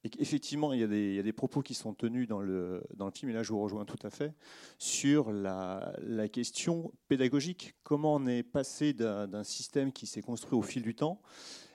Et 0.05 0.11
qu'effectivement, 0.11 0.73
il, 0.73 0.81
y 0.81 1.19
a 1.19 1.23
des 1.23 1.33
propos 1.33 1.63
qui 1.63 1.75
sont 1.75 1.93
tenus 1.95 2.29
dans 2.29 2.41
le, 2.41 2.83
film, 3.15 3.31
et 3.31 3.35
là 3.35 3.43
je 3.43 3.53
vous 3.53 3.61
rejoins 3.61 3.85
tout 3.85 3.99
à 4.05 4.11
fait, 4.11 4.35
sur 4.79 5.33
la, 5.33 5.95
question 6.33 6.93
pédagogique. 7.09 7.75
Comment 7.83 8.15
on 8.15 8.27
est 8.27 8.45
passé 8.45 8.93
d'un 8.93 9.43
système 9.43 9.93
qui 9.93 10.07
s'est 10.07 10.23
construit 10.23 10.57
au 10.57 10.63
fil 10.63 10.83
du 10.83 10.95
temps 10.95 11.21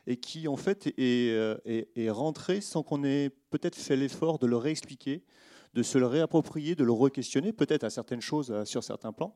et 0.08 0.18
qui, 0.18 0.48
en 0.48 0.56
fait, 0.56 0.94
est 0.98 2.10
rentré 2.10 2.62
sans 2.62 2.84
qu'on 2.84 3.04
ait 3.04 3.32
peut-être 3.50 3.76
fait 3.76 3.98
l'effort 3.98 4.40
de 4.40 4.48
le 4.48 4.56
réexpliquer 4.56 5.26
de 5.74 5.84
se 5.84 5.98
le 5.98 6.06
réapproprier, 6.06 6.76
de 6.76 6.84
le 6.84 6.92
re-questionner, 6.92 7.54
peut-être 7.54 7.84
à 7.84 7.90
certaines 7.90 8.22
choses, 8.22 8.52
euh, 8.52 8.66
sur 8.66 8.84
certains 8.84 9.14
plans. 9.14 9.36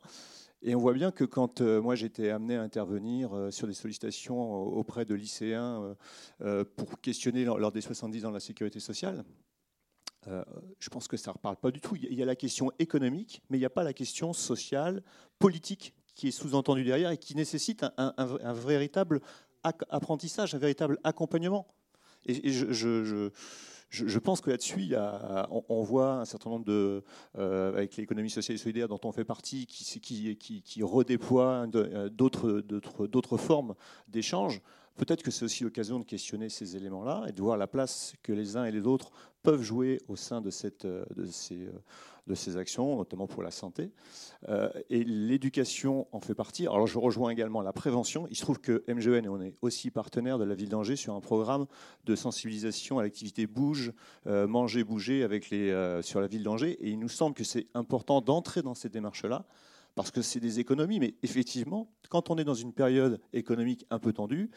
Et 0.61 0.75
on 0.75 0.79
voit 0.79 0.93
bien 0.93 1.11
que 1.11 1.23
quand 1.23 1.61
euh, 1.61 1.81
moi 1.81 1.95
j'étais 1.95 2.29
amené 2.29 2.55
à 2.55 2.61
intervenir 2.61 3.33
euh, 3.33 3.51
sur 3.51 3.67
des 3.67 3.73
sollicitations 3.73 4.53
auprès 4.53 5.05
de 5.05 5.13
lycéens 5.13 5.95
pour 6.75 6.99
questionner 7.01 7.45
lors 7.45 7.71
des 7.71 7.81
70 7.81 8.25
ans 8.25 8.29
de 8.29 8.33
la 8.33 8.39
sécurité 8.39 8.79
sociale, 8.79 9.23
je 10.79 10.89
pense 10.89 11.07
que 11.07 11.17
ça 11.17 11.29
ne 11.29 11.33
reparle 11.33 11.57
pas 11.57 11.69
du 11.69 11.79
tout. 11.79 11.95
Il 11.95 12.15
y 12.15 12.23
a 12.23 12.25
la 12.25 12.35
question 12.35 12.71
économique, 12.79 13.43
mais 13.49 13.57
il 13.57 13.59
n'y 13.59 13.65
a 13.65 13.69
pas 13.69 13.83
la 13.83 13.93
question 13.93 14.33
sociale, 14.33 15.03
politique 15.37 15.93
qui 16.15 16.29
est 16.29 16.31
sous-entendue 16.31 16.83
derrière 16.83 17.11
et 17.11 17.17
qui 17.17 17.35
nécessite 17.35 17.85
un, 17.97 18.53
véritable 18.53 19.21
apprentissage, 19.63 20.55
un 20.55 20.57
véritable 20.57 20.97
accompagnement. 21.03 21.67
Et, 22.25 22.51
je 22.51 22.71
je, 22.71 23.29
pense 24.19 24.41
que 24.41 24.49
là-dessus, 24.49 24.93
on, 25.49 25.83
voit 25.83 26.13
un 26.13 26.25
certain 26.25 26.49
nombre 26.49 26.65
de, 26.65 27.03
euh, 27.37 27.69
avec 27.69 27.95
l'économie 27.95 28.29
sociale 28.29 28.55
et 28.55 28.57
solidaire 28.57 28.87
dont 28.87 28.99
on 29.03 29.11
fait 29.11 29.23
partie, 29.23 29.65
qui, 29.65 29.99
qui, 30.37 30.83
euh, 31.75 32.09
d'autres 32.09 33.37
formes 33.37 33.75
d'échange. 34.07 34.61
Peut-être 34.95 35.23
que 35.23 35.31
c'est 35.31 35.45
aussi 35.45 35.63
l'occasion 35.63 35.99
de 35.99 36.05
questionner 36.05 36.49
ces 36.49 36.75
éléments-là 36.75 37.25
et 37.27 37.31
de 37.31 37.41
voir 37.41 37.57
la 37.57 37.67
place 37.67 38.13
que 38.23 38.31
les 38.31 38.57
uns 38.57 38.65
et 38.65 38.71
les 38.71 38.81
autres 38.81 39.11
peuvent 39.43 39.61
jouer 39.61 40.01
au 40.07 40.15
sein 40.15 40.41
de, 40.41 40.49
cette, 40.49 40.87
de 42.27 42.33
ces 42.33 42.57
actions, 42.57 42.97
notamment 42.97 43.27
pour 43.27 43.43
la 43.43 43.51
santé. 43.51 43.91
Euh, 44.49 44.69
et 44.89 45.03
l'éducation 45.03 46.07
en 46.11 46.19
fait 46.19 46.33
partie. 46.33 46.63
Alors 46.63 46.87
je 46.87 46.97
rejoins 46.97 47.29
également 47.29 47.61
la 47.61 47.73
prévention. 47.73 48.27
Il 48.29 48.35
se 48.35 48.41
trouve 48.41 48.59
que 48.59 48.83
MGN, 48.87 49.27
on 49.29 49.41
est 49.41 49.55
aussi 49.61 49.91
partenaire 49.91 50.39
de 50.39 50.43
la 50.43 50.55
ville 50.55 50.69
d'Angers 50.69 50.95
sur 50.95 51.13
un 51.13 51.21
programme 51.21 51.67
de 52.05 52.15
sensibilisation 52.15 52.99
à 52.99 53.03
l'activité 53.03 53.47
bouge, 53.47 53.93
euh, 54.27 54.47
manger, 54.47 54.83
bouger 54.83 55.23
euh, 55.23 56.01
sur 56.01 56.19
la 56.19 56.27
ville 56.27 56.43
d'Angers. 56.43 56.77
Et 56.81 56.89
il 56.89 56.99
nous 56.99 57.09
semble 57.09 57.35
que 57.35 57.43
c'est 57.43 57.67
important 57.73 58.21
d'entrer 58.21 58.61
dans 58.61 58.75
ces 58.75 58.89
démarches-là 58.89 59.45
parce 59.95 60.11
que 60.11 60.21
c'est 60.21 60.39
des 60.39 60.59
économies. 60.59 60.99
Mais 60.99 61.15
effectivement, 61.23 61.89
quand 62.09 62.29
on 62.29 62.37
est 62.37 62.43
dans 62.43 62.53
une 62.53 62.73
période 62.73 63.19
économique 63.33 63.85
un 63.89 63.99
peu 63.99 64.13
tendue, 64.13 64.51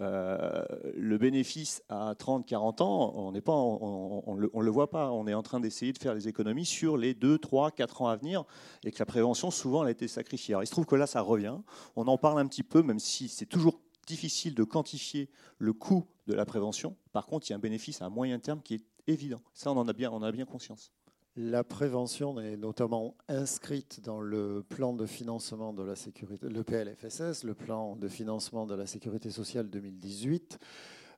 euh, 0.00 0.64
le 0.94 1.18
bénéfice 1.18 1.82
à 1.88 2.14
30, 2.18 2.46
40 2.46 2.80
ans, 2.80 3.12
on 3.14 3.32
pas, 3.40 3.52
on, 3.52 4.34
le, 4.34 4.50
le, 4.52 4.70
voit 4.70 4.90
pas. 4.90 5.10
On 5.12 5.26
est 5.26 5.34
en 5.34 5.42
train 5.42 5.60
d'essayer 5.60 5.92
de 5.92 5.98
faire 5.98 6.14
les 6.14 6.26
économies 6.26 6.64
sur 6.64 6.96
les 6.96 7.14
2, 7.14 7.38
3, 7.38 7.70
4 7.70 8.02
ans 8.02 8.08
à 8.08 8.16
venir, 8.16 8.44
et 8.84 8.90
que 8.90 8.98
la 8.98 9.06
prévention 9.06 9.50
souvent 9.50 9.82
elle 9.82 9.88
a 9.88 9.92
été 9.92 10.08
sacrifiée. 10.08 10.54
Alors, 10.54 10.64
il 10.64 10.66
se 10.66 10.72
trouve 10.72 10.86
que 10.86 10.96
là, 10.96 11.06
ça 11.06 11.20
revient. 11.20 11.56
On 11.94 12.06
en 12.08 12.18
parle 12.18 12.40
un 12.40 12.46
petit 12.46 12.64
peu, 12.64 12.82
même 12.82 12.98
si 12.98 13.28
c'est 13.28 13.46
toujours 13.46 13.80
difficile 14.06 14.54
de 14.54 14.64
quantifier 14.64 15.30
le 15.58 15.72
coût 15.72 16.04
de 16.26 16.34
la 16.34 16.44
prévention. 16.44 16.96
Par 17.12 17.26
contre, 17.26 17.48
il 17.48 17.50
y 17.50 17.52
a 17.54 17.56
un 17.56 17.60
bénéfice 17.60 18.02
à 18.02 18.08
moyen 18.08 18.38
terme 18.38 18.60
qui 18.62 18.74
est 18.74 18.84
évident. 19.06 19.40
Ça, 19.52 19.70
on 19.70 19.76
en 19.76 19.86
a 19.86 19.92
bien, 19.92 20.10
on 20.10 20.16
en 20.16 20.22
a 20.22 20.32
bien 20.32 20.44
conscience. 20.44 20.92
La 21.36 21.64
prévention 21.64 22.38
est 22.38 22.56
notamment 22.56 23.16
inscrite 23.26 24.00
dans 24.04 24.20
le 24.20 24.64
plan 24.68 24.92
de 24.92 25.04
financement 25.04 25.72
de 25.72 25.82
la 25.82 25.96
sécurité, 25.96 26.48
le 26.48 26.62
PLFSS, 26.62 27.42
le 27.42 27.54
plan 27.54 27.96
de 27.96 28.06
financement 28.06 28.66
de 28.66 28.74
la 28.76 28.86
sécurité 28.86 29.30
sociale 29.30 29.68
2018. 29.68 30.60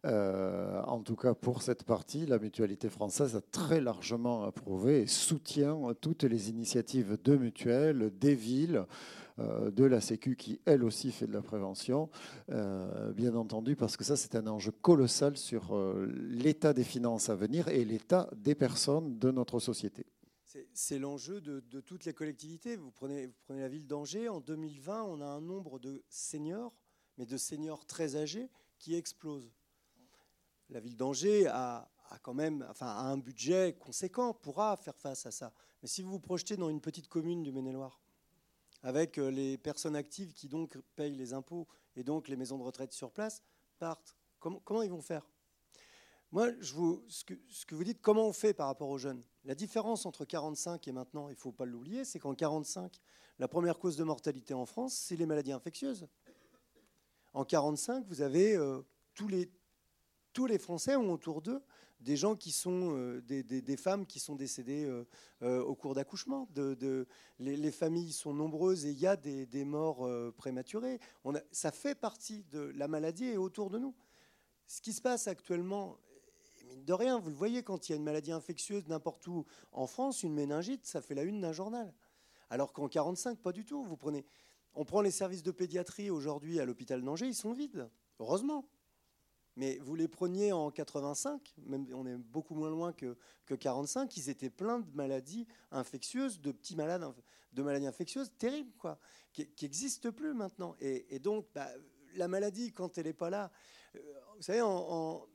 Euh, 0.07 0.81
en 0.87 1.01
tout 1.01 1.17
cas, 1.17 1.35
pour 1.35 1.61
cette 1.61 1.85
partie, 1.85 2.25
la 2.25 2.39
mutualité 2.39 2.89
française 2.89 3.37
a 3.37 3.43
très 3.43 3.83
largement 3.83 4.45
approuvé 4.45 5.03
et 5.03 5.07
soutient 5.07 5.93
toutes 6.01 6.25
les 6.25 6.49
initiatives 6.49 7.19
de 7.23 7.37
mutuelles, 7.37 8.11
des 8.19 8.35
villes, 8.35 8.87
de 9.39 9.85
la 9.85 10.01
Sécu 10.01 10.37
qui, 10.37 10.61
elle 10.65 10.83
aussi, 10.85 11.13
fait 11.13 11.27
de 11.27 11.33
la 11.33 11.43
prévention, 11.43 12.09
euh, 12.51 13.13
bien 13.13 13.35
entendu, 13.35 13.77
parce 13.77 13.97
que 13.97 14.05
ça, 14.05 14.17
c'est 14.17 14.35
un 14.35 14.47
enjeu 14.47 14.71
colossal 14.71 15.37
sur 15.37 15.77
euh, 15.77 16.07
l'état 16.29 16.73
des 16.73 16.85
finances 16.85 17.29
à 17.29 17.35
venir 17.35 17.69
et 17.69 17.85
l'état 17.85 18.31
des 18.35 18.55
personnes 18.55 19.19
de 19.19 19.31
notre 19.31 19.61
société. 19.61 20.07
C'est 20.73 20.99
l'enjeu 20.99 21.43
de, 21.43 21.61
toutes 21.81 22.07
les 22.07 22.15
collectivités. 22.15 22.77
Vous 22.77 22.91
prenez, 22.91 23.27
vous 23.27 23.35
prenez 23.45 23.61
la 23.61 23.69
ville 23.69 23.87
d'Angers, 23.87 24.31
en 24.31 24.41
2020, 24.41 25.03
on 25.03 25.21
a 25.21 25.27
un 25.27 25.43
nombre 25.43 25.79
de 25.79 26.03
seniors, 26.09 26.75
mais 27.19 27.27
de 27.27 27.37
seniors 27.37 27.85
très 27.85 28.17
âgés, 28.17 28.49
qui 28.79 28.95
explose. 28.95 29.53
La 30.71 30.81
ville 30.81 30.97
d'Angers 30.97 31.47
a, 31.47 31.91
a, 32.09 32.19
quand 32.21 32.33
même 32.33 32.67
enfin, 32.71 32.87
a 32.87 33.03
un 33.03 33.19
budget 33.19 33.77
conséquent, 33.79 34.33
pourra 34.33 34.77
faire 34.77 34.97
face 34.97 35.27
à 35.27 35.31
ça. 35.31 35.53
Mais 35.83 35.89
si 35.89 36.03
vous 36.03 36.13
vous 36.13 36.21
projetez 36.21 36.57
dans 36.57 36.71
une 36.71 36.81
petite 36.81 37.09
commune 37.09 37.43
du 37.43 37.53
Maine-et-Loire, 37.53 38.01
avec 38.87 39.19
euh, 39.19 39.33
les 39.33 39.59
personnes 39.59 39.97
actives 39.97 40.33
qui 40.33 40.47
donc 40.47 40.79
payent 40.95 41.17
les 41.17 41.33
impôts 41.33 41.67
et 41.97 42.05
donc 42.05 42.29
les 42.29 42.37
maisons 42.37 42.57
de 42.57 42.63
retraite 42.63 42.93
sur 42.93 43.11
place 43.11 43.43
partent. 43.81 44.17
Comment, 44.39 44.83
ils 44.83 44.91
vont 44.91 45.03
faire? 45.03 45.29
Moi, 46.31 46.53
je 46.61 46.73
vous, 46.73 47.05
ce, 47.09 47.25
que, 47.25 47.35
ce, 47.49 47.67
que, 47.67 47.75
vous 47.75 47.83
dites, 47.83 48.01
comment 48.01 48.29
on 48.29 48.33
fait 48.33 48.55
par 48.55 48.69
rapport 48.69 48.89
aux 48.89 48.99
jeunes? 48.99 49.25
La 49.45 49.57
différence 49.57 50.07
entre 50.07 50.25
45 50.25 50.87
et 50.87 50.93
maintenant, 50.93 51.29
il 51.29 51.33
ne 51.33 51.37
faut 51.37 51.51
pas 51.51 51.65
l'oublier, 51.65 52.05
c'est 52.05 52.21
qu'en 52.21 52.37
45, 52.37 53.01
la 53.41 53.49
première 53.49 53.81
cause 53.81 53.97
de 53.97 54.05
mortalité 54.05 54.55
en 54.55 54.67
France, 54.67 54.95
c'est 54.95 55.17
les 55.17 55.27
maladies 55.27 55.53
infectieuses. 55.53 56.07
En 57.35 57.45
45, 57.45 58.07
vous 58.07 58.23
avez 58.23 58.55
euh, 58.55 58.83
tous 59.15 59.27
les 59.27 59.51
tous 60.33 60.47
les 60.47 60.59
Français 60.59 60.95
ont 60.95 61.11
autour 61.11 61.43
d'eux 61.43 61.63
des 62.01 62.17
gens 62.17 62.37
qui 62.37 62.53
sont 62.53 62.97
euh, 62.97 63.21
des, 63.23 63.77
femmes 63.77 64.07
qui 64.07 64.21
sont 64.21 64.37
décédées 64.37 64.85
euh, 64.85 65.05
euh, 65.43 65.63
au 65.63 65.75
cours 65.75 65.95
d'accouchement. 65.95 66.49
Les, 67.39 67.71
familles 67.71 68.13
sont 68.13 68.35
nombreuses 68.35 68.85
et 68.87 68.91
il 68.91 68.99
y 68.99 69.07
a 69.07 69.17
des, 69.17 69.65
morts 69.65 70.09
prématurées. 70.37 71.01
Ça 71.51 71.73
fait 71.73 71.95
partie 71.95 72.45
de 72.51 72.73
la 72.77 72.89
maladie 72.89 73.27
et 73.27 73.37
autour 73.37 73.71
de 73.71 73.79
nous. 73.79 73.95
Ce 74.67 74.81
qui 74.81 74.93
se 74.93 75.01
passe 75.01 75.29
actuellement, 75.29 75.97
mine 76.69 76.85
de 76.85 76.93
rien, 76.93 77.19
vous 77.19 77.31
le 77.31 77.37
voyez, 77.37 77.63
quand 77.63 77.89
il 77.89 77.93
y 77.93 77.95
a 77.95 77.97
une 77.97 78.05
maladie 78.05 78.33
infectieuse 78.33 78.87
n'importe 78.89 79.27
où 79.27 79.47
en 79.73 79.87
France, 79.87 80.23
une 80.23 80.35
méningite, 80.35 80.85
ça 80.87 81.01
fait 81.01 81.15
la 81.15 81.23
une 81.23 81.41
d'un 81.41 81.53
journal. 81.53 81.95
Alors 82.51 82.73
qu'en 82.73 82.89
45, 82.89 83.39
pas 83.39 83.53
du 83.53 83.65
tout. 83.65 83.85
Vous 83.85 83.97
prenez, 83.97 84.25
on 84.75 84.85
prend 84.85 85.01
les 85.01 85.11
services 85.11 85.43
de 85.43 85.51
pédiatrie 85.51 86.11
aujourd'hui 86.11 86.61
à 86.61 86.65
l'hôpital 86.65 87.03
d'Angers, 87.03 87.27
ils 87.27 87.35
sont 87.35 87.53
vides. 87.53 87.89
Heureusement. 88.19 88.69
Mais 89.57 89.79
vous 89.79 89.95
les 89.95 90.07
preniez 90.07 90.53
en 90.53 90.71
85, 90.71 91.55
même 91.65 91.87
on 91.95 92.07
est 92.07 92.17
beaucoup 92.17 92.55
moins 92.55 92.69
loin 92.69 92.93
que, 92.93 93.17
que 93.47 93.55
45, 93.55 94.15
ils 94.19 94.29
étaient 94.29 94.51
pleins 94.51 94.81
de 94.81 94.95
maladies 94.95 95.47
infectieuses, 95.71 96.43
de 96.43 96.53
petits 96.53 96.77
malades, 96.77 97.15
de 97.53 97.63
maladies 97.63 97.87
infectieuses 97.87 98.31
terribles, 98.39 98.73
quoi, 98.77 98.99
qui 99.33 99.49
n'existent 99.63 100.13
plus 100.13 100.35
maintenant. 100.35 100.77
Et, 100.81 101.19
donc, 101.19 101.47
bah, 101.55 101.71
la 102.17 102.29
maladie, 102.29 102.71
quand 102.71 102.99
elle 102.99 103.07
n'est 103.07 103.15
pas 103.15 103.31
là, 103.31 103.51
euh, 103.95 104.01
vous 104.37 104.43
savez, 104.43 104.61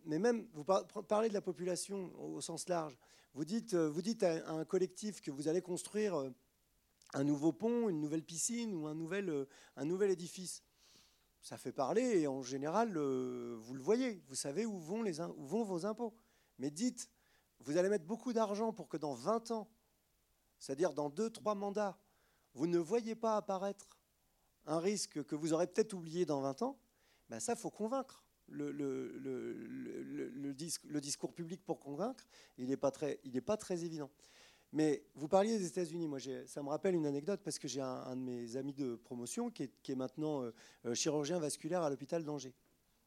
mais 0.05 0.19
même, 0.19 0.47
vous 0.53 0.63
parlez 0.63 1.29
de 1.29 1.33
la 1.33 1.41
population 1.41 2.11
au 2.19 2.41
sens 2.41 2.69
large. 2.69 2.95
Vous 3.33 3.45
dites, 3.45 3.73
euh, 3.73 3.89
vous 3.89 4.03
dites 4.03 4.21
à 4.21 4.51
un 4.51 4.65
collectif 4.65 5.21
que 5.21 5.31
vous 5.31 5.47
allez 5.47 5.61
construire 5.61 6.15
euh, 6.15 6.29
un 7.13 7.23
nouveau 7.23 7.53
pont, 7.53 7.89
une 7.89 7.99
nouvelle 7.99 8.23
piscine 8.23 8.75
ou 8.75 8.85
un 8.85 8.93
nouvel, 8.93 9.47
un 9.77 9.85
nouvel 9.85 10.11
édifice 10.11 10.61
ça 11.41 11.57
fait 11.57 11.71
parler 11.71 12.19
et 12.19 12.27
en 12.27 12.43
général, 12.43 12.95
euh, 12.97 13.55
vous 13.59 13.73
le 13.73 13.81
voyez, 13.81 14.21
vous 14.27 14.35
savez 14.35 14.65
où 14.65 14.77
vont, 14.77 15.03
vos 15.63 15.85
impôts. 15.85 16.13
Mais 16.59 16.69
dites, 16.69 17.09
vous 17.59 17.77
allez 17.77 17.89
mettre 17.89 18.05
beaucoup 18.05 18.33
d'argent 18.33 18.73
pour 18.73 18.87
que 18.87 18.97
dans 18.97 19.13
20 19.13 19.51
ans, 19.51 19.69
c'est-à-dire 20.59 20.93
dans 20.93 21.09
2-3 21.09 21.57
mandats, 21.57 21.97
vous 22.53 22.67
ne 22.67 22.77
voyez 22.77 23.15
pas 23.15 23.37
apparaître 23.37 23.97
un 24.65 24.79
risque 24.79 25.23
que 25.23 25.35
vous 25.35 25.53
aurez 25.53 25.67
peut-être 25.67 25.93
oublié 25.93 26.25
dans 26.25 26.41
20 26.41 26.61
ans, 26.61 26.79
ben 27.29 27.39
ça, 27.39 27.55
faut 27.55 27.71
convaincre. 27.71 28.23
Le, 28.47 28.73
discours 30.99 31.33
public 31.33 31.63
pour 31.63 31.79
convaincre, 31.79 32.25
il 32.57 32.67
n'est 32.67 32.77
pas 32.77 32.91
très 32.91 33.83
évident. 33.83 34.11
Mais 34.73 35.03
vous 35.15 35.27
parliez 35.27 35.57
des 35.57 35.67
États-Unis. 35.67 36.07
Moi, 36.07 36.19
ça 36.45 36.63
me 36.63 36.69
rappelle 36.69 36.95
une 36.95 37.05
anecdote 37.05 37.41
parce 37.43 37.59
que 37.59 37.67
j'ai 37.67 37.81
un, 37.81 38.15
de 38.15 38.21
mes 38.21 38.55
amis 38.55 38.73
de 38.73 38.95
promotion 38.95 39.49
qui 39.49 39.63
est, 39.63 39.95
maintenant 39.95 40.43
euh, 40.43 40.53
euh, 40.85 40.93
chirurgien 40.93 41.39
vasculaire 41.39 41.81
à 41.81 41.89
l'hôpital 41.89 42.23
d'Angers. 42.23 42.53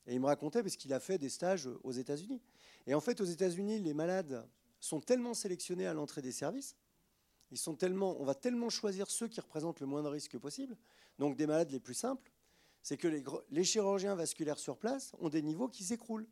Et 0.06 0.14
il 0.14 0.20
me 0.20 0.26
racontait 0.26 0.62
parce 0.62 0.76
qu'il 0.76 0.92
a 0.92 1.00
fait 1.00 1.16
des 1.16 1.30
stages 1.30 1.68
aux 1.82 1.92
États-Unis. 1.92 2.42
Et 2.86 2.94
en 2.94 3.00
fait, 3.00 3.20
aux 3.22 3.24
États-Unis, 3.24 3.78
les 3.78 3.94
malades 3.94 4.46
sont 4.78 5.00
tellement 5.00 5.32
sélectionnés 5.32 5.86
à 5.86 5.94
l'entrée 5.94 6.20
des 6.20 6.32
services. 6.32 6.76
Ils 7.50 7.58
sont 7.58 7.74
tellement, 7.74 8.20
on 8.20 8.24
va 8.24 8.34
tellement 8.34 8.68
choisir 8.68 9.10
ceux 9.10 9.28
qui 9.28 9.40
représentent 9.40 9.80
le 9.80 9.86
moins 9.86 10.02
de 10.02 10.08
risques 10.08 10.36
possible. 10.36 10.76
Donc, 11.18 11.36
des 11.36 11.46
malades 11.46 11.70
les 11.70 11.80
plus 11.80 11.94
simples, 11.94 12.30
c'est 12.82 12.98
que 12.98 13.08
les, 13.08 13.24
les 13.50 13.64
chirurgiens 13.64 14.14
vasculaires 14.14 14.58
sur 14.58 14.76
place 14.76 15.12
ont 15.18 15.30
des 15.30 15.40
niveaux 15.40 15.68
qui 15.68 15.84
s'écroulent. 15.84 16.26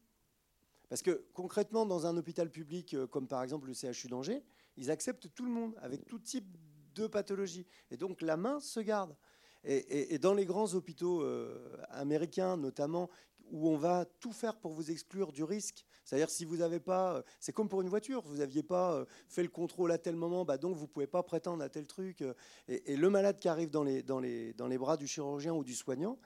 Parce 0.90 1.00
que 1.00 1.24
concrètement, 1.32 1.86
dans 1.86 2.04
un 2.04 2.18
hôpital 2.18 2.50
public 2.50 2.92
euh, 2.92 3.06
comme 3.06 3.26
par 3.26 3.42
exemple 3.42 3.66
le 3.66 3.72
CHU 3.72 4.08
d'Angers, 4.08 4.42
ils 4.76 4.90
acceptent 4.90 5.28
tout 5.34 5.44
le 5.44 5.50
monde 5.50 5.74
avec 5.80 6.06
tout 6.06 6.18
type 6.18 6.46
de 6.94 7.06
pathologie. 7.06 7.66
Et 7.90 7.96
donc 7.96 8.20
la 8.20 8.36
main 8.36 8.60
se 8.60 8.80
garde. 8.80 9.16
Et, 9.64 10.18
dans 10.18 10.34
les 10.34 10.44
grands 10.44 10.74
hôpitaux 10.74 11.22
euh, 11.22 11.76
américains, 11.90 12.56
notamment, 12.56 13.08
où 13.52 13.68
on 13.68 13.76
va 13.76 14.04
tout 14.18 14.32
faire 14.32 14.56
pour 14.56 14.72
vous 14.72 14.90
exclure 14.90 15.30
du 15.30 15.44
risque. 15.44 15.84
C'est-à-dire 16.04 16.30
si 16.30 16.44
vous 16.44 16.56
n'avez 16.56 16.80
pas, 16.80 17.14
euh, 17.14 17.22
c'est 17.38 17.52
comme 17.52 17.68
pour 17.68 17.80
une 17.80 17.88
voiture, 17.88 18.22
vous 18.22 18.38
n'aviez 18.38 18.64
pas 18.64 19.06
fait 19.28 19.44
le 19.44 19.48
contrôle 19.48 19.92
à 19.92 19.98
tel 19.98 20.16
moment, 20.16 20.44
bah 20.44 20.58
donc 20.58 20.74
vous 20.74 20.82
ne 20.82 20.88
pouvez 20.88 21.06
pas 21.06 21.22
prétendre 21.22 21.62
à 21.62 21.68
tel 21.68 21.86
truc. 21.86 22.24
Et, 22.66 22.96
le 22.96 23.08
malade 23.08 23.38
qui 23.38 23.48
arrive 23.48 23.70
dans 23.70 23.84
les, 23.84 24.78
bras 24.78 24.96
du 24.96 25.06
chirurgien 25.06 25.54
ou 25.54 25.62
du 25.62 25.74
soignant 25.74 26.18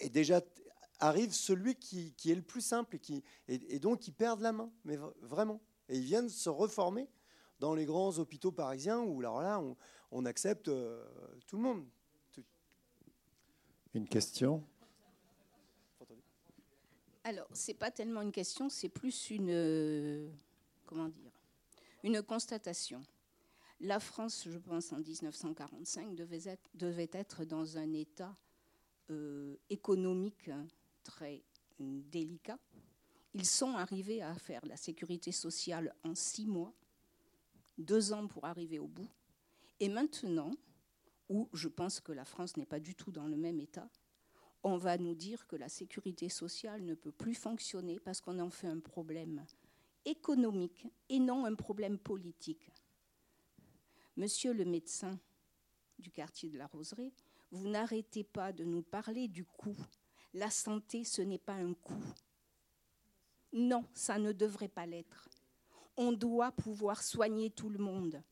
est 0.00 0.10
déjà 0.10 0.42
arrive 1.00 1.32
celui 1.32 1.76
qui, 1.76 2.14
est 2.26 2.34
le 2.34 2.42
plus 2.42 2.60
simple 2.60 2.96
et, 2.96 3.22
et, 3.48 3.78
donc 3.78 4.00
qui 4.00 4.12
perd 4.12 4.40
la 4.40 4.52
main, 4.52 4.70
mais 4.84 4.98
vraiment. 5.22 5.60
Et 5.88 5.96
ils 5.96 6.04
viennent 6.04 6.28
se 6.28 6.50
reformer 6.50 7.08
dans 7.64 7.74
les 7.74 7.86
grands 7.86 8.18
hôpitaux 8.18 8.52
parisiens 8.52 9.00
où 9.00 9.20
alors 9.20 9.40
là, 9.40 9.58
on, 10.10 10.26
accepte 10.26 10.68
euh, 10.68 11.02
tout 11.46 11.56
le 11.56 11.62
monde. 11.62 11.86
Une 13.94 14.06
question? 14.06 14.62
Alors, 17.22 17.48
c'est 17.54 17.72
pas 17.72 17.90
tellement 17.90 18.20
une 18.20 18.32
question, 18.32 18.68
c'est 18.68 18.90
plus 18.90 19.30
une 19.30 19.48
euh, 19.48 20.28
comment 20.84 21.08
dire, 21.08 21.32
une 22.02 22.20
constatation. 22.22 23.02
La 23.80 23.98
France, 23.98 24.46
je 24.46 24.58
pense, 24.58 24.92
en 24.92 24.98
1945, 24.98 26.14
devait 26.14 26.44
être, 26.44 26.68
devait 26.74 27.10
être 27.14 27.46
dans 27.46 27.78
un 27.78 27.94
état 27.94 28.36
euh, 29.08 29.56
économique 29.70 30.50
très 31.02 31.42
délicat. 31.80 32.58
Ils 33.32 33.46
sont 33.46 33.72
arrivés 33.74 34.20
à 34.20 34.34
faire 34.34 34.66
la 34.66 34.76
sécurité 34.76 35.32
sociale 35.32 35.94
en 36.04 36.14
six 36.14 36.46
mois, 36.46 36.74
deux 37.78 38.12
ans 38.12 38.26
pour 38.26 38.44
arriver 38.44 38.78
au 38.78 38.86
bout. 38.86 39.08
Et 39.80 39.88
maintenant, 39.88 40.52
où 41.28 41.48
je 41.52 41.68
pense 41.68 42.00
que 42.00 42.12
la 42.12 42.24
France 42.24 42.56
n'est 42.56 42.66
pas 42.66 42.80
du 42.80 42.94
tout 42.94 43.10
dans 43.10 43.26
le 43.26 43.36
même 43.36 43.60
état, 43.60 43.88
on 44.62 44.76
va 44.76 44.96
nous 44.96 45.14
dire 45.14 45.46
que 45.46 45.56
la 45.56 45.68
sécurité 45.68 46.28
sociale 46.28 46.84
ne 46.84 46.94
peut 46.94 47.12
plus 47.12 47.34
fonctionner 47.34 48.00
parce 48.00 48.20
qu'on 48.20 48.38
en 48.38 48.50
fait 48.50 48.66
un 48.66 48.80
problème 48.80 49.44
économique 50.04 50.86
et 51.08 51.18
non 51.18 51.44
un 51.44 51.54
problème 51.54 51.98
politique. 51.98 52.70
Monsieur 54.16 54.52
le 54.52 54.64
médecin 54.64 55.18
du 55.98 56.10
quartier 56.10 56.48
de 56.48 56.58
la 56.58 56.66
Roseraie, 56.66 57.12
vous 57.50 57.68
n'arrêtez 57.68 58.24
pas 58.24 58.52
de 58.52 58.64
nous 58.64 58.82
parler 58.82 59.28
du 59.28 59.44
coût 59.44 59.76
la 60.34 60.50
santé, 60.50 61.04
ce 61.04 61.22
n'est 61.22 61.38
pas 61.38 61.54
un 61.54 61.74
coût. 61.74 62.02
Non, 63.52 63.84
ça 63.94 64.18
ne 64.18 64.32
devrait 64.32 64.68
pas 64.68 64.84
l'être. 64.84 65.28
On 65.96 66.12
doit 66.12 66.52
pouvoir 66.52 67.02
soigner 67.02 67.50
tout 67.50 67.70
le 67.70 67.78
monde. 67.78 68.22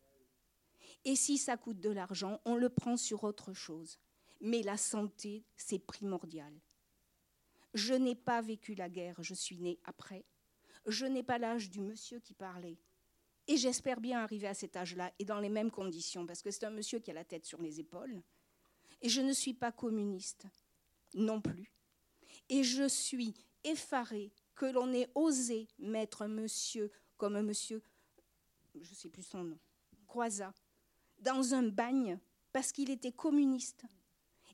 Et 1.05 1.17
si 1.17 1.39
ça 1.39 1.57
coûte 1.57 1.81
de 1.81 1.91
l'argent, 1.91 2.41
on 2.45 2.57
le 2.57 2.69
prend 2.69 2.97
sur 2.97 3.25
autre 3.25 3.53
chose. 3.53 3.99
Mais 4.41 4.63
la 4.63 4.77
santé, 4.77 5.45
c'est 5.57 5.79
primordial. 5.79 6.53
Je 7.75 7.95
n'ai 7.95 8.15
pas 8.15 8.41
vécu 8.43 8.75
la 8.75 8.89
guerre, 8.89 9.23
je 9.23 9.35
suis 9.35 9.59
née 9.59 9.79
après. 9.85 10.25
Je 10.87 11.07
n'ai 11.07 11.23
pas 11.23 11.39
l'âge 11.39 11.71
du 11.71 11.81
monsieur 11.81 12.19
qui 12.19 12.35
parlait. 12.35 12.79
Et 13.49 13.57
j'espère 13.57 14.01
bien 14.01 14.21
arriver 14.21 14.47
à 14.47 14.55
cet 14.55 14.77
âge-là 14.77 15.13
et 15.19 15.25
dans 15.25 15.41
les 15.41 15.49
mêmes 15.49 15.71
conditions, 15.71 16.27
parce 16.27 16.43
que 16.43 16.51
c'est 16.51 16.67
un 16.67 16.71
monsieur 16.71 16.99
qui 17.01 17.11
a 17.11 17.15
la 17.15 17.25
tête 17.25 17.45
sur 17.45 17.61
les 17.61 17.81
épaules. 17.81 18.23
Et 19.01 19.09
je 19.09 19.21
ne 19.21 19.33
suis 19.33 19.55
pas 19.55 19.73
communiste 19.73 20.47
non 21.15 21.41
plus. 21.41 21.73
Et 22.49 22.63
je 22.63 22.87
suis 22.89 23.35
effarée 23.65 24.33
que 24.55 24.67
l'on 24.67 24.93
ait 24.93 25.11
osé 25.15 25.69
mettre 25.79 26.23
un 26.23 26.29
monsieur 26.29 26.91
comme 27.23 27.37
un 27.37 27.43
monsieur, 27.43 27.81
je 28.75 28.81
ne 28.81 28.97
sais 28.97 29.09
plus 29.09 29.23
son 29.23 29.45
nom, 29.45 29.59
Croizat, 30.09 30.53
dans 31.21 31.55
un 31.55 31.63
bagne 31.63 32.19
parce 32.53 32.73
qu'il 32.73 32.91
était 32.91 33.13
communiste. 33.13 33.85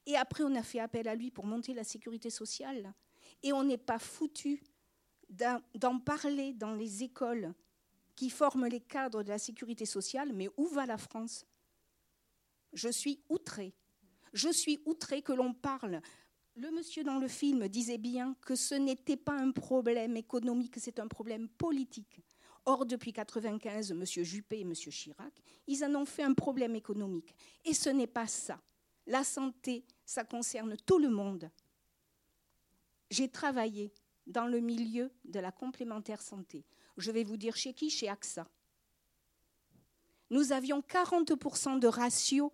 Et 0.05 0.17
après, 0.17 0.45
on 0.45 0.55
a 0.55 0.63
fait 0.63 0.79
appel 0.79 1.09
à 1.09 1.15
lui 1.15 1.31
pour 1.31 1.47
monter 1.47 1.73
la 1.73 1.83
sécurité 1.83 2.29
sociale. 2.29 2.93
Et 3.43 3.55
on 3.55 3.65
n'est 3.65 3.79
pas 3.79 3.99
foutu 3.99 4.63
d'en 5.31 5.99
parler 5.99 6.53
dans 6.53 6.75
les 6.75 7.03
écoles 7.03 7.55
qui 8.15 8.29
forment 8.29 8.67
les 8.67 8.81
cadres 8.81 9.23
de 9.23 9.31
la 9.31 9.39
sécurité 9.39 9.87
sociale. 9.87 10.35
Mais 10.35 10.51
où 10.59 10.67
va 10.67 10.85
la 10.85 10.99
France? 10.99 11.47
Je 12.75 12.91
suis 12.91 13.19
outrée. 13.31 13.73
Je 14.35 14.51
suis 14.51 14.79
outrée 14.85 15.23
que 15.23 15.33
l'on 15.33 15.55
parle 15.55 16.03
le 16.59 16.73
monsieur 16.73 17.05
dans 17.05 17.19
le 17.19 17.29
film 17.29 17.69
disait 17.69 17.99
bien 17.99 18.35
que 18.43 18.57
ce 18.57 18.75
n'était 18.75 19.17
pas 19.17 19.39
un 19.39 19.53
problème 19.53 20.17
économique, 20.17 20.75
c'est 20.79 20.99
un 20.99 21.07
problème 21.07 21.49
politique. 21.49 22.21
Or, 22.69 22.85
depuis 22.85 23.13
1995, 23.13 23.93
M. 23.93 24.05
Juppé 24.25 24.59
et 24.59 24.63
M. 24.63 24.75
Chirac, 24.75 25.33
ils 25.67 25.83
en 25.85 25.95
ont 25.95 26.05
fait 26.05 26.23
un 26.23 26.35
problème 26.35 26.75
économique. 26.75 27.35
Et 27.65 27.73
ce 27.73 27.89
n'est 27.89 28.07
pas 28.07 28.27
ça. 28.27 28.61
La 29.07 29.25
santé, 29.25 29.85
ça 30.05 30.25
concerne 30.25 30.77
tout 30.85 30.99
le 30.99 31.09
monde. 31.09 31.51
J'ai 33.11 33.29
travaillé 33.29 33.93
dans 34.27 34.47
le 34.47 34.61
milieu 34.61 35.11
de 35.25 35.41
la 35.41 35.51
complémentaire 35.51 36.21
santé. 36.21 36.65
Je 36.99 37.11
vais 37.11 37.25
vous 37.25 37.39
dire 37.39 37.57
chez 37.57 37.73
qui 37.73 37.89
Chez 37.89 38.09
AXA. 38.09 38.47
Nous 40.31 40.53
avions 40.53 40.81
40% 40.81 41.79
de 41.79 41.87
ratio 41.87 42.53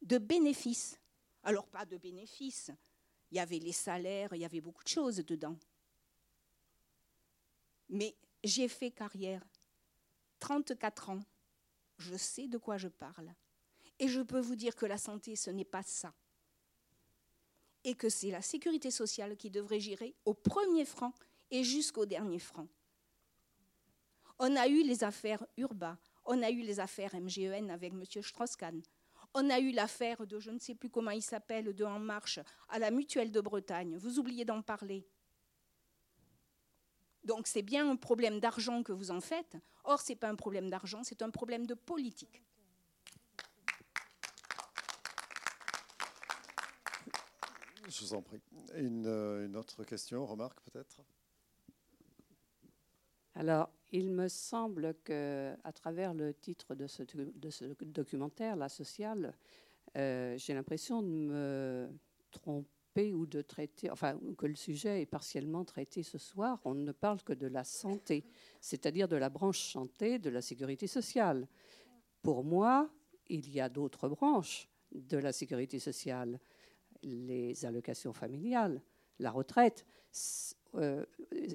de 0.00 0.16
bénéfices 0.16 0.98
alors 1.44 1.66
pas 1.66 1.84
de 1.84 1.98
bénéfices. 1.98 2.70
Il 3.30 3.36
y 3.36 3.40
avait 3.40 3.58
les 3.58 3.72
salaires, 3.72 4.30
il 4.32 4.40
y 4.40 4.44
avait 4.44 4.60
beaucoup 4.60 4.82
de 4.82 4.88
choses 4.88 5.16
dedans. 5.16 5.56
Mais 7.88 8.16
j'ai 8.42 8.68
fait 8.68 8.90
carrière. 8.90 9.42
34 10.40 11.10
ans. 11.10 11.20
Je 11.98 12.16
sais 12.16 12.48
de 12.48 12.58
quoi 12.58 12.76
je 12.76 12.88
parle. 12.88 13.32
Et 13.98 14.08
je 14.08 14.20
peux 14.20 14.40
vous 14.40 14.56
dire 14.56 14.74
que 14.74 14.86
la 14.86 14.98
santé, 14.98 15.36
ce 15.36 15.50
n'est 15.50 15.64
pas 15.64 15.82
ça. 15.82 16.12
Et 17.84 17.94
que 17.94 18.08
c'est 18.08 18.30
la 18.30 18.42
sécurité 18.42 18.90
sociale 18.90 19.36
qui 19.36 19.50
devrait 19.50 19.80
gérer 19.80 20.14
au 20.24 20.34
premier 20.34 20.84
franc 20.84 21.12
et 21.50 21.62
jusqu'au 21.62 22.06
dernier 22.06 22.38
franc. 22.38 22.66
On 24.38 24.56
a 24.56 24.66
eu 24.66 24.82
les 24.82 25.04
affaires 25.04 25.46
Urba, 25.56 25.96
on 26.24 26.42
a 26.42 26.50
eu 26.50 26.62
les 26.62 26.80
affaires 26.80 27.14
MGEN 27.14 27.70
avec 27.70 27.92
M. 27.92 28.02
Strauss-Kahn, 28.04 28.82
on 29.34 29.50
a 29.50 29.58
eu 29.58 29.72
l'affaire 29.72 30.26
de, 30.26 30.38
je 30.38 30.50
ne 30.50 30.58
sais 30.58 30.74
plus 30.74 30.88
comment 30.88 31.10
il 31.10 31.22
s'appelle, 31.22 31.74
de 31.74 31.84
En 31.84 31.98
Marche, 31.98 32.38
à 32.68 32.78
la 32.78 32.90
Mutuelle 32.90 33.32
de 33.32 33.40
Bretagne. 33.40 33.96
Vous 33.96 34.18
oubliez 34.18 34.44
d'en 34.44 34.62
parler. 34.62 35.06
Donc 37.24 37.46
c'est 37.46 37.62
bien 37.62 37.90
un 37.90 37.96
problème 37.96 38.38
d'argent 38.40 38.82
que 38.82 38.92
vous 38.92 39.10
en 39.10 39.20
faites. 39.20 39.56
Or, 39.84 40.00
ce 40.00 40.12
n'est 40.12 40.16
pas 40.16 40.28
un 40.28 40.36
problème 40.36 40.68
d'argent, 40.68 41.02
c'est 41.02 41.22
un 41.22 41.30
problème 41.30 41.66
de 41.66 41.74
politique. 41.74 42.42
Je 47.88 48.00
vous 48.00 48.14
en 48.14 48.22
prie. 48.22 48.40
Une, 48.76 49.06
euh, 49.06 49.46
une 49.46 49.56
autre 49.56 49.84
question, 49.84 50.26
remarque 50.26 50.60
peut-être? 50.62 51.02
Alors, 53.34 53.70
il 53.92 54.10
me 54.10 54.28
semble 54.28 54.94
que, 55.04 55.54
à 55.64 55.72
travers 55.72 56.14
le 56.14 56.34
titre 56.34 56.74
de 56.74 56.86
ce, 56.86 57.02
de 57.02 57.50
ce 57.50 57.64
documentaire, 57.84 58.56
La 58.56 58.68
sociale, 58.68 59.34
euh, 59.96 60.36
j'ai 60.38 60.54
l'impression 60.54 61.02
de 61.02 61.08
me 61.08 61.88
tromper 62.30 62.68
ou 62.96 63.26
de 63.26 63.42
traiter, 63.42 63.90
enfin, 63.90 64.18
que 64.38 64.46
le 64.46 64.54
sujet 64.54 65.02
est 65.02 65.06
partiellement 65.06 65.64
traité 65.64 66.02
ce 66.02 66.18
soir. 66.18 66.60
On 66.64 66.74
ne 66.74 66.92
parle 66.92 67.22
que 67.22 67.32
de 67.32 67.46
la 67.46 67.64
santé, 67.64 68.24
c'est-à-dire 68.60 69.08
de 69.08 69.16
la 69.16 69.30
branche 69.30 69.72
santé 69.72 70.18
de 70.18 70.30
la 70.30 70.42
sécurité 70.42 70.86
sociale. 70.86 71.48
Pour 72.22 72.44
moi, 72.44 72.88
il 73.28 73.50
y 73.50 73.60
a 73.60 73.68
d'autres 73.68 74.08
branches 74.08 74.68
de 74.92 75.18
la 75.18 75.32
sécurité 75.32 75.78
sociale 75.78 76.38
les 77.04 77.64
allocations 77.64 78.12
familiales, 78.12 78.80
la 79.18 79.30
retraite. 79.30 79.84
Euh, 80.74 81.04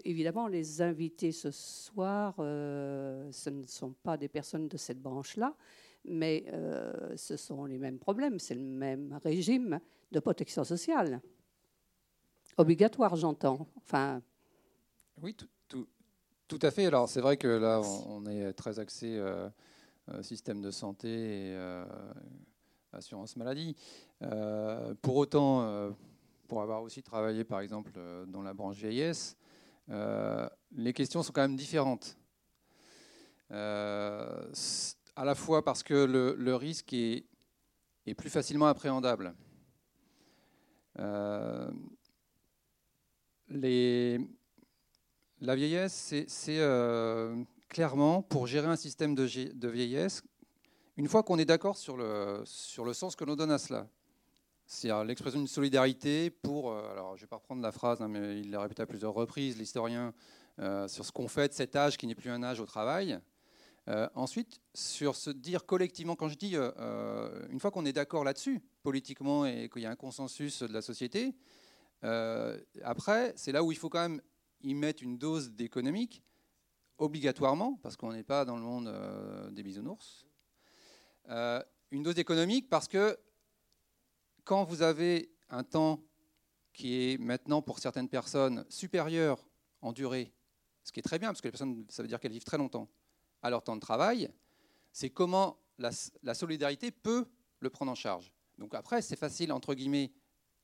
évidemment, 0.05 0.47
les 0.47 0.81
invités 0.81 1.31
ce 1.31 1.51
soir, 1.51 2.35
euh, 2.39 3.29
ce 3.31 3.49
ne 3.49 3.65
sont 3.65 3.91
pas 3.91 4.17
des 4.17 4.27
personnes 4.29 4.67
de 4.67 4.77
cette 4.77 5.01
branche-là, 5.01 5.55
mais 6.09 6.45
euh, 6.51 7.15
ce 7.15 7.37
sont 7.37 7.65
les 7.65 7.77
mêmes 7.77 7.99
problèmes, 7.99 8.39
c'est 8.39 8.55
le 8.55 8.61
même 8.61 9.19
régime 9.23 9.79
de 10.11 10.19
protection 10.19 10.63
sociale. 10.63 11.21
Obligatoire, 12.57 13.15
j'entends. 13.15 13.67
Oui, 15.21 15.35
tout, 15.67 16.59
à 16.61 16.71
fait. 16.71 16.87
Alors, 16.87 17.07
c'est 17.07 17.21
vrai 17.21 17.37
que 17.37 17.47
là, 17.47 17.81
on, 18.07 18.25
est 18.25 18.53
très 18.53 18.79
axé 18.79 19.21
système 20.21 20.61
de 20.61 20.71
santé 20.71 21.51
et 21.51 21.57
assurance 22.93 23.35
maladie. 23.35 23.75
Euh, 24.21 24.93
pour 25.01 25.17
autant, 25.17 25.61
euh, 25.63 25.91
pour 26.47 26.61
avoir 26.61 26.81
aussi 26.81 27.03
travaillé 27.03 27.43
par 27.43 27.59
exemple 27.61 27.91
euh, 27.97 28.25
dans 28.25 28.41
la 28.41 28.53
branche 28.53 28.77
vieillesse, 28.77 29.35
les 30.71 30.93
questions 30.93 31.23
sont 31.23 31.31
quand 31.31 31.41
même 31.41 31.55
différentes. 31.55 32.15
À 35.19 35.25
la 35.25 35.35
fois 35.35 35.65
parce 35.65 35.83
que 35.83 36.05
le, 36.05 36.55
risque 36.55 36.93
est, 36.93 37.25
plus 38.15 38.29
facilement 38.29 38.67
appréhendable. 38.67 39.35
Les, 43.49 44.19
la 45.41 45.55
vieillesse, 45.55 46.13
c'est 46.27 46.57
clairement 47.67 48.21
pour 48.21 48.47
gérer 48.47 48.67
un 48.67 48.77
système 48.77 49.13
de, 49.13 49.23
vieillesse 49.67 50.23
une 50.95 51.09
fois 51.09 51.23
qu'on 51.23 51.37
est 51.37 51.45
d'accord 51.45 51.75
sur 51.75 51.97
le, 51.97 52.43
sens 52.45 53.17
que 53.17 53.25
l'on 53.25 53.35
donne 53.35 53.51
à 53.51 53.57
cela, 53.57 53.87
c'est 54.65 54.89
l'expression 55.03 55.39
d'une 55.39 55.47
solidarité 55.47 56.29
pour, 56.29 56.71
euh, 56.71 56.91
alors 56.91 57.15
je 57.15 57.21
ne 57.21 57.25
vais 57.25 57.29
pas 57.29 57.37
reprendre 57.37 57.61
la 57.61 57.71
phrase, 57.71 58.01
hein, 58.01 58.07
mais 58.07 58.39
il 58.39 58.51
l'a 58.51 58.61
répété 58.61 58.83
à 58.83 58.85
plusieurs 58.85 59.13
reprises, 59.13 59.57
l'historien, 59.57 60.13
euh, 60.59 60.87
sur 60.87 61.03
ce 61.03 61.11
qu'on 61.11 61.27
fait 61.27 61.47
de 61.49 61.53
cet 61.53 61.75
âge 61.75 61.97
qui 61.97 62.05
n'est 62.05 62.15
plus 62.15 62.29
un 62.29 62.43
âge 62.43 62.59
au 62.59 62.65
travail. 62.65 63.19
Euh, 63.87 64.07
ensuite, 64.13 64.61
sur 64.73 65.15
se 65.15 65.29
dire 65.29 65.65
collectivement, 65.65 66.15
quand 66.15 66.29
je 66.29 66.35
dis, 66.35 66.55
une 66.55 67.59
fois 67.59 67.71
qu'on 67.71 67.85
est 67.85 67.93
d'accord 67.93 68.23
là-dessus, 68.23 68.61
politiquement, 68.83 69.45
et 69.45 69.69
qu'il 69.69 69.81
y 69.81 69.85
a 69.85 69.91
un 69.91 69.95
consensus 69.95 70.61
de 70.61 70.73
la 70.73 70.81
société, 70.81 71.33
après, 72.83 73.33
c'est 73.35 73.51
là 73.51 73.63
où 73.63 73.71
il 73.71 73.77
faut 73.77 73.89
quand 73.89 74.01
même 74.01 74.21
y 74.61 74.73
mettre 74.73 75.03
une 75.03 75.17
dose 75.17 75.51
d'économique, 75.51 76.23
obligatoirement, 76.97 77.79
parce 77.81 77.95
qu'on 77.95 78.13
n'est 78.13 78.23
pas 78.23 78.45
dans 78.45 78.57
le 78.57 78.61
monde 78.61 78.93
des 79.53 79.63
bisounours, 79.63 80.25
euh, 81.29 81.61
une 81.91 82.01
dose 82.01 82.17
économique 82.17 82.69
parce 82.69 82.87
que 82.87 83.17
quand 84.43 84.63
vous 84.63 84.81
avez 84.81 85.31
un 85.49 85.63
temps 85.63 86.03
qui 86.73 86.95
est 86.95 87.17
maintenant 87.19 87.61
pour 87.61 87.79
certaines 87.79 88.09
personnes 88.09 88.65
supérieur 88.69 89.45
en 89.81 89.91
durée, 89.91 90.33
ce 90.83 90.91
qui 90.91 90.99
est 90.99 91.03
très 91.03 91.19
bien 91.19 91.29
parce 91.29 91.41
que 91.41 91.47
les 91.47 91.51
personnes, 91.51 91.85
ça 91.89 92.01
veut 92.01 92.07
dire 92.07 92.19
qu'elles 92.19 92.31
vivent 92.31 92.43
très 92.43 92.57
longtemps, 92.57 92.89
à 93.41 93.49
leur 93.49 93.63
temps 93.63 93.75
de 93.75 93.81
travail, 93.81 94.29
c'est 94.91 95.09
comment 95.09 95.57
la, 95.77 96.33
solidarité 96.33 96.91
peut 96.91 97.25
le 97.59 97.69
prendre 97.69 97.91
en 97.91 97.95
charge. 97.95 98.33
Donc 98.57 98.75
après, 98.75 99.01
c'est 99.01 99.15
facile, 99.15 99.51
entre 99.51 99.73
guillemets, 99.73 100.11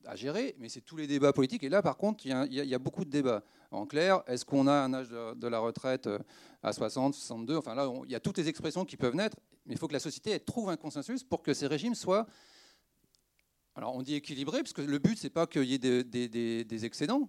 à 0.04 0.14
gérer, 0.14 0.54
mais 0.58 0.68
c'est 0.68 0.82
tous 0.82 0.96
les 0.96 1.06
débats 1.06 1.32
politiques. 1.32 1.64
Et 1.64 1.68
là, 1.68 1.82
par 1.82 1.96
contre, 1.96 2.24
il 2.26 2.52
y, 2.52 2.74
a 2.74 2.78
beaucoup 2.78 3.04
de 3.04 3.10
débats. 3.10 3.42
En 3.70 3.86
clair, 3.86 4.22
est-ce 4.26 4.44
qu'on 4.44 4.66
a 4.66 4.72
un 4.72 4.94
âge 4.94 5.08
de, 5.08 5.48
la 5.48 5.58
retraite 5.58 6.06
euh, 6.06 6.18
à 6.62 6.72
60, 6.72 7.14
62 7.14 7.56
Enfin 7.56 7.74
là, 7.74 7.90
il 8.04 8.10
y 8.10 8.14
a 8.14 8.20
toutes 8.20 8.38
les 8.38 8.48
expressions 8.48 8.84
qui 8.84 8.96
peuvent 8.96 9.16
naître, 9.16 9.36
mais 9.64 9.74
il 9.74 9.78
faut 9.78 9.88
que 9.88 9.92
la 9.92 10.00
société 10.00 10.38
trouve 10.38 10.70
un 10.70 10.76
consensus 10.76 11.24
pour 11.24 11.42
que 11.42 11.52
ces 11.52 11.66
régimes 11.66 11.96
soient. 11.96 12.26
Alors 13.74 13.94
on 13.94 14.02
dit 14.02 14.14
équilibré, 14.14 14.60
parce 14.60 14.72
que 14.72 14.82
le 14.82 14.98
but, 14.98 15.18
c'est 15.18 15.30
pas 15.30 15.46
qu'il 15.46 15.64
y 15.64 15.74
ait 15.74 15.78
des, 16.04 16.84
excédents, 16.84 17.28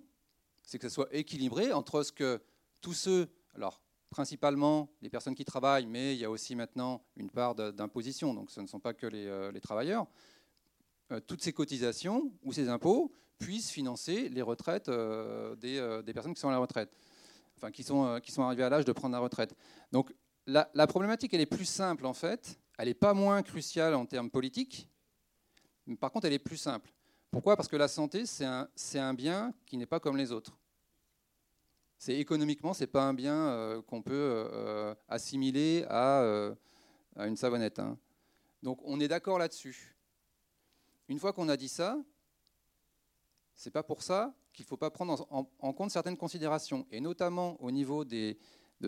c'est 0.64 0.78
que 0.78 0.88
ce 0.88 0.94
soit 0.94 1.14
équilibré 1.14 1.74
entre 1.74 2.04
ce 2.04 2.12
que 2.12 2.42
tous 2.80 2.94
ceux, 2.94 3.28
alors 3.56 3.82
principalement 4.18 4.90
les 5.04 5.12
personnes 5.12 5.36
qui 5.36 5.46
travaillent, 5.46 5.86
mais 5.86 6.16
il 6.16 6.20
y 6.20 6.26
a 6.26 6.32
aussi 6.32 6.56
maintenant 6.56 7.04
une 7.18 7.30
part 7.30 7.54
d'imposition, 7.54 8.34
donc 8.34 8.50
ce 8.50 8.60
ne 8.60 8.66
sont 8.66 8.80
pas 8.80 8.96
que 8.96 9.06
les, 9.06 9.28
euh, 9.28 9.52
travailleurs, 9.60 10.08
euh, 11.12 11.20
toutes 11.20 11.44
ces 11.44 11.54
cotisations 11.54 12.32
ou 12.44 12.52
ces 12.52 12.68
impôts 12.68 13.12
puissent 13.38 13.70
financer 13.70 14.28
les 14.30 14.42
retraites 14.42 14.90
euh, 14.90 15.56
des, 15.58 16.14
personnes 16.14 16.34
qui 16.34 16.40
sont 16.40 16.50
à 16.50 16.52
la 16.52 16.58
retraite, 16.58 16.90
enfin 17.58 17.70
qui 17.70 17.84
sont, 17.84 18.20
qui 18.24 18.32
sont 18.32 18.42
arrivées 18.42 18.64
à 18.64 18.70
l'âge 18.70 18.86
de 18.86 18.92
prendre 18.92 19.14
la 19.14 19.20
retraite. 19.20 19.54
Donc 19.92 20.12
la, 20.48 20.88
problématique, 20.88 21.36
elle 21.36 21.42
est 21.42 21.46
plus 21.46 21.70
simple 21.70 22.08
en 22.08 22.14
fait. 22.14 22.60
Elle 22.80 22.88
n'est 22.88 22.96
pas 22.96 23.14
moins 23.14 23.44
cruciale 23.44 23.94
en 23.94 24.08
termes 24.08 24.32
politiques, 24.32 24.90
mais 25.86 25.96
par 25.96 26.12
contre, 26.12 26.26
elle 26.26 26.34
est 26.34 26.40
plus 26.40 26.58
simple. 26.58 26.92
Pourquoi? 27.30 27.56
Parce 27.56 27.68
que 27.68 27.76
la 27.76 27.88
santé, 27.88 28.26
c'est 28.26 28.46
un, 28.46 28.68
un, 28.96 29.14
bien 29.14 29.54
qui 29.68 29.78
n'est 29.78 29.86
pas 29.86 30.00
comme 30.00 30.18
les 30.18 30.32
autres. 30.32 30.58
C'est 31.98 32.16
économiquement, 32.16 32.74
c'est 32.74 32.88
pas 32.88 33.04
un 33.04 33.14
bien 33.14 33.36
euh, 33.36 33.82
qu'on 33.82 34.04
peut 34.04 34.14
euh, 34.14 34.50
euh, 34.54 34.96
assimiler 35.08 35.84
à, 35.90 36.54
à, 37.16 37.28
une 37.28 37.36
savonnette. 37.36 37.80
Hein. 37.80 37.98
Donc, 38.62 38.80
on 38.84 39.00
est 39.00 39.08
d'accord 39.08 39.40
là-dessus. 39.40 39.96
Une 41.10 41.20
fois 41.20 41.34
qu'on 41.34 41.50
a 41.50 41.58
dit 41.58 41.70
ça, 41.70 41.98
c'est 43.56 43.72
pas 43.72 43.84
pour 43.84 44.04
ça 44.04 44.34
qu'il 44.54 44.64
ne 44.64 44.68
faut 44.68 44.78
pas 44.78 44.92
prendre 44.92 45.28
en, 45.30 45.74
compte 45.74 45.92
certaines 45.92 46.18
considérations, 46.18 46.86
et 46.92 47.00
notamment 47.00 47.62
au 47.62 47.72
niveau 47.72 48.06
de 48.06 48.36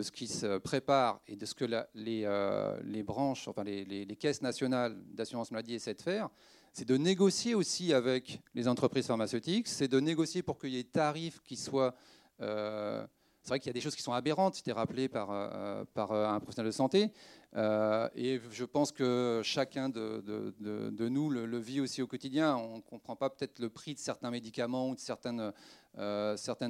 ce 0.00 0.10
qui 0.10 0.26
se 0.26 0.58
prépare 0.58 1.20
et 1.26 1.36
de 1.36 1.46
ce 1.46 1.54
que 1.54 1.64
les, 1.64 2.24
euh, 2.24 2.80
les, 2.84 3.02
branches, 3.02 3.46
enfin 3.48 3.64
les, 3.64 3.84
les, 3.84 4.16
caisses 4.16 4.42
nationales 4.42 4.96
d'assurance 5.14 5.50
maladie 5.50 5.74
essaient 5.74 5.94
de 5.94 6.02
faire, 6.02 6.28
c'est 6.72 6.86
de 6.86 6.96
négocier 6.96 7.54
aussi 7.54 7.92
avec 7.92 8.40
les 8.54 8.68
entreprises 8.68 9.06
pharmaceutiques, 9.06 9.68
c'est 9.68 9.88
de 9.88 10.00
négocier 10.00 10.42
pour 10.42 10.58
qu'il 10.58 10.70
y 10.70 10.78
ait 10.78 10.82
des 10.82 10.88
tarifs 10.88 11.40
qui 11.42 11.56
soient... 11.56 11.94
Euh, 12.40 13.06
c'est 13.42 13.48
vrai 13.48 13.60
qu'il 13.60 13.68
y 13.68 13.70
a 13.70 13.74
des 13.74 13.80
choses 13.80 13.96
qui 13.96 14.02
sont 14.02 14.12
aberrantes, 14.12 14.54
c'était 14.54 14.72
rappelé 14.72 15.08
par, 15.08 15.30
euh, 15.30 15.84
par 15.94 16.12
un 16.12 16.38
professionnel 16.40 16.70
de 16.70 16.76
santé, 16.76 17.10
et 17.56 18.40
je 18.50 18.64
pense 18.64 18.92
que 18.92 19.40
chacun 19.42 19.88
de, 19.88 21.08
nous 21.08 21.30
le, 21.30 21.58
vit 21.58 21.80
aussi 21.80 22.02
au 22.02 22.06
quotidien. 22.06 22.56
On 22.56 22.76
ne 22.76 22.82
comprend 22.82 23.16
pas 23.16 23.30
peut-être 23.30 23.58
le 23.58 23.70
prix 23.70 23.94
de 23.94 23.98
certains 23.98 24.30
médicaments 24.30 24.90
ou 24.90 24.94
de 24.94 25.00
certaines, 25.00 25.52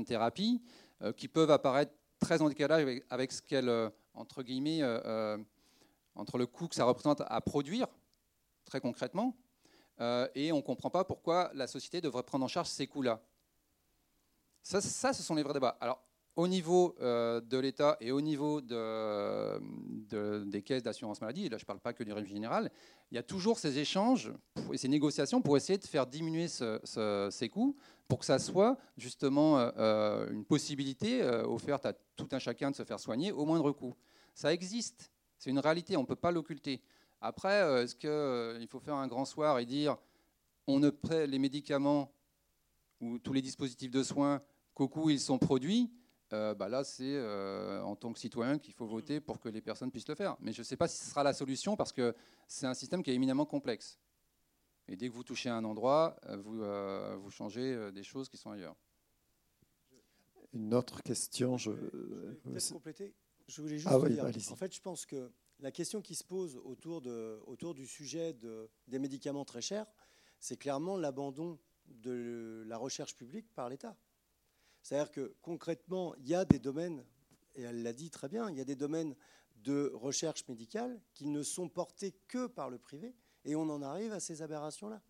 thérapies 0.04 0.62
qui 1.16 1.26
peuvent 1.26 1.50
apparaître 1.50 1.92
très 2.20 2.42
en 2.42 2.48
décalage 2.48 3.02
avec, 3.08 3.32
ce 3.32 3.42
qu'elle, 3.42 3.68
euh, 3.68 3.90
entre 4.14 4.42
guillemets, 4.42 4.82
euh, 4.82 5.00
euh, 5.04 5.38
entre 6.14 6.38
le 6.38 6.46
coût 6.46 6.68
que 6.68 6.74
ça 6.74 6.84
représente 6.84 7.22
à 7.26 7.40
produire, 7.40 7.88
très 8.64 8.80
concrètement, 8.80 9.36
et 10.34 10.50
on 10.50 10.56
ne 10.56 10.62
comprend 10.62 10.88
pas 10.88 11.04
pourquoi 11.04 11.50
la 11.52 11.66
société 11.66 12.00
devrait 12.00 12.22
prendre 12.22 12.42
en 12.42 12.48
charge 12.48 12.68
ces 12.68 12.86
coûts-là. 12.86 13.20
Ça, 14.62 14.80
ce 14.80 15.22
sont 15.22 15.34
les 15.34 15.42
vrais 15.42 15.54
débats. 15.54 15.76
Alors, 15.80 16.02
au 16.36 16.46
niveau 16.46 16.94
de 17.00 17.58
l'État 17.58 17.96
et 18.00 18.12
au 18.12 18.20
niveau 18.20 18.60
de, 18.60 20.44
des 20.44 20.62
caisses 20.62 20.82
d'assurance 20.82 21.20
maladie, 21.20 21.48
là 21.48 21.58
je 21.58 21.64
ne 21.64 21.66
parle 21.66 21.80
pas 21.80 21.92
que 21.92 22.04
du 22.04 22.12
régime 22.12 22.34
général, 22.34 22.70
il 23.10 23.16
y 23.16 23.18
a 23.18 23.22
toujours 23.22 23.58
ces 23.58 23.78
échanges 23.78 24.32
et 24.72 24.78
ces 24.78 24.88
négociations 24.88 25.42
pour 25.42 25.56
essayer 25.56 25.78
de 25.78 25.84
faire 25.84 26.06
diminuer 26.06 26.46
ces 26.48 27.48
coûts 27.48 27.76
pour 28.10 28.18
que 28.18 28.24
ça 28.24 28.40
soit 28.40 28.76
justement 28.98 29.58
euh, 29.58 29.70
euh, 29.78 30.30
une 30.32 30.44
possibilité 30.44 31.22
euh, 31.22 31.46
offerte 31.46 31.86
à 31.86 31.92
tout 31.92 32.28
un 32.32 32.40
chacun 32.40 32.72
de 32.72 32.76
se 32.76 32.82
faire 32.82 32.98
soigner 32.98 33.30
au 33.30 33.46
moindre 33.46 33.70
coût. 33.70 33.94
Ça 34.34 34.52
existe, 34.52 35.12
c'est 35.38 35.48
une 35.48 35.60
réalité, 35.60 35.96
on 35.96 36.02
ne 36.02 36.06
peut 36.06 36.16
pas 36.16 36.32
l'occulter. 36.32 36.82
Après, 37.20 37.82
est-ce 37.82 37.94
qu'il 37.94 38.66
faut 38.66 38.80
faire 38.80 38.96
un 38.96 39.06
grand 39.06 39.24
soir 39.24 39.60
et 39.60 39.64
dire 39.64 39.96
on 40.66 40.80
ne 40.80 40.90
prête 40.90 41.30
les 41.30 41.38
médicaments 41.38 42.12
ou 43.00 43.18
tous 43.18 43.32
les 43.32 43.42
dispositifs 43.42 43.90
de 43.90 44.02
soins 44.02 44.42
qu'au 44.74 44.88
coût 44.88 45.10
ils 45.10 45.20
sont 45.20 45.38
produits 45.38 45.90
bah 46.30 46.68
là, 46.68 46.84
c'est 46.84 47.20
en 47.82 47.96
tant 47.96 48.12
que 48.12 48.20
citoyen 48.20 48.56
qu'il 48.60 48.72
faut 48.72 48.86
voter 48.86 49.18
pour 49.20 49.40
que 49.40 49.48
les 49.48 49.60
personnes 49.60 49.90
puissent 49.90 50.06
le 50.06 50.14
faire. 50.14 50.36
Mais 50.38 50.52
je 50.52 50.60
ne 50.60 50.64
sais 50.64 50.76
pas 50.76 50.86
si 50.86 50.96
ce 50.96 51.10
sera 51.10 51.24
la 51.24 51.32
solution 51.32 51.74
parce 51.74 51.92
que 51.92 52.14
c'est 52.46 52.66
un 52.66 52.74
système 52.74 53.02
qui 53.02 53.10
est 53.10 53.14
éminemment 53.14 53.46
complexe. 53.46 53.98
Et 54.90 54.96
dès 54.96 55.08
que 55.08 55.14
vous 55.14 55.22
touchez 55.22 55.48
un 55.48 55.64
endroit, 55.64 56.16
euh, 56.26 56.36
vous, 56.36 56.62
euh, 56.62 57.16
vous 57.16 57.30
changez 57.30 57.72
euh, 57.72 57.92
des 57.92 58.02
choses 58.02 58.28
qui 58.28 58.36
sont 58.36 58.50
ailleurs. 58.50 58.74
Une 60.52 60.74
autre 60.74 61.00
question. 61.02 61.56
Je, 61.56 61.70
je 62.44 62.72
compléter. 62.72 63.14
Je 63.46 63.62
voulais 63.62 63.78
juste 63.78 63.88
ah 63.88 64.08
dire. 64.08 64.24
En 64.24 64.56
fait, 64.56 64.74
je 64.74 64.80
pense 64.80 65.06
que 65.06 65.30
la 65.60 65.70
question 65.70 66.02
qui 66.02 66.16
se 66.16 66.24
pose 66.24 66.56
autour, 66.56 67.00
de, 67.02 67.40
autour 67.46 67.72
du 67.74 67.86
sujet 67.86 68.32
de, 68.32 68.68
des 68.88 68.98
médicaments 68.98 69.44
très 69.44 69.60
chers, 69.62 69.86
c'est 70.40 70.56
clairement 70.56 70.96
l'abandon 70.96 71.56
de 71.90 72.64
la 72.66 72.76
recherche 72.76 73.14
publique 73.16 73.52
par 73.54 73.68
l'État. 73.68 73.96
C'est-à-dire 74.82 75.10
que 75.10 75.34
concrètement, 75.42 76.14
il 76.16 76.28
y 76.28 76.34
a 76.34 76.44
des 76.44 76.58
domaines, 76.58 77.04
et 77.54 77.62
elle 77.62 77.82
l'a 77.82 77.92
dit 77.92 78.10
très 78.10 78.28
bien, 78.28 78.50
il 78.50 78.56
y 78.56 78.60
a 78.60 78.64
des 78.64 78.76
domaines 78.76 79.14
de 79.56 79.92
recherche 79.94 80.48
médicale 80.48 81.00
qui 81.12 81.26
ne 81.26 81.42
sont 81.42 81.68
portés 81.68 82.14
que 82.28 82.46
par 82.46 82.70
le 82.70 82.78
privé, 82.78 83.14
et 83.44 83.54
on 83.56 83.68
en 83.68 83.82
arrive 83.82 84.12
à 84.12 84.20
ces 84.20 84.42
aberrations-là. 84.42 85.02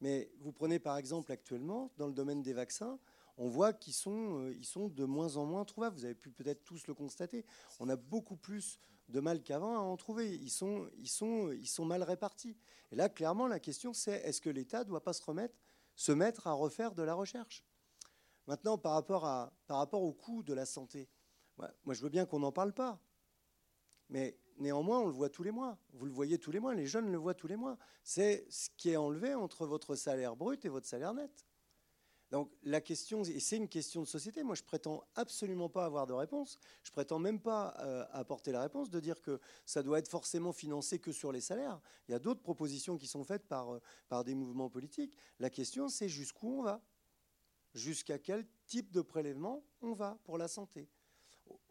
Mais 0.00 0.30
vous 0.40 0.52
prenez 0.52 0.78
par 0.78 0.96
exemple 0.96 1.30
actuellement, 1.32 1.92
dans 1.98 2.06
le 2.06 2.14
domaine 2.14 2.42
des 2.42 2.54
vaccins, 2.54 2.98
on 3.36 3.48
voit 3.48 3.72
qu'ils 3.72 3.94
sont, 3.94 4.40
euh, 4.40 4.54
ils 4.54 4.66
sont 4.66 4.88
de 4.88 5.04
moins 5.04 5.36
en 5.36 5.46
moins 5.46 5.64
trouvables. 5.64 5.96
Vous 5.96 6.04
avez 6.04 6.14
pu 6.14 6.30
peut-être 6.30 6.62
tous 6.64 6.86
le 6.86 6.94
constater. 6.94 7.44
On 7.78 7.88
a 7.88 7.96
beaucoup 7.96 8.36
plus 8.36 8.78
de 9.08 9.20
mal 9.20 9.42
qu'avant 9.42 9.76
à 9.76 9.80
en 9.80 9.96
trouver. 9.96 10.34
Ils 10.34 10.50
sont, 10.50 10.88
ils, 10.98 11.08
sont, 11.08 11.50
ils 11.50 11.66
sont 11.66 11.84
mal 11.84 12.02
répartis. 12.02 12.56
Et 12.92 12.96
là, 12.96 13.08
clairement, 13.08 13.46
la 13.46 13.58
question, 13.58 13.92
c'est 13.92 14.20
est-ce 14.24 14.40
que 14.40 14.50
l'État 14.50 14.80
ne 14.80 14.84
doit 14.84 15.02
pas 15.02 15.14
se, 15.14 15.22
remettre, 15.22 15.54
se 15.94 16.12
mettre 16.12 16.46
à 16.46 16.52
refaire 16.52 16.94
de 16.94 17.02
la 17.02 17.14
recherche 17.14 17.64
Maintenant, 18.50 18.78
par 18.78 18.94
rapport, 18.94 20.02
au 20.02 20.12
coût 20.12 20.42
de 20.42 20.52
la 20.52 20.66
santé, 20.66 21.08
moi, 21.56 21.94
je 21.94 22.02
veux 22.02 22.08
bien 22.08 22.26
qu'on 22.26 22.40
n'en 22.40 22.50
parle 22.50 22.72
pas. 22.72 22.98
Mais 24.08 24.36
néanmoins, 24.58 24.98
on 24.98 25.06
le 25.06 25.12
voit 25.12 25.28
tous 25.28 25.44
les 25.44 25.52
mois. 25.52 25.78
Vous 25.92 26.06
le 26.06 26.10
voyez 26.10 26.36
tous 26.36 26.50
les 26.50 26.58
mois, 26.58 26.74
les 26.74 26.86
jeunes 26.86 27.12
le 27.12 27.18
voient 27.18 27.34
tous 27.34 27.46
les 27.46 27.54
mois. 27.54 27.78
C'est 28.02 28.44
ce 28.50 28.68
qui 28.76 28.90
est 28.90 28.96
enlevé 28.96 29.34
entre 29.34 29.66
votre 29.66 29.94
salaire 29.94 30.34
brut 30.34 30.64
et 30.64 30.68
votre 30.68 30.86
salaire 30.86 31.14
net. 31.14 31.46
Donc 32.30 32.50
la 32.62 32.80
question, 32.80 33.22
et 33.24 33.40
c'est 33.40 33.56
une 33.56 33.68
question 33.68 34.02
de 34.02 34.06
société, 34.06 34.44
moi 34.44 34.54
je 34.54 34.62
prétends 34.62 35.02
absolument 35.16 35.68
pas 35.68 35.84
avoir 35.84 36.06
de 36.06 36.12
réponse, 36.12 36.58
je 36.84 36.92
prétends 36.92 37.18
même 37.18 37.40
pas 37.40 37.74
euh, 37.80 38.04
apporter 38.12 38.52
la 38.52 38.62
réponse 38.62 38.88
de 38.88 39.00
dire 39.00 39.20
que 39.20 39.40
ça 39.66 39.82
doit 39.82 39.98
être 39.98 40.08
forcément 40.08 40.52
financé 40.52 41.00
que 41.00 41.10
sur 41.10 41.32
les 41.32 41.40
salaires. 41.40 41.80
Il 42.08 42.12
y 42.12 42.14
a 42.14 42.20
d'autres 42.20 42.42
propositions 42.42 42.96
qui 42.96 43.08
sont 43.08 43.24
faites 43.24 43.48
par, 43.48 43.74
euh, 43.74 43.80
par 44.08 44.22
des 44.22 44.34
mouvements 44.34 44.70
politiques. 44.70 45.16
La 45.40 45.50
question 45.50 45.88
c'est 45.88 46.08
jusqu'où 46.08 46.60
on 46.60 46.62
va? 46.62 46.80
Jusqu'à 47.74 48.18
quel 48.18 48.46
type 48.66 48.92
de 48.92 49.00
prélèvement 49.00 49.64
on 49.80 49.92
va 49.92 50.18
pour 50.22 50.38
la 50.38 50.46
santé? 50.46 50.88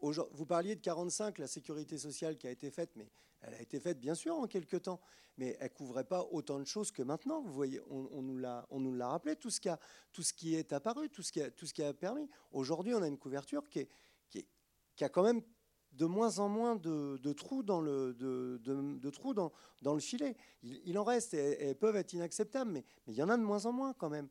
Vous 0.00 0.46
parliez 0.46 0.76
de 0.76 0.80
45, 0.80 1.38
la 1.38 1.46
sécurité 1.46 1.98
sociale 1.98 2.36
qui 2.36 2.46
a 2.46 2.50
été 2.50 2.70
faite, 2.70 2.90
mais 2.96 3.10
elle 3.42 3.54
a 3.54 3.60
été 3.60 3.80
faite 3.80 3.98
bien 3.98 4.14
sûr 4.14 4.34
en 4.36 4.46
quelques 4.46 4.82
temps, 4.82 5.00
mais 5.38 5.56
elle 5.60 5.72
couvrait 5.72 6.04
pas 6.04 6.26
autant 6.30 6.58
de 6.58 6.64
choses 6.64 6.90
que 6.90 7.02
maintenant. 7.02 7.42
Vous 7.42 7.52
voyez, 7.52 7.80
on, 7.88 8.22
nous 8.22 8.38
l'a, 8.38 8.66
on 8.70 8.80
nous 8.80 8.94
l'a 8.94 9.08
rappelé, 9.08 9.36
tout 9.36 9.50
ce, 9.50 9.60
qui 9.60 9.68
a, 9.68 9.78
tout 10.12 10.22
ce 10.22 10.32
qui 10.32 10.54
est 10.54 10.72
apparu, 10.72 11.08
tout 11.08 11.22
ce 11.22 11.32
qui 11.32 11.40
a, 11.40 11.50
tout 11.50 11.66
ce 11.66 11.72
qui 11.72 11.82
a 11.82 11.94
permis. 11.94 12.28
Aujourd'hui, 12.52 12.94
on 12.94 13.02
a 13.02 13.08
une 13.08 13.18
couverture 13.18 13.68
qui, 13.68 13.88
qui, 14.28 15.04
a 15.04 15.08
quand 15.08 15.22
même 15.22 15.40
de 15.92 16.04
moins 16.04 16.38
en 16.38 16.48
moins 16.48 16.76
de, 16.76 17.32
trous 17.32 17.62
dans 17.62 17.80
le, 17.80 18.12
de, 18.12 18.58
de, 18.62 19.10
trous 19.10 19.32
dans, 19.32 19.52
dans, 19.80 19.94
le 19.94 20.00
filet. 20.00 20.36
Il, 20.62 20.98
en 20.98 21.04
reste, 21.04 21.32
et, 21.32 21.68
elles 21.68 21.78
peuvent 21.78 21.96
être 21.96 22.12
inacceptables, 22.12 22.70
mais, 22.70 22.84
mais, 23.06 23.14
il 23.14 23.16
y 23.16 23.22
en 23.22 23.30
a 23.30 23.36
de 23.38 23.42
moins 23.42 23.64
en 23.64 23.72
moins 23.72 23.94
quand 23.94 24.10
même. 24.10 24.28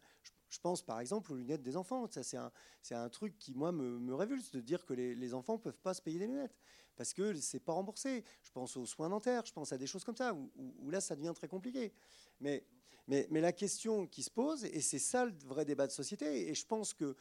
Pense 0.58 0.82
par 0.82 1.00
exemple 1.00 1.32
aux 1.32 1.36
lunettes 1.36 1.62
des 1.62 1.78
enfants. 1.78 2.08
Ça, 2.10 2.24
c'est 2.24 2.38
un, 2.38 2.52
un, 2.92 3.10
truc 3.10 3.38
qui, 3.38 3.54
moi, 3.54 3.72
me, 3.72 4.00
me, 4.00 4.16
révulse 4.16 4.50
de 4.52 4.62
dire 4.62 4.84
que 4.86 4.94
les, 4.94 5.14
les 5.14 5.34
enfants 5.36 5.54
ne 5.54 5.60
peuvent 5.60 5.80
pas 5.80 5.94
se 5.94 6.02
payer 6.02 6.18
des 6.18 6.26
lunettes 6.26 6.58
parce 7.00 7.14
que 7.14 7.34
ce 7.40 7.56
n'est 7.56 7.62
pas 7.62 7.72
remboursé. 7.72 8.26
Je 8.44 8.52
pense 8.52 8.76
aux 8.76 8.86
soins 8.86 9.08
dentaires, 9.08 9.46
je 9.46 9.54
pense 9.54 9.72
à 9.72 9.78
des 9.78 9.88
choses 9.88 10.04
comme 10.04 10.18
ça, 10.18 10.34
où, 10.34 10.90
là, 10.90 11.00
ça 11.00 11.16
devient 11.16 11.32
très 11.34 11.48
compliqué. 11.48 11.94
Mais, 12.42 12.66
mais, 13.08 13.26
mais, 13.30 13.40
la 13.40 13.54
question 13.54 14.06
qui 14.06 14.22
se 14.22 14.30
pose, 14.30 14.66
et 14.66 14.82
c'est 14.82 15.00
ça 15.00 15.24
le 15.24 15.34
vrai 15.46 15.64
débat 15.64 15.88
de 15.88 15.94
société, 15.94 16.50
et 16.50 16.54
je 16.54 16.66
pense 16.66 16.94
que 16.94 17.16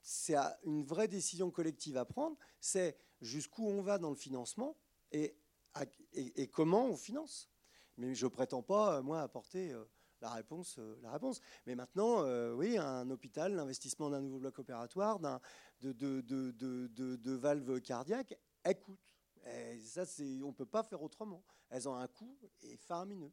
c'est 0.00 0.34
une 0.64 0.82
vraie 0.82 1.08
décision 1.08 1.50
collective 1.50 1.98
à 1.98 2.06
prendre, 2.06 2.38
c'est 2.58 2.96
jusqu'où 3.20 3.66
on 3.68 3.82
va 3.82 3.98
dans 3.98 4.08
le 4.08 4.16
financement 4.16 4.78
et, 5.10 5.36
et, 6.14 6.48
comment 6.48 6.86
on 6.86 6.96
finance. 6.96 7.50
Mais 7.98 8.14
je 8.14 8.24
ne 8.24 8.30
prétends 8.30 8.62
pas, 8.62 9.02
moi, 9.02 9.20
apporter... 9.20 9.72
Euh, 9.72 9.84
la 10.22 10.30
réponse, 10.30 10.76
euh, 10.78 10.96
la 11.02 11.12
réponse. 11.12 11.40
Mais 11.66 11.74
maintenant, 11.74 12.24
euh, 12.24 12.54
oui, 12.54 12.78
un 12.78 13.10
hôpital, 13.10 13.54
l'investissement 13.54 14.08
d'un 14.08 14.20
nouveau 14.20 14.38
bloc 14.38 14.58
opératoire, 14.58 15.18
de, 15.80 15.92
de, 15.92 16.20
de, 16.20 17.16
de, 17.16 17.32
valves 17.32 17.80
cardiaques, 17.80 18.34
elles 18.62 18.80
coûtent. 18.80 19.12
Et 19.44 19.80
ça, 19.80 20.04
on 20.42 20.48
ne 20.48 20.52
peut 20.52 20.66
pas 20.66 20.84
faire 20.84 21.02
autrement. 21.02 21.42
Elles 21.68 21.88
ont 21.88 21.96
un 21.96 22.06
coût 22.06 22.38
et 22.62 22.76
faramineux. 22.76 23.32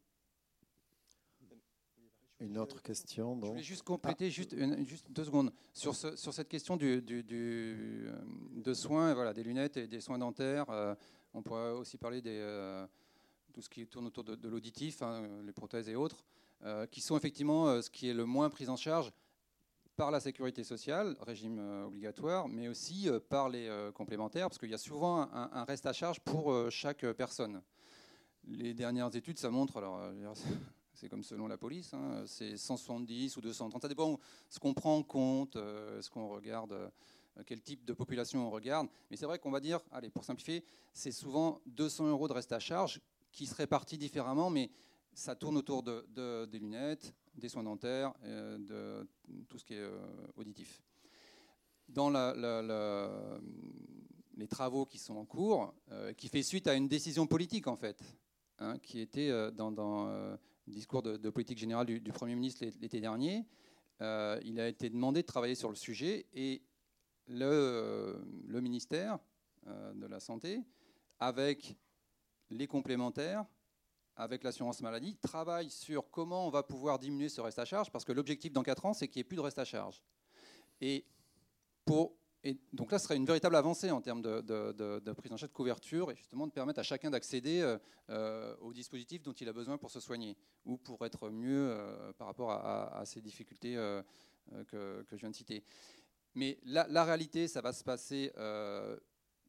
Une 2.40 2.58
autre 2.58 2.82
question. 2.82 3.36
Donc. 3.36 3.44
Je 3.44 3.50
voulais 3.50 3.62
juste 3.62 3.82
compléter, 3.82 4.26
ah. 4.26 4.30
juste, 4.30 4.56
juste, 4.84 5.10
deux 5.10 5.24
secondes, 5.24 5.52
sur, 5.74 5.94
ce, 5.94 6.16
sur 6.16 6.32
cette 6.32 6.48
question 6.48 6.76
du, 6.76 7.02
du, 7.02 7.22
euh, 7.30 8.18
de 8.54 8.74
soins, 8.74 9.12
voilà, 9.14 9.34
des 9.34 9.42
lunettes 9.42 9.76
et 9.76 9.86
des 9.86 10.00
soins 10.00 10.18
dentaires. 10.18 10.66
on 11.34 11.42
pourrait 11.42 11.72
aussi 11.72 11.98
parler 11.98 12.22
de 12.22 12.88
tout 13.52 13.60
ce 13.60 13.68
qui 13.68 13.86
tourne 13.86 14.06
autour 14.06 14.24
de, 14.24 14.48
l'auditif, 14.48 15.02
hein, 15.02 15.42
les 15.44 15.52
prothèses 15.52 15.88
et 15.88 15.96
autres. 15.96 16.24
Euh, 16.66 16.84
qui 16.84 17.00
sont 17.00 17.16
effectivement 17.16 17.68
euh, 17.68 17.80
ce 17.80 17.88
qui 17.88 18.10
est 18.10 18.12
le 18.12 18.26
moins 18.26 18.50
pris 18.50 18.68
en 18.68 18.76
charge 18.76 19.10
par 19.96 20.10
la 20.10 20.20
sécurité 20.20 20.62
sociale, 20.62 21.16
régime 21.20 21.58
euh, 21.58 21.86
obligatoire, 21.86 22.48
mais 22.48 22.68
aussi 22.68 23.08
par 23.30 23.48
les 23.48 23.70
complémentaires, 23.94 24.48
parce 24.48 24.58
qu'il 24.58 24.68
y 24.68 24.74
a 24.74 24.78
souvent 24.78 25.22
un, 25.32 25.64
reste 25.64 25.86
à 25.86 25.94
charge 25.94 26.20
pour 26.20 26.70
chaque 26.70 27.06
personne. 27.12 27.62
Les 28.46 28.74
dernières 28.74 29.14
études, 29.16 29.38
ça 29.38 29.50
montre, 29.50 29.78
alors 29.78 30.02
c'est 30.94 31.08
comme 31.08 31.22
selon 31.22 31.46
la 31.46 31.56
police, 31.56 31.94
hein, 31.94 32.24
c'est 32.26 32.58
170 32.58 33.38
ou 33.38 33.40
230, 33.40 33.80
ça 33.80 33.88
dépend 33.88 34.18
ce 34.50 34.58
qu'on 34.58 34.74
prend 34.74 34.96
en 34.96 35.02
compte, 35.02 35.54
ce 35.54 36.10
qu'on 36.10 36.28
regarde, 36.28 36.90
quel 37.46 37.62
type 37.62 37.86
de 37.86 37.94
population 37.94 38.46
on 38.46 38.50
regarde. 38.50 38.88
Mais 39.10 39.16
c'est 39.16 39.26
vrai 39.26 39.38
qu'on 39.38 39.50
va 39.50 39.60
dire, 39.60 39.80
allez, 39.92 40.10
pour 40.10 40.24
simplifier, 40.24 40.64
c'est 40.92 41.12
souvent 41.12 41.60
200 41.66 42.08
euros 42.08 42.28
de 42.28 42.34
reste 42.34 42.52
à 42.52 42.58
charge 42.58 43.00
qui 43.32 43.46
se 43.46 43.54
répartit 43.54 43.98
différemment, 43.98 44.50
mais 44.50 44.70
ça 45.12 45.34
tourne 45.34 45.56
autour 45.56 45.82
de, 45.82 46.46
des 46.46 46.58
lunettes, 46.58 47.14
des 47.34 47.48
soins 47.48 47.62
dentaires, 47.62 48.12
euh, 48.24 48.58
de 48.58 49.08
tout 49.48 49.58
ce 49.58 49.64
qui 49.64 49.74
est 49.74 49.80
euh, 49.80 49.98
auditif. 50.36 50.82
Dans 51.88 52.10
les 54.36 54.48
travaux 54.48 54.86
qui 54.86 54.98
sont 54.98 55.16
en 55.16 55.24
cours, 55.24 55.74
euh, 55.90 56.12
qui 56.12 56.28
fait 56.28 56.42
suite 56.42 56.66
à 56.66 56.74
une 56.74 56.88
décision 56.88 57.26
politique 57.26 57.66
en 57.66 57.76
fait, 57.76 58.02
hein, 58.58 58.78
qui 58.78 59.00
était 59.00 59.30
dans, 59.52 59.70
le 60.06 60.38
discours 60.72 61.02
de, 61.02 61.30
politique 61.30 61.58
générale 61.58 61.86
du, 61.86 62.12
Premier 62.12 62.34
ministre 62.34 62.64
l'été 62.80 63.00
dernier, 63.00 63.44
il 64.00 64.60
a 64.60 64.68
été 64.68 64.88
demandé 64.88 65.22
de 65.22 65.26
travailler 65.26 65.56
sur 65.56 65.68
le 65.68 65.74
sujet 65.74 66.26
et 66.32 66.62
le, 67.26 68.24
le 68.46 68.60
ministère 68.60 69.18
de 69.66 70.06
la 70.06 70.20
Santé, 70.20 70.62
avec 71.18 71.76
les 72.50 72.66
complémentaires, 72.66 73.44
avec 74.20 74.44
l'assurance 74.44 74.82
maladie, 74.82 75.16
travaille 75.16 75.70
sur 75.70 76.10
comment 76.10 76.46
on 76.46 76.50
va 76.50 76.62
pouvoir 76.62 76.98
diminuer 76.98 77.30
ce 77.30 77.40
reste 77.40 77.58
à 77.58 77.64
charge, 77.64 77.90
parce 77.90 78.04
que 78.04 78.12
l'objectif 78.12 78.52
dans 78.52 78.62
4 78.62 78.86
ans, 78.86 78.92
c'est 78.92 79.08
qu'il 79.08 79.20
n'y 79.20 79.22
ait 79.22 79.24
plus 79.24 79.36
de 79.36 79.40
reste 79.40 79.58
à 79.58 79.64
charge. 79.64 80.02
Et, 80.82 81.06
donc 82.72 82.92
là, 82.92 82.98
ce 82.98 83.04
serait 83.04 83.16
une 83.16 83.24
véritable 83.24 83.56
avancée 83.56 83.90
en 83.90 84.00
termes 84.00 84.20
de, 84.22 85.12
prise 85.14 85.32
en 85.32 85.38
charge 85.38 85.50
de 85.50 85.56
couverture, 85.56 86.10
et 86.10 86.16
justement 86.16 86.46
de 86.46 86.52
permettre 86.52 86.80
à 86.80 86.82
chacun 86.82 87.10
d'accéder 87.10 87.60
euh, 87.60 87.78
euh, 88.10 88.54
aux 88.60 88.74
dispositifs 88.74 89.22
dont 89.22 89.32
il 89.32 89.48
a 89.48 89.54
besoin 89.54 89.78
pour 89.78 89.90
se 89.90 90.00
soigner, 90.00 90.36
ou 90.66 90.76
pour 90.76 91.04
être 91.06 91.30
mieux 91.30 91.70
euh, 91.70 92.12
par 92.12 92.26
rapport 92.26 92.50
à, 92.50 93.02
ces 93.06 93.22
difficultés 93.22 93.74
que, 94.68 95.04
je 95.10 95.16
viens 95.16 95.30
de 95.30 95.34
citer. 95.36 95.64
Mais 96.34 96.58
la, 96.64 96.86
la 96.88 97.04
réalité, 97.04 97.48
ça 97.48 97.62
va 97.62 97.72
se 97.72 97.84
passer 97.84 98.32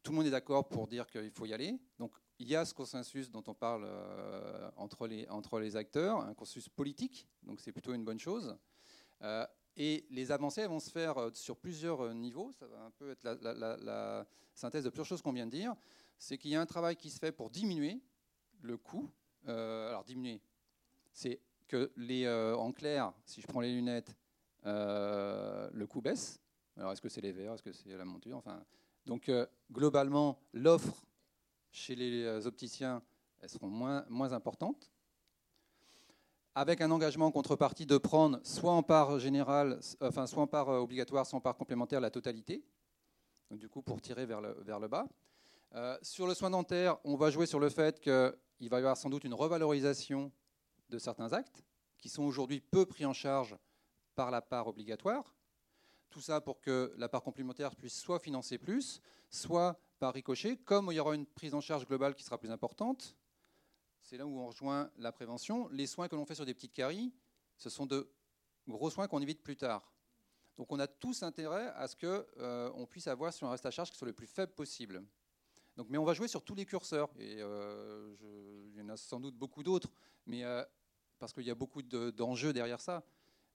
tout 0.02 0.10
le 0.10 0.16
monde 0.16 0.26
est 0.26 0.30
d'accord 0.30 0.68
pour 0.68 0.88
dire 0.88 1.06
qu'il 1.06 1.30
faut 1.30 1.46
y 1.46 1.54
aller. 1.54 1.78
Donc 1.98 2.12
il 2.38 2.48
y 2.48 2.56
a 2.56 2.64
ce 2.64 2.74
consensus 2.74 3.30
dont 3.30 3.42
on 3.46 3.54
parle 3.54 3.84
euh, 3.86 4.70
entre, 4.76 5.06
les, 5.06 5.28
entre 5.28 5.60
les 5.60 5.76
acteurs, 5.76 6.20
un 6.20 6.34
consensus 6.34 6.68
politique, 6.68 7.28
donc 7.42 7.60
c'est 7.60 7.72
plutôt 7.72 7.94
une 7.94 8.04
bonne 8.04 8.18
chose. 8.18 8.56
Euh, 9.22 9.46
et 9.76 10.04
les 10.10 10.32
avancées 10.32 10.66
vont 10.66 10.80
se 10.80 10.90
faire 10.90 11.18
euh, 11.18 11.30
sur 11.34 11.56
plusieurs 11.56 12.12
niveaux. 12.14 12.50
Ça 12.52 12.66
va 12.66 12.82
un 12.82 12.90
peu 12.90 13.10
être 13.12 13.22
la, 13.22 14.26
synthèse 14.54 14.84
de 14.84 14.90
plusieurs 14.90 15.06
choses 15.06 15.22
qu'on 15.22 15.32
vient 15.32 15.46
de 15.46 15.52
dire. 15.52 15.74
C'est 16.18 16.36
qu'il 16.36 16.50
y 16.50 16.56
a 16.56 16.60
un 16.60 16.66
travail 16.66 16.96
qui 16.96 17.10
se 17.10 17.18
fait 17.18 17.32
pour 17.32 17.48
diminuer 17.50 18.00
le 18.60 18.76
coût. 18.76 19.10
alors 19.46 20.04
diminuer, 20.04 20.40
c'est 21.12 21.40
que 21.68 21.90
les, 21.96 22.28
en 22.28 22.70
clair, 22.72 23.12
si 23.24 23.40
je 23.40 23.46
prends 23.46 23.60
les 23.60 23.72
lunettes, 23.72 24.14
le 24.64 25.84
coût 25.86 26.00
baisse. 26.00 26.40
Alors 26.76 26.92
est-ce 26.92 27.00
que 27.00 27.08
c'est 27.08 27.22
les 27.22 27.32
verres, 27.32 27.54
est-ce 27.54 27.62
que 27.62 27.72
c'est 27.72 27.96
la 27.96 28.04
monture? 28.04 28.36
Enfin, 28.36 28.62
donc 29.06 29.30
globalement, 29.72 30.38
l'offre 30.52 31.04
chez 31.72 31.96
les 31.96 32.22
euh, 32.22 32.46
opticiens, 32.46 33.02
elles 33.40 33.48
seront 33.48 33.66
moins, 33.66 34.04
moins 34.08 34.32
importantes. 34.32 34.92
Avec 36.54 36.82
un 36.82 36.90
engagement 36.90 37.26
en 37.26 37.30
contrepartie 37.30 37.86
de 37.86 37.96
prendre 37.96 38.38
soit 38.44 38.72
en 38.72 38.82
part 38.82 39.18
générale, 39.18 39.80
enfin 40.02 40.26
soit 40.26 40.42
en 40.42 40.46
part 40.46 40.68
euh, 40.68 40.80
obligatoire, 40.80 41.26
soit 41.26 41.38
en 41.38 41.40
part 41.40 41.56
complémentaire 41.56 42.00
la 42.00 42.10
totalité. 42.10 42.62
du 43.50 43.68
coup, 43.68 43.82
pour 43.82 44.00
tirer 44.00 44.26
vers 44.26 44.40
le, 44.40 44.52
vers 44.62 44.78
le 44.78 44.88
bas. 44.88 45.08
Euh, 45.74 45.96
sur 46.02 46.26
le 46.26 46.34
soin 46.34 46.50
dentaire, 46.50 46.98
on 47.04 47.16
va 47.16 47.30
jouer 47.30 47.46
sur 47.46 47.58
le 47.58 47.70
fait 47.70 47.98
qu'il 47.98 48.12
va 48.12 48.76
y 48.76 48.80
avoir 48.80 48.96
sans 48.96 49.08
doute 49.08 49.24
une 49.24 49.34
revalorisation 49.34 50.30
de 50.90 50.98
certains 50.98 51.32
actes 51.32 51.64
qui 51.96 52.10
sont 52.10 52.24
aujourd'hui 52.24 52.60
peu 52.60 52.84
pris 52.84 53.06
en 53.06 53.14
charge 53.14 53.56
par 54.14 54.30
la 54.30 54.42
part 54.42 54.68
obligatoire. 54.68 55.34
tout 56.10 56.20
ça 56.20 56.42
pour 56.42 56.60
que 56.60 56.92
la 56.98 57.08
part 57.08 57.22
complémentaire 57.22 57.74
puisse 57.74 57.98
soit 57.98 58.18
financer 58.18 58.58
plus, 58.58 59.00
soit 59.30 59.80
par 60.02 60.14
ricochet, 60.14 60.56
comme 60.56 60.88
il 60.90 60.96
y 60.96 60.98
aura 60.98 61.14
une 61.14 61.26
prise 61.26 61.54
en 61.54 61.60
charge 61.60 61.86
globale 61.86 62.16
qui 62.16 62.24
sera 62.24 62.36
plus 62.36 62.50
importante, 62.50 63.16
c'est 64.00 64.16
là 64.16 64.26
où 64.26 64.36
on 64.36 64.48
rejoint 64.48 64.90
la 64.96 65.12
prévention. 65.12 65.68
Les 65.68 65.86
soins 65.86 66.08
que 66.08 66.16
l'on 66.16 66.26
fait 66.26 66.34
sur 66.34 66.44
des 66.44 66.54
petites 66.54 66.72
caries, 66.72 67.14
ce 67.56 67.70
sont 67.70 67.86
de 67.86 68.10
gros 68.66 68.90
soins 68.90 69.06
qu'on 69.06 69.22
évite 69.22 69.44
plus 69.44 69.56
tard. 69.56 69.92
Donc 70.56 70.72
on 70.72 70.80
a 70.80 70.88
tous 70.88 71.22
intérêt 71.22 71.68
à 71.76 71.86
ce 71.86 71.94
qu'on 71.94 72.24
euh, 72.38 72.86
puisse 72.86 73.06
avoir 73.06 73.32
sur 73.32 73.46
un 73.46 73.52
reste 73.52 73.64
à 73.64 73.70
charge 73.70 73.92
qui 73.92 73.96
soit 73.96 74.08
le 74.08 74.12
plus 74.12 74.26
faible 74.26 74.52
possible. 74.54 75.04
Donc, 75.76 75.86
mais 75.88 75.98
on 75.98 76.04
va 76.04 76.14
jouer 76.14 76.26
sur 76.26 76.42
tous 76.42 76.56
les 76.56 76.66
curseurs. 76.66 77.10
Et 77.20 77.36
euh, 77.38 78.16
il 78.72 78.76
y 78.76 78.82
en 78.82 78.88
a 78.88 78.96
sans 78.96 79.20
doute 79.20 79.36
beaucoup 79.36 79.62
d'autres, 79.62 79.92
mais 80.26 80.42
euh, 80.42 80.64
parce 81.20 81.32
qu'il 81.32 81.44
y 81.44 81.50
a 81.50 81.54
beaucoup 81.54 81.80
d'enjeux 81.80 82.52
derrière 82.52 82.80
ça. 82.80 83.04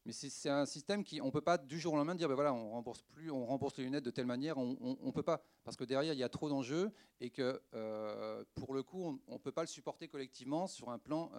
Mais 0.07 0.13
c'est 0.13 0.49
un 0.49 0.65
système 0.65 1.03
qui, 1.03 1.19
on 1.19 1.25
ne 1.25 1.31
peut 1.31 1.41
pas 1.41 1.57
du 1.57 1.77
jour 1.81 1.93
au 1.93 1.97
lendemain 1.97 2.15
dire, 2.15 2.29
ben 2.29 2.35
voilà, 2.35 2.53
on 2.53 2.71
rembourse 2.71 3.01
plus, 3.03 3.29
on 3.29 3.45
rembourse 3.45 3.75
les 3.75 3.83
lunettes 3.83 4.05
de 4.05 4.09
telle 4.09 4.25
manière, 4.25 4.57
on 4.57 4.97
ne 5.01 5.11
peut 5.11 5.21
pas, 5.21 5.43
parce 5.65 5.75
que 5.75 5.83
derrière 5.83 6.13
il 6.13 6.17
y 6.17 6.23
a 6.23 6.29
trop 6.29 6.47
d'enjeux 6.47 6.93
et 7.19 7.29
que 7.29 7.61
euh, 7.73 8.45
pour 8.55 8.73
le 8.73 8.83
coup, 8.83 9.19
on 9.27 9.33
ne 9.33 9.37
peut 9.37 9.51
pas 9.51 9.63
le 9.63 9.67
supporter 9.67 10.07
collectivement 10.07 10.65
sur 10.65 10.91
un 10.91 10.97
plan 10.97 11.29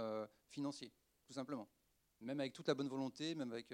financier, 0.51 0.93
tout 1.25 1.33
simplement. 1.33 1.67
Même 2.21 2.41
avec 2.41 2.53
toute 2.53 2.69
la 2.69 2.75
bonne 2.75 2.91
volonté, 2.91 3.35
même 3.35 3.53
avec 3.53 3.73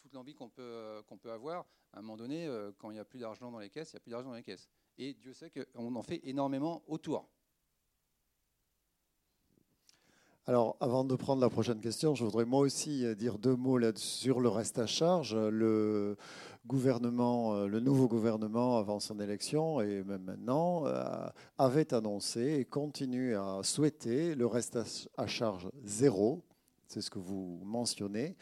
toute 0.00 0.14
l'envie 0.14 0.34
qu'on 0.34 0.48
peut, 0.48 1.02
qu'on 1.06 1.18
peut 1.18 1.30
avoir, 1.30 1.66
à 1.92 1.98
un 1.98 2.00
moment 2.00 2.16
donné, 2.16 2.48
quand 2.78 2.90
il 2.90 2.94
n'y 2.94 3.00
a 3.00 3.04
plus 3.04 3.18
d'argent 3.18 3.52
dans 3.52 3.58
les 3.58 3.68
caisses, 3.68 3.92
il 3.92 3.96
n'y 3.96 3.98
a 3.98 4.00
plus 4.00 4.10
d'argent 4.12 4.30
dans 4.30 4.34
les 4.34 4.42
caisses 4.42 4.70
et 4.96 5.12
Dieu 5.12 5.34
sait 5.34 5.50
qu'on 5.50 5.94
en 5.94 6.02
fait 6.02 6.20
énormément 6.24 6.82
autour. 6.86 7.28
Alors, 10.48 10.78
avant 10.80 11.04
de 11.04 11.14
prendre 11.14 11.42
la 11.42 11.50
prochaine 11.50 11.78
question, 11.78 12.14
je 12.14 12.24
voudrais 12.24 12.46
moi 12.46 12.60
aussi 12.60 13.04
dire 13.16 13.36
deux 13.38 13.54
mots 13.54 13.78
sur 13.96 14.40
le 14.40 14.48
reste 14.48 14.78
à 14.78 14.86
charge. 14.86 15.36
Le 15.36 16.16
gouvernement, 16.66 17.54
euh, 17.54 17.66
le 17.66 17.80
nouveau 17.80 18.08
gouvernement, 18.08 18.78
avant 18.78 18.98
son 18.98 19.20
élection 19.20 19.82
et 19.82 20.02
même 20.04 20.22
maintenant, 20.22 20.86
euh, 20.86 21.04
avait 21.58 21.92
annoncé 21.92 22.60
et 22.60 22.64
continue 22.64 23.36
à 23.36 23.60
souhaiter 23.62 24.34
le 24.34 24.46
reste 24.46 24.78
à 25.18 25.26
charge 25.26 25.68
zéro 25.84 26.42
c'est 26.88 27.02
ce 27.02 27.10
que 27.10 27.18
vous 27.18 27.60
mentionnez. 27.64 28.34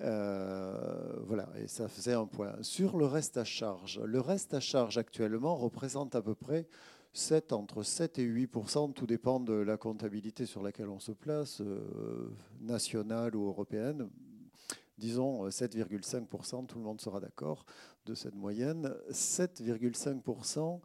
Euh, 0.00 1.16
voilà, 1.26 1.48
et 1.60 1.66
ça 1.66 1.88
faisait 1.88 2.12
un 2.12 2.26
point. 2.26 2.52
Sur 2.62 2.96
le 2.96 3.06
reste 3.06 3.36
à 3.36 3.44
charge, 3.44 4.00
le 4.04 4.20
reste 4.20 4.54
à 4.54 4.60
charge 4.60 4.96
actuellement 4.98 5.56
représente 5.56 6.14
à 6.14 6.22
peu 6.22 6.36
près 6.36 6.68
7, 7.12 7.52
entre 7.52 7.82
7 7.82 8.18
et 8.18 8.26
8% 8.26 8.92
tout 8.92 9.06
dépend 9.06 9.40
de 9.40 9.54
la 9.54 9.76
comptabilité 9.76 10.46
sur 10.46 10.62
laquelle 10.62 10.88
on 10.88 11.00
se 11.00 11.12
place, 11.12 11.60
euh, 11.60 12.30
nationale 12.60 13.34
ou 13.34 13.46
européenne. 13.46 14.08
Disons 14.98 15.48
7,5% 15.48 16.66
tout 16.66 16.78
le 16.78 16.84
monde 16.84 17.00
sera 17.00 17.20
d'accord 17.20 17.64
de 18.04 18.14
cette 18.14 18.34
moyenne. 18.34 18.94
7,5% 19.10 20.80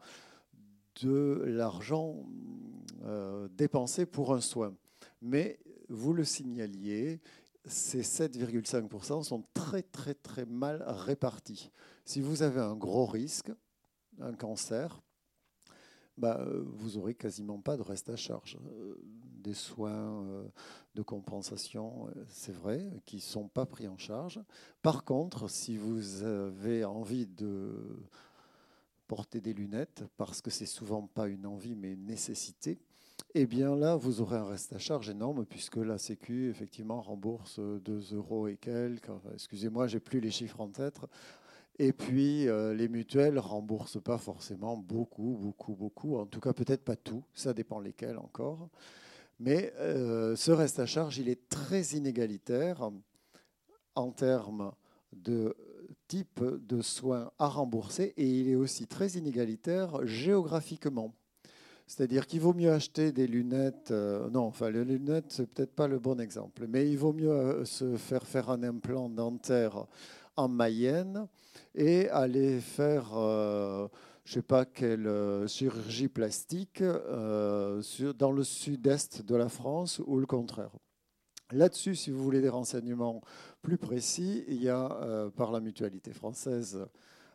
de 1.02 1.42
l'argent 1.46 2.24
euh, 3.04 3.48
dépensé 3.48 4.06
pour 4.06 4.32
un 4.32 4.40
soin. 4.40 4.74
Mais 5.20 5.58
vous 5.88 6.12
le 6.12 6.24
signaliez, 6.24 7.20
ces 7.66 8.02
7,5% 8.02 9.22
sont 9.22 9.44
très 9.54 9.82
très 9.82 10.14
très 10.14 10.46
mal 10.46 10.84
répartis. 10.86 11.70
Si 12.04 12.20
vous 12.20 12.42
avez 12.42 12.60
un 12.60 12.76
gros 12.76 13.06
risque, 13.06 13.50
un 14.20 14.34
cancer, 14.34 15.02
bah, 16.16 16.44
vous 16.64 16.96
aurez 16.96 17.14
quasiment 17.14 17.58
pas 17.58 17.76
de 17.76 17.82
reste 17.82 18.08
à 18.08 18.16
charge. 18.16 18.58
Euh, 18.66 18.94
des 19.44 19.54
soins 19.54 20.24
euh, 20.24 20.48
de 20.94 21.02
compensation, 21.02 22.08
euh, 22.08 22.24
c'est 22.28 22.54
vrai, 22.54 22.90
qui 23.04 23.16
ne 23.16 23.20
sont 23.20 23.48
pas 23.48 23.66
pris 23.66 23.88
en 23.88 23.98
charge. 23.98 24.40
Par 24.80 25.04
contre, 25.04 25.48
si 25.48 25.76
vous 25.76 26.22
avez 26.22 26.84
envie 26.84 27.26
de 27.26 27.74
porter 29.06 29.40
des 29.40 29.52
lunettes, 29.52 30.04
parce 30.16 30.40
que 30.40 30.50
c'est 30.50 30.66
souvent 30.66 31.06
pas 31.06 31.28
une 31.28 31.46
envie 31.46 31.74
mais 31.74 31.92
une 31.92 32.06
nécessité, 32.06 32.78
eh 33.34 33.46
bien 33.46 33.76
là, 33.76 33.96
vous 33.96 34.20
aurez 34.20 34.36
un 34.36 34.46
reste 34.46 34.72
à 34.72 34.78
charge 34.78 35.10
énorme 35.10 35.44
puisque 35.44 35.76
la 35.76 35.98
Sécu, 35.98 36.48
effectivement, 36.48 37.02
rembourse 37.02 37.58
2 37.58 38.14
euros 38.14 38.48
et 38.48 38.56
quelques. 38.56 39.10
Excusez-moi, 39.34 39.88
j'ai 39.88 40.00
plus 40.00 40.20
les 40.20 40.30
chiffres 40.30 40.60
en 40.60 40.68
tête. 40.68 41.00
Et 41.78 41.92
puis, 41.92 42.48
euh, 42.48 42.72
les 42.72 42.88
mutuelles 42.88 43.38
remboursent 43.38 44.02
pas 44.02 44.18
forcément 44.18 44.76
beaucoup, 44.76 45.36
beaucoup, 45.40 45.74
beaucoup. 45.74 46.16
En 46.16 46.26
tout 46.26 46.40
cas, 46.40 46.52
peut-être 46.52 46.84
pas 46.84 46.96
tout. 46.96 47.24
Ça 47.34 47.52
dépend 47.52 47.80
lesquels 47.80 48.18
encore. 48.18 48.68
Mais 49.40 49.72
euh, 49.78 50.36
ce 50.36 50.52
reste 50.52 50.78
à 50.78 50.86
charge, 50.86 51.18
il 51.18 51.28
est 51.28 51.48
très 51.48 51.82
inégalitaire 51.82 52.90
en 53.96 54.10
termes 54.12 54.72
de 55.12 55.56
type 56.06 56.42
de 56.44 56.80
soins 56.80 57.32
à 57.38 57.48
rembourser 57.48 58.14
et 58.16 58.28
il 58.28 58.48
est 58.48 58.54
aussi 58.54 58.86
très 58.86 59.08
inégalitaire 59.08 60.06
géographiquement. 60.06 61.12
C'est-à-dire 61.86 62.26
qu'il 62.26 62.40
vaut 62.40 62.54
mieux 62.54 62.70
acheter 62.70 63.10
des 63.10 63.26
lunettes. 63.26 63.90
Euh, 63.90 64.30
non, 64.30 64.44
enfin, 64.44 64.70
les 64.70 64.84
lunettes, 64.84 65.26
c'est 65.28 65.46
peut-être 65.46 65.74
pas 65.74 65.88
le 65.88 65.98
bon 65.98 66.20
exemple, 66.20 66.66
mais 66.68 66.88
il 66.88 66.96
vaut 66.96 67.12
mieux 67.12 67.64
se 67.64 67.96
faire 67.96 68.26
faire 68.26 68.48
un 68.48 68.62
implant 68.62 69.08
dentaire 69.08 69.86
en 70.36 70.48
Mayenne 70.48 71.26
et 71.74 72.08
aller 72.10 72.60
faire, 72.60 73.16
euh, 73.16 73.88
je 74.24 74.30
ne 74.30 74.34
sais 74.34 74.42
pas 74.42 74.64
quelle 74.64 75.08
chirurgie 75.48 76.08
plastique 76.08 76.82
dans 76.82 78.32
le 78.32 78.44
sud-est 78.44 79.22
de 79.22 79.36
la 79.36 79.48
France 79.48 80.00
ou 80.06 80.18
le 80.18 80.26
contraire. 80.26 80.70
Là-dessus, 81.52 81.94
si 81.94 82.10
vous 82.10 82.22
voulez 82.22 82.40
des 82.40 82.48
renseignements 82.48 83.20
plus 83.62 83.76
précis, 83.76 84.44
il 84.48 84.62
y 84.62 84.68
a 84.68 85.30
par 85.36 85.52
la 85.52 85.60
mutualité 85.60 86.12
française 86.12 86.86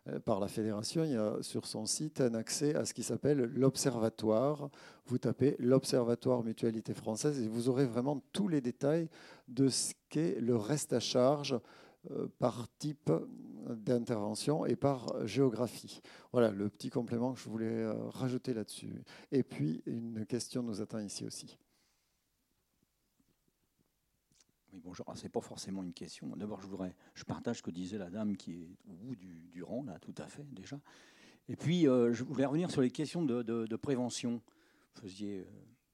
euh, 0.09 0.19
par 0.19 0.39
la 0.39 0.47
fédération, 0.47 1.03
il 1.03 1.11
y 1.11 1.17
a 1.17 1.37
sur 1.41 1.65
son 1.65 1.85
site 1.85 2.21
un 2.21 2.33
accès 2.33 2.75
à 2.75 2.85
ce 2.85 2.93
qui 2.93 3.03
s'appelle 3.03 3.39
l'Observatoire. 3.55 4.69
Vous 5.07 5.17
tapez 5.17 5.55
l'Observatoire 5.59 6.43
Mutualité 6.43 6.93
Française 6.93 7.41
et 7.41 7.47
vous 7.47 7.69
aurez 7.69 7.85
vraiment 7.85 8.23
tous 8.31 8.47
les 8.47 8.61
détails 8.61 9.09
de 9.47 9.67
ce 9.67 9.93
qu'est 10.09 10.39
le 10.39 10.55
reste 10.55 10.93
à 10.93 10.99
charge 10.99 11.53
euh, 11.53 11.59
par 12.39 12.67
type 12.77 13.11
d'intervention 13.67 14.65
et 14.65 14.75
par 14.75 15.25
géographie. 15.27 16.01
Voilà 16.31 16.51
le 16.51 16.69
petit 16.69 16.89
complément 16.89 17.33
que 17.33 17.39
je 17.39 17.49
voulais 17.49 17.83
euh, 17.83 17.93
rajouter 18.09 18.53
là-dessus. 18.53 19.03
Et 19.31 19.43
puis, 19.43 19.83
une 19.85 20.25
question 20.25 20.63
nous 20.63 20.81
attend 20.81 20.99
ici 20.99 21.25
aussi. 21.25 21.57
Oui, 24.71 24.79
bonjour. 24.83 25.05
Ce 25.15 25.23
n'est 25.23 25.29
pas 25.29 25.41
forcément 25.41 25.83
une 25.83 25.93
question. 25.93 26.27
D'abord, 26.35 26.61
je 26.61 26.67
voudrais, 26.67 26.95
je 27.15 27.23
partage 27.23 27.57
ce 27.57 27.63
que 27.63 27.71
disait 27.71 27.97
la 27.97 28.09
dame 28.09 28.37
qui 28.37 28.53
est 28.53 28.69
au 28.87 28.93
bout 28.93 29.15
du, 29.15 29.63
rang, 29.63 29.83
là, 29.83 29.97
tout 29.99 30.15
à 30.17 30.27
fait, 30.27 30.45
déjà. 30.51 30.79
Et 31.47 31.55
puis, 31.55 31.87
euh, 31.87 32.13
je 32.13 32.23
voulais 32.23 32.45
revenir 32.45 32.69
sur 32.69 32.81
les 32.81 32.91
questions 32.91 33.23
de, 33.23 33.75
prévention. 33.75 34.41
Vous 34.95 35.01
faisiez, 35.01 35.39
euh, 35.39 35.45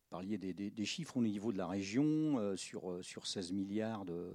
parliez 0.10 0.38
des, 0.38 0.86
chiffres 0.86 1.18
au 1.18 1.22
niveau 1.22 1.53
de 1.53 1.58
la 1.58 1.68
région. 1.68 2.38
Euh, 2.39 2.56
sur 2.58 3.28
16 3.28 3.53
milliards 3.53 4.03
de, 4.03 4.30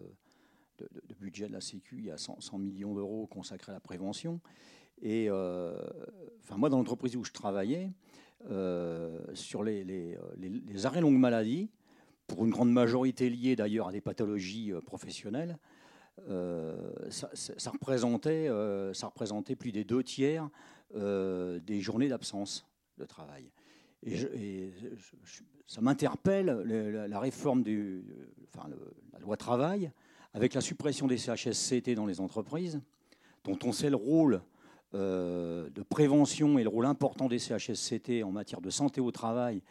budget 1.18 1.48
de 1.48 1.52
la 1.52 1.60
Sécu, 1.60 1.96
il 1.98 2.06
y 2.06 2.10
a 2.10 2.16
100, 2.18 2.58
millions 2.58 2.94
d'euros 2.94 3.26
consacrés 3.26 3.72
à 3.72 3.74
la 3.74 3.80
prévention. 3.80 4.40
Et 5.02 5.30
enfin, 5.30 6.56
moi, 6.56 6.68
dans 6.68 6.78
l'entreprise 6.78 7.16
où 7.16 7.24
je 7.24 7.32
travaillais, 7.32 7.90
sur 9.34 9.62
les, 9.62 9.84
les, 9.84 10.86
arrêts 10.86 11.00
longue 11.00 11.18
maladie, 11.18 11.70
pour 12.30 12.44
une 12.44 12.50
grande 12.50 12.72
majorité 12.72 13.28
liée 13.28 13.56
d'ailleurs 13.56 13.88
à 13.88 13.92
des 13.92 14.00
pathologies 14.00 14.72
euh, 14.72 14.80
professionnelles, 14.80 15.58
euh, 16.28 16.92
ça, 17.08 17.70
représentait, 17.70 18.48
euh, 18.48 18.94
ça 18.94 19.08
représentait 19.08 19.56
plus 19.56 19.72
des 19.72 19.84
deux 19.84 20.02
tiers 20.02 20.48
des 20.92 21.80
journées 21.80 22.08
d'absence 22.08 22.66
de 22.98 23.04
travail. 23.04 23.50
Et, 24.04 24.72
ça 25.66 25.80
m'interpelle 25.80 26.46
la, 27.08 27.20
réforme 27.20 27.62
du, 27.62 28.04
enfin, 28.48 28.68
la 29.12 29.18
loi 29.20 29.36
travail, 29.36 29.92
avec 30.32 30.54
la 30.54 30.60
suppression 30.60 31.06
des 31.06 31.18
CHSCT 31.18 31.94
dans 31.94 32.06
les 32.06 32.20
entreprises, 32.20 32.80
dont 33.44 33.58
on 33.64 33.72
sait 33.72 33.90
le 33.90 33.96
rôle 33.96 34.42
de 34.92 35.82
prévention 35.88 36.58
et 36.58 36.64
le 36.64 36.68
rôle 36.68 36.86
important 36.86 37.28
des 37.28 37.38
CHSCT 37.38 38.24
en 38.24 38.32
matière 38.32 38.60
de 38.60 38.70
santé 38.70 39.00
au 39.00 39.12
travail 39.12 39.62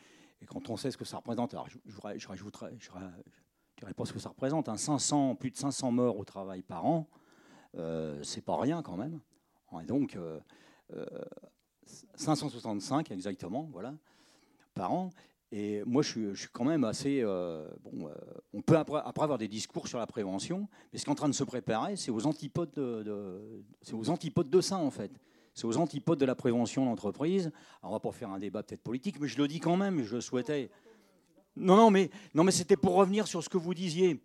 et 0.41 0.45
quand 0.45 0.70
on 0.70 0.78
sait 0.78 0.91
ce 0.91 0.97
que 0.97 1.05
ça 1.05 1.18
représente, 1.18 1.53
alors 1.53 1.68
je, 1.70 1.78
je, 1.86 2.28
rajouterai, 2.28 2.72
je 2.80 2.89
ne 2.91 3.10
dirais 3.78 3.93
pas 3.93 4.05
ce 4.05 4.14
que 4.14 4.20
ça 4.20 4.30
représente, 4.30 4.76
500, 4.76 5.32
hein, 5.32 5.36
plus 5.36 5.51
de 5.51 5.57
500 5.57 5.91
morts 5.91 6.18
au 6.18 6.24
travail 6.24 6.62
par 6.62 6.86
an, 6.86 7.07
euh, 7.76 8.22
c'est 8.24 8.41
pas 8.41 8.57
rien 8.57 8.82
quand 8.82 8.97
même. 8.97 9.20
Et 9.82 9.86
donc, 9.86 10.18
565 12.16 13.12
euh, 13.12 13.14
euh, 13.14 13.16
exactement, 13.16 13.70
voilà, 13.72 13.93
par 14.74 14.93
an. 14.93 15.10
Et 15.52 15.82
moi, 15.86 16.04
je 16.04 16.34
suis, 16.36 16.47
quand 16.54 16.64
même 16.64 16.84
assez. 16.84 17.22
Euh, 17.24 17.68
bon, 17.84 18.10
on 18.54 18.62
peut 18.62 18.78
après, 18.78 19.02
avoir 19.04 19.38
des 19.39 19.47
discours 19.47 19.88
sur 19.88 19.97
la 19.97 20.06
prévention, 20.06 20.68
mais 20.93 21.00
ce 21.00 21.06
qui 21.06 21.10
est 21.10 21.12
en 21.12 21.16
train 21.16 21.30
de 21.30 21.34
se 21.34 21.43
préparer, 21.43 21.95
c'est 21.95 22.12
aux 22.12 22.28
antipodes 22.28 22.72
de, 22.74 23.64
c'est 23.82 23.95
aux 23.95 24.10
antipodes 24.10 24.50
de 24.50 24.62
ça 24.62 24.78
en 24.78 24.91
fait. 24.91 25.12
C'est 25.56 25.66
aux 25.66 25.78
antipodes 25.78 26.20
de 26.20 26.26
la 26.26 26.36
prévention 26.36 26.86
d'entreprise. 26.86 27.52
On 27.82 27.89
va 27.89 28.00
pas 28.00 28.12
faire 28.12 28.30
un 28.30 28.39
débat 28.39 28.62
peut-être 28.62 28.84
politique, 28.84 29.20
mais 29.20 29.28
je 29.28 29.38
le 29.38 29.47
dis 29.47 29.60
quand 29.60 29.76
même, 29.76 30.04
je 30.04 30.20
souhaitais. 30.20 30.70
Non, 31.56 31.76
non, 31.76 31.89
mais, 31.89 32.12
non, 32.36 32.43
mais 32.43 32.52
c'était 32.52 32.78
pour 32.78 32.93
revenir 32.93 33.28
sur 33.28 33.43
ce 33.43 33.50
que 33.50 33.58
vous 33.58 33.74
disiez. 33.74 34.22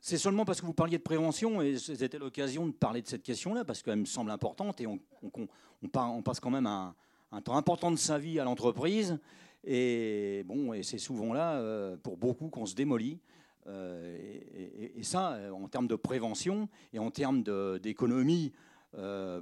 c'est 0.00 0.18
seulement 0.18 0.44
parce 0.44 0.60
que 0.60 0.66
vous 0.66 0.74
parliez 0.74 0.98
de 0.98 1.02
prévention 1.02 1.62
et 1.62 1.78
c'était 1.78 2.18
l'occasion 2.18 2.66
de 2.66 2.72
parler 2.72 3.00
de 3.00 3.06
cette 3.06 3.22
question-là 3.22 3.64
parce 3.64 3.82
qu'elle 3.82 4.00
me 4.00 4.04
semble 4.04 4.32
importante 4.32 4.80
et 4.80 4.86
on, 4.86 4.98
passe 6.22 6.40
quand 6.40 6.50
même 6.50 6.66
un, 6.66 6.94
temps 7.42 7.56
important 7.56 7.90
de 7.90 7.96
sa 7.96 8.18
vie 8.18 8.40
à 8.40 8.44
l'entreprise 8.44 9.18
et 9.64 10.42
bon 10.46 10.72
et 10.72 10.82
c'est 10.82 10.98
souvent 10.98 11.32
là 11.32 11.54
euh, 11.54 11.96
pour 11.96 12.16
beaucoup 12.16 12.48
qu'on 12.48 12.66
se 12.66 12.74
démolit 12.74 13.20
euh, 13.66 14.18
et, 14.96 15.02
ça 15.02 15.38
en 15.52 15.68
termes 15.68 15.86
de 15.86 15.94
prévention 15.94 16.68
et 16.92 16.98
en 16.98 17.10
termes 17.10 17.42
d'économie 17.78 18.52
euh, 18.94 19.40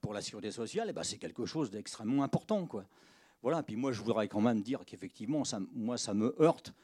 pour, 0.00 0.12
la 0.12 0.20
sécurité 0.20 0.50
sociale, 0.50 0.88
eh 0.90 0.92
ben, 0.92 1.02
c'est 1.02 1.16
quelque 1.16 1.46
chose 1.46 1.70
d'extrêmement 1.70 2.22
important 2.22 2.66
quoi. 2.66 2.84
Voilà. 3.42 3.62
Puis 3.62 3.76
moi 3.76 3.92
je 3.92 4.02
voudrais 4.02 4.28
quand 4.28 4.40
même 4.40 4.60
dire 4.62 4.84
qu'effectivement 4.84 5.42
moi 5.72 5.96
ça 5.96 6.14
me 6.14 6.34
heurte 6.40 6.74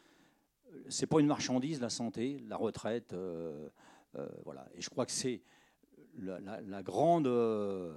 c'est 0.89 1.07
pas 1.07 1.21
une 1.21 1.27
marchandise, 1.27 1.81
la 1.81 1.91
santé, 1.91 2.43
la 2.49 2.57
retraite. 2.57 3.13
Euh, 3.13 3.69
euh, 4.17 4.29
voilà. 4.45 4.67
Et 4.75 4.81
je 4.81 4.91
crois 4.91 5.07
que 5.07 5.13
c'est 5.13 5.43
la, 6.19 6.83
grande, 6.83 7.27
euh, 7.27 7.93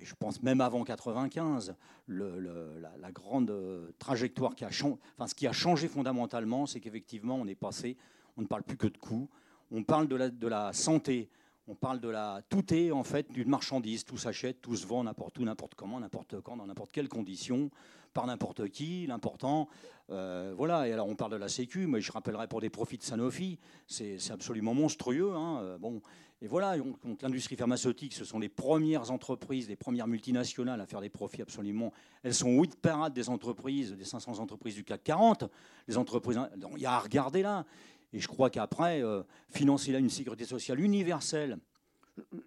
je 0.00 0.14
pense 0.14 0.42
même 0.42 0.60
avant 0.60 0.84
95, 0.84 1.74
la, 2.08 3.12
grande 3.12 3.52
trajectoire 3.98 4.54
qui 4.54 4.64
a 4.64 4.70
changé, 4.70 4.96
enfin, 5.16 5.26
ce 5.26 5.34
qui 5.34 5.46
a 5.46 5.52
changé 5.52 5.88
fondamentalement, 5.88 6.66
c'est 6.66 6.80
qu'effectivement, 6.80 7.36
on 7.36 7.46
est 7.46 7.54
passé, 7.54 7.96
on 8.36 8.42
ne 8.42 8.46
parle 8.46 8.62
plus 8.62 8.76
que 8.76 8.86
de 8.86 8.98
coûts, 8.98 9.28
on 9.70 9.82
parle 9.82 10.08
de 10.08 10.16
la, 10.16 10.28
de 10.30 10.46
la 10.46 10.72
santé, 10.72 11.30
on 11.68 11.74
parle 11.74 12.00
de 12.00 12.08
la. 12.08 12.42
Tout 12.48 12.72
est 12.72 12.92
en 12.92 13.02
fait 13.02 13.30
d'une 13.32 13.48
marchandise, 13.48 14.04
tout 14.04 14.18
s'achète, 14.18 14.60
tout 14.60 14.76
se 14.76 14.86
vend 14.86 15.04
n'importe 15.04 15.38
où, 15.38 15.44
n'importe 15.44 15.74
comment, 15.74 15.98
n'importe 15.98 16.40
quand, 16.40 16.56
dans 16.56 16.66
n'importe 16.66 16.92
quelles 16.92 17.08
conditions 17.08 17.70
par 18.16 18.26
n'importe 18.26 18.70
qui. 18.70 19.06
L'important, 19.06 19.68
euh, 20.08 20.54
voilà. 20.56 20.88
Et 20.88 20.92
alors 20.92 21.06
on 21.06 21.14
parle 21.14 21.32
de 21.32 21.36
la 21.36 21.50
Sécu, 21.50 21.86
mais 21.86 22.00
je 22.00 22.10
rappellerai 22.10 22.48
pour 22.48 22.62
des 22.62 22.70
profits 22.70 22.96
de 22.96 23.02
Sanofi, 23.02 23.58
c'est 23.86 24.18
absolument 24.30 24.72
monstrueux. 24.72 25.34
Hein, 25.34 25.60
euh, 25.60 25.78
bon, 25.78 26.00
et 26.40 26.48
voilà. 26.48 26.78
Donc 26.78 27.20
l'industrie 27.20 27.56
pharmaceutique, 27.56 28.14
ce 28.14 28.24
sont 28.24 28.38
les 28.38 28.48
premières 28.48 29.10
entreprises, 29.10 29.68
les 29.68 29.76
premières 29.76 30.06
multinationales 30.06 30.80
à 30.80 30.86
faire 30.86 31.02
des 31.02 31.10
profits 31.10 31.42
absolument. 31.42 31.92
Elles 32.22 32.34
sont 32.34 32.58
huit 32.58 32.74
parades 32.76 33.12
des 33.12 33.28
entreprises, 33.28 33.92
des 33.92 34.04
500 34.04 34.38
entreprises 34.38 34.74
du 34.74 34.82
CAC 34.82 35.04
40. 35.04 35.44
Les 35.86 35.98
entreprises, 35.98 36.40
il 36.74 36.80
y 36.80 36.86
a 36.86 36.92
à 36.92 36.98
regarder 36.98 37.42
là. 37.42 37.66
Et 38.14 38.18
je 38.18 38.28
crois 38.28 38.48
qu'après, 38.48 39.02
euh, 39.02 39.24
financer 39.50 39.92
là 39.92 39.98
une 39.98 40.08
sécurité 40.08 40.46
sociale 40.46 40.80
universelle, 40.80 41.58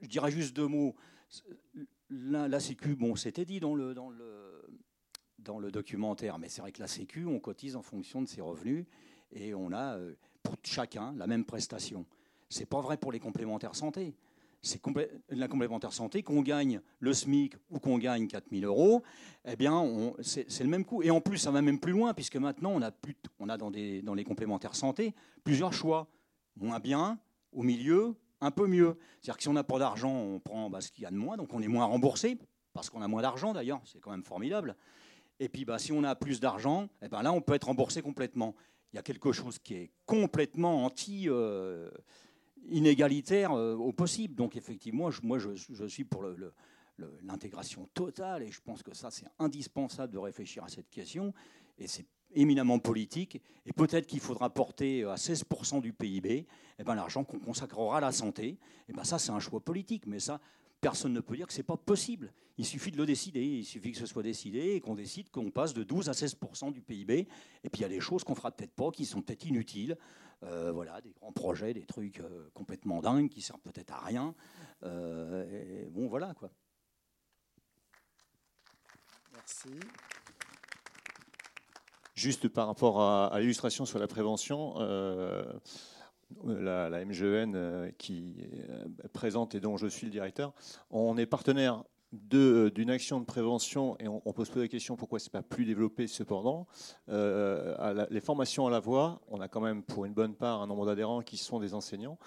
je 0.02 0.08
dirais 0.08 0.32
juste 0.32 0.56
deux 0.56 0.68
mots. 0.68 0.96
La, 2.10 2.60
Sécu, 2.60 2.96
bon, 2.96 3.16
c'était 3.16 3.46
dit 3.46 3.60
dans 3.60 3.76
le 3.76 3.94
dans 5.50 5.58
le 5.58 5.72
documentaire, 5.72 6.38
mais 6.38 6.48
c'est 6.48 6.62
vrai 6.62 6.72
que 6.72 6.80
la 6.80 6.88
Sécu, 6.88 7.26
on 7.26 7.40
cotise 7.40 7.76
en 7.76 7.82
fonction 7.82 8.22
de 8.22 8.28
ses 8.28 8.40
revenus 8.40 8.86
et 9.32 9.56
on 9.56 9.72
a 9.72 9.98
euh, 9.98 10.14
pour 10.44 10.56
chacun 10.64 11.12
la 11.18 11.26
même 11.26 11.44
prestation. 11.44 12.06
C'est 12.50 12.68
pas 12.68 12.82
vrai 12.82 12.98
pour 12.98 13.12
les 13.12 13.20
complémentaires 13.20 13.74
santé. 13.74 14.14
C'est 14.62 14.80
la 15.30 15.48
complémentaire 15.48 15.92
santé, 15.92 16.22
qu'on 16.22 16.44
gagne 16.44 16.82
le 17.00 17.14
SMIC 17.14 17.56
ou 17.72 17.80
qu'on 17.80 17.98
gagne 17.98 18.28
4000 18.28 18.64
euros, 18.64 19.02
eh 19.46 19.56
bien, 19.56 20.14
c'est 20.22 20.60
le 20.60 20.70
même 20.70 20.86
coût. 20.86 21.02
Et 21.02 21.10
en 21.10 21.22
plus, 21.22 21.38
ça 21.38 21.50
va 21.50 21.64
même 21.64 21.80
plus 21.80 21.94
loin, 21.94 22.14
puisque 22.14 22.36
maintenant, 22.36 22.72
on 22.72 22.82
a, 22.84 22.92
plus, 22.92 23.16
on 23.40 23.50
a 23.50 23.58
dans 23.58 23.70
les 23.72 24.24
complémentaires 24.24 24.76
santé 24.76 25.16
plusieurs 25.44 25.74
choix. 25.74 26.08
Moins 26.58 26.80
bien, 26.80 27.18
au 27.54 27.64
milieu, 27.64 28.16
un 28.42 28.52
peu 28.52 28.68
mieux. 28.68 28.98
C'est-à-dire 29.22 29.38
que 29.38 29.44
si 29.44 29.50
on 29.50 29.54
n'a 29.54 29.64
pas 29.64 29.80
d'argent, 29.80 30.14
on 30.14 30.40
prend 30.40 30.70
bah, 30.70 30.82
ce 30.82 30.92
qu'il 30.92 31.06
y 31.06 31.08
a 31.08 31.12
de 31.12 31.16
moins, 31.16 31.38
donc 31.38 31.54
on 31.54 31.62
est 31.62 31.68
moins 31.70 31.86
remboursé, 31.86 32.38
parce 32.74 32.90
qu'on 32.90 33.02
a 33.02 33.08
moins 33.08 33.22
d'argent 33.22 33.54
d'ailleurs, 33.54 33.82
c'est 33.86 34.00
quand 34.00 34.12
même 34.12 34.24
formidable. 34.24 34.76
Et 35.40 35.50
puis, 35.50 35.66
bah, 35.66 35.80
si 35.80 35.92
on 35.92 36.04
a 36.04 36.16
plus 36.16 36.40
d'argent, 36.40 36.88
eh 37.02 37.08
ben 37.08 37.22
là, 37.22 37.32
on 37.32 37.42
peut 37.42 37.54
être 37.54 37.68
remboursé 37.68 38.02
complètement. 38.02 38.56
Il 38.92 38.96
y 38.98 39.00
a 39.00 39.04
quelque 39.04 39.32
chose 39.32 39.60
qui 39.60 39.76
est 39.76 39.92
complètement 40.06 40.86
anti-inégalitaire 40.86 43.52
euh, 43.54 43.76
au 43.76 43.94
possible. 43.94 44.34
Donc, 44.36 44.58
effectivement, 44.58 45.10
je, 45.12 45.22
moi, 45.24 45.40
je, 45.40 45.88
suis 45.88 46.04
pour 46.04 46.26
l'intégration 47.22 47.88
totale 47.94 48.44
et 48.44 48.52
je 48.52 48.60
pense 48.62 48.84
que 48.84 48.94
ça, 48.94 49.10
c'est 49.12 49.28
indispensable 49.38 50.12
de 50.12 50.18
réfléchir 50.18 50.62
à 50.64 50.68
cette 50.68 50.90
question. 50.90 51.34
Et 51.78 51.88
c'est 51.88 52.06
éminemment 52.36 52.80
politique. 52.80 53.42
Et 53.66 53.72
peut-être 53.72 54.08
qu'il 54.08 54.20
faudra 54.20 54.50
porter 54.50 55.06
à 55.06 55.16
16% 55.16 55.80
du 55.82 55.94
PIB 55.94 56.46
eh 56.78 56.84
ben, 56.84 56.96
l'argent 56.96 57.24
qu'on 57.24 57.40
consacrera 57.40 57.96
à 57.98 58.02
la 58.02 58.12
santé. 58.12 58.58
Et 58.90 58.94
ben, 58.94 59.06
ça, 59.06 59.18
c'est 59.20 59.32
un 59.32 59.40
choix 59.40 59.62
politique. 59.62 60.06
Mais 60.06 60.20
ça, 60.20 60.42
personne 60.82 61.14
ne 61.14 61.20
peut 61.20 61.36
dire 61.36 61.48
que 61.48 61.54
ce 61.54 61.60
n'est 61.60 61.64
pas 61.64 61.78
possible. 61.78 62.34
Il 62.58 62.66
suffit 62.66 62.92
de 62.92 62.98
le 62.98 63.06
décider, 63.06 63.42
il 63.42 63.66
suffit 63.66 63.92
que 63.92 63.98
ce 63.98 64.06
soit 64.06 64.24
décidé 64.24 64.76
et 64.76 64.82
qu'on 64.82 64.96
décide 64.96 65.30
qu'on 65.30 65.50
passe 65.50 65.74
de 65.74 65.84
12 65.84 66.10
à 66.10 66.12
16% 66.12 66.74
du 66.74 66.82
PIB. 66.82 67.28
Et 67.64 67.70
puis 67.70 67.80
il 67.80 67.82
y 67.82 67.86
a 67.86 67.90
des 67.90 68.02
choses 68.02 68.24
qu'on 68.24 68.36
fera 68.36 68.52
peut-être 68.52 68.74
pas, 68.74 68.92
qui 68.92 69.06
sont 69.06 69.22
peut-être 69.22 69.46
inutiles. 69.46 69.98
Euh, 70.44 70.72
voilà, 70.72 71.02
des 71.02 71.12
grands 71.12 71.34
projets, 71.34 71.74
des 71.74 71.86
trucs 71.86 72.22
euh, 72.22 72.50
complètement 72.54 73.02
dingues 73.02 73.30
qui 73.30 73.42
servent 73.42 73.60
peut-être 73.60 73.92
à 73.92 74.00
rien. 74.00 74.34
Euh, 74.84 75.86
bon, 75.90 76.08
voilà 76.08 76.34
quoi. 76.34 76.50
Merci. 79.34 79.70
Juste 82.14 82.48
par 82.48 82.68
rapport 82.68 83.02
à, 83.02 83.40
l'illustration 83.40 83.86
sur 83.86 84.00
la 84.00 84.08
prévention, 84.08 84.76
la, 86.46 86.90
la 86.90 87.06
MGN 87.06 87.54
euh, 87.56 87.92
qui 87.98 88.36
est 88.40 89.08
présente 89.10 89.56
et 89.56 89.60
dont 89.60 89.78
je 89.78 89.88
suis 89.88 90.06
le 90.06 90.12
directeur, 90.12 90.54
on 90.92 91.18
est 91.18 91.26
partenaire 91.26 91.84
euh, 92.34 92.72
d'une 92.72 92.90
action 92.90 93.20
de 93.20 93.26
prévention, 93.26 93.96
et 94.00 94.08
on, 94.08 94.34
peut 94.34 94.44
se 94.44 94.52
poser 94.52 94.66
la 94.66 94.68
question 94.68 94.96
pourquoi 94.96 95.20
ce 95.20 95.28
n'est 95.28 95.32
pas 95.32 95.44
plus 95.44 95.66
développé 95.66 96.08
cependant. 96.08 96.66
Euh, 97.10 98.08
les 98.10 98.22
formations 98.22 98.66
à 98.66 98.72
la 98.72 98.80
voix, 98.80 99.22
on 99.28 99.42
a 99.42 99.48
quand 99.48 99.62
même 99.62 99.84
pour 99.84 100.06
une 100.06 100.14
bonne 100.14 100.34
part 100.34 100.62
un 100.62 100.68
nombre 100.68 100.88
d'adhérents 100.88 101.22
qui 101.22 101.38
sont 101.38 101.60
des 101.60 101.76
enseignants, 101.76 102.18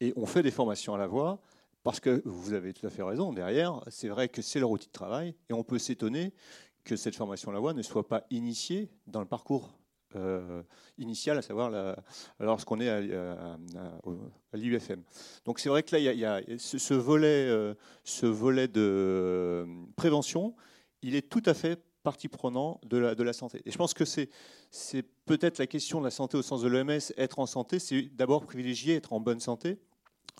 et 0.00 0.12
on 0.16 0.26
fait 0.26 0.42
des 0.42 0.52
formations 0.52 0.94
à 0.94 0.98
la 0.98 1.06
voix. 1.06 1.40
Parce 1.82 1.98
que 1.98 2.22
vous 2.24 2.52
avez 2.52 2.72
tout 2.72 2.86
à 2.86 2.90
fait 2.90 3.02
raison, 3.02 3.32
derrière, 3.32 3.82
c'est 3.88 4.06
vrai 4.06 4.28
que 4.28 4.40
c'est 4.40 4.60
leur 4.60 4.70
outil 4.70 4.86
de 4.86 4.92
travail, 4.92 5.34
et 5.50 5.52
on 5.52 5.64
peut 5.64 5.80
s'étonner 5.80 6.32
que 6.84 6.94
cette 6.94 7.16
formation 7.16 7.50
à 7.50 7.54
la 7.54 7.58
voix 7.58 7.74
ne 7.74 7.82
soit 7.82 8.06
pas 8.06 8.24
initiée 8.30 8.88
dans 9.08 9.18
le 9.18 9.26
parcours 9.26 9.72
euh, 10.16 10.62
initiale, 10.98 11.38
à 11.38 11.42
savoir 11.42 11.70
lorsqu'on 12.38 12.80
est 12.80 12.88
à, 12.88 13.00
l'UFM. 14.54 15.02
Donc 15.44 15.58
c'est 15.58 15.68
vrai 15.68 15.82
que 15.82 15.96
là, 15.96 16.12
il 16.12 16.18
y 16.18 16.24
a, 16.24 16.40
ce, 16.58 16.94
volet, 16.94 17.48
euh, 17.48 17.74
ce 18.04 18.26
volet 18.26 18.68
de 18.68 18.80
euh, 18.80 19.66
prévention, 19.96 20.54
il 21.02 21.14
est 21.14 21.28
tout 21.28 21.42
à 21.46 21.54
fait 21.54 21.80
partie 22.02 22.28
prenante 22.28 22.80
de 22.86 23.22
la, 23.22 23.32
santé. 23.32 23.62
Et 23.64 23.70
je 23.70 23.78
pense 23.78 23.94
que 23.94 24.04
c'est 24.04 24.28
peut-être 25.24 25.58
la 25.58 25.66
question 25.66 26.00
de 26.00 26.04
la 26.04 26.10
santé 26.10 26.36
au 26.36 26.42
sens 26.42 26.62
de 26.62 26.68
l'OMS, 26.68 26.98
être 27.16 27.38
en 27.38 27.46
santé, 27.46 27.78
c'est 27.78 28.02
d'abord 28.14 28.44
privilégier 28.44 28.96
être 28.96 29.12
en 29.12 29.20
bonne 29.20 29.40
santé 29.40 29.78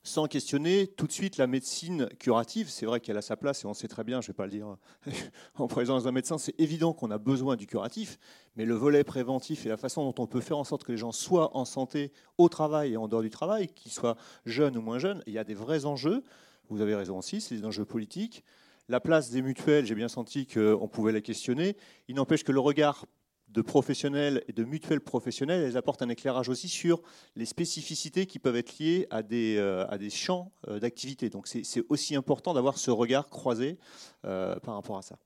sans 0.05 0.26
questionner 0.26 0.88
tout 0.88 1.07
de 1.07 1.12
suite 1.12 1.36
la 1.36 1.46
médecine 1.46 2.09
curative. 2.18 2.68
C'est 2.68 2.86
vrai 2.86 3.00
qu'elle 3.00 3.16
a 3.16 3.22
sa 3.22 3.36
place 3.36 3.64
et 3.64 3.66
on 3.66 3.74
sait 3.74 3.88
très 3.88 4.05
bien, 4.05 4.20
je 4.20 4.26
ne 4.26 4.32
vais 4.32 4.36
pas 4.36 4.46
le 4.46 4.50
dire 4.50 4.76
en 5.55 5.68
présence 5.68 6.05
d'un 6.05 6.12
médecin, 6.12 6.38
c'est 6.38 6.59
évident 6.61 6.92
qu'on 6.92 7.11
a 7.11 7.18
besoin 7.18 7.57
du 7.57 7.66
curatif, 7.66 8.18
mais 8.57 8.64
le 8.64 8.74
volet 8.74 9.05
préventif 9.05 9.64
et 9.66 9.68
la 9.68 9.76
façon 9.76 10.05
dont 10.05 10.22
on 10.22 10.26
peut 10.26 10.40
faire 10.40 10.59
en 10.59 10.64
sorte 10.64 10.84
que 10.84 10.92
les 10.92 10.98
gens 10.98 11.12
soient 11.12 11.57
en 11.57 11.64
santé 11.64 12.12
au 12.38 12.48
travail 12.48 12.94
et 12.94 12.96
en 12.96 13.09
dehors 13.09 13.22
du 13.22 13.30
travail, 13.30 13.68
qu'ils 13.68 13.92
soient 13.92 14.16
jeunes 14.44 14.76
ou 14.76 14.82
moins 14.82 14.98
jeunes, 14.98 15.22
il 15.26 15.32
y 15.32 15.38
a 15.38 15.44
des 15.44 15.55
vrais 15.55 15.84
enjeux. 15.84 16.24
Vous 16.68 16.80
avez 16.80 16.95
raison 16.95 17.18
aussi, 17.18 17.41
c'est 17.41 17.57
des 17.57 17.64
enjeux 17.64 17.84
politiques. 17.84 18.45
La 18.88 19.00
place 19.00 19.30
des 19.30 19.42
mutuelles, 19.42 19.87
j'ai 19.87 19.95
bien 19.95 20.08
senti 20.08 20.46
qu'on 20.46 20.88
pouvait 20.88 21.12
la 21.12 21.20
questionner. 21.20 21.76
Il 22.08 22.16
n'empêche 22.16 22.45
que 22.45 22.53
le 22.53 22.61
regard 22.61 23.07
de 23.53 23.62
professionnels 23.62 24.42
et 24.49 24.53
de 24.53 24.64
mutuelles 24.64 25.00
professionnelles, 25.00 25.62
elles 25.62 25.76
apportent 25.76 26.03
un 26.03 26.08
éclairage 26.08 26.49
aussi 26.49 26.68
sur 26.68 27.03
les 27.37 27.45
spécificités 27.45 28.26
qui 28.26 28.38
peuvent 28.38 28.57
être 28.57 28.79
liées 28.79 29.07
à 29.11 29.22
des, 29.22 29.57
euh, 29.58 29.87
à 29.88 29.99
champs 30.08 30.53
euh, 30.68 30.80
d'activité. 30.80 31.29
Donc 31.29 31.46
c'est 31.46 31.84
aussi 31.88 32.16
important 32.16 32.54
d'avoir 32.54 32.79
ce 32.79 32.91
regard 32.91 33.29
croisé 33.29 33.79
euh, 34.24 34.57
par 34.61 34.74
rapport 34.74 34.96
à 34.96 35.03
ça. 35.03 35.18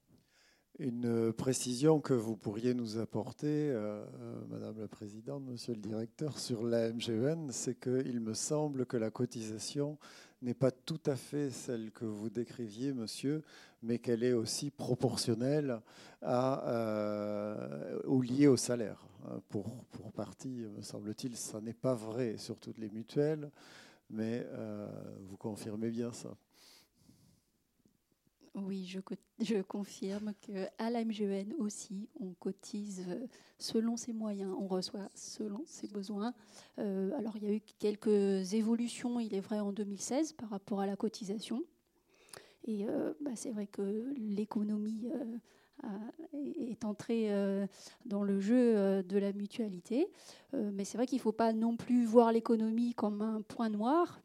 Une 0.79 1.33
précision 1.33 2.01
que 2.01 2.13
vous 2.13 2.37
pourriez 2.37 2.75
nous 2.75 2.99
apporter, 2.99 3.75
Madame 4.51 4.79
la 4.79 4.89
Présidente, 4.89 5.43
Monsieur 5.47 5.73
le 5.73 5.81
Directeur, 5.81 6.39
sur 6.39 6.65
la 6.65 6.93
MGN, 6.93 7.49
c'est 7.51 7.81
qu'il 7.81 8.21
me 8.21 8.35
semble 8.35 8.85
que 8.85 8.99
la 8.99 9.11
cotisation 9.11 9.97
n'est 10.43 10.53
pas 10.53 10.71
tout 10.71 11.01
à 11.07 11.17
fait 11.17 11.49
celle 11.49 11.93
que 11.93 12.05
vous 12.05 12.29
décriviez, 12.29 12.93
monsieur, 12.93 13.43
mais 13.87 13.99
qu'elle 13.99 14.25
est 14.25 14.33
aussi 14.33 14.71
proportionnelle 14.71 15.81
à, 16.23 16.69
euh, 16.69 17.99
ou 18.07 18.21
liée 18.21 18.49
au 18.49 18.57
salaire. 18.57 19.07
Pour, 19.49 19.85
pour 19.87 20.13
partie, 20.13 20.65
me 20.77 20.83
semble-t-il, 20.83 21.37
ça 21.37 21.61
n'est 21.61 21.73
pas 21.73 21.95
vrai 21.95 22.37
sur 22.37 22.59
toutes 22.59 22.79
les 22.79 22.91
mutuelles, 22.91 23.51
mais 24.09 24.47
euh, 24.53 24.89
vous 25.29 25.37
confirmez 25.37 25.91
bien 25.91 26.13
ça. 26.13 26.37
Oui, 28.57 28.87
je, 28.87 29.01
je 29.41 29.61
confirme 29.61 30.33
qu'à 30.41 30.91
la 30.91 31.05
MGN 31.05 31.53
aussi, 31.59 32.09
on 32.19 32.33
cotise 32.33 33.05
euh, 33.07 33.27
selon 33.59 33.99
ses 33.99 34.15
moyens, 34.15 34.55
on 34.59 34.67
reçoit 34.67 35.11
selon 35.15 35.63
ses 35.67 35.89
besoins. 35.89 36.33
Euh, 36.79 37.11
alors, 37.19 37.37
il 37.37 37.45
y 37.45 37.49
a 37.49 37.53
eu 37.53 37.61
quelques 37.79 38.55
évolutions, 38.55 39.21
il 39.21 39.35
est 39.35 39.41
vrai, 39.41 39.61
en 39.61 39.73
2016 39.73 40.33
par 40.33 40.49
rapport 40.49 40.81
à 40.81 40.87
la 40.87 40.97
cotisation. 40.97 41.65
Et 42.67 42.87
euh, 42.89 43.15
bah, 43.21 43.31
c'est 43.35 43.51
vrai 43.51 43.67
que 43.67 44.13
l'économie 44.17 45.09
est 46.33 46.85
entré 46.85 47.31
dans 48.07 48.23
le 48.25 48.41
jeu 48.41 49.03
de 49.03 49.19
la 49.19 49.33
mutualité. 49.33 50.09
mais 50.53 50.85
c'est 50.85 50.97
vrai 50.97 51.07
qu'il 51.07 51.19
ne 51.19 51.23
faut 51.23 51.33
pas 51.33 51.53
non 51.53 51.77
plus 51.77 52.05
voir 52.05 52.33
l'économie 52.33 52.95
comme 52.95 53.23
un 53.23 53.43
point 53.43 53.69
noir. 53.69 54.21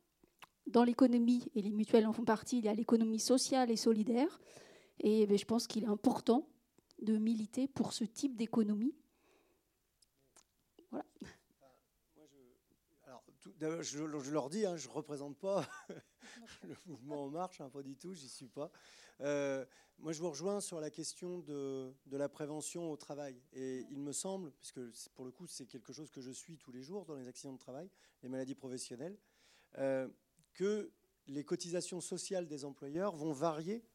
Dans 0.67 0.83
l'économie, 0.83 1.51
et 1.55 1.61
les 1.61 1.71
mutuelles 1.71 2.07
en 2.07 2.13
font 2.13 2.23
partie, 2.23 2.59
il 2.59 2.65
y 2.65 2.69
a 2.69 2.73
l'économie 2.73 3.19
sociale 3.19 3.69
et 3.69 3.75
solidaire. 3.75 4.39
Et 5.01 5.25
ben, 5.25 5.37
je 5.37 5.45
pense 5.45 5.67
qu'il 5.67 5.83
est 5.83 5.87
important 5.87 6.47
de 7.01 7.17
militer 7.17 7.67
pour 7.67 7.93
ce 7.93 8.03
type 8.03 8.35
d'économie. 8.35 8.95
Voilà. 10.91 11.05
Je, 13.61 14.31
leur 14.31 14.49
dis, 14.49 14.65
hein, 14.65 14.75
je 14.77 14.87
ne 14.87 14.93
représente 14.93 15.37
pas 15.37 15.67
le 16.63 16.75
mouvement 16.85 17.25
En 17.25 17.29
Marche, 17.29 17.61
hein, 17.61 17.69
pas 17.69 17.83
du 17.83 17.95
tout, 17.95 18.13
j'y 18.13 18.29
suis 18.29 18.47
pas. 18.47 18.71
Euh, 19.21 19.65
moi, 19.99 20.13
je 20.13 20.19
vous 20.19 20.29
rejoins 20.29 20.61
sur 20.61 20.79
la 20.79 20.89
question 20.89 21.39
de, 21.39 21.93
la 22.11 22.27
prévention 22.27 22.91
au 22.91 22.97
travail. 22.97 23.39
Et 23.53 23.85
il 23.91 23.99
me 23.99 24.13
semble, 24.13 24.51
puisque 24.53 24.81
pour 25.13 25.25
le 25.25 25.31
coup, 25.31 25.45
c'est 25.45 25.67
quelque 25.67 25.93
chose 25.93 26.09
que 26.09 26.21
je 26.21 26.31
suis 26.31 26.57
tous 26.57 26.71
les 26.71 26.81
jours 26.81 27.05
dans 27.05 27.15
les 27.15 27.27
accidents 27.27 27.53
de 27.53 27.59
travail, 27.59 27.89
les 28.23 28.29
maladies 28.29 28.55
professionnelles, 28.55 29.17
euh, 29.77 30.07
que 30.53 30.91
les 31.27 31.43
cotisations 31.43 32.01
sociales 32.01 32.47
des 32.47 32.65
employeurs 32.65 33.15
vont 33.15 33.31
varier 33.31 33.85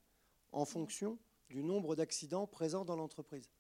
en 0.52 0.64
fonction 0.64 1.18
du 1.48 1.62
nombre 1.62 1.97
d'accidents 1.97 2.47
présents 2.47 2.84
dans 2.84 2.97
l'entreprise. 2.97 3.51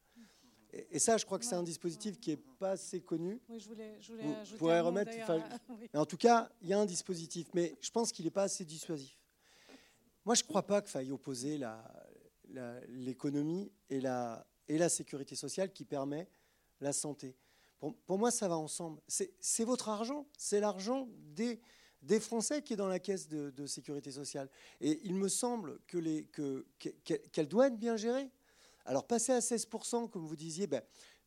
Et, 0.72 0.98
ça, 0.98 1.16
je 1.16 1.24
crois 1.24 1.38
que 1.38 1.44
c'est 1.44 1.54
un 1.54 1.62
dispositif 1.62 2.18
qui 2.20 2.30
n'est 2.30 2.42
pas 2.58 2.72
assez 2.72 3.00
connu. 3.00 3.40
Oui, 3.48 3.60
je 3.60 3.68
voulais, 3.68 3.98
je 4.00 4.12
Vous 4.52 4.56
pourrez 4.58 4.80
remettre. 4.80 5.10
En 5.94 6.04
tout 6.04 6.16
cas, 6.16 6.50
il 6.62 6.68
y 6.68 6.72
a 6.72 6.78
un 6.78 6.86
dispositif, 6.86 7.48
mais 7.54 7.76
je 7.80 7.90
pense 7.90 8.12
qu'il 8.12 8.24
n'est 8.24 8.30
pas 8.30 8.44
assez 8.44 8.64
dissuasif. 8.64 9.16
Moi, 10.24 10.34
je 10.34 10.42
ne 10.42 10.48
crois 10.48 10.66
pas 10.66 10.82
qu'il 10.82 10.90
faille 10.90 11.12
opposer 11.12 11.60
l'économie 12.88 13.70
et, 13.88 14.00
la, 14.00 14.46
et 14.68 14.76
la 14.76 14.88
sécurité 14.88 15.36
sociale 15.36 15.72
qui 15.72 15.84
permet 15.84 16.28
la 16.80 16.92
santé. 16.92 17.36
Pour, 17.78 17.94
pour 17.94 18.18
moi, 18.18 18.30
ça 18.30 18.48
va 18.48 18.56
ensemble. 18.56 19.00
C'est 19.08 19.64
votre 19.64 19.88
argent, 19.88 20.26
c'est 20.36 20.60
l'argent 20.60 21.08
des, 21.34 21.60
des 22.02 22.20
Français 22.20 22.62
qui 22.62 22.72
est 22.72 22.76
dans 22.76 22.88
la 22.88 22.98
caisse 22.98 23.28
de, 23.28 23.66
sécurité 23.66 24.10
sociale. 24.10 24.48
Et 24.80 25.00
il 25.04 25.14
me 25.14 25.28
semble 25.28 25.78
qu'elle 25.86 26.26
que, 26.28 26.66
qu'elle 27.32 27.48
doit 27.48 27.68
être 27.68 27.78
bien 27.78 27.96
gérée. 27.96 28.30
Alors 28.86 29.06
passer 29.06 29.32
à 29.32 29.40
16%, 29.40 30.08
comme 30.10 30.26
vous 30.26 30.36
disiez, 30.36 30.66
ben, 30.66 30.82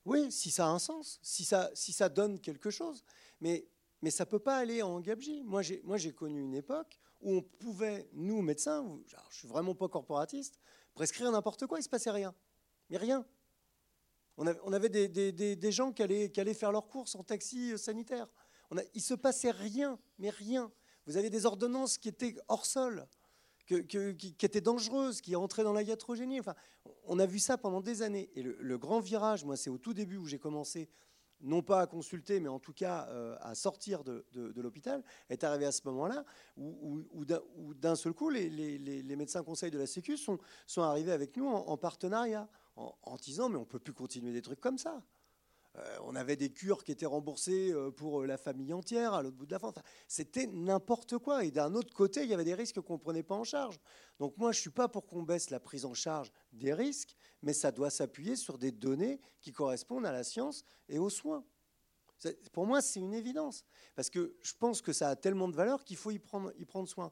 oui, 0.05 0.31
si 0.31 0.49
ça 0.49 0.65
a 0.65 0.69
un 0.69 0.79
sens, 0.79 1.19
si 1.21 1.45
ça, 1.45 1.69
si 1.73 1.93
ça 1.93 2.09
donne 2.09 2.39
quelque 2.39 2.69
chose, 2.69 3.03
mais, 3.41 3.67
mais 4.01 4.11
ça 4.11 4.25
ne 4.25 4.29
peut 4.29 4.39
pas 4.39 4.57
aller 4.57 4.81
en 4.81 4.99
gabegie. 4.99 5.43
Moi, 5.43 5.61
j'ai 5.61 6.13
connu 6.13 6.41
une 6.41 6.55
époque 6.55 6.99
où 7.21 7.35
on 7.35 7.41
pouvait, 7.41 8.09
nous, 8.13 8.41
médecins, 8.41 8.83
je 9.07 9.15
ne 9.15 9.21
suis 9.31 9.47
vraiment 9.47 9.75
pas 9.75 9.89
corporatiste, 9.89 10.57
prescrire 10.93 11.31
n'importe 11.31 11.67
quoi, 11.67 11.77
il 11.77 11.81
ne 11.81 11.85
se 11.85 11.89
passait 11.89 12.11
rien. 12.11 12.33
Mais 12.89 12.97
rien. 12.97 13.25
On 14.37 14.71
avait, 14.71 14.87
des, 14.87 15.31
des, 15.33 15.71
gens 15.71 15.91
qui 15.91 16.01
allaient, 16.01 16.31
qui 16.31 16.39
allaient 16.39 16.53
faire 16.53 16.71
leurs 16.71 16.87
courses 16.87 17.13
en 17.15 17.23
taxi 17.23 17.77
sanitaire 17.77 18.29
il 18.71 18.97
ne 18.97 19.01
se 19.01 19.13
passait 19.13 19.51
rien, 19.51 19.99
mais 20.17 20.29
rien. 20.29 20.71
Vous 21.05 21.17
avez 21.17 21.29
des 21.29 21.45
ordonnances 21.45 21.97
qui 21.97 22.09
étaient 22.09 22.35
hors 22.47 22.65
sol, 22.65 23.07
qui, 23.69 24.45
étaient 24.45 24.61
dangereuses, 24.61 25.21
qui 25.21 25.35
entraient 25.35 25.63
dans 25.63 25.73
la 25.73 25.83
iatrogénie. 25.83 26.39
Enfin, 26.39 26.55
on 27.05 27.19
a 27.19 27.25
vu 27.25 27.39
ça 27.39 27.57
pendant 27.57 27.81
des 27.81 28.01
années. 28.01 28.29
Et 28.35 28.41
le, 28.43 28.77
grand 28.77 28.99
virage, 28.99 29.45
moi, 29.45 29.55
c'est 29.55 29.69
au 29.69 29.77
tout 29.77 29.93
début 29.93 30.17
où 30.17 30.25
j'ai 30.25 30.39
commencé, 30.39 30.89
non 31.41 31.61
pas 31.61 31.81
à 31.81 31.87
consulter, 31.87 32.39
mais 32.39 32.49
en 32.49 32.59
tout 32.59 32.73
cas 32.73 33.07
euh, 33.09 33.37
à 33.41 33.55
sortir 33.55 34.03
de, 34.03 34.25
l'hôpital, 34.55 35.03
est 35.29 35.43
arrivé 35.43 35.65
à 35.65 35.71
ce 35.71 35.81
moment-là, 35.85 36.25
où, 36.57 37.25
d'un 37.75 37.95
seul 37.95 38.13
coup, 38.13 38.29
les, 38.29 39.15
médecins 39.15 39.43
conseils 39.43 39.71
de 39.71 39.77
la 39.77 39.87
Sécu 39.87 40.17
sont, 40.17 40.39
sont 40.65 40.81
arrivés 40.81 41.11
avec 41.11 41.37
nous 41.37 41.47
en, 41.47 41.77
partenariat, 41.77 42.49
en, 42.75 42.93
en 43.03 43.15
disant, 43.17 43.49
mais 43.49 43.57
on 43.57 43.61
ne 43.61 43.65
peut 43.65 43.79
plus 43.79 43.93
continuer 43.93 44.33
des 44.33 44.41
trucs 44.41 44.61
comme 44.61 44.77
ça. 44.77 45.01
Euh, 45.77 45.97
on 46.03 46.15
avait 46.15 46.35
des 46.35 46.49
cures 46.49 46.83
qui 46.83 46.91
étaient 46.91 47.05
remboursées 47.05 47.71
euh, 47.71 47.91
pour 47.91 48.21
euh, 48.21 48.25
la 48.25 48.37
famille 48.37 48.73
entière 48.73 49.13
à 49.13 49.21
l'autre 49.21 49.37
bout 49.37 49.45
de 49.45 49.51
la 49.51 49.59
fin. 49.59 49.71
C'était 50.07 50.47
n'importe 50.47 51.19
quoi. 51.19 51.45
Et 51.45 51.51
d'un 51.51 51.75
autre 51.75 51.93
côté, 51.93 52.23
il 52.23 52.29
y 52.29 52.33
avait 52.33 52.43
des 52.43 52.55
risques 52.55 52.81
qu'on 52.81 52.93
ne 52.93 52.99
prenait 52.99 53.23
pas 53.23 53.35
en 53.35 53.43
charge. 53.43 53.79
Donc 54.17 54.35
moi, 54.37 54.51
je 54.51 54.57
ne 54.57 54.61
suis 54.61 54.69
pas 54.71 54.87
pour 54.87 55.05
qu'on 55.05 55.21
baisse 55.21 55.51
la 55.51 55.59
prise 55.59 55.85
en 55.85 55.93
charge 55.93 56.31
des 56.53 56.73
risques, 56.73 57.15
mais 57.43 57.53
ça 57.53 57.71
doit 57.71 57.91
s'appuyer 57.91 58.35
sur 58.35 58.57
des 58.57 58.71
données 58.71 59.21
qui 59.41 59.51
correspondent 59.51 60.07
à 60.07 60.11
la 60.11 60.23
science 60.23 60.63
et 60.87 60.97
aux 60.97 61.09
soins. 61.09 61.45
Pour 62.51 62.65
moi, 62.65 62.81
c'est 62.81 62.99
une 62.99 63.13
évidence. 63.13 63.63
Parce 63.95 64.09
que 64.09 64.35
je 64.41 64.53
pense 64.59 64.81
que 64.81 64.91
ça 64.91 65.09
a 65.09 65.15
tellement 65.15 65.47
de 65.47 65.55
valeur 65.55 65.83
qu'il 65.83 65.97
faut 65.97 66.11
y 66.11 66.19
prendre, 66.19 66.51
y 66.57 66.65
prendre 66.65 66.89
soin. 66.89 67.11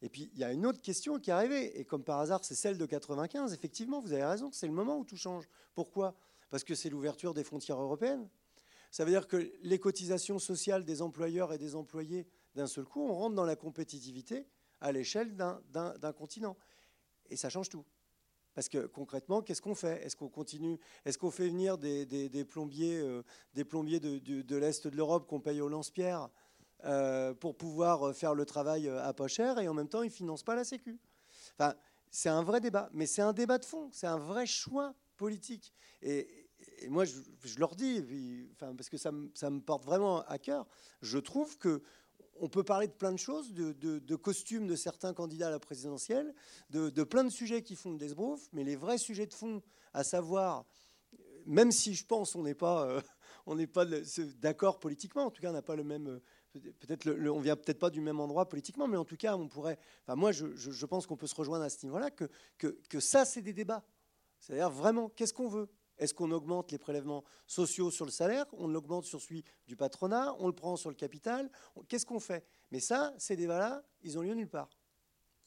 Et 0.00 0.08
puis, 0.08 0.30
il 0.32 0.38
y 0.38 0.44
a 0.44 0.52
une 0.52 0.64
autre 0.64 0.80
question 0.80 1.18
qui 1.18 1.30
est 1.30 1.32
arrivée. 1.32 1.78
Et 1.78 1.84
comme 1.84 2.04
par 2.04 2.20
hasard, 2.20 2.44
c'est 2.44 2.54
celle 2.54 2.78
de 2.78 2.86
95. 2.86 3.52
Effectivement, 3.52 4.00
vous 4.00 4.12
avez 4.12 4.24
raison, 4.24 4.50
c'est 4.52 4.66
le 4.66 4.72
moment 4.72 4.96
où 4.96 5.04
tout 5.04 5.16
change. 5.16 5.44
Pourquoi? 5.74 6.14
Parce 6.50 6.64
que 6.64 6.74
c'est 6.74 6.90
l'ouverture 6.90 7.34
des 7.34 7.44
frontières 7.44 7.80
européennes. 7.80 8.28
Ça 8.90 9.04
veut 9.04 9.10
dire 9.10 9.26
que 9.26 9.52
les 9.62 9.78
cotisations 9.78 10.38
sociales 10.38 10.84
des 10.84 11.02
employeurs 11.02 11.52
et 11.52 11.58
des 11.58 11.74
employés, 11.74 12.26
d'un 12.54 12.66
seul 12.66 12.84
coup, 12.84 13.02
on 13.02 13.14
rentre 13.14 13.34
dans 13.34 13.44
la 13.44 13.56
compétitivité 13.56 14.46
à 14.80 14.92
l'échelle 14.92 15.36
d'un 15.36 16.12
continent. 16.16 16.56
Et 17.28 17.36
ça 17.36 17.48
change 17.48 17.68
tout. 17.68 17.84
Parce 18.54 18.70
que 18.70 18.86
concrètement, 18.86 19.42
qu'est-ce 19.42 19.60
qu'on 19.60 19.74
fait? 19.74 20.02
Est-ce 20.02 20.16
qu'on 20.16 20.30
continue? 20.30 20.78
Est-ce 21.04 21.18
qu'on 21.18 21.30
fait 21.30 21.48
venir 21.48 21.76
des, 21.76 22.44
plombiers, 22.48 23.04
des 23.52 23.64
plombiers 23.64 24.00
euh, 24.02 24.42
de, 24.42 24.56
l'Est 24.56 24.86
de 24.86 24.96
l'Europe 24.96 25.26
qu'on 25.26 25.40
paye 25.40 25.60
au 25.60 25.68
lance-pierre 25.68 26.30
euh, 26.84 27.34
pour 27.34 27.56
pouvoir 27.56 28.14
faire 28.14 28.34
le 28.34 28.46
travail 28.46 28.88
euh, 28.88 29.02
à 29.02 29.12
pas 29.12 29.28
cher 29.28 29.58
et 29.58 29.68
en 29.68 29.74
même 29.74 29.88
temps, 29.88 30.02
ils 30.02 30.08
ne 30.08 30.12
financent 30.12 30.42
pas 30.42 30.54
la 30.54 30.64
Sécu? 30.64 30.98
Enfin, 31.58 31.74
C'est 32.10 32.28
un 32.28 32.42
vrai 32.42 32.60
débat, 32.60 32.88
mais 32.92 33.06
c'est 33.06 33.22
un 33.22 33.32
débat 33.32 33.58
de 33.58 33.64
fond, 33.64 33.90
c'est 33.92 34.06
un 34.06 34.18
vrai 34.18 34.46
choix 34.46 34.94
politique. 35.16 35.72
Et, 36.02 36.28
moi, 36.88 37.04
je, 37.04 37.58
leur 37.58 37.74
dis, 37.74 38.48
enfin, 38.52 38.74
parce 38.74 38.88
que 38.88 38.96
ça 38.96 39.10
me, 39.10 39.60
porte 39.60 39.84
vraiment 39.84 40.22
à 40.22 40.38
cœur, 40.38 40.66
je 41.02 41.18
trouve 41.18 41.58
que 41.58 41.82
on 42.38 42.48
peut 42.48 42.64
parler 42.64 42.86
de 42.86 42.92
plein 42.92 43.12
de 43.12 43.18
choses, 43.18 43.52
de, 43.54 44.16
costumes 44.16 44.66
de 44.66 44.76
certains 44.76 45.14
candidats 45.14 45.48
à 45.48 45.50
la 45.50 45.58
présidentielle, 45.58 46.34
de, 46.70 47.04
plein 47.04 47.24
de 47.24 47.30
sujets 47.30 47.62
qui 47.62 47.76
font 47.76 47.94
des 47.94 48.06
esbrouf, 48.06 48.48
mais 48.52 48.64
les 48.64 48.76
vrais 48.76 48.98
sujets 48.98 49.26
de 49.26 49.34
fond, 49.34 49.62
à 49.94 50.04
savoir, 50.04 50.64
même 51.46 51.72
si 51.72 51.94
je 51.94 52.04
pense 52.04 52.34
on 52.34 52.42
n'est 52.42 52.54
pas, 52.54 52.86
euh, 53.46 53.66
pas 53.72 53.86
d'accord 54.38 54.78
politiquement, 54.78 55.24
en 55.24 55.30
tout 55.30 55.40
cas 55.40 55.50
on 55.50 55.54
n'a 55.54 55.62
pas 55.62 55.76
le 55.76 55.84
même, 55.84 56.20
peut-être 56.52 57.08
on 57.10 57.40
vient 57.40 57.56
peut-être 57.56 57.78
pas 57.78 57.90
du 57.90 58.00
même 58.00 58.20
endroit 58.20 58.48
politiquement, 58.48 58.86
mais 58.86 58.96
en 58.96 59.04
tout 59.04 59.16
cas 59.16 59.36
on 59.36 59.48
pourrait, 59.48 59.78
enfin 60.02 60.16
moi 60.16 60.32
je, 60.32 60.86
pense 60.86 61.06
qu'on 61.06 61.16
peut 61.16 61.26
se 61.26 61.34
rejoindre 61.34 61.64
à 61.64 61.70
ce 61.70 61.84
niveau-là, 61.86 62.10
que, 62.10 62.28
que, 62.58 62.78
que 62.88 63.00
ça 63.00 63.24
c'est 63.24 63.42
des 63.42 63.52
débats 63.52 63.84
c'est-à-dire 64.40 64.70
vraiment, 64.70 65.08
qu'est-ce 65.08 65.32
qu'on 65.34 65.48
veut? 65.48 65.68
Est-ce 65.98 66.12
qu'on 66.12 66.30
augmente 66.30 66.72
les 66.72 66.78
prélèvements 66.78 67.24
sociaux 67.46 67.90
sur 67.90 68.04
le 68.04 68.10
salaire? 68.10 68.44
On 68.52 68.68
l'augmente 68.68 69.04
sur 69.04 69.20
celui 69.20 69.44
du 69.66 69.76
patronat? 69.76 70.34
On 70.38 70.46
le 70.46 70.52
prend 70.52 70.76
sur 70.76 70.90
le 70.90 70.94
capital? 70.94 71.50
Qu'est-ce 71.88 72.04
qu'on 72.04 72.20
fait? 72.20 72.46
Mais 72.70 72.80
ça, 72.80 73.14
ces 73.18 73.34
débats-là, 73.34 73.82
ils 74.02 74.18
ont 74.18 74.22
lieu 74.22 74.34
nulle 74.34 74.50
part. 74.50 74.68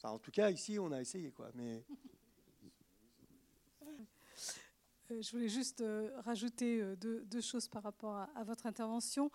En 0.02 0.18
tout 0.18 0.30
cas, 0.30 0.50
ici, 0.50 0.78
on 0.78 0.90
a 0.92 1.00
essayé. 1.00 1.30
Quoi. 1.30 1.50
Je 5.20 5.30
voulais 5.32 5.48
juste 5.48 5.80
euh, 5.80 6.10
rajouter 6.24 6.80
euh, 6.80 6.96
deux, 6.96 7.40
choses 7.40 7.68
par 7.68 7.82
rapport 7.82 8.14
à, 8.34 8.44
votre 8.44 8.66
intervention. 8.66 9.30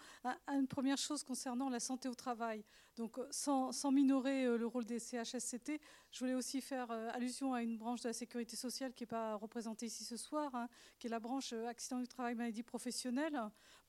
Une 0.48 0.68
première 0.68 0.98
chose 0.98 1.24
concernant 1.24 1.70
la 1.70 1.80
santé 1.80 2.08
au 2.08 2.14
travail. 2.14 2.64
Donc, 2.96 3.20
sans, 3.30 3.74
minorer 3.92 4.58
le 4.58 4.66
rôle 4.66 4.86
des 4.86 5.00
CHSCT, 5.00 5.82
je 6.12 6.20
voulais 6.20 6.34
aussi 6.34 6.62
faire 6.62 6.90
allusion 6.92 7.54
à 7.54 7.62
une 7.62 7.78
branche 7.78 8.02
de 8.02 8.10
la 8.10 8.14
sécurité 8.14 8.56
sociale 8.56 8.94
qui 8.94 9.04
n'est 9.04 9.08
pas 9.08 9.36
représentée 9.36 9.88
ici 9.88 10.06
ce 10.06 10.16
soir, 10.16 10.54
hein, 10.56 10.70
qui 10.98 11.08
est 11.08 11.10
la 11.10 11.20
branche 11.20 11.52
accident 11.54 12.00
du 12.00 12.08
travail, 12.08 12.36
maladie 12.36 12.64
professionnelle, 12.64 13.38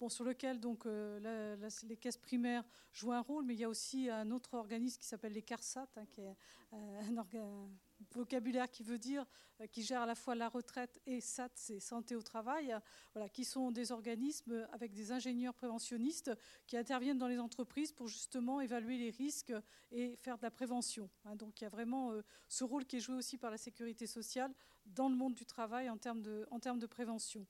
bon, 0.00 0.08
sur 0.08 0.24
lequel 0.24 0.58
donc, 0.58 0.86
les 0.86 1.96
caisses 1.96 2.16
primaires 2.16 2.64
jouent 2.92 3.12
un 3.12 3.20
rôle, 3.20 3.44
mais 3.44 3.54
il 3.54 3.60
y 3.60 3.64
a 3.64 3.68
aussi 3.68 4.10
un 4.10 4.30
autre 4.32 4.54
organisme 4.54 4.98
qui 4.98 5.06
s'appelle 5.06 5.32
les 5.32 5.42
CARSAT, 5.42 5.88
hein, 5.96 6.06
qui 6.10 6.20
est 6.22 6.36
un 6.72 7.16
organe 7.16 7.76
vocabulaire 8.14 8.70
qui 8.70 8.82
veut 8.82 8.98
dire 8.98 9.24
euh, 9.60 9.66
qui 9.66 9.82
gère 9.82 10.02
à 10.02 10.06
la 10.06 10.14
fois 10.14 10.34
la 10.34 10.48
retraite 10.48 11.00
et 11.06 11.20
SAT, 11.20 11.50
c'est 11.54 11.80
santé 11.80 12.14
au 12.16 12.22
travail, 12.22 12.76
voilà, 13.14 13.28
qui 13.28 13.44
sont 13.44 13.70
des 13.70 13.92
organismes 13.92 14.66
avec 14.72 14.92
des 14.92 15.12
ingénieurs 15.12 15.54
préventionnistes 15.54 16.30
qui 16.66 16.76
interviennent 16.76 17.18
dans 17.18 17.28
les 17.28 17.38
entreprises 17.38 17.92
pour 17.92 18.08
justement 18.08 18.60
évaluer 18.60 18.98
les 18.98 19.10
risques 19.10 19.52
et 19.92 20.16
faire 20.16 20.36
de 20.36 20.42
la 20.42 20.50
prévention. 20.50 21.08
Hein. 21.24 21.36
donc 21.36 21.60
il 21.60 21.64
y 21.64 21.66
a 21.66 21.70
vraiment 21.70 22.12
euh, 22.12 22.22
ce 22.48 22.64
rôle 22.64 22.84
qui 22.84 22.96
est 22.96 23.00
joué 23.00 23.16
aussi 23.16 23.38
par 23.38 23.50
la 23.50 23.58
sécurité 23.58 24.06
sociale 24.06 24.52
dans 24.84 25.08
le 25.08 25.16
monde 25.16 25.34
du 25.34 25.46
travail 25.46 25.90
en 25.90 25.96
termes 25.96 26.22
de, 26.22 26.86
prévention. 26.86 27.46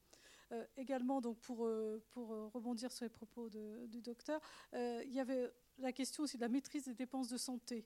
Euh, 0.53 0.65
également, 0.77 1.21
donc 1.21 1.39
pour 1.41 1.59
rebondir 1.59 2.93
sur 2.93 3.05
les 3.05 3.11
propos 3.11 3.51
du 3.51 4.01
docteur, 4.01 4.41
il 4.73 5.13
y 5.13 5.21
avait 5.21 5.53
la 5.79 5.93
question 5.93 6.23
aussi 6.23 6.37
de 6.37 6.43
la 6.43 6.49
maîtrise 6.49 6.85
des 6.85 6.95
dépenses 6.95 7.29
de 7.29 7.37
santé 7.37 7.85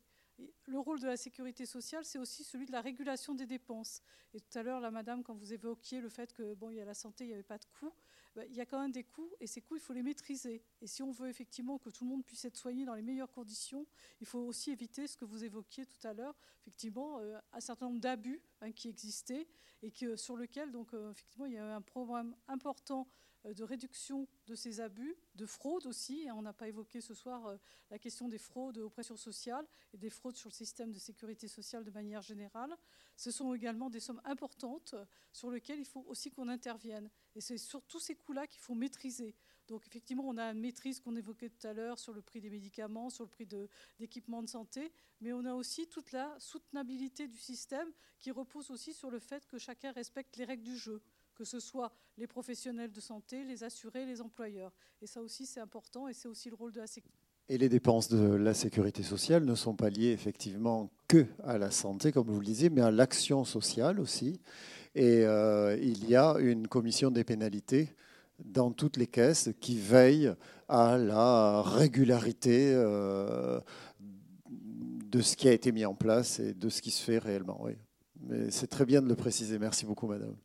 le 0.67 0.79
rôle 0.79 1.01
de 1.01 1.07
la 1.07 1.17
sécurité 1.17 1.67
sociale, 1.67 2.05
c'est 2.05 2.19
aussi 2.19 2.45
celui 2.45 2.67
de 2.67 2.73
la 2.73 2.81
régulation 2.81 3.35
des 3.35 3.47
dépenses. 3.47 4.03
Et 4.35 4.41
tout 4.41 4.59
à 4.59 4.62
l'heure, 4.62 4.81
madame, 4.93 5.23
quand 5.23 5.35
vous 5.35 5.53
évoquiez 5.53 6.01
le 6.01 6.09
fait 6.09 6.33
que 6.33 6.55
bon, 6.55 6.71
il 6.71 6.77
y 6.77 6.81
a 6.81 6.85
la 6.85 6.95
santé, 6.95 7.25
il 7.25 7.29
n'y 7.29 7.35
avait 7.35 7.43
pas 7.43 7.59
de 7.59 7.65
coût, 7.79 7.93
bah, 8.37 8.45
il 8.47 8.55
y 8.55 8.61
a 8.61 8.67
quand 8.67 8.81
même 8.81 8.93
des 8.93 9.03
coûts 9.05 9.31
et 9.41 9.47
ces 9.47 9.61
coûts, 9.61 9.77
il 9.77 9.81
faut 9.81 9.93
les 9.93 10.03
maîtriser. 10.03 10.62
Et 10.81 10.87
si 10.87 11.03
on 11.03 11.11
veut 11.11 11.29
effectivement 11.29 11.79
que 11.79 11.91
tout 11.91 12.05
le 12.05 12.11
monde 12.11 12.25
puisse 12.25 12.45
être 12.45 12.57
soigné 12.57 12.85
dans 12.85 12.95
les 12.95 13.03
meilleures 13.03 13.33
conditions, 13.33 13.87
il 14.21 14.27
faut 14.27 14.41
aussi 14.41 14.71
éviter 14.71 15.07
ce 15.07 15.17
que 15.17 15.25
vous 15.25 15.45
évoquiez 15.45 15.85
tout 15.87 16.07
à 16.07 16.12
l'heure, 16.12 16.37
effectivement, 16.61 17.19
euh, 17.19 17.39
un 17.53 17.61
certain 17.61 17.87
nombre 17.87 18.01
d'abus 18.01 18.41
hein, 18.61 18.71
qui 18.73 18.89
existaient 18.89 19.49
et 19.83 19.91
que, 19.91 20.17
sur 20.17 20.37
lequel, 20.37 20.71
donc, 20.71 20.95
euh, 20.95 21.11
effectivement, 21.11 21.47
il 21.47 21.55
y 21.55 21.59
a 21.59 21.75
un 21.75 21.83
problème 21.83 22.37
important 22.47 23.09
de 23.45 23.65
réduction 23.65 24.29
de 24.47 24.55
ces 24.55 24.81
abus, 24.81 25.17
de 25.35 25.47
fraude 25.47 25.87
aussi. 25.87 26.27
On 26.35 26.43
n'a 26.43 26.53
pas 26.53 26.69
évoqué 26.69 27.01
ce 27.01 27.15
soir 27.15 27.47
euh, 27.47 27.57
la 27.91 27.99
question 27.99 28.29
des 28.29 28.39
fraudes 28.39 28.79
aux 28.79 28.91
pressions 28.91 29.17
sociales 29.17 29.67
et 29.93 29.97
des 29.97 30.11
fraudes 30.11 30.37
sur 30.37 30.51
le 30.51 30.55
système 30.55 30.93
de 30.93 30.99
sécurité 30.99 31.49
sociale 31.49 31.85
de 31.85 31.91
manière 31.91 32.23
générale. 32.23 32.77
Ce 33.17 33.31
sont 33.31 33.55
également 33.55 33.91
des 33.91 34.01
sommes 34.01 34.21
importantes 34.25 34.95
euh, 34.95 35.05
sur 35.33 35.51
lesquelles 35.51 35.79
il 35.79 35.87
faut 35.87 36.05
aussi 36.07 36.31
qu'on 36.31 36.49
intervienne. 36.49 37.11
Et 37.35 37.41
c'est 37.41 37.59
sur 37.59 37.83
tous 37.83 38.01
ces 38.01 38.15
coûts-là 38.15 38.47
qu'il 38.47 38.61
faut 38.61 38.75
maîtriser. 38.75 39.35
Donc 39.69 39.87
effectivement, 39.87 40.25
on 40.27 40.37
a 40.37 40.51
une 40.51 40.61
maîtrise 40.61 41.01
qu'on 41.01 41.17
évoquait 41.17 41.49
tout 41.49 41.67
à 41.67 41.73
l'heure 41.73 41.99
sur 41.99 42.12
le 42.12 42.23
prix 42.23 42.41
des 42.41 42.51
médicaments, 42.51 43.09
sur 43.09 43.25
le 43.25 43.31
prix 43.31 43.47
d'équipements 43.99 44.41
de, 44.41 44.47
de, 44.47 44.51
santé, 44.51 44.93
mais 45.21 45.33
on 45.33 45.45
a 45.45 45.55
aussi 45.55 45.87
toute 45.87 46.11
la 46.11 46.35
soutenabilité 46.41 47.29
du 47.29 47.39
système 47.39 47.89
qui 48.19 48.33
repose 48.33 48.71
aussi 48.73 48.93
sur 48.93 49.11
le 49.11 49.21
fait 49.21 49.47
que 49.47 49.59
chacun 49.59 49.93
respecte 49.93 50.37
les 50.37 50.45
règles 50.45 50.65
du 50.65 50.77
jeu 50.77 51.01
que 51.41 51.47
ce 51.47 51.59
soit 51.59 51.91
les 52.19 52.27
professionnels 52.27 52.93
de 52.93 53.01
santé, 53.01 53.45
les 53.45 53.65
assurés, 53.65 54.05
les 54.05 54.21
employeurs. 54.21 54.75
Et 55.01 55.07
ça 55.07 55.23
aussi, 55.23 55.47
c'est 55.47 55.61
important 55.61 56.07
et 56.07 56.12
c'est 56.12 56.29
aussi 56.29 56.51
le 56.51 56.55
rôle 56.55 56.71
de 56.71 56.81
la 56.81 56.87
sécurité. 56.87 57.19
Et 57.49 57.57
les 57.57 57.71
dépenses 57.71 58.11
de 58.11 58.35
la 58.35 58.53
sécurité 58.53 59.03
sociale 59.03 59.47
ne 59.47 59.55
sont 59.55 59.75
pas 59.75 59.89
liées 59.89 60.11
effectivement 60.11 60.91
que 61.09 61.25
à 61.43 61.57
la 61.57 61.71
santé, 61.71 62.12
comme 62.12 62.29
vous 62.29 62.41
le 62.41 62.45
disiez, 62.45 62.69
mais 62.69 62.83
à 62.83 62.91
l'action 62.91 63.47
sociale 63.47 64.01
aussi. 64.01 64.39
Et 64.95 65.25
euh, 65.25 65.79
il 65.81 66.07
y 66.11 66.15
a 66.15 66.37
une 66.41 66.69
commission 66.69 67.11
des 67.11 67.25
pénalités 67.25 67.89
dans 68.45 68.71
toutes 68.71 68.99
les 68.99 69.07
caisses 69.07 69.49
qui 69.62 69.79
veille 69.79 70.35
à 70.69 70.99
la 70.99 71.62
régularité 71.62 72.71
euh, 72.75 73.61
de 74.51 75.23
ce 75.23 75.37
qui 75.37 75.49
a 75.49 75.53
été 75.53 75.73
mis 75.73 75.87
en 75.87 75.95
place 75.95 76.39
et 76.39 76.53
de 76.53 76.69
ce 76.69 76.83
qui 76.83 76.91
se 76.91 77.03
fait 77.03 77.17
réellement. 77.19 77.62
Oui. 77.62 77.73
Mais 78.29 78.51
c'est 78.51 78.67
très 78.67 78.85
bien 78.85 79.01
de 79.01 79.09
le 79.09 79.17
préciser. 79.17 79.59
Merci 79.59 79.87
beaucoup, 79.87 80.07
madame. 80.07 80.37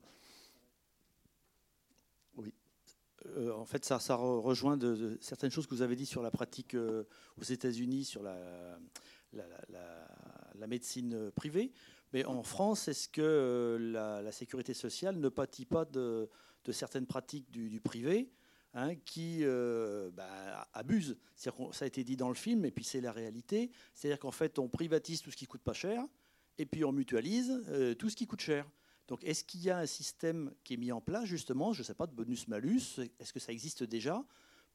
Euh, 3.35 3.51
en 3.51 3.65
fait, 3.65 3.85
ça, 3.85 3.97
rejoint 4.15 4.79
certaines 5.19 5.51
choses 5.51 5.67
que 5.67 5.75
vous 5.75 5.81
avez 5.81 5.95
dit 5.95 6.05
sur 6.05 6.21
la 6.21 6.31
pratique 6.31 6.73
euh, 6.75 7.03
aux 7.39 7.43
États-Unis, 7.43 8.05
sur 8.05 8.23
la, 8.23 8.79
médecine 10.67 11.31
privée. 11.31 11.71
Mais 12.13 12.25
en 12.25 12.43
France, 12.43 12.87
est-ce 12.87 13.07
que 13.09 13.21
euh, 13.21 14.21
la, 14.23 14.31
sécurité 14.31 14.73
sociale 14.73 15.17
ne 15.17 15.29
pâtit 15.29 15.65
pas 15.65 15.85
de, 15.85 16.29
certaines 16.71 17.05
pratiques 17.05 17.51
du, 17.51 17.79
privé 17.81 18.31
hein, 18.73 18.95
qui 18.95 19.43
bah, 20.13 20.67
abusent? 20.73 21.17
Ça 21.35 21.51
a 21.81 21.85
été 21.85 22.03
dit 22.03 22.17
dans 22.17 22.29
le 22.29 22.35
film, 22.35 22.65
et 22.65 22.71
puis 22.71 22.83
c'est 22.85 23.01
la 23.01 23.11
réalité. 23.11 23.69
C'est-à-dire 23.93 24.19
qu'en 24.19 24.31
fait, 24.31 24.59
on 24.59 24.69
privatise 24.69 25.21
tout 25.21 25.31
ce 25.31 25.37
qui 25.37 25.45
coûte 25.45 25.61
pas 25.61 25.73
cher, 25.73 26.03
et 26.57 26.65
puis 26.65 26.85
on 26.85 26.93
mutualise 26.93 27.61
tout 27.99 28.09
ce 28.09 28.15
qui 28.15 28.27
coûte 28.27 28.41
cher. 28.41 28.65
Donc, 29.07 29.23
est-ce 29.23 29.43
qu'il 29.43 29.61
y 29.61 29.69
a 29.69 29.77
un 29.77 29.85
système 29.85 30.53
qui 30.63 30.73
est 30.73 30.77
mis 30.77 30.91
en 30.91 31.01
place, 31.01 31.25
justement, 31.25 31.73
je 31.73 31.81
ne 31.81 31.83
sais 31.83 31.93
pas, 31.93 32.07
de 32.07 32.13
bonus-malus 32.13 32.99
Est-ce 33.19 33.33
que 33.33 33.39
ça 33.39 33.51
existe 33.51 33.83
déjà 33.83 34.25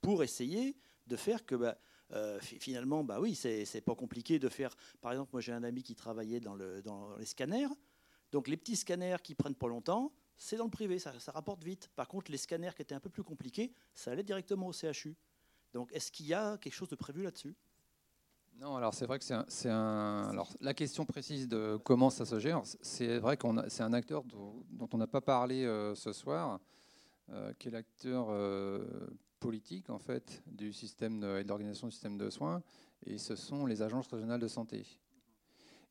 pour 0.01 0.23
essayer 0.23 0.77
de 1.07 1.16
faire 1.16 1.44
que, 1.44 1.57
bah, 1.57 1.78
euh, 2.12 2.39
finalement, 2.40 3.05
bah 3.05 3.20
oui, 3.20 3.35
c'est 3.35 3.81
pas 3.85 3.94
compliqué 3.94 4.39
de 4.39 4.48
faire. 4.48 4.77
Par 5.01 5.12
exemple, 5.12 5.31
moi, 5.32 5.40
j'ai 5.40 5.52
un 5.52 5.65
ami 5.65 5.82
qui 5.82 5.94
travaillait 5.94 6.40
dans, 6.40 6.55
le, 6.55 6.82
dans, 6.82 7.16
les 7.16 7.27
scanners. 7.27 7.69
Donc, 8.31 8.48
les 8.48 8.57
petits 8.57 8.77
scanners 8.77 9.16
qui 9.23 9.35
prennent 9.35 9.55
pas 9.55 9.69
longtemps, 9.69 10.12
c'est 10.36 10.57
dans 10.57 10.65
le 10.65 10.70
privé, 10.70 10.98
ça, 10.98 11.12
rapporte 11.28 11.65
vite. 11.65 11.89
Par 11.97 12.09
contre, 12.09 12.31
les 12.31 12.39
scanners 12.39 12.70
qui 12.74 12.82
étaient 12.82 12.94
un 12.94 13.01
peu 13.01 13.11
plus 13.11 13.24
compliqués, 13.24 13.73
ça 13.94 14.12
allait 14.12 14.23
directement 14.23 14.69
au 14.69 14.73
CHU. 14.73 15.16
Donc, 15.73 15.93
est-ce 15.93 16.11
qu'il 16.11 16.27
y 16.27 16.35
a 16.35 16.57
quelque 16.59 16.74
chose 16.74 16.89
de 16.89 16.97
prévu 16.97 17.23
là-dessus? 17.23 17.55
Non, 18.61 18.77
alors 18.77 18.93
c'est 18.93 19.07
vrai 19.07 19.19
que 19.19 19.24
c'est 19.24 19.70
un, 19.70 20.28
Alors 20.28 20.53
la 20.61 20.74
question 20.74 21.07
précise 21.07 21.49
de 21.49 21.78
comment 21.82 22.11
ça 22.11 22.27
se 22.27 22.39
gère, 22.39 22.61
c'est 22.82 23.19
vrai 23.19 23.39
qu'on 23.39 23.66
c'est 23.70 23.82
un 23.82 23.95
acteur 23.95 24.23
dont, 24.24 24.62
on 24.93 24.99
n'a 24.99 25.07
pas 25.07 25.23
parlé 25.23 25.65
euh, 25.65 25.95
ce 25.95 26.12
soir, 26.12 26.61
euh, 27.31 27.55
qui 27.59 27.69
est 27.69 27.70
l'acteur 27.70 28.27
euh, 28.28 29.09
politique 29.39 29.89
en 29.89 29.99
fait 29.99 30.43
du 30.47 30.74
système 30.74 31.24
et 31.39 31.43
de 31.43 31.49
l'organisation 31.49 31.87
du 31.87 31.93
système 31.93 32.19
de 32.19 32.28
soins, 32.28 32.62
et 33.07 33.16
ce 33.16 33.35
sont 33.35 33.65
les 33.65 33.81
agences 33.81 34.09
régionales 34.09 34.41
de 34.41 34.49
santé. 34.49 34.85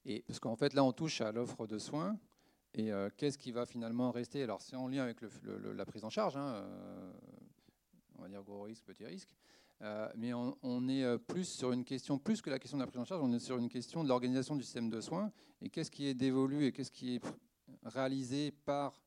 Et 0.05 0.21
parce 0.27 0.39
qu'en 0.39 0.55
fait 0.55 0.75
là 0.75 0.83
on 0.83 0.91
touche 0.91 1.21
à 1.21 1.31
l'offre 1.31 1.65
de 1.65 1.79
soins. 1.79 2.19
Et 2.75 2.91
qu'est-ce 3.17 3.39
qui 3.39 3.51
va 3.51 3.65
finalement 3.65 4.11
rester? 4.11 4.43
Alors 4.43 4.61
c'est 4.61 4.75
en 4.75 4.87
lien 4.87 5.01
avec 5.01 5.21
le, 5.21 5.73
la 5.73 5.85
prise 5.87 6.03
en 6.03 6.11
charge, 6.11 6.37
hein, 6.37 6.63
on 8.19 8.21
va 8.21 8.29
dire 8.29 8.43
gros 8.43 8.61
risque, 8.61 8.83
petit 8.83 9.05
risque. 9.05 9.33
Euh, 9.81 10.09
mais 10.17 10.33
on, 10.33 10.89
est 10.89 11.03
euh, 11.03 11.17
plus 11.17 11.45
sur 11.45 11.71
une 11.71 11.85
question, 11.85 12.19
plus 12.19 12.41
que 12.41 12.49
la 12.49 12.59
question 12.59 12.77
de 12.77 12.83
la 12.83 12.87
prise 12.87 12.99
en 12.99 13.05
charge, 13.05 13.21
on 13.23 13.31
est 13.31 13.39
sur 13.39 13.57
une 13.57 13.69
question 13.69 14.03
de 14.03 14.09
l'organisation 14.09 14.57
du 14.57 14.63
système 14.63 14.89
de 14.89 14.99
soins 14.99 15.31
et 15.61 15.69
qu'est-ce 15.69 15.89
qui 15.89 16.07
est 16.07 16.13
dévolu 16.13 16.65
et 16.65 16.73
qu'est-ce 16.73 16.91
qui 16.91 17.15
est 17.15 17.21
réalisé 17.83 18.51
par 18.51 19.01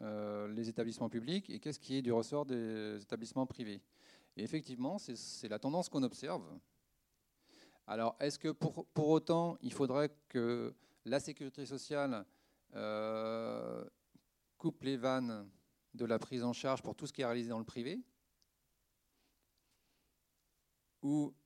euh, 0.00 0.48
les 0.48 0.70
établissements 0.70 1.10
publics 1.10 1.50
et 1.50 1.60
qu'est-ce 1.60 1.78
qui 1.78 1.96
est 1.96 2.02
du 2.02 2.12
ressort 2.12 2.46
des 2.46 2.98
établissements 3.02 3.44
privés. 3.44 3.82
Et 4.38 4.42
effectivement, 4.42 4.96
c'est 4.98 5.48
la 5.48 5.58
tendance 5.58 5.90
qu'on 5.90 6.02
observe. 6.02 6.44
Alors, 7.86 8.16
est-ce 8.20 8.38
que 8.38 8.48
pour, 8.48 8.86
pour, 8.86 9.08
autant, 9.08 9.58
il 9.60 9.72
faudrait 9.72 10.10
que 10.28 10.72
la 11.04 11.20
sécurité 11.20 11.66
sociale 11.66 12.24
coupe 14.56 14.82
les 14.82 14.96
vannes 14.96 15.50
de 15.92 16.04
la 16.06 16.18
prise 16.18 16.44
en 16.44 16.54
charge 16.54 16.82
pour 16.82 16.94
tout 16.94 17.06
ce 17.06 17.12
qui 17.12 17.20
est 17.20 17.26
réalisé 17.26 17.50
dans 17.50 17.58
le 17.58 17.64
privé? 17.64 18.00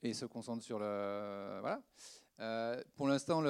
Et 0.03 0.15
se 0.15 0.27
concentre 0.27 0.63
sur 0.63 0.79
le. 0.79 1.59
Voilà. 1.61 1.83
Euh, 2.41 2.83
pour 2.97 3.07
l'instant, 3.07 3.43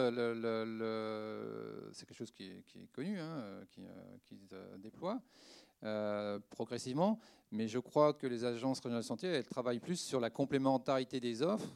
c'est 1.93 2.07
quelque 2.07 2.17
chose 2.17 2.31
qui 2.31 2.45
est, 2.45 2.93
connu, 2.93 3.19
hein, 3.19 3.65
qui, 3.71 3.81
euh, 3.87 4.17
qui, 4.25 4.37
se 4.37 4.77
déploie 4.77 5.21
euh, 5.85 6.39
progressivement, 6.51 7.19
mais 7.51 7.67
je 7.67 7.79
crois 7.79 8.13
que 8.13 8.27
les 8.27 8.45
agences 8.45 8.81
régionales 8.81 9.03
de 9.03 9.07
santé, 9.07 9.27
elles 9.29 9.47
travaillent 9.47 9.81
plus 9.81 10.01
sur 10.01 10.21
la 10.21 10.31
complémentarité 10.31 11.19
des 11.19 11.41
offres 11.43 11.69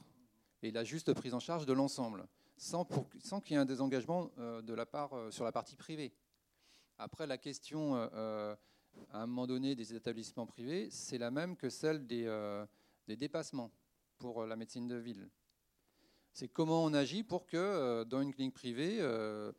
et 0.63 0.71
la 0.71 0.85
juste 0.85 1.15
prise 1.15 1.33
en 1.35 1.41
charge 1.41 1.65
de 1.65 1.73
l'ensemble, 1.73 2.27
sans, 2.57 2.85
qu'il 2.85 3.53
y 3.53 3.55
ait 3.55 3.57
un 3.57 3.65
désengagement 3.65 4.31
de 4.37 4.75
la 4.75 4.85
part, 4.85 5.13
sur 5.31 5.45
la 5.45 5.53
partie 5.53 5.77
privée. 5.77 6.13
Après, 6.99 7.27
la 7.27 7.39
question, 7.39 7.95
à 7.95 8.57
un 9.13 9.27
moment 9.27 9.47
donné, 9.47 9.77
des 9.77 9.95
établissements 9.95 10.47
privés, 10.47 10.89
c'est 10.91 11.19
la 11.19 11.31
même 11.31 11.57
que 11.57 11.71
celle 11.71 12.07
des 12.07 13.17
dépassements 13.17 13.71
pour 14.19 14.43
euh, 14.43 14.47
la 14.47 14.57
médecine 14.57 14.89
de 14.89 14.97
ville. 14.97 15.29
C'est 16.33 16.49
comment 16.49 16.85
on 16.85 16.93
agit 16.93 17.23
pour 17.23 17.47
que 17.47 17.57
euh, 17.57 18.05
dans 18.05 18.21
une 18.21 18.33
clinique 18.33 18.55
privée, 18.55 18.99
euh, 19.01 19.53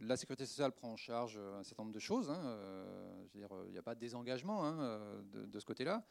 la 0.00 0.16
sécurité 0.16 0.46
sociale 0.46 0.72
prend 0.72 0.92
en 0.92 0.96
charge 0.96 1.38
un 1.38 1.62
certain 1.62 1.84
nombre 1.84 1.94
de 1.94 2.00
choses. 2.00 2.28
Hein, 2.28 2.58
dire, 3.32 3.48
il 3.66 3.72
n'y 3.72 3.78
a 3.78 3.82
pas 3.82 3.94
de 3.94 4.00
désengagement 4.00 4.64
hein, 4.64 5.22
de, 5.32 5.60
ce 5.60 5.64
côté-là. 5.64 6.04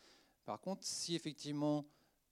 Par 0.45 0.61
contre, 0.61 0.85
si 0.85 1.13
effectivement 1.13 1.85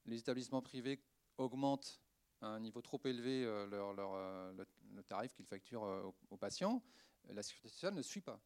les 0.05 0.19
établissements 0.19 0.61
privés 0.61 1.01
augmentent 1.37 2.01
à 2.41 2.47
un 2.47 2.61
niveau 2.61 2.81
trop 2.81 3.01
élevé 3.03 3.43
leur, 3.69 3.93
le, 3.93 5.03
tarif 5.03 5.33
qu'ils 5.33 5.45
facturent 5.45 6.13
aux 6.29 6.37
patients, 6.37 6.81
la 7.27 7.43
sécurité 7.43 7.67
sociale 7.67 7.93
ne 7.93 8.01
suit 8.01 8.21
pas. 8.21 8.39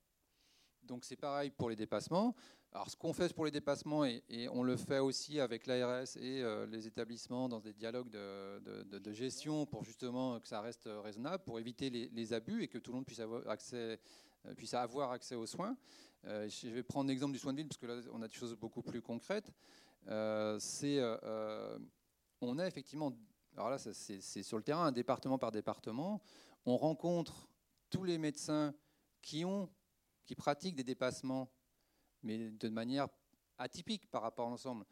Donc 0.81 1.05
c'est 1.05 1.15
pareil 1.15 1.51
pour 1.51 1.69
les 1.69 1.75
dépassements. 1.75 2.35
Alors 2.75 2.89
ce 2.89 2.95
qu'on 2.95 3.13
fait 3.13 3.31
pour 3.35 3.45
les 3.45 3.51
dépassements, 3.51 4.03
et, 4.03 4.49
on 4.51 4.63
le 4.63 4.75
fait 4.77 4.97
aussi 4.97 5.39
avec 5.39 5.67
l'ARS 5.67 6.17
et 6.17 6.41
euh, 6.41 6.65
les 6.65 6.87
établissements 6.87 7.47
dans 7.47 7.59
des 7.59 7.71
dialogues 7.71 8.09
de, 8.09 9.13
gestion 9.13 9.67
pour 9.67 9.83
justement 9.83 10.39
que 10.39 10.47
ça 10.47 10.59
reste 10.59 10.89
raisonnable, 11.03 11.43
pour 11.43 11.59
éviter 11.59 11.91
les, 11.91 12.33
abus 12.33 12.63
et 12.63 12.67
que 12.67 12.79
tout 12.79 12.89
le 12.89 12.95
monde 12.95 13.05
puisse 13.05 13.19
avoir 13.19 13.47
accès, 13.47 13.99
euh, 14.47 14.55
puisse 14.55 14.73
avoir 14.73 15.11
accès 15.11 15.35
aux 15.35 15.45
soins. 15.45 15.77
Euh, 16.25 16.49
je 16.49 16.67
vais 16.69 16.81
prendre 16.81 17.09
l'exemple 17.09 17.33
du 17.33 17.37
soin 17.37 17.53
de 17.53 17.57
ville 17.57 17.67
parce 17.67 17.77
que 17.77 17.85
là 17.85 18.01
on 18.11 18.23
a 18.23 18.27
des 18.27 18.33
choses 18.33 18.55
beaucoup 18.55 18.81
plus 18.81 19.03
concrètes. 19.03 19.51
c'est 20.57 20.99
on 22.41 22.57
a 22.57 22.65
effectivement, 22.65 23.13
alors 23.55 23.69
là 23.69 23.77
c'est 23.77 24.41
sur 24.41 24.57
le 24.57 24.63
terrain, 24.63 24.91
département 24.91 25.37
par 25.37 25.51
département, 25.51 26.23
on 26.65 26.75
rencontre 26.75 27.47
tous 27.91 28.03
les 28.03 28.17
médecins 28.17 28.73
qui 29.21 29.45
ont 29.45 29.69
qui 30.25 30.35
pratiquent 30.35 30.75
des 30.75 30.83
dépassements, 30.83 31.51
mais 32.23 32.49
de 32.49 32.69
manière 32.69 33.07
atypique 33.57 34.09
par 34.09 34.21
rapport 34.21 34.47
à 34.47 34.49
l'ensemble. 34.49 34.85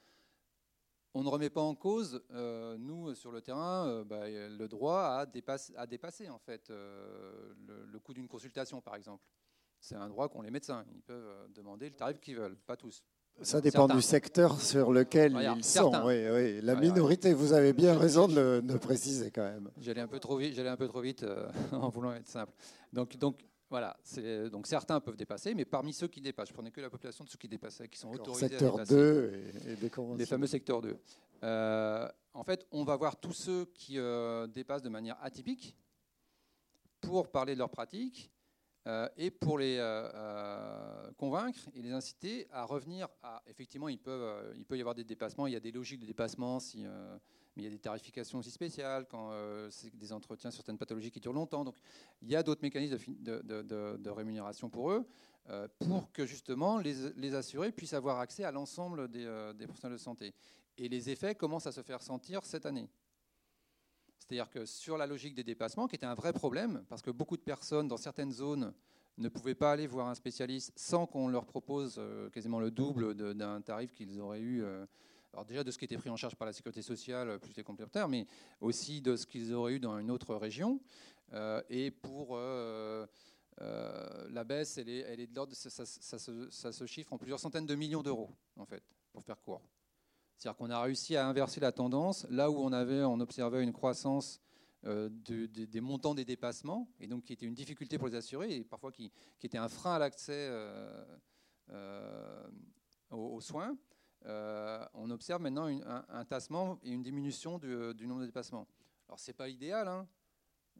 On 1.13 1.23
ne 1.23 1.29
remet 1.29 1.49
pas 1.49 1.61
en 1.61 1.75
cause, 1.75 2.23
euh, 2.31 2.77
nous, 2.77 3.13
sur 3.15 3.31
le 3.31 3.41
terrain, 3.41 3.85
euh, 3.87 4.03
bah, 4.05 4.29
le 4.29 4.67
droit 4.67 5.01
à, 5.01 5.25
à, 5.75 5.85
dépasser 5.87 6.29
en 6.29 6.39
fait, 6.39 6.69
euh, 6.69 7.53
le, 7.91 7.99
coût 7.99 8.13
d'une 8.13 8.29
consultation, 8.29 8.79
par 8.79 8.95
exemple. 8.95 9.25
C'est 9.81 9.95
un 9.95 10.07
droit 10.07 10.29
qu'ont 10.29 10.41
les 10.41 10.51
médecins. 10.51 10.85
Ils 10.93 11.01
peuvent 11.01 11.49
demander 11.53 11.89
le 11.89 11.95
tarif 11.95 12.19
qu'ils 12.21 12.37
veulent, 12.37 12.55
pas 12.55 12.77
tous. 12.77 13.03
Ça 13.41 13.59
dépend 13.59 13.87
du 13.87 14.01
secteur 14.01 14.61
sur 14.61 14.91
lequel 14.91 15.35
ils 15.57 15.63
sont. 15.63 15.91
Oui, 16.05 16.29
oui. 16.29 16.61
La 16.61 16.75
minorité, 16.75 17.33
vous 17.33 17.53
avez 17.53 17.73
bien 17.73 17.97
raison 17.97 18.27
de 18.27 18.61
le, 18.63 18.77
préciser 18.77 19.31
quand 19.31 19.43
même. 19.43 19.69
J'allais 19.79 20.01
un 20.01 20.07
peu 20.07 20.19
trop 20.19 20.37
vite, 20.37 20.53
j'allais 20.53 20.69
un 20.69 20.77
peu 20.77 20.87
trop 20.87 21.01
vite 21.01 21.25
en 21.71 21.89
voulant 21.89 22.13
être 22.13 22.27
simple. 22.27 22.53
Donc, 22.93 23.17
donc 23.17 23.39
Voilà, 23.71 23.95
donc 24.51 24.67
certains 24.67 24.99
peuvent 24.99 25.15
dépasser, 25.15 25.55
mais 25.55 25.63
parmi 25.63 25.93
ceux 25.93 26.09
qui 26.09 26.19
dépassent, 26.19 26.49
je 26.49 26.53
prenais 26.53 26.71
que 26.71 26.81
la 26.81 26.89
population 26.89 27.23
de 27.23 27.29
ceux 27.29 27.37
qui 27.37 27.47
dépassaient, 27.47 27.87
qui 27.87 27.97
sont 27.97 28.11
autorisés 28.11 28.49
secteur 28.49 28.73
à 28.73 28.83
dépasser. 28.83 28.95
2 28.95 29.43
et, 29.65 29.75
des 29.77 29.91
Les 30.17 30.25
fameux 30.25 30.45
secteurs 30.45 30.81
2. 30.81 30.99
Euh, 31.43 32.09
en 32.33 32.43
fait, 32.43 32.67
on 32.73 32.83
va 32.83 32.97
voir 32.97 33.17
tous 33.17 33.31
ceux 33.31 33.63
qui 33.73 33.97
euh, 33.97 34.45
dépassent 34.47 34.81
de 34.81 34.89
manière 34.89 35.17
atypique 35.23 35.73
pour 36.99 37.31
parler 37.31 37.53
de 37.53 37.59
leur 37.59 37.69
pratique 37.69 38.29
euh, 38.87 39.07
et 39.15 39.31
pour 39.31 39.57
les 39.57 39.79
convaincre 41.15 41.61
et 41.73 41.81
les 41.81 41.93
inciter 41.93 42.49
à 42.51 42.65
revenir 42.65 43.07
à. 43.23 43.41
Effectivement, 43.47 43.87
il 43.87 43.99
peut, 43.99 44.51
il 44.57 44.65
peut 44.65 44.75
y 44.75 44.81
avoir 44.81 44.95
des 44.95 45.05
dépassements, 45.05 45.47
il 45.47 45.53
y 45.53 45.55
a 45.55 45.61
des 45.61 45.71
logiques 45.71 46.01
de 46.01 46.05
dépassement 46.05 46.59
si 46.59 46.85
mais 47.55 47.63
il 47.63 47.65
y 47.65 47.67
a 47.67 47.71
des 47.71 47.79
tarifications 47.79 48.39
aussi 48.39 48.51
spéciales 48.51 49.05
quand 49.09 49.31
euh, 49.31 49.69
c'est 49.71 49.95
des 49.95 50.13
entretiens 50.13 50.51
sur 50.51 50.59
certaines 50.59 50.77
pathologies 50.77 51.11
qui 51.11 51.19
durent 51.19 51.33
longtemps. 51.33 51.65
Donc 51.65 51.75
il 52.21 52.29
y 52.29 52.35
a 52.35 52.43
d'autres 52.43 52.61
mécanismes 52.61 52.97
de, 53.19 54.09
rémunération 54.09 54.69
pour 54.69 54.91
eux, 54.91 55.05
euh, 55.49 55.67
pour 55.79 56.11
que 56.13 56.25
justement 56.25 56.77
les, 56.77 57.35
assurés 57.35 57.71
puissent 57.71 57.93
avoir 57.93 58.19
accès 58.19 58.43
à 58.43 58.51
l'ensemble 58.51 59.09
euh, 59.15 59.53
des, 59.53 59.65
professionnels 59.67 59.97
de 59.97 60.01
santé. 60.01 60.33
Et 60.77 60.87
les 60.87 61.09
effets 61.09 61.35
commencent 61.35 61.67
à 61.67 61.71
se 61.71 61.81
faire 61.81 62.01
sentir 62.01 62.45
cette 62.45 62.65
année. 62.65 62.89
C'est-à-dire 64.19 64.49
que 64.49 64.65
sur 64.65 64.97
la 64.97 65.05
logique 65.05 65.35
des 65.35 65.43
dépassements, 65.43 65.87
qui 65.87 65.95
était 65.95 66.05
un 66.05 66.15
vrai 66.15 66.31
problème, 66.31 66.85
parce 66.87 67.01
que 67.01 67.11
beaucoup 67.11 67.35
de 67.35 67.41
personnes 67.41 67.89
dans 67.89 67.97
certaines 67.97 68.31
zones 68.31 68.73
ne 69.17 69.27
pouvaient 69.27 69.55
pas 69.55 69.73
aller 69.73 69.87
voir 69.87 70.07
un 70.07 70.15
spécialiste 70.15 70.71
sans 70.77 71.05
qu'on 71.05 71.27
leur 71.27 71.45
propose 71.45 72.01
quasiment 72.31 72.61
le 72.61 72.71
double 72.71 73.13
d'un 73.35 73.59
tarif 73.59 73.93
qu'ils 73.93 74.21
auraient 74.21 74.39
eu 74.39 74.63
alors 75.33 75.45
déjà 75.45 75.63
de 75.63 75.71
ce 75.71 75.77
qui 75.77 75.85
était 75.85 75.97
pris 75.97 76.09
en 76.09 76.17
charge 76.17 76.35
par 76.35 76.45
la 76.45 76.53
sécurité 76.53 76.81
sociale, 76.81 77.29
euh, 77.29 77.37
plus 77.37 77.55
les 77.55 77.63
complémentaires, 77.63 78.07
mais 78.07 78.27
aussi 78.59 79.01
de 79.01 79.15
ce 79.15 79.25
qu'ils 79.25 79.53
auraient 79.53 79.73
eu 79.73 79.79
dans 79.79 79.97
une 79.97 80.11
autre 80.11 80.35
région. 80.35 80.81
Euh, 81.33 81.61
et 81.69 81.91
pour 81.91 82.31
euh, 82.31 83.05
la 83.59 84.43
baisse, 84.43 84.77
elle 84.77 84.89
est, 84.89 84.99
elle 84.99 85.19
est 85.21 85.27
de 85.27 85.35
l'ordre, 85.35 85.53
ça, 85.55 85.69
ça, 85.69 86.71
se, 86.71 86.85
chiffre 86.85 87.13
en 87.13 87.17
plusieurs 87.17 87.39
centaines 87.39 87.65
de 87.65 87.75
millions 87.75 88.03
d'euros, 88.03 88.31
en 88.57 88.65
fait, 88.65 88.83
pour 89.13 89.23
faire 89.23 89.39
court. 89.39 89.61
C'est-à-dire 90.35 90.57
qu'on 90.57 90.69
a 90.69 90.81
réussi 90.81 91.15
à 91.15 91.27
inverser 91.27 91.61
la 91.61 91.71
tendance, 91.71 92.25
là 92.29 92.49
où 92.49 92.57
on 92.57 92.73
avait, 92.73 93.03
on 93.03 93.19
observait 93.19 93.63
une 93.63 93.71
croissance 93.71 94.41
des 94.83 95.81
montants 95.81 96.15
des 96.15 96.25
dépassements, 96.25 96.89
et 96.99 97.05
donc 97.05 97.23
qui 97.23 97.33
était 97.33 97.45
une 97.45 97.53
difficulté 97.53 97.99
pour 97.99 98.07
les 98.07 98.15
assurés, 98.15 98.55
et 98.55 98.63
parfois 98.63 98.91
qui 98.91 99.11
était 99.43 99.59
un 99.59 99.69
frein 99.69 99.93
à 99.93 99.99
l'accès 99.99 100.49
aux, 103.11 103.41
soins. 103.41 103.77
Euh, 104.25 104.85
on 104.93 105.09
observe 105.09 105.41
maintenant 105.41 105.67
un, 105.67 106.25
tassement 106.25 106.77
et 106.83 106.91
une 106.91 107.01
diminution 107.01 107.57
du, 107.57 108.07
nombre 108.07 108.21
de 108.21 108.27
dépassements. 108.27 108.67
Alors, 109.07 109.19
ce 109.19 109.29
n'est 109.31 109.35
pas 109.35 109.49
idéal, 109.49 109.87
hein, 109.87 110.07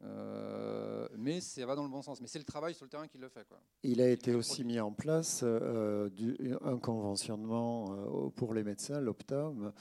euh, 0.04 1.06
mais 1.16 1.40
ça 1.40 1.64
va 1.64 1.76
dans 1.76 1.84
le 1.84 1.88
bon 1.88 2.02
sens. 2.02 2.20
Mais 2.20 2.26
c'est 2.26 2.38
le 2.38 2.44
travail 2.44 2.74
sur 2.74 2.84
le 2.84 2.90
terrain 2.90 3.06
qui 3.06 3.18
le 3.18 3.28
fait. 3.28 3.46
Quoi. 3.48 3.58
Il 3.82 4.00
a 4.00 4.08
été 4.08 4.34
aussi 4.34 4.64
mis 4.64 4.80
en 4.80 4.92
place 4.92 5.42
euh, 5.44 6.08
un 6.62 6.78
conventionnement 6.78 7.86
euh, 7.90 8.30
pour 8.30 8.54
les 8.54 8.64
médecins, 8.64 9.00
l'Optum, 9.00 9.72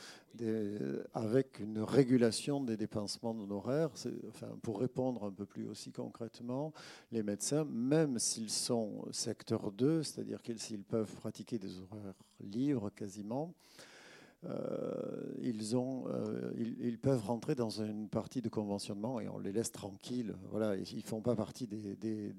avec 1.14 1.60
une 1.60 1.80
régulation 1.80 2.64
des 2.64 2.77
dépensements 2.77 3.34
d'honoraires. 3.34 3.89
Enfin, 4.30 4.48
pour 4.61 4.80
répondre 4.80 5.26
un 5.26 5.31
peu 5.31 5.45
plus 5.45 5.68
aussi 5.68 5.91
concrètement, 5.91 6.72
les 7.11 7.23
médecins, 7.23 7.65
même 7.65 8.19
s'ils 8.19 8.52
sont 8.52 9.06
secteur 9.11 9.72
2, 9.72 10.03
c'est-à-dire 10.03 10.41
qu'ils 10.41 10.84
peuvent 10.84 11.14
pratiquer 11.15 11.57
des 11.57 11.80
horaires 11.80 12.14
libres 12.39 12.89
quasiment, 12.91 13.53
euh, 14.49 15.35
ils, 15.41 15.76
ont, 15.76 16.05
euh, 16.07 16.51
ils, 16.57 16.97
peuvent 16.97 17.23
rentrer 17.23 17.53
dans 17.53 17.69
une 17.69 18.09
partie 18.09 18.41
de 18.41 18.49
conventionnement 18.49 19.19
et 19.19 19.27
on 19.30 19.38
les 19.38 19.51
laisse 19.51 19.72
tranquilles. 19.72 20.35
Voilà, 20.49 20.76
ils 20.76 21.03
font 21.03 21.22
pas 21.22 21.35
partie 21.35 21.68
des, 21.68 22.34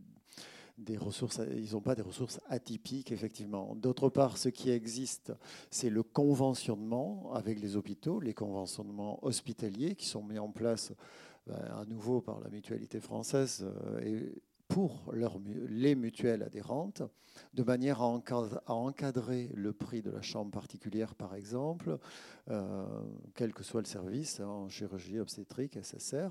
des, 0.79 0.97
ressources, 0.97 1.41
ils 1.57 1.73
n'ont 1.73 1.81
pas 1.81 1.95
des 1.95 2.03
ressources 2.03 2.41
atypiques, 2.49 3.13
effectivement. 3.13 3.77
D'autre 3.77 4.09
part, 4.09 4.37
ce 4.37 4.49
qui 4.49 4.71
existe, 4.71 5.33
c'est 5.71 5.91
le 5.91 6.03
conventionnement 6.03 7.33
avec 7.35 7.61
les 7.61 7.77
hôpitaux, 7.77 8.19
les 8.19 8.35
conventionnements 8.35 9.25
hospitaliers 9.25 9.95
qui 9.95 10.07
sont 10.07 10.25
mis 10.25 10.41
en 10.41 10.51
place 10.51 10.93
ben, 11.47 11.57
à 11.77 11.85
nouveau 11.85 12.21
par 12.21 12.41
la 12.41 12.49
mutualité 12.51 13.01
française 13.01 13.65
euh, 13.65 14.31
pour 14.73 15.13
les 15.69 15.95
mutuelles 15.95 16.43
adhérentes, 16.43 17.03
de 17.53 17.63
manière 17.63 18.01
à 18.01 18.07
encadrer, 18.07 19.51
le 19.55 19.75
prix 19.75 20.01
de 20.01 20.11
la 20.11 20.23
chambre 20.23 20.51
particulière, 20.51 21.15
par 21.15 21.35
exemple, 21.35 21.99
euh, 22.49 22.87
quel 23.35 23.53
que 23.53 23.65
soit 23.65 23.83
le 23.83 23.87
service, 23.87 24.41
en 24.41 24.71
chirurgie 24.71 25.19
obstétrique, 25.19 25.77
SSR. 25.83 26.31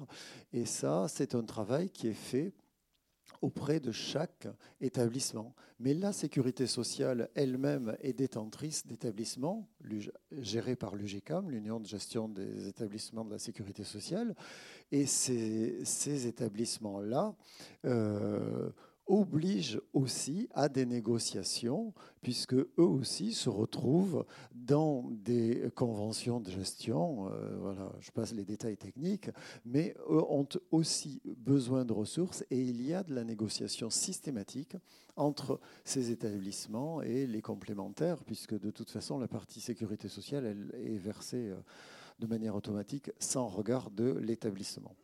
Et 0.54 0.66
ça, 0.66 1.06
c'est 1.08 1.36
un 1.36 1.44
travail 1.44 1.92
qui 1.92 2.08
est 2.08 2.14
fait 2.14 2.52
auprès 3.42 3.80
de 3.80 3.92
chaque 3.92 4.48
établissement. 4.80 5.54
Mais 5.80 5.94
la 5.94 6.14
sécurité 6.14 6.68
sociale 6.68 7.30
elle-même 7.36 7.96
est 8.02 8.14
détentrice 8.14 8.86
d'établissements 8.86 9.68
gérés 10.32 10.76
par 10.76 10.96
l'UGCAM, 10.96 11.50
l'Union 11.50 11.80
de 11.80 11.88
gestion 11.88 12.30
des 12.30 12.68
établissements 12.68 13.26
de 13.26 13.32
la 13.32 13.40
sécurité 13.40 13.84
sociale. 13.84 14.36
Et 14.92 15.06
ces, 15.06 16.28
établissements-là 16.28 17.34
euh, 17.86 18.70
oblige 19.12 19.82
aussi 19.94 20.48
à 20.54 20.70
des 20.70 20.86
négociations, 20.86 21.94
puisque 22.22 22.54
eux 22.54 22.70
aussi 22.78 23.34
se 23.34 23.50
retrouvent 23.50 24.26
dans 24.54 25.10
des 25.12 25.70
conventions 25.76 26.40
de 26.40 26.50
gestion. 26.50 27.28
Euh, 27.28 27.58
voilà, 27.60 27.92
je 28.00 28.10
passe 28.12 28.34
les 28.34 28.46
détails 28.46 28.78
techniques, 28.78 29.30
mais 29.66 29.96
eux 30.10 30.24
ont 30.30 30.48
aussi 30.72 31.22
besoin 31.26 31.84
de 31.84 31.92
ressources 31.92 32.46
et 32.52 32.62
il 32.62 32.82
y 32.86 32.94
a 32.94 33.04
de 33.04 33.14
la 33.14 33.26
négociation 33.26 33.90
systématique 33.90 34.78
entre 35.18 35.60
ces 35.84 36.12
établissements 36.12 37.02
et 37.02 37.28
les 37.28 37.42
complémentaires, 37.42 38.24
puisque 38.24 38.58
de 38.58 38.72
toute 38.72 38.90
façon 38.90 39.20
la 39.20 39.28
partie 39.28 39.60
sécurité 39.60 40.08
sociale 40.08 40.46
elle 40.46 40.74
est 40.86 40.98
versée 40.98 41.50
euh, 41.50 41.60
de 42.22 42.27
manière 42.27 42.56
automatique 42.56 43.11
sans 43.19 43.48
regard 43.48 43.89
de 43.89 44.11
l'établissement. 44.11 44.95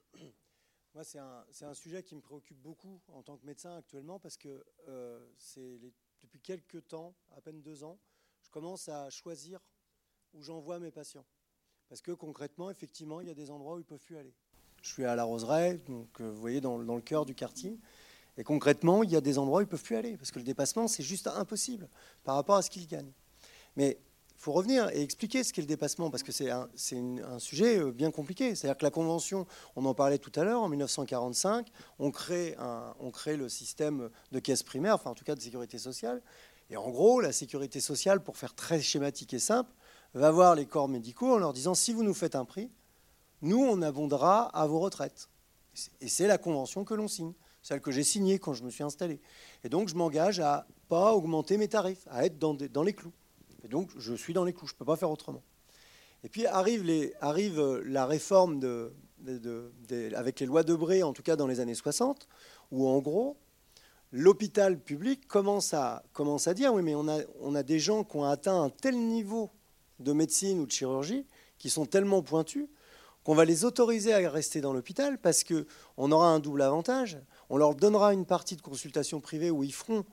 Moi, 0.93 1.03
c'est 1.03 1.19
un, 1.65 1.73
sujet 1.73 2.01
qui 2.01 2.15
me 2.15 2.21
préoccupe 2.21 2.57
beaucoup 2.57 2.99
en 3.09 3.21
tant 3.21 3.37
que 3.37 3.45
médecin 3.45 3.75
actuellement 3.75 4.19
parce 4.19 4.37
que 4.37 4.63
euh, 4.87 5.19
depuis 6.21 6.39
quelques 6.39 6.87
temps, 6.87 7.13
à 7.35 7.41
peine 7.41 7.61
deux 7.61 7.83
ans, 7.83 7.99
je 8.41 8.49
commence 8.49 8.89
à 8.89 9.09
choisir 9.09 9.59
où 10.33 10.41
j'envoie 10.41 10.79
mes 10.79 10.89
patients. 10.89 11.25
Parce 11.89 12.01
que 12.01 12.11
concrètement, 12.11 12.69
effectivement, 12.71 13.21
il 13.21 13.27
y 13.27 13.29
a 13.29 13.35
des 13.35 13.51
endroits 13.51 13.75
où 13.75 13.77
ils 13.77 13.81
ne 13.81 13.85
peuvent 13.85 13.99
plus 13.99 14.17
aller. 14.17 14.33
Je 14.81 14.89
suis 14.89 15.05
à 15.05 15.15
la 15.15 15.23
Roseraie, 15.23 15.77
donc 15.87 16.19
euh, 16.19 16.31
vous 16.31 16.39
voyez, 16.41 16.61
dans, 16.61 16.77
le 16.77 17.01
cœur 17.01 17.25
du 17.25 17.35
quartier. 17.35 17.79
Et 18.37 18.43
concrètement, 18.43 19.03
il 19.03 19.11
y 19.11 19.15
a 19.15 19.21
des 19.21 19.37
endroits 19.37 19.59
où 19.59 19.61
ils 19.61 19.65
ne 19.65 19.69
peuvent 19.69 19.83
plus 19.83 19.95
aller. 19.95 20.17
Parce 20.17 20.31
que 20.31 20.39
le 20.39 20.45
dépassement, 20.45 20.87
c'est 20.87 21.03
juste 21.03 21.27
impossible 21.27 21.89
par 22.23 22.35
rapport 22.35 22.55
à 22.55 22.61
ce 22.61 22.69
qu'ils 22.69 22.87
gagnent. 22.87 23.13
Mais 23.75 23.99
faut 24.37 24.51
revenir 24.51 24.89
et 24.89 25.01
expliquer 25.01 25.43
ce 25.43 25.51
qu'est 25.51 25.61
le 25.61 25.67
dépassement, 25.67 26.11
parce 26.11 26.21
que 26.21 26.31
c'est 26.31 26.51
un, 26.51 26.69
sujet 27.39 27.79
euh, 27.79 27.91
bien 27.91 28.11
compliqué. 28.11 28.53
C'est-à-dire 28.53 28.77
que 28.77 28.85
la 28.85 28.91
Convention, 28.91 29.47
on 29.75 29.83
en 29.85 29.95
parlait 29.95 30.19
tout 30.19 30.31
à 30.39 30.43
l'heure, 30.43 30.61
en 30.61 30.69
1945, 30.69 31.67
on 31.99 32.11
crée, 32.11 32.55
le 33.35 33.49
système 33.49 34.09
de 34.31 34.39
caisse 34.39 34.63
primaire, 34.63 34.95
enfin 34.95 35.09
en 35.09 35.15
tout 35.15 35.25
cas 35.25 35.35
de 35.35 35.41
sécurité 35.41 35.79
sociale. 35.79 36.21
Et 36.69 36.77
en 36.77 36.89
gros, 36.89 37.19
la 37.19 37.31
sécurité 37.31 37.79
sociale, 37.79 38.23
pour 38.23 38.37
faire 38.37 38.53
très 38.53 38.79
schématique 38.79 39.33
et 39.33 39.39
simple, 39.39 39.73
va 40.13 40.31
voir 40.31 40.53
les 40.53 40.65
corps 40.65 40.87
médicaux 40.87 41.33
en 41.33 41.37
leur 41.37 41.53
disant, 41.53 41.73
si 41.73 41.91
vous 41.91 42.03
nous 42.03 42.13
faites 42.13 42.35
un 42.35 42.45
prix, 42.45 42.69
nous, 43.41 43.63
on 43.63 43.81
abondera 43.81 44.43
à 44.49 44.67
vos 44.67 44.79
retraites. 44.79 45.29
Et 46.01 46.07
c'est 46.07 46.27
la 46.27 46.37
convention 46.37 46.83
que 46.83 46.93
l'on 46.93 47.07
signe, 47.07 47.33
celle 47.61 47.81
que 47.81 47.91
j'ai 47.91 48.03
signée 48.03 48.39
quand 48.39 48.53
je 48.53 48.63
me 48.63 48.69
suis 48.69 48.83
installé. 48.83 49.19
Et 49.63 49.69
donc, 49.69 49.89
je 49.89 49.95
m'engage 49.95 50.39
à 50.39 50.67
pas 50.89 51.13
augmenter 51.13 51.57
mes 51.57 51.67
tarifs, 51.67 52.07
à 52.09 52.25
être 52.25 52.37
dans 52.37 52.83
les 52.83 52.93
clous. 52.93 53.13
Et 53.67 53.69
donc, 53.69 53.89
je 53.97 54.13
suis 54.13 54.33
dans 54.33 54.45
les 54.45 54.53
clous, 54.53 54.65
je 54.65 54.73
ne 54.75 54.77
peux 54.77 54.85
pas 54.85 54.95
faire 54.95 55.11
autrement. 55.11 55.43
Et 56.23 56.29
puis 56.29 56.45
arrive, 56.45 56.89
euh, 56.89 57.83
la 57.85 58.05
réforme 58.05 58.61
avec 60.15 60.39
les 60.39 60.45
lois 60.45 60.63
de 60.63 60.73
Bré, 60.73 61.03
en 61.03 61.11
tout 61.11 61.21
cas 61.21 61.35
dans 61.35 61.47
les 61.47 61.59
années 61.59 61.75
60, 61.75 62.29
où 62.71 62.87
en 62.87 62.99
gros, 62.99 63.35
l'hôpital 64.13 64.79
public 64.79 65.27
commence 65.27 65.73
à, 65.73 66.03
commence 66.13 66.47
à 66.47 66.53
dire, 66.53 66.73
oui, 66.73 66.81
mais 66.81 66.95
on 66.95 67.09
a, 67.09 67.19
on 67.41 67.55
a 67.55 67.63
des 67.63 67.77
gens 67.77 68.05
qui 68.05 68.15
ont 68.15 68.23
atteint 68.23 68.63
un 68.63 68.69
tel 68.69 68.97
niveau 68.97 69.51
de 69.99 70.13
médecine 70.13 70.59
ou 70.59 70.65
de 70.65 70.71
chirurgie, 70.71 71.25
qui 71.57 71.69
sont 71.69 71.85
tellement 71.85 72.21
pointus, 72.21 72.67
qu'on 73.25 73.35
va 73.35 73.43
les 73.43 73.65
autoriser 73.65 74.13
à 74.13 74.29
rester 74.29 74.61
dans 74.61 74.71
l'hôpital 74.71 75.17
parce 75.17 75.43
qu'on 75.43 76.11
aura 76.13 76.29
un 76.29 76.39
double 76.39 76.61
avantage. 76.61 77.17
On 77.49 77.57
leur 77.57 77.75
donnera 77.75 78.13
une 78.13 78.25
partie 78.25 78.55
de 78.55 78.61
consultation 78.61 79.19
privée 79.19 79.51
où 79.51 79.65
ils 79.65 79.73
feront 79.73 80.05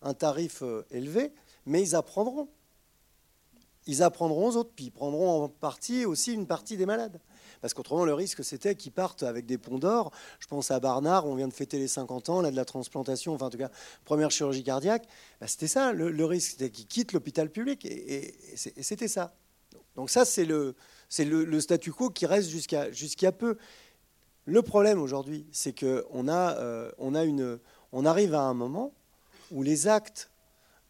un 0.00 0.14
tarif 0.14 0.62
euh, 0.62 0.86
élevé, 0.92 1.32
mais 1.66 1.82
ils 1.82 1.96
apprendront 1.96 2.48
ils 3.86 4.02
apprendront 4.02 4.48
aux 4.48 4.56
autres, 4.56 4.70
puis 4.74 4.86
ils 4.86 4.90
prendront 4.90 5.44
en 5.44 5.48
partie 5.48 6.04
aussi 6.04 6.32
une 6.32 6.46
partie 6.46 6.76
des 6.76 6.86
malades. 6.86 7.20
Parce 7.60 7.72
qu'autrement, 7.72 8.04
le 8.04 8.14
risque, 8.14 8.44
c'était 8.44 8.74
qu'ils 8.74 8.92
partent 8.92 9.22
avec 9.22 9.46
des 9.46 9.58
ponts 9.58 9.78
d'or. 9.78 10.10
Je 10.38 10.46
pense 10.46 10.70
à 10.70 10.80
Barnard, 10.80 11.26
on 11.26 11.34
vient 11.34 11.48
de 11.48 11.52
fêter 11.52 11.78
les 11.78 11.88
50 11.88 12.28
ans, 12.28 12.40
là, 12.42 12.50
de 12.50 12.56
la 12.56 12.64
transplantation, 12.64 13.34
enfin, 13.34 13.46
en 13.46 13.50
tout 13.50 13.58
cas, 13.58 13.70
première 14.04 14.30
chirurgie 14.30 14.62
cardiaque. 14.62 15.06
Bah, 15.40 15.46
c'était 15.46 15.66
ça, 15.66 15.92
le, 15.92 16.24
risque, 16.24 16.52
c'était 16.52 16.70
qu'ils 16.70 16.86
quittent 16.86 17.12
l'hôpital 17.12 17.50
public. 17.50 17.84
Et, 17.86 18.34
c'était 18.56 19.08
ça. 19.08 19.34
Donc, 19.96 20.10
ça, 20.10 20.24
c'est 20.24 20.44
le, 20.44 20.74
statu 21.60 21.92
quo 21.92 22.10
qui 22.10 22.26
reste 22.26 22.50
jusqu'à 22.50 23.32
peu. 23.32 23.56
Le 24.46 24.60
problème 24.60 25.00
aujourd'hui, 25.00 25.46
c'est 25.52 25.78
qu'on 25.78 26.28
a, 26.28 26.58
euh, 26.58 26.90
on 26.98 28.04
arrive 28.04 28.34
à 28.34 28.42
un 28.42 28.54
moment 28.54 28.92
où 29.50 29.62
les 29.62 29.88
actes, 29.88 30.30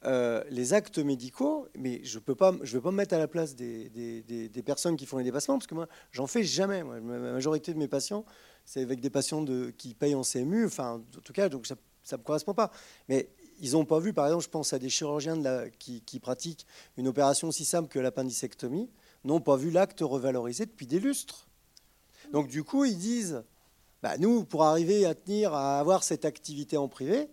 euh, 0.07 0.45
les 0.51 0.75
actes 0.75 0.99
médicaux, 0.99 1.69
mais 1.79 2.01
je 2.05 2.19
peux 2.19 2.35
pas, 2.35 2.55
je 2.63 2.79
pas 2.79 2.91
me 2.91 2.97
mettre 2.97 3.15
à 3.15 3.19
la 3.19 3.29
place 3.29 3.55
des, 3.55 4.63
personnes 4.65 4.97
qui 4.97 5.07
font 5.07 5.19
les 5.19 5.25
dépassements, 5.25 5.59
parce 5.59 5.67
que 5.67 5.75
moi, 5.75 5.89
j'en 6.13 6.27
fais 6.27 6.43
jamais. 6.43 6.83
la 6.83 7.01
majorité 7.01 7.73
de 7.73 7.79
mes 7.79 7.89
patients, 7.89 8.25
c'est 8.65 8.83
avec 8.83 9.01
des 9.01 9.11
patients 9.11 9.45
qui 9.79 9.95
payent 9.95 10.15
en 10.15 10.23
CMU, 10.23 10.67
enfin, 10.67 11.03
en 11.17 11.21
tout 11.21 11.33
cas, 11.33 11.49
donc 11.49 11.67
ça 11.67 11.77
ne 12.13 12.17
me 12.19 12.23
correspond 12.23 12.55
pas. 12.55 12.71
Mais 13.09 13.31
ils 13.61 13.73
n'ont 13.73 13.85
pas 13.85 13.99
vu, 13.99 14.13
par 14.13 14.27
exemple, 14.27 14.45
je 14.45 14.51
pense 14.51 14.73
à 14.73 14.79
des 14.79 14.91
chirurgiens 14.91 15.41
qui, 15.79 16.21
pratiquent 16.21 16.67
une 16.97 17.09
opération 17.09 17.49
aussi 17.49 17.65
simple 17.65 17.89
que 17.89 17.99
l'appendicectomie, 17.99 18.91
n'ont 19.25 19.41
pas 19.41 19.57
vu 19.57 19.71
l'acte 19.71 20.01
revalorisé 20.01 20.67
depuis 20.67 20.87
des 20.87 21.01
lustres. 21.01 21.49
Donc 22.33 22.49
du 22.49 22.63
coup, 22.63 22.85
ils 22.85 22.99
disent, 22.99 23.43
bah, 24.03 24.19
nous, 24.19 24.45
pour 24.45 24.65
arriver 24.65 25.07
à 25.07 25.15
tenir, 25.15 25.55
à 25.55 25.79
avoir 25.79 26.05
cette 26.05 26.27
activité 26.27 26.77
en 26.77 26.89
privé, 26.89 27.31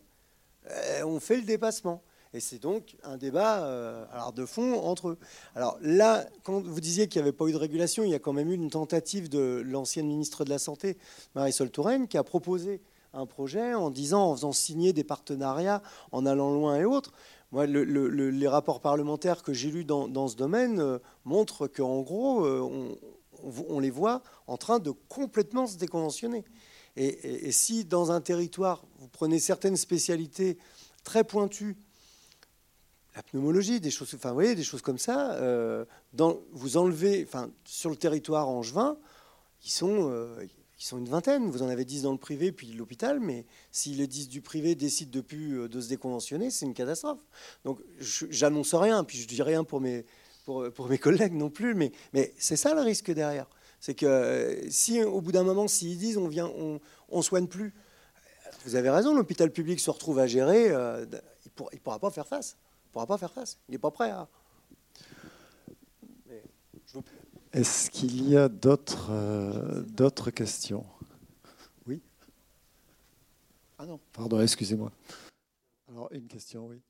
euh, 0.70 1.04
on 1.04 1.20
fait 1.20 1.36
le 1.36 1.44
dépassement. 1.44 2.02
Et 2.34 2.40
c'est 2.40 2.60
donc 2.60 2.96
un 3.04 3.18
débat 3.18 3.64
euh, 3.64 4.06
alors 4.14 4.32
de 4.32 4.46
fond 4.46 4.76
entre 4.80 5.10
eux. 5.10 5.18
Alors 5.56 5.78
là, 5.82 6.26
quand 6.44 6.62
vous 6.62 6.80
disiez 6.80 7.08
qu'il 7.08 7.22
n'y 7.22 7.28
avait 7.28 7.36
pas 7.36 7.46
eu 7.48 7.52
de 7.52 7.58
régulation, 7.58 8.04
il 8.04 8.10
y 8.10 8.16
a 8.16 8.20
quand 8.20 8.34
même 8.34 8.50
eu 8.50 8.56
une 8.56 8.70
tentative 8.70 9.30
de 9.30 9.62
l'ancienne 9.66 10.08
ministre 10.08 10.46
de 10.46 10.50
la 10.50 10.60
Santé, 10.60 10.98
Marisol 11.36 11.70
Touraine, 11.70 12.08
qui 12.08 12.18
a 12.18 12.24
proposé 12.24 12.82
un 13.14 13.26
projet 13.26 13.74
en 13.74 13.90
disant, 13.90 14.30
en 14.30 14.36
faisant 14.36 14.54
signer 14.54 14.94
des 14.94 15.04
partenariats, 15.04 15.82
en 16.14 16.26
allant 16.26 16.54
loin 16.54 16.78
et 16.78 16.86
autres. 16.86 17.12
Moi, 17.52 17.66
les 17.66 18.48
rapports 18.48 18.80
parlementaires 18.80 19.44
que 19.44 19.52
j'ai 19.52 19.70
lus 19.70 19.84
dans, 19.84 20.28
ce 20.30 20.38
domaine 20.38 20.80
euh, 20.80 21.00
montrent 21.26 21.68
qu'en 21.68 22.00
gros, 22.00 22.48
on, 22.48 22.98
on, 23.68 23.80
les 23.80 23.90
voit 23.90 24.22
en 24.48 24.58
train 24.58 24.80
de 24.80 24.92
complètement 25.10 25.68
se 25.68 25.78
déconventionner. 25.78 26.46
Et, 26.98 27.52
si 27.52 27.86
dans 27.86 28.12
un 28.12 28.22
territoire, 28.22 28.84
vous 29.00 29.08
prenez 29.08 29.40
certaines 29.40 29.78
spécialités 29.78 30.58
très 31.04 31.24
pointues, 31.24 31.78
la 33.16 33.24
pneumologie, 33.24 33.80
des 33.80 33.92
choses, 33.92 34.14
enfin, 34.16 34.30
vous 34.30 34.36
voyez, 34.36 34.56
des 34.56 34.64
choses 34.64 34.82
comme 34.82 34.98
ça, 34.98 35.34
euh, 35.34 35.86
vous 36.52 36.78
enlevez, 36.78 37.26
enfin, 37.28 37.50
sur 37.66 37.90
le 37.90 37.96
territoire 37.96 38.48
angevin, 38.48 38.98
ils 39.66 39.72
sont, 39.72 40.10
euh, 40.10 40.46
ils 40.80 40.84
sont 40.84 40.98
une 40.98 41.10
vingtaine. 41.10 41.50
Vous 41.50 41.62
en 41.62 41.68
avez 41.68 41.84
dix 41.84 42.04
dans 42.04 42.14
le 42.14 42.18
privé, 42.18 42.52
puis 42.52 42.68
l'hôpital, 42.74 43.20
mais 43.20 43.46
si 43.72 43.94
les 43.96 44.08
dix 44.08 44.30
du 44.30 44.42
privé 44.42 44.76
décident 44.76 45.12
de 45.12 45.22
plus 45.22 45.60
euh, 45.60 45.68
de 45.68 45.82
se 45.82 45.90
déconventionner, 45.90 46.52
c'est 46.52 46.66
une 46.66 46.74
catastrophe. 46.74 47.20
Donc, 47.66 47.80
j'annonce 48.00 48.74
rien, 48.74 49.04
puis 49.04 49.18
je 49.18 49.28
dis 49.28 49.44
rien 49.44 49.64
pour 49.64 49.82
mes, 49.82 50.06
collègues 51.00 51.34
non 51.34 51.50
plus, 51.50 51.76
mais, 51.76 51.92
c'est 52.38 52.56
ça 52.56 52.74
le 52.74 52.82
risque 52.82 53.12
derrière. 53.12 53.48
C'est 53.82 53.96
que 53.96 54.64
si 54.70 55.02
au 55.04 55.22
bout 55.22 55.32
d'un 55.32 55.44
moment, 55.44 55.68
s'ils 55.68 55.98
disent 55.98 56.18
on 56.18 56.28
vient, 56.28 56.52
soigne 57.22 57.48
plus, 57.48 57.74
vous 58.64 58.76
avez 58.76 58.92
raison, 58.92 59.16
l'hôpital 59.16 59.52
public 59.52 59.80
se 59.80 59.90
retrouve 59.90 60.20
à 60.20 60.28
gérer, 60.28 60.68
il 60.68 61.08
ne 61.74 61.80
pourra 61.80 61.98
pas 61.98 62.12
faire 62.12 62.28
face. 62.28 62.58
Il 62.92 62.94
pourra 62.94 63.08
pas 63.08 63.18
faire 63.18 63.32
face. 63.32 63.58
Il 63.70 63.72
n'est 63.72 63.78
pas 63.78 63.90
prêt 63.90 64.10
à. 64.10 64.28
Est-ce 67.54 67.90
qu'il 67.90 68.28
y 68.28 68.36
a 68.36 68.50
d'autres 68.50 69.12
euh, 69.12 69.82
d'autres 69.84 70.30
questions? 70.30 70.86
Oui 71.88 72.02
Ah 73.78 73.86
non, 73.86 73.98
pardon, 74.12 74.42
excusez-moi. 74.42 74.92
Alors, 75.88 76.12
une 76.12 76.28
question, 76.28 76.68
oui. 76.68 76.82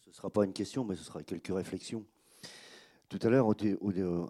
Ce 0.00 0.08
ne 0.08 0.14
sera 0.14 0.30
pas 0.30 0.46
une 0.46 0.54
question, 0.54 0.82
mais 0.82 0.96
ce 0.96 1.04
sera 1.04 1.22
quelques 1.22 1.54
réflexions. 1.54 2.06
Tout 3.10 3.18
à 3.20 3.28
l'heure, 3.28 3.54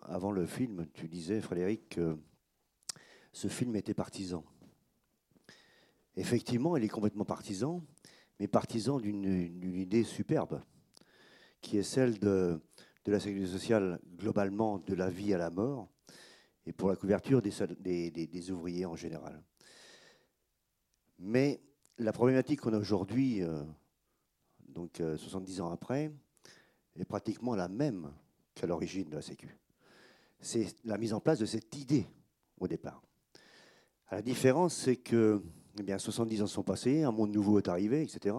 avant 0.09 0.33
le 0.33 0.47
film, 0.47 0.89
tu 0.95 1.07
disais, 1.07 1.41
Frédéric, 1.41 1.91
que 1.91 2.19
ce 3.31 3.47
film 3.47 3.77
était 3.77 3.95
partisan. 3.95 4.45
Effectivement, 6.17 6.77
il 6.77 6.83
est 6.83 6.89
complètement 6.89 7.25
partisan, 7.25 7.81
mais 8.39 8.49
partisan 8.49 8.99
d'une 8.99 9.79
idée 9.79 10.05
superbe, 10.05 10.61
qui 11.61 11.79
est 11.79 11.83
celle 11.83 12.19
de, 12.19 12.61
la 13.07 13.21
sécurité 13.21 13.51
sociale 13.51 14.01
globalement 14.17 14.79
de 14.79 14.95
la 14.95 15.11
vie 15.11 15.35
à 15.35 15.39
la 15.39 15.51
mort, 15.51 15.89
et 16.67 16.73
pour 16.73 16.89
la 16.89 16.97
couverture 16.97 17.43
des, 17.43 18.11
des 18.11 18.51
ouvriers 18.51 18.87
en 18.87 18.97
général. 18.97 19.43
Mais 21.19 21.61
la 21.99 22.13
problématique 22.13 22.61
qu'on 22.61 22.73
a 22.73 22.79
aujourd'hui, 22.79 23.43
euh, 23.43 23.63
donc 24.69 24.97
70 24.97 25.61
euh, 25.61 25.63
ans 25.63 25.71
après, 25.71 26.11
est 26.97 27.05
pratiquement 27.05 27.55
la 27.55 27.69
même 27.69 28.13
qu'à 28.55 28.67
l'origine 28.67 29.09
de 29.09 29.17
la 29.17 29.23
Sécu. 29.23 29.57
C'est 30.41 30.75
la 30.85 30.99
mise 30.99 31.13
en 31.13 31.21
place 31.21 31.39
de 31.39 31.47
cette 31.47 31.75
idée 31.77 32.07
au 32.59 32.69
départ. 32.69 33.03
la 34.11 34.23
différence, 34.23 34.75
c'est 34.75 34.97
que 34.97 35.43
eh 35.79 35.83
bien, 35.83 35.99
70 35.99 36.43
ans 36.43 36.47
sont 36.47 36.63
passés, 36.63 37.03
un 37.03 37.11
monde 37.11 37.33
nouveau 37.33 37.59
est 37.59 37.69
arrivé, 37.69 38.03
etc. 38.03 38.37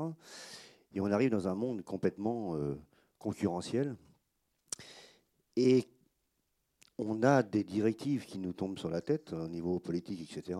Et 0.94 1.02
on 1.02 1.12
arrive 1.12 1.30
dans 1.30 1.48
un 1.48 1.56
monde 1.56 1.84
complètement 1.84 2.56
euh, 2.56 2.76
concurrentiel. 3.20 3.95
Et 5.57 5.88
on 6.98 7.24
a 7.24 7.44
des 7.44 7.64
directives 7.64 8.26
qui 8.26 8.40
nous 8.40 8.53
tombent 8.53 8.80
sur 8.80 8.90
la 8.90 9.02
tête 9.02 9.34
au 9.34 9.48
niveau 9.48 9.80
politique, 9.80 10.22
etc., 10.22 10.57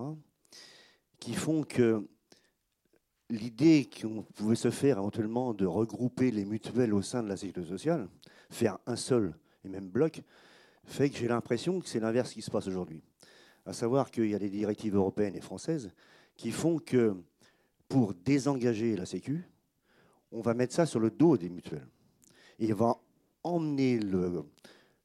qui 1.20 1.34
font 1.34 1.64
que 1.64 2.06
l'idée 3.30 3.90
qu'on 3.90 4.24
pouvait 4.24 4.56
se 4.56 4.70
faire 4.70 4.98
éventuellement 4.98 5.54
de 5.54 5.66
regrouper 5.66 6.30
les 6.32 6.46
mutuelles 6.46 6.94
au 6.94 7.02
sein 7.02 7.24
de 7.24 7.30
la 7.30 7.38
sécurité 7.38 7.70
sociale, 7.70 8.10
faire 8.50 8.78
un 8.86 8.98
seul 8.98 9.34
et 9.64 9.70
même 9.70 9.90
bloc, 9.90 10.22
fait 10.84 11.10
que 11.10 11.18
j'ai 11.18 11.28
l'impression 11.28 11.80
que 11.80 11.88
c'est 11.88 12.00
l'inverse 12.00 12.34
qui 12.34 12.42
se 12.42 12.52
passe 12.52 12.68
aujourd'hui. 12.68 13.02
À 13.66 13.74
savoir 13.74 14.12
qu'il 14.12 14.30
y 14.30 14.36
a 14.36 14.40
des 14.40 14.50
directives 14.50 14.96
européennes 14.96 15.36
et 15.36 15.42
françaises 15.42 15.92
qui 16.36 16.52
font 16.52 16.80
que 16.80 17.16
pour 17.88 18.14
désengager 18.14 18.96
la 18.96 19.06
Sécu, 19.06 19.48
on 20.32 20.42
va 20.42 20.54
mettre 20.54 20.74
ça 20.74 20.86
sur 20.86 21.00
le 21.00 21.10
dos 21.10 21.38
des 21.38 21.50
mutuelles. 21.50 21.88
Et 22.60 22.74
on 22.74 22.76
va 22.76 22.98
emmener 23.44 24.00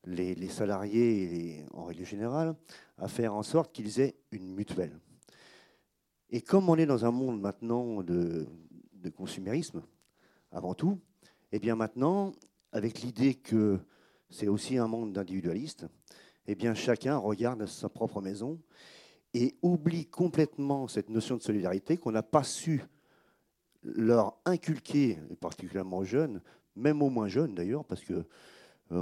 les, 0.05 0.49
salariés, 0.49 1.65
en 1.73 1.85
règle 1.85 2.05
générale, 2.05 2.57
à 2.99 3.09
faire 3.09 3.35
en 3.35 3.43
sorte 3.43 3.73
qu'ils 3.73 4.01
aient 4.01 4.17
une 4.33 4.55
mutuelle. 4.55 4.99
Et 6.31 6.41
comme 6.41 6.69
on 6.69 6.77
est 6.77 6.87
dans 6.87 7.05
un 7.05 7.11
monde 7.11 7.41
maintenant 7.41 8.03
de, 8.03 8.47
consumérisme, 9.17 9.83
avant 10.53 10.75
tout, 10.75 10.99
et 11.53 11.57
eh 11.57 11.59
bien 11.59 11.75
maintenant, 11.75 12.33
avec 12.73 13.01
l'idée 13.01 13.35
que 13.35 13.79
c'est 14.31 14.47
aussi 14.47 14.79
un 14.79 14.87
monde 14.87 15.13
d'individualistes, 15.13 15.87
eh 16.47 16.55
bien 16.55 16.75
chacun 16.75 17.17
regarde 17.17 17.67
sa 17.67 17.89
propre 17.89 18.21
maison 18.21 18.61
et 19.35 19.57
oublie 19.63 20.07
complètement 20.07 20.89
cette 20.89 21.09
notion 21.09 21.37
de 21.37 21.43
solidarité 21.43 21.97
qu'on 21.97 22.13
n'a 22.13 22.23
pas 22.23 22.43
su 22.43 22.83
leur 23.83 24.37
inculquer, 24.45 25.19
particulièrement 25.41 25.99
aux 25.99 26.05
jeunes, 26.05 26.43
même 26.77 27.03
aux 27.03 27.11
moins 27.11 27.29
jeunes 27.29 27.55
d'ailleurs, 27.55 27.85
parce 27.85 28.03
que 28.03 28.25
euh, 28.93 28.99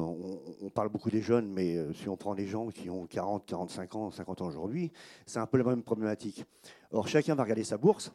on, 0.61 0.69
parle 0.69 0.91
beaucoup 0.91 1.11
des 1.11 1.23
jeunes, 1.23 1.49
mais 1.49 1.77
euh, 1.77 1.93
si 1.95 2.09
on 2.09 2.17
prend 2.17 2.35
les 2.35 2.47
gens 2.47 2.69
qui 2.69 2.91
ont 2.91 3.07
40, 3.07 3.47
45 3.47 3.95
ans, 3.97 4.11
50 4.11 4.43
ans 4.43 4.47
aujourd'hui, 4.47 4.93
c'est 5.25 5.39
un 5.39 5.47
peu 5.47 5.57
la 5.57 5.65
même 5.65 5.83
problématique. 5.83 6.45
Or, 6.91 7.09
chacun 7.09 7.35
va 7.35 7.45
regarder 7.45 7.65
sa 7.65 7.79
bourse 7.79 8.13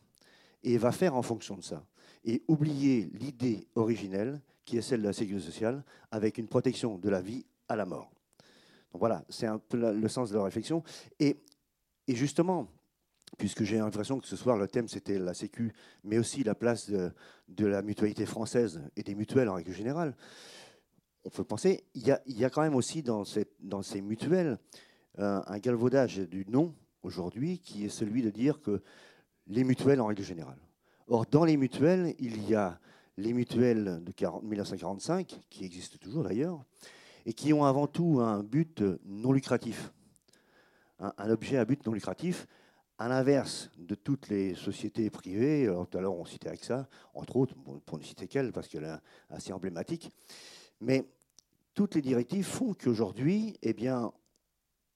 et 0.63 0.77
va 0.77 0.91
faire 0.91 1.15
en 1.15 1.23
fonction 1.23 1.55
de 1.55 1.63
ça. 1.63 1.83
Et 2.25 2.43
oublier 2.47 3.09
l'idée 3.13 3.67
originelle 3.75 4.39
qui 4.65 4.77
est 4.77 4.81
celle 4.81 5.01
de 5.01 5.07
la 5.07 5.13
sécurité 5.13 5.45
sociale, 5.47 5.83
avec 6.11 6.37
une 6.37 6.47
protection 6.47 6.97
de 6.97 7.09
la 7.09 7.21
vie 7.21 7.45
à 7.67 7.75
la 7.75 7.85
mort. 7.85 8.11
Donc 8.91 8.99
voilà, 8.99 9.25
c'est 9.27 9.47
un 9.47 9.57
peu 9.57 9.91
le 9.91 10.07
sens 10.07 10.29
de 10.29 10.37
la 10.37 10.43
réflexion. 10.43 10.83
Et, 11.19 11.37
et 12.07 12.15
justement, 12.15 12.67
puisque 13.37 13.63
j'ai 13.63 13.77
l'impression 13.77 14.19
que 14.19 14.27
ce 14.27 14.35
soir 14.35 14.57
le 14.57 14.67
thème 14.67 14.87
c'était 14.87 15.19
la 15.19 15.33
Sécu, 15.33 15.73
mais 16.03 16.17
aussi 16.17 16.43
la 16.43 16.55
place 16.55 16.89
de, 16.89 17.65
la 17.65 17.81
mutualité 17.81 18.25
française 18.25 18.81
et 18.95 19.03
des 19.03 19.15
mutuelles 19.15 19.49
en 19.49 19.55
règle 19.55 19.73
générale, 19.73 20.15
on 21.25 21.29
peut 21.29 21.43
penser, 21.43 21.85
il 21.93 22.05
y 22.05 22.43
a, 22.45 22.49
quand 22.49 22.61
même 22.61 22.75
aussi 22.75 23.01
dans, 23.01 23.23
dans 23.61 23.81
ces 23.81 24.01
mutuelles 24.01 24.57
euh, 25.19 25.41
un 25.45 25.57
galvaudage 25.59 26.17
du 26.17 26.45
nom 26.49 26.75
aujourd'hui 27.01 27.59
qui 27.59 27.85
est 27.85 27.89
celui 27.89 28.21
de 28.21 28.29
dire 28.29 28.61
que 28.61 28.81
les 29.47 29.63
mutuelles 29.63 30.01
en 30.01 30.07
règle 30.07 30.23
générale. 30.23 30.57
Or, 31.07 31.25
dans 31.25 31.45
les 31.45 31.57
mutuelles, 31.57 32.15
il 32.19 32.49
y 32.49 32.55
a 32.55 32.79
les 33.17 33.33
mutuelles 33.33 34.01
de 34.03 34.45
1945, 34.47 35.39
qui 35.49 35.65
existent 35.65 35.97
toujours 35.99 36.23
d'ailleurs, 36.23 36.63
et 37.25 37.33
qui 37.33 37.53
ont 37.53 37.63
avant 37.63 37.87
tout 37.87 38.19
un 38.21 38.41
but 38.41 38.83
non 39.05 39.31
lucratif, 39.31 39.91
un, 40.99 41.29
objet 41.29 41.57
à 41.57 41.65
but 41.65 41.85
non 41.85 41.93
lucratif, 41.93 42.47
à 42.97 43.07
l'inverse 43.07 43.69
de 43.77 43.95
toutes 43.95 44.29
les 44.29 44.55
sociétés 44.55 45.09
privées. 45.09 45.67
Alors, 45.67 45.87
tout 45.87 45.97
à 45.97 46.01
l'heure, 46.01 46.13
on 46.13 46.25
citait 46.25 46.49
AXA, 46.49 46.87
entre 47.13 47.37
autres, 47.37 47.55
pour 47.85 47.97
ne 47.97 48.03
citer 48.03 48.27
qu'elle, 48.27 48.51
parce 48.51 48.67
qu'elle 48.67 48.83
est 48.83 49.33
assez 49.33 49.51
emblématique. 49.51 50.11
Mais 50.79 51.05
toutes 51.73 51.95
les 51.95 52.01
directives 52.01 52.45
font 52.45 52.73
qu'aujourd'hui, 52.73 53.57
eh 53.61 53.73
bien, 53.73 54.11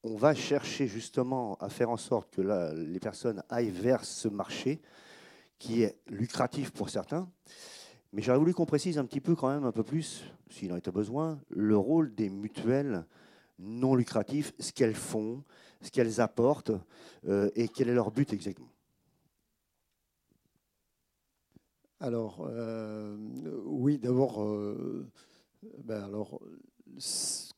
on 0.03 0.15
va 0.15 0.36
chercher 0.36 0.88
justement 0.88 1.56
à 1.56 1.69
faire 1.69 1.90
en 1.90 1.98
sorte 1.98 2.36
que 2.36 2.41
les 2.74 2.99
personnes 2.99 3.44
aillent 3.49 3.72
vers 3.72 4.06
ce 4.06 4.28
marché 4.28 4.82
qui 5.60 5.82
est 5.82 5.98
lucratif 6.07 6.72
pour 6.72 6.90
certains. 6.90 7.30
Mais 8.14 8.22
j'aurais 8.22 8.38
voulu 8.38 8.53
qu'on 8.53 8.65
précise 8.65 8.98
un 8.98 9.06
petit 9.06 9.19
peu 9.19 9.36
quand 9.36 9.49
même 9.49 9.65
un 9.65 9.72
peu 9.72 9.84
plus, 9.84 10.24
s'il 10.49 10.72
en 10.72 10.78
était 10.78 10.91
besoin, 10.91 11.40
le 11.49 11.78
rôle 11.78 12.14
des 12.15 12.30
mutuelles 12.30 13.06
non 13.60 13.95
lucratives, 13.95 14.53
ce 14.60 14.72
qu'elles 14.72 14.95
font, 14.95 15.44
ce 15.82 15.91
qu'elles 15.91 16.22
apportent 16.22 16.72
euh, 17.28 17.49
et 17.56 17.68
quel 17.68 17.90
est 17.90 17.94
leur 17.94 18.12
but 18.12 18.34
exactement. 18.34 18.72
Alors, 21.99 22.48
euh, 22.48 23.18
oui, 23.66 23.98
d'abord, 23.98 24.44
euh, 24.44 25.08
ben 25.84 26.04
alors, 26.04 26.40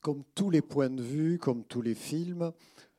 comme 0.02 0.24
tous 0.34 0.50
les 0.50 0.62
points 0.62 0.90
de 0.90 1.02
vue, 1.02 1.38
comme 1.40 1.66
tous 1.66 1.82
les 1.82 1.96
films, 1.96 2.54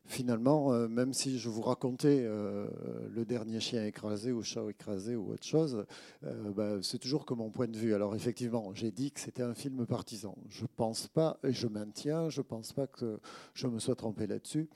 finalement, 0.05 0.73
même 0.89 1.13
si 1.15 1.39
je 1.39 1.49
vous 1.49 1.63
racontais 1.63 2.25
le 2.25 3.25
dernier 3.25 3.61
chien 3.61 3.87
écrasé 3.87 4.33
ou 4.33 4.43
chat 4.43 4.65
écrasé 4.69 5.15
ou 5.15 5.31
autre 5.33 5.47
chose, 5.47 5.87
ben, 6.23 6.83
c'est 6.83 6.99
toujours 6.99 7.25
que 7.25 7.33
mon 7.33 7.51
point 7.51 7.69
de 7.69 7.77
vue. 7.77 7.95
Alors 7.95 8.17
effectivement, 8.17 8.75
j'ai 8.75 8.91
dit 8.91 9.13
que 9.13 9.21
c'était 9.21 9.45
un 9.45 9.55
film 9.55 9.87
partisan. 9.87 10.37
Je 10.49 10.67
pense 10.77 11.07
pas, 11.07 11.39
et 11.45 11.53
je 11.53 11.69
maintiens, 11.69 12.29
je 12.29 12.43
pense 12.43 12.73
pas 12.73 12.89
que 12.89 13.21
je 13.55 13.69
me 13.69 13.79
sois 13.79 13.95
trompé 13.95 14.27
là-dessus 14.27 14.69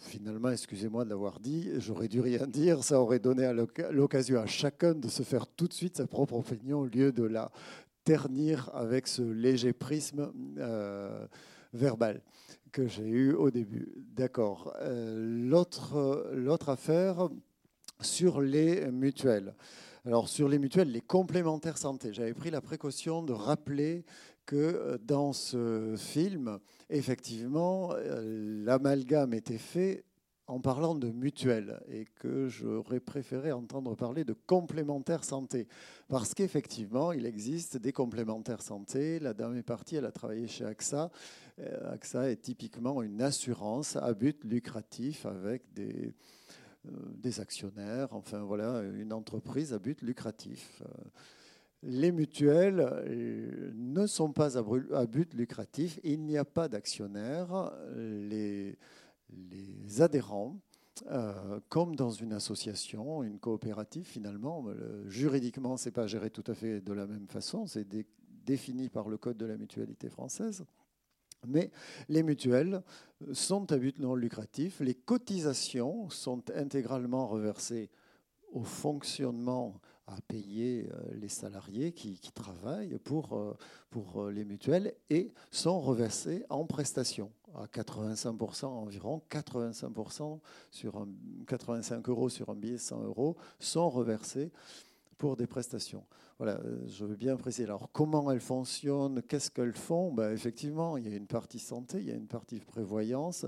finalement, 0.00 0.50
excusez-moi 0.50 1.04
de 1.04 1.10
l'avoir 1.10 1.40
dit, 1.40 1.70
j'aurais 1.78 2.08
dû 2.08 2.20
rien 2.20 2.46
dire, 2.46 2.82
ça 2.82 3.00
aurait 3.00 3.18
donné 3.18 3.52
l'occasion 3.90 4.40
à 4.40 4.46
chacun 4.46 4.94
de 4.94 5.08
se 5.08 5.22
faire 5.22 5.46
tout 5.46 5.68
de 5.68 5.72
suite 5.72 5.96
sa 5.96 6.06
propre 6.06 6.34
opinion 6.34 6.80
au 6.80 6.86
lieu 6.86 7.12
de 7.12 7.24
la 7.24 7.50
ternir 8.04 8.70
avec 8.74 9.06
ce 9.06 9.22
léger 9.22 9.72
prisme 9.72 10.32
euh, 10.58 11.26
verbal 11.72 12.20
que 12.72 12.88
j'ai 12.88 13.06
eu 13.06 13.32
au 13.32 13.50
début. 13.50 13.92
D'accord. 13.96 14.74
Euh, 14.80 15.46
l'autre 15.46 16.68
affaire 16.68 17.28
sur 18.00 18.40
les 18.40 18.90
mutuelles. 18.90 19.54
Alors 20.04 20.28
sur 20.28 20.48
les 20.48 20.58
mutuelles, 20.58 20.90
les 20.90 21.00
complémentaires 21.00 21.78
santé, 21.78 22.12
j'avais 22.12 22.34
pris 22.34 22.50
la 22.50 22.60
précaution 22.60 23.22
de 23.22 23.32
rappeler 23.32 24.04
que 24.46 24.56
euh, 24.56 24.98
dans 24.98 25.32
ce 25.32 25.94
film, 25.96 26.58
effectivement, 26.90 27.92
euh, 27.92 28.64
l'amalgame 28.64 29.34
était 29.34 29.58
fait 29.58 30.04
en 30.48 30.60
parlant 30.60 30.94
de 30.94 31.10
mutuelle 31.10 31.80
et 31.88 32.04
que 32.16 32.48
j'aurais 32.48 33.00
préféré 33.00 33.52
entendre 33.52 33.94
parler 33.94 34.24
de 34.24 34.32
complémentaire 34.32 35.24
santé. 35.24 35.68
Parce 36.08 36.34
qu'effectivement, 36.34 37.12
il 37.12 37.26
existe 37.26 37.76
des 37.78 37.92
complémentaires 37.92 38.60
santé. 38.60 39.18
La 39.20 39.34
dame 39.34 39.56
est 39.56 39.62
partie, 39.62 39.96
elle 39.96 40.04
a 40.04 40.12
travaillé 40.12 40.48
chez 40.48 40.64
AXA. 40.64 41.10
Euh, 41.60 41.92
AXA 41.92 42.30
est 42.30 42.42
typiquement 42.42 43.02
une 43.02 43.22
assurance 43.22 43.96
à 43.96 44.12
but 44.12 44.42
lucratif 44.44 45.24
avec 45.26 45.62
des 45.72 47.40
actionnaires, 47.40 48.08
enfin 48.10 48.42
voilà, 48.42 48.82
une 48.82 49.12
entreprise 49.12 49.72
à 49.72 49.78
but 49.78 50.02
lucratif 50.02 50.82
les 51.82 52.12
mutuelles 52.12 52.80
euh, 52.80 53.72
ne 53.74 54.06
sont 54.06 54.32
pas 54.32 54.58
à 54.58 55.06
but 55.06 55.34
lucratif, 55.34 55.98
il 56.04 56.22
n'y 56.24 56.36
a 56.36 56.44
pas 56.44 56.68
d'actionnaires. 56.68 57.72
Les, 57.96 58.76
adhérents, 59.98 60.58
euh, 61.10 61.60
comme 61.68 61.96
dans 61.96 62.10
une 62.10 62.32
association, 62.32 63.22
une 63.22 63.38
coopérative, 63.38 64.04
finalement, 64.04 64.66
juridiquement, 65.06 65.76
ce 65.76 65.88
n'est 65.88 65.92
pas 65.92 66.06
géré 66.06 66.30
tout 66.30 66.44
à 66.46 66.54
fait 66.54 66.80
de 66.80 66.92
la 66.92 67.06
même 67.06 67.28
façon, 67.28 67.66
c'est 67.66 67.86
défini 68.44 68.88
par 68.88 69.08
le 69.08 69.18
Code 69.18 69.36
de 69.36 69.46
la 69.46 69.56
mutualité 69.56 70.08
française. 70.08 70.64
Mais 71.46 71.70
les 72.08 72.22
mutuelles 72.22 72.82
sont 73.32 73.70
à 73.72 73.76
but 73.76 73.98
non 73.98 74.14
lucratif, 74.14 74.80
les 74.80 74.94
cotisations 74.94 76.08
sont 76.08 76.42
intégralement 76.54 77.26
reversées 77.26 77.90
au 78.52 78.62
fonctionnement 78.62 79.80
à 80.06 80.20
payer 80.26 80.88
euh, 80.92 81.14
les 81.14 81.28
salariés 81.28 81.92
qui, 81.92 82.18
travaillent 82.34 82.98
pour, 82.98 83.36
euh, 83.36 83.56
pour 83.90 84.22
euh, 84.22 84.32
les 84.32 84.44
mutuelles 84.44 84.94
et 85.10 85.32
sont 85.50 85.80
reversés 85.80 86.44
en 86.50 86.64
prestations 86.64 87.30
à 87.54 87.66
85% 87.66 88.64
environ, 88.64 89.22
85% 89.30 90.40
sur 90.70 90.96
un, 90.96 91.08
85 91.46 92.08
euros 92.08 92.28
sur 92.28 92.48
un 92.48 92.56
billet 92.56 92.78
100 92.78 93.04
euros 93.04 93.36
sont 93.58 93.90
reversés 93.90 94.50
pour 95.18 95.36
des 95.36 95.46
prestations. 95.46 96.04
Voilà, 96.38 96.58
je 96.86 97.04
veux 97.04 97.14
bien 97.14 97.36
préciser. 97.36 97.64
Alors, 97.64 97.90
comment 97.92 98.32
elles 98.32 98.40
fonctionnent 98.40 99.22
Qu'est-ce 99.22 99.50
qu'elles 99.50 99.76
font? 99.76 100.12
Ben, 100.12 100.32
Effectivement, 100.32 100.96
il 100.96 101.08
y 101.08 101.12
a 101.12 101.16
une 101.16 101.28
partie 101.28 101.60
santé, 101.60 101.98
il 102.00 102.08
y 102.08 102.10
a 102.10 102.16
une 102.16 102.26
partie 102.26 102.58
prévoyance. 102.58 103.46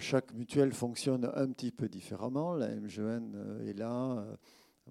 chaque 0.00 0.32
mutuelle 0.32 0.72
fonctionne 0.72 1.30
un 1.34 1.48
petit 1.52 1.70
peu 1.70 1.88
différemment. 1.88 2.54
La 2.54 2.74
MGN 2.74 3.60
est 3.68 3.78
là 3.78 4.24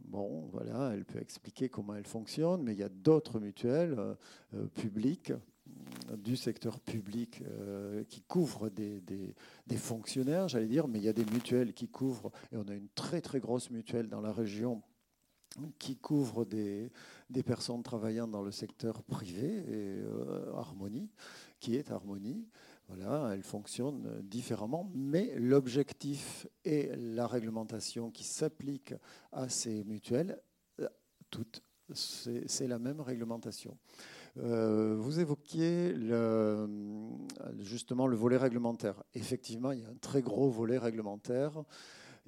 Bon, 0.05 0.49
voilà, 0.51 0.91
elle 0.93 1.05
peut 1.05 1.19
expliquer 1.19 1.69
comment 1.69 1.95
elle 1.95 2.05
fonctionne, 2.05 2.63
mais 2.63 2.73
il 2.73 2.79
y 2.79 2.83
a 2.83 2.89
d'autres 2.89 3.39
mutuelles 3.39 3.95
euh, 3.97 4.15
euh, 4.55 4.65
publiques 4.67 5.31
euh, 5.31 6.17
du 6.17 6.35
secteur 6.35 6.79
public 6.79 7.43
qui 8.07 8.21
couvrent 8.23 8.69
des, 8.69 9.35
fonctionnaires, 9.77 10.47
j'allais 10.47 10.67
dire, 10.67 10.87
mais 10.87 10.97
il 10.97 11.05
y 11.05 11.09
a 11.09 11.13
des 11.13 11.25
mutuelles 11.25 11.73
qui 11.73 11.87
couvrent, 11.87 12.31
et 12.51 12.57
on 12.57 12.67
a 12.67 12.73
une 12.73 12.89
très 12.95 13.21
très 13.21 13.39
grosse 13.39 13.69
mutuelle 13.69 14.07
dans 14.07 14.21
la 14.21 14.31
région 14.31 14.81
qui 15.77 15.95
couvre 15.95 16.45
des, 16.45 16.91
personnes 17.45 17.83
travaillant 17.83 18.27
dans 18.27 18.41
le 18.41 18.51
secteur 18.51 19.03
privé, 19.03 19.63
et 19.67 19.99
Harmonie, 20.55 21.11
qui 21.59 21.75
est 21.75 21.91
Harmonie. 21.91 22.47
Voilà, 22.89 23.29
elle 23.33 23.43
fonctionne 23.43 24.19
différemment, 24.23 24.91
mais 24.95 25.35
l'objectif 25.35 26.47
et 26.65 26.89
la 26.95 27.27
réglementation 27.27 28.09
qui 28.09 28.23
s'applique 28.23 28.95
à 29.31 29.47
ces 29.47 29.83
mutuelles, 29.83 30.41
euh, 30.79 30.87
toutes, 31.29 31.61
c'est 31.93 32.67
la 32.67 32.79
même 32.79 32.99
réglementation. 32.99 33.77
Euh, 34.37 34.95
vous 34.97 35.19
évoquiez 35.19 35.95
justement 37.59 38.07
le 38.07 38.15
volet 38.15 38.37
réglementaire. 38.37 39.03
Effectivement, 39.13 39.71
il 39.71 39.81
y 39.81 39.85
a 39.85 39.89
un 39.89 39.97
très 40.01 40.23
gros 40.23 40.49
volet 40.49 40.79
réglementaire 40.79 41.63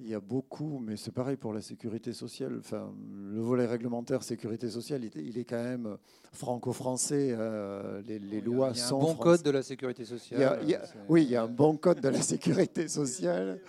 il 0.04 0.10
y 0.10 0.14
a 0.14 0.20
beaucoup, 0.20 0.80
mais 0.80 0.96
c'est 0.96 1.12
pareil 1.12 1.36
pour 1.36 1.52
la 1.52 1.60
sécurité 1.60 2.12
sociale. 2.12 2.56
Enfin, 2.58 2.92
le 3.32 3.40
volet 3.40 3.66
réglementaire 3.66 4.22
sécurité 4.22 4.68
sociale, 4.68 5.04
il 5.14 5.38
est 5.38 5.44
quand 5.44 5.62
même 5.62 5.96
franco-français. 6.32 7.34
Euh, 7.38 8.02
les, 8.02 8.40
lois 8.40 8.74
sont. 8.74 8.98
Il 8.98 9.04
y 9.04 9.06
a 9.06 9.10
un 9.10 9.14
bon 9.14 9.14
code 9.14 9.42
de 9.42 9.50
la 9.50 9.62
sécurité 9.62 10.04
sociale. 10.04 10.60
oui, 11.08 11.22
il 11.22 11.30
y 11.30 11.36
a 11.36 11.44
un 11.44 11.48
bon 11.48 11.76
code 11.76 12.00
de 12.00 12.08
la 12.08 12.22
sécurité 12.22 12.88
sociale. 12.88 13.60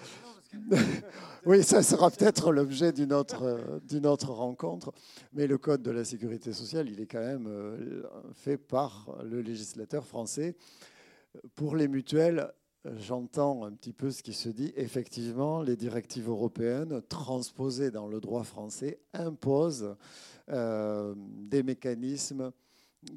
oui, 1.45 1.63
ça 1.63 1.83
sera 1.83 2.09
peut-être 2.09 2.51
l'objet 2.51 2.91
d'une 2.91 3.13
autre, 3.13 3.79
d'une 3.87 4.07
autre 4.07 4.31
rencontre. 4.31 4.91
Mais 5.33 5.45
le 5.45 5.57
code 5.57 5.83
de 5.83 5.91
la 5.91 6.03
sécurité 6.03 6.51
sociale, 6.51 6.89
il 6.89 6.99
est 6.99 7.07
quand 7.07 7.23
même 7.23 7.47
euh, 7.47 8.03
fait 8.33 8.57
par 8.57 9.17
le 9.23 9.41
législateur 9.41 10.05
français. 10.05 10.55
Pour 11.55 11.75
les 11.75 11.87
mutuelles, 11.87 12.51
j'entends 12.97 13.63
un 13.63 13.71
petit 13.71 13.93
peu 13.93 14.11
ce 14.11 14.23
qui 14.23 14.33
se 14.33 14.49
dit. 14.49 14.73
Effectivement, 14.75 15.61
les 15.61 15.75
directives 15.75 16.29
européennes 16.29 17.01
transposées 17.09 17.91
dans 17.91 18.07
le 18.07 18.19
droit 18.19 18.43
français 18.43 18.99
imposent 19.13 19.95
euh, 20.49 21.13
des 21.17 21.63
mécanismes 21.63 22.51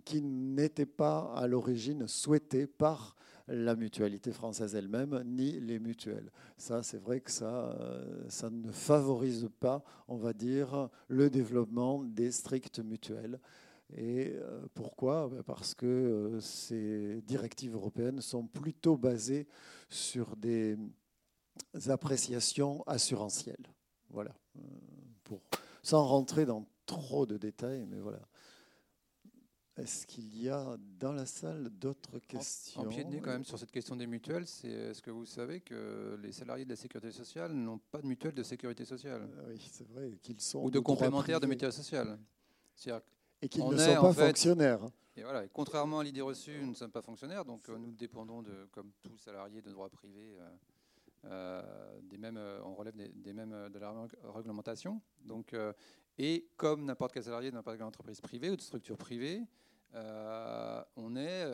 qui 0.04 0.22
n'étaient 0.22 0.86
pas 0.86 1.32
à 1.34 1.46
l'origine 1.46 2.06
souhaités 2.06 2.66
par 2.66 3.16
la 3.48 3.76
mutualité 3.76 4.32
française 4.32 4.74
elle-même, 4.74 5.22
ni 5.24 5.60
les 5.60 5.78
mutuelles. 5.78 6.30
Ça, 6.56 6.82
c'est 6.82 6.98
vrai 6.98 7.20
que 7.20 7.30
ça, 7.30 7.70
euh, 7.80 8.24
ça 8.28 8.50
ne 8.50 8.72
favorise 8.72 9.48
pas, 9.60 9.84
on 10.08 10.16
va 10.16 10.32
dire, 10.32 10.88
le 11.08 11.30
développement 11.30 12.02
des 12.02 12.32
strictes 12.32 12.80
mutuelles. 12.80 13.38
Et 13.94 14.32
euh, 14.34 14.66
pourquoi? 14.74 15.28
Ben, 15.28 15.42
Parce 15.42 15.74
que 15.74 15.86
euh, 15.86 16.40
ces 16.40 17.22
directives 17.22 17.74
européennes 17.74 18.20
sont 18.20 18.46
plutôt 18.46 18.96
basées 18.96 19.46
sur 19.88 20.36
des 20.36 20.76
appréciations 21.88 22.82
assurantielles. 22.86 23.72
Voilà. 24.10 24.34
Euh, 24.56 24.60
pour, 25.24 25.40
sans 25.82 26.04
rentrer 26.04 26.46
dans 26.46 26.66
trop 26.84 27.26
de 27.26 27.36
détails, 27.36 27.86
mais 27.86 28.00
voilà. 28.00 28.20
Est-ce 29.76 30.06
qu'il 30.06 30.42
y 30.42 30.48
a 30.48 30.74
dans 30.98 31.12
la 31.12 31.26
salle 31.26 31.68
d'autres 31.68 32.18
questions 32.20 32.80
En, 32.80 32.86
pied 32.86 33.04
de 33.04 33.10
nez 33.10 33.20
quand 33.20 33.32
même 33.32 33.44
sur 33.44 33.58
cette 33.58 33.70
question 33.70 33.94
des 33.94 34.06
mutuelles, 34.06 34.46
c'est 34.46 34.70
est-ce 34.70 35.02
que 35.02 35.10
vous 35.10 35.26
savez 35.26 35.60
que 35.60 36.18
les 36.22 36.32
salariés 36.32 36.64
de 36.64 36.70
la 36.70 36.76
sécurité 36.76 37.12
sociale 37.12 37.52
n'ont 37.52 37.78
pas 37.90 38.00
de 38.00 38.06
mutuelle 38.06 38.32
de 38.32 38.42
sécurité 38.42 38.86
sociale? 38.86 39.28
Oui, 39.46 39.62
c'est 39.70 39.86
vrai 39.86 40.18
qu'ils 40.22 40.40
sont 40.40 40.62
ou 40.62 40.70
de 40.70 40.78
complémentaires 40.78 41.40
de 41.40 41.46
mutuelle 41.46 41.74
sociale. 41.74 42.18
C'est-à-dire 42.74 43.02
et 43.42 43.48
qu'ils 43.48 43.66
ne 43.66 43.76
sont 43.76 44.00
pas 44.00 44.12
fonctionnaires. 44.12 44.80
Et 45.16 45.22
voilà, 45.22 45.46
contrairement 45.48 46.00
à 46.00 46.04
l'idée 46.04 46.20
reçue, 46.20 46.58
nous 46.60 46.70
ne 46.70 46.74
sommes 46.74 46.90
pas 46.90 47.00
fonctionnaires, 47.00 47.44
donc 47.44 47.68
euh, 47.68 47.78
nous 47.78 47.92
dépendons, 47.92 48.42
de, 48.42 48.68
comme 48.70 48.92
tous 49.02 49.16
salariés 49.16 49.62
de 49.62 49.70
droit 49.70 49.88
privé, 49.88 50.36
euh, 50.38 50.50
euh, 51.24 52.00
des 52.02 52.18
mêmes, 52.18 52.38
on 52.64 52.74
relève 52.74 52.94
des, 52.94 53.32
mêmes 53.32 53.70
de 53.72 53.78
la 53.78 53.94
réglementation. 54.34 55.00
Donc, 55.24 55.56
et 56.18 56.46
comme 56.56 56.84
n'importe 56.84 57.12
quel 57.12 57.24
salarié 57.24 57.50
de 57.50 57.56
n'importe 57.56 57.78
quelle 57.78 57.86
entreprise 57.86 58.20
privée 58.20 58.50
ou 58.50 58.56
de 58.56 58.60
structure 58.60 58.98
privée, 58.98 59.42
on, 59.94 61.16
est, 61.16 61.44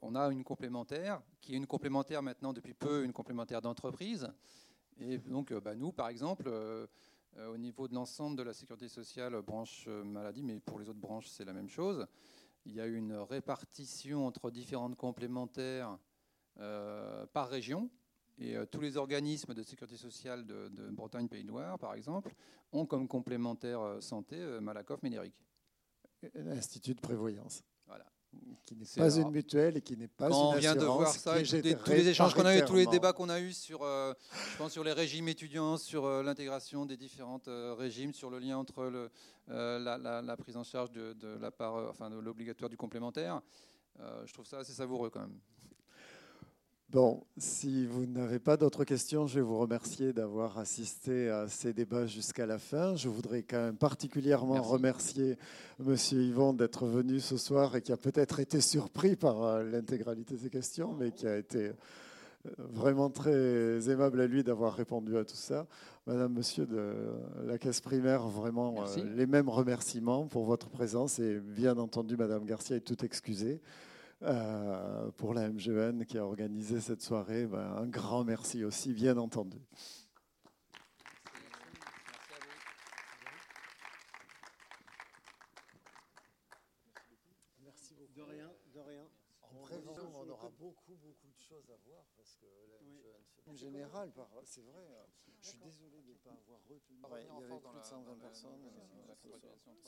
on 0.00 0.14
a 0.14 0.26
une 0.32 0.42
complémentaire, 0.42 1.20
qui 1.40 1.52
est 1.52 1.58
une 1.58 1.66
complémentaire 1.66 2.22
maintenant 2.22 2.52
depuis 2.52 2.74
peu, 2.74 3.04
une 3.04 3.12
complémentaire 3.12 3.60
d'entreprise. 3.60 4.26
Et 4.98 5.18
donc, 5.18 5.52
bah, 5.52 5.74
nous, 5.76 5.92
par 5.92 6.08
exemple, 6.08 6.50
au 7.38 7.56
niveau 7.56 7.88
de 7.88 7.94
l'ensemble 7.94 8.36
de 8.36 8.42
la 8.42 8.52
sécurité 8.52 8.88
sociale, 8.88 9.40
branche 9.42 9.86
euh, 9.88 10.04
maladie, 10.04 10.42
mais 10.42 10.60
pour 10.60 10.78
les 10.78 10.88
autres 10.88 10.98
branches, 10.98 11.28
c'est 11.28 11.44
la 11.44 11.52
même 11.52 11.68
chose. 11.68 12.06
Il 12.66 12.72
y 12.72 12.80
a 12.80 12.86
une 12.86 13.14
répartition 13.14 14.26
entre 14.26 14.50
différentes 14.50 14.96
complémentaires 14.96 15.98
euh, 16.58 17.26
par 17.26 17.48
région. 17.48 17.90
Et 18.38 18.56
tous 18.70 18.80
les 18.80 18.96
organismes 18.96 19.52
de 19.54 19.62
sécurité 19.62 19.96
sociale 19.96 20.46
de, 20.46 20.90
Bretagne, 20.90 21.28
Pays 21.28 21.44
de 21.44 21.48
Loire, 21.48 21.78
par 21.78 21.94
exemple, 21.94 22.34
ont 22.72 22.86
comme 22.86 23.06
complémentaire 23.06 23.98
santé 24.00 24.36
Malakoff, 24.60 25.02
Médéric. 25.02 25.34
L'Institut 26.34 26.94
de 26.94 27.00
prévoyance. 27.00 27.62
Voilà 27.86 28.06
qui 28.64 28.74
n'est 28.76 28.86
pas 28.96 29.16
une 29.16 29.30
mutuelle 29.30 29.76
et 29.76 29.82
qui 29.82 29.96
n'est 29.96 30.08
pas 30.08 30.28
Quand 30.28 30.52
une 30.52 30.56
on 30.56 30.58
vient 30.58 30.74
de 30.74 30.84
voir 30.84 31.08
ça, 31.08 31.34
tous 31.42 31.90
les 31.90 32.08
échanges 32.08 32.34
qu'on 32.34 32.46
a 32.46 32.56
eu, 32.56 32.64
tous 32.64 32.76
les 32.76 32.86
débats 32.86 33.12
qu'on 33.12 33.28
a 33.28 33.40
eu 33.40 33.52
sur, 33.52 33.82
euh, 33.82 34.14
je 34.52 34.56
pense 34.56 34.72
sur 34.72 34.84
les 34.84 34.92
régimes 34.92 35.28
étudiants, 35.28 35.76
sur 35.76 36.04
euh, 36.04 36.22
l'intégration 36.22 36.86
des 36.86 36.96
différents 36.96 37.42
euh, 37.48 37.74
régimes, 37.74 38.12
sur 38.12 38.30
le 38.30 38.38
lien 38.38 38.58
entre 38.58 38.84
le, 38.84 39.10
la, 39.48 40.36
prise 40.36 40.56
en 40.56 40.64
charge 40.64 40.90
de, 40.92 41.38
la 41.40 41.50
part, 41.50 41.74
enfin 41.90 42.10
de 42.10 42.18
l'obligatoire 42.18 42.70
du 42.70 42.76
complémentaire, 42.76 43.40
je 43.98 44.32
trouve 44.32 44.46
ça 44.46 44.58
assez 44.58 44.72
savoureux 44.72 45.10
quand 45.10 45.20
même. 45.20 45.38
Bon, 46.92 47.22
si 47.38 47.86
vous 47.86 48.04
n'avez 48.04 48.38
pas 48.38 48.58
d'autres 48.58 48.84
questions, 48.84 49.26
je 49.26 49.36
vais 49.36 49.40
vous 49.40 49.56
remercier 49.56 50.12
d'avoir 50.12 50.58
assisté 50.58 51.30
à 51.30 51.48
ces 51.48 51.72
débats 51.72 52.04
jusqu'à 52.06 52.44
la 52.44 52.58
fin. 52.58 52.96
Je 52.96 53.08
voudrais 53.08 53.44
quand 53.44 53.56
même 53.56 53.78
particulièrement 53.78 54.60
remercier 54.60 55.38
Monsieur 55.78 56.20
Yvon 56.20 56.52
d'être 56.52 56.84
venu 56.84 57.18
ce 57.18 57.38
soir 57.38 57.74
et 57.76 57.80
qui 57.80 57.92
a 57.92 57.96
peut-être 57.96 58.40
été 58.40 58.60
surpris 58.60 59.16
par 59.16 59.42
euh, 59.42 59.62
l'intégralité 59.62 60.34
de 60.34 60.40
ces 60.40 60.50
questions, 60.50 60.92
mais 60.92 61.12
qui 61.12 61.26
a 61.26 61.38
été 61.38 61.68
euh, 61.68 61.72
vraiment 62.58 63.08
très 63.08 63.88
aimable 63.88 64.20
à 64.20 64.26
lui 64.26 64.44
d'avoir 64.44 64.74
répondu 64.74 65.16
à 65.16 65.24
tout 65.24 65.34
ça. 65.34 65.66
Madame, 66.06 66.34
Monsieur 66.34 66.66
de 66.66 66.92
la 67.46 67.56
caisse 67.56 67.80
primaire, 67.80 68.28
vraiment 68.28 68.74
euh, 68.82 69.04
les 69.16 69.26
mêmes 69.26 69.48
remerciements 69.48 70.26
pour 70.26 70.44
votre 70.44 70.68
présence 70.68 71.18
et 71.20 71.40
bien 71.40 71.78
entendu, 71.78 72.18
Madame 72.18 72.44
Garcia 72.44 72.76
est 72.76 72.80
tout 72.80 73.02
excusée. 73.02 73.62
Euh, 74.24 75.10
pour 75.16 75.34
la 75.34 75.48
MGN 75.48 76.04
qui 76.04 76.16
a 76.16 76.24
organisé 76.24 76.80
cette 76.80 77.02
soirée. 77.02 77.46
Ben, 77.46 77.58
un 77.58 77.86
grand 77.86 78.22
merci 78.22 78.62
aussi, 78.62 78.94
bien 78.94 79.16
entendu. 79.16 79.58
Merci 87.64 87.94
beaucoup. 87.94 88.12
De 88.14 88.22
rien, 88.22 88.52
de 88.72 88.80
rien. 88.80 89.08
En 89.42 89.62
prévention, 89.62 90.12
on 90.14 90.28
aura 90.28 90.50
beaucoup, 90.50 90.94
beaucoup 90.94 91.32
de 91.36 91.40
choses 91.40 91.68
à 91.70 91.76
voir 91.84 92.04
parce 92.16 92.36
que 92.36 92.46
la 92.70 92.78
MGN, 92.80 93.50
en 93.50 93.56
général, 93.56 94.12
c'est 94.44 94.62
vrai. 94.62 94.86
Je 95.40 95.48
suis 95.48 95.58
désolé 95.58 96.00
de 96.02 96.12
ne 96.12 96.16
pas 96.18 96.30
avoir 96.30 96.60
retenu. 96.68 97.00
il 97.00 97.40
y 97.40 97.44
avait 97.44 97.60
plus 97.60 97.80
de 97.80 97.84
120 97.84 98.14
personnes. 98.20 98.60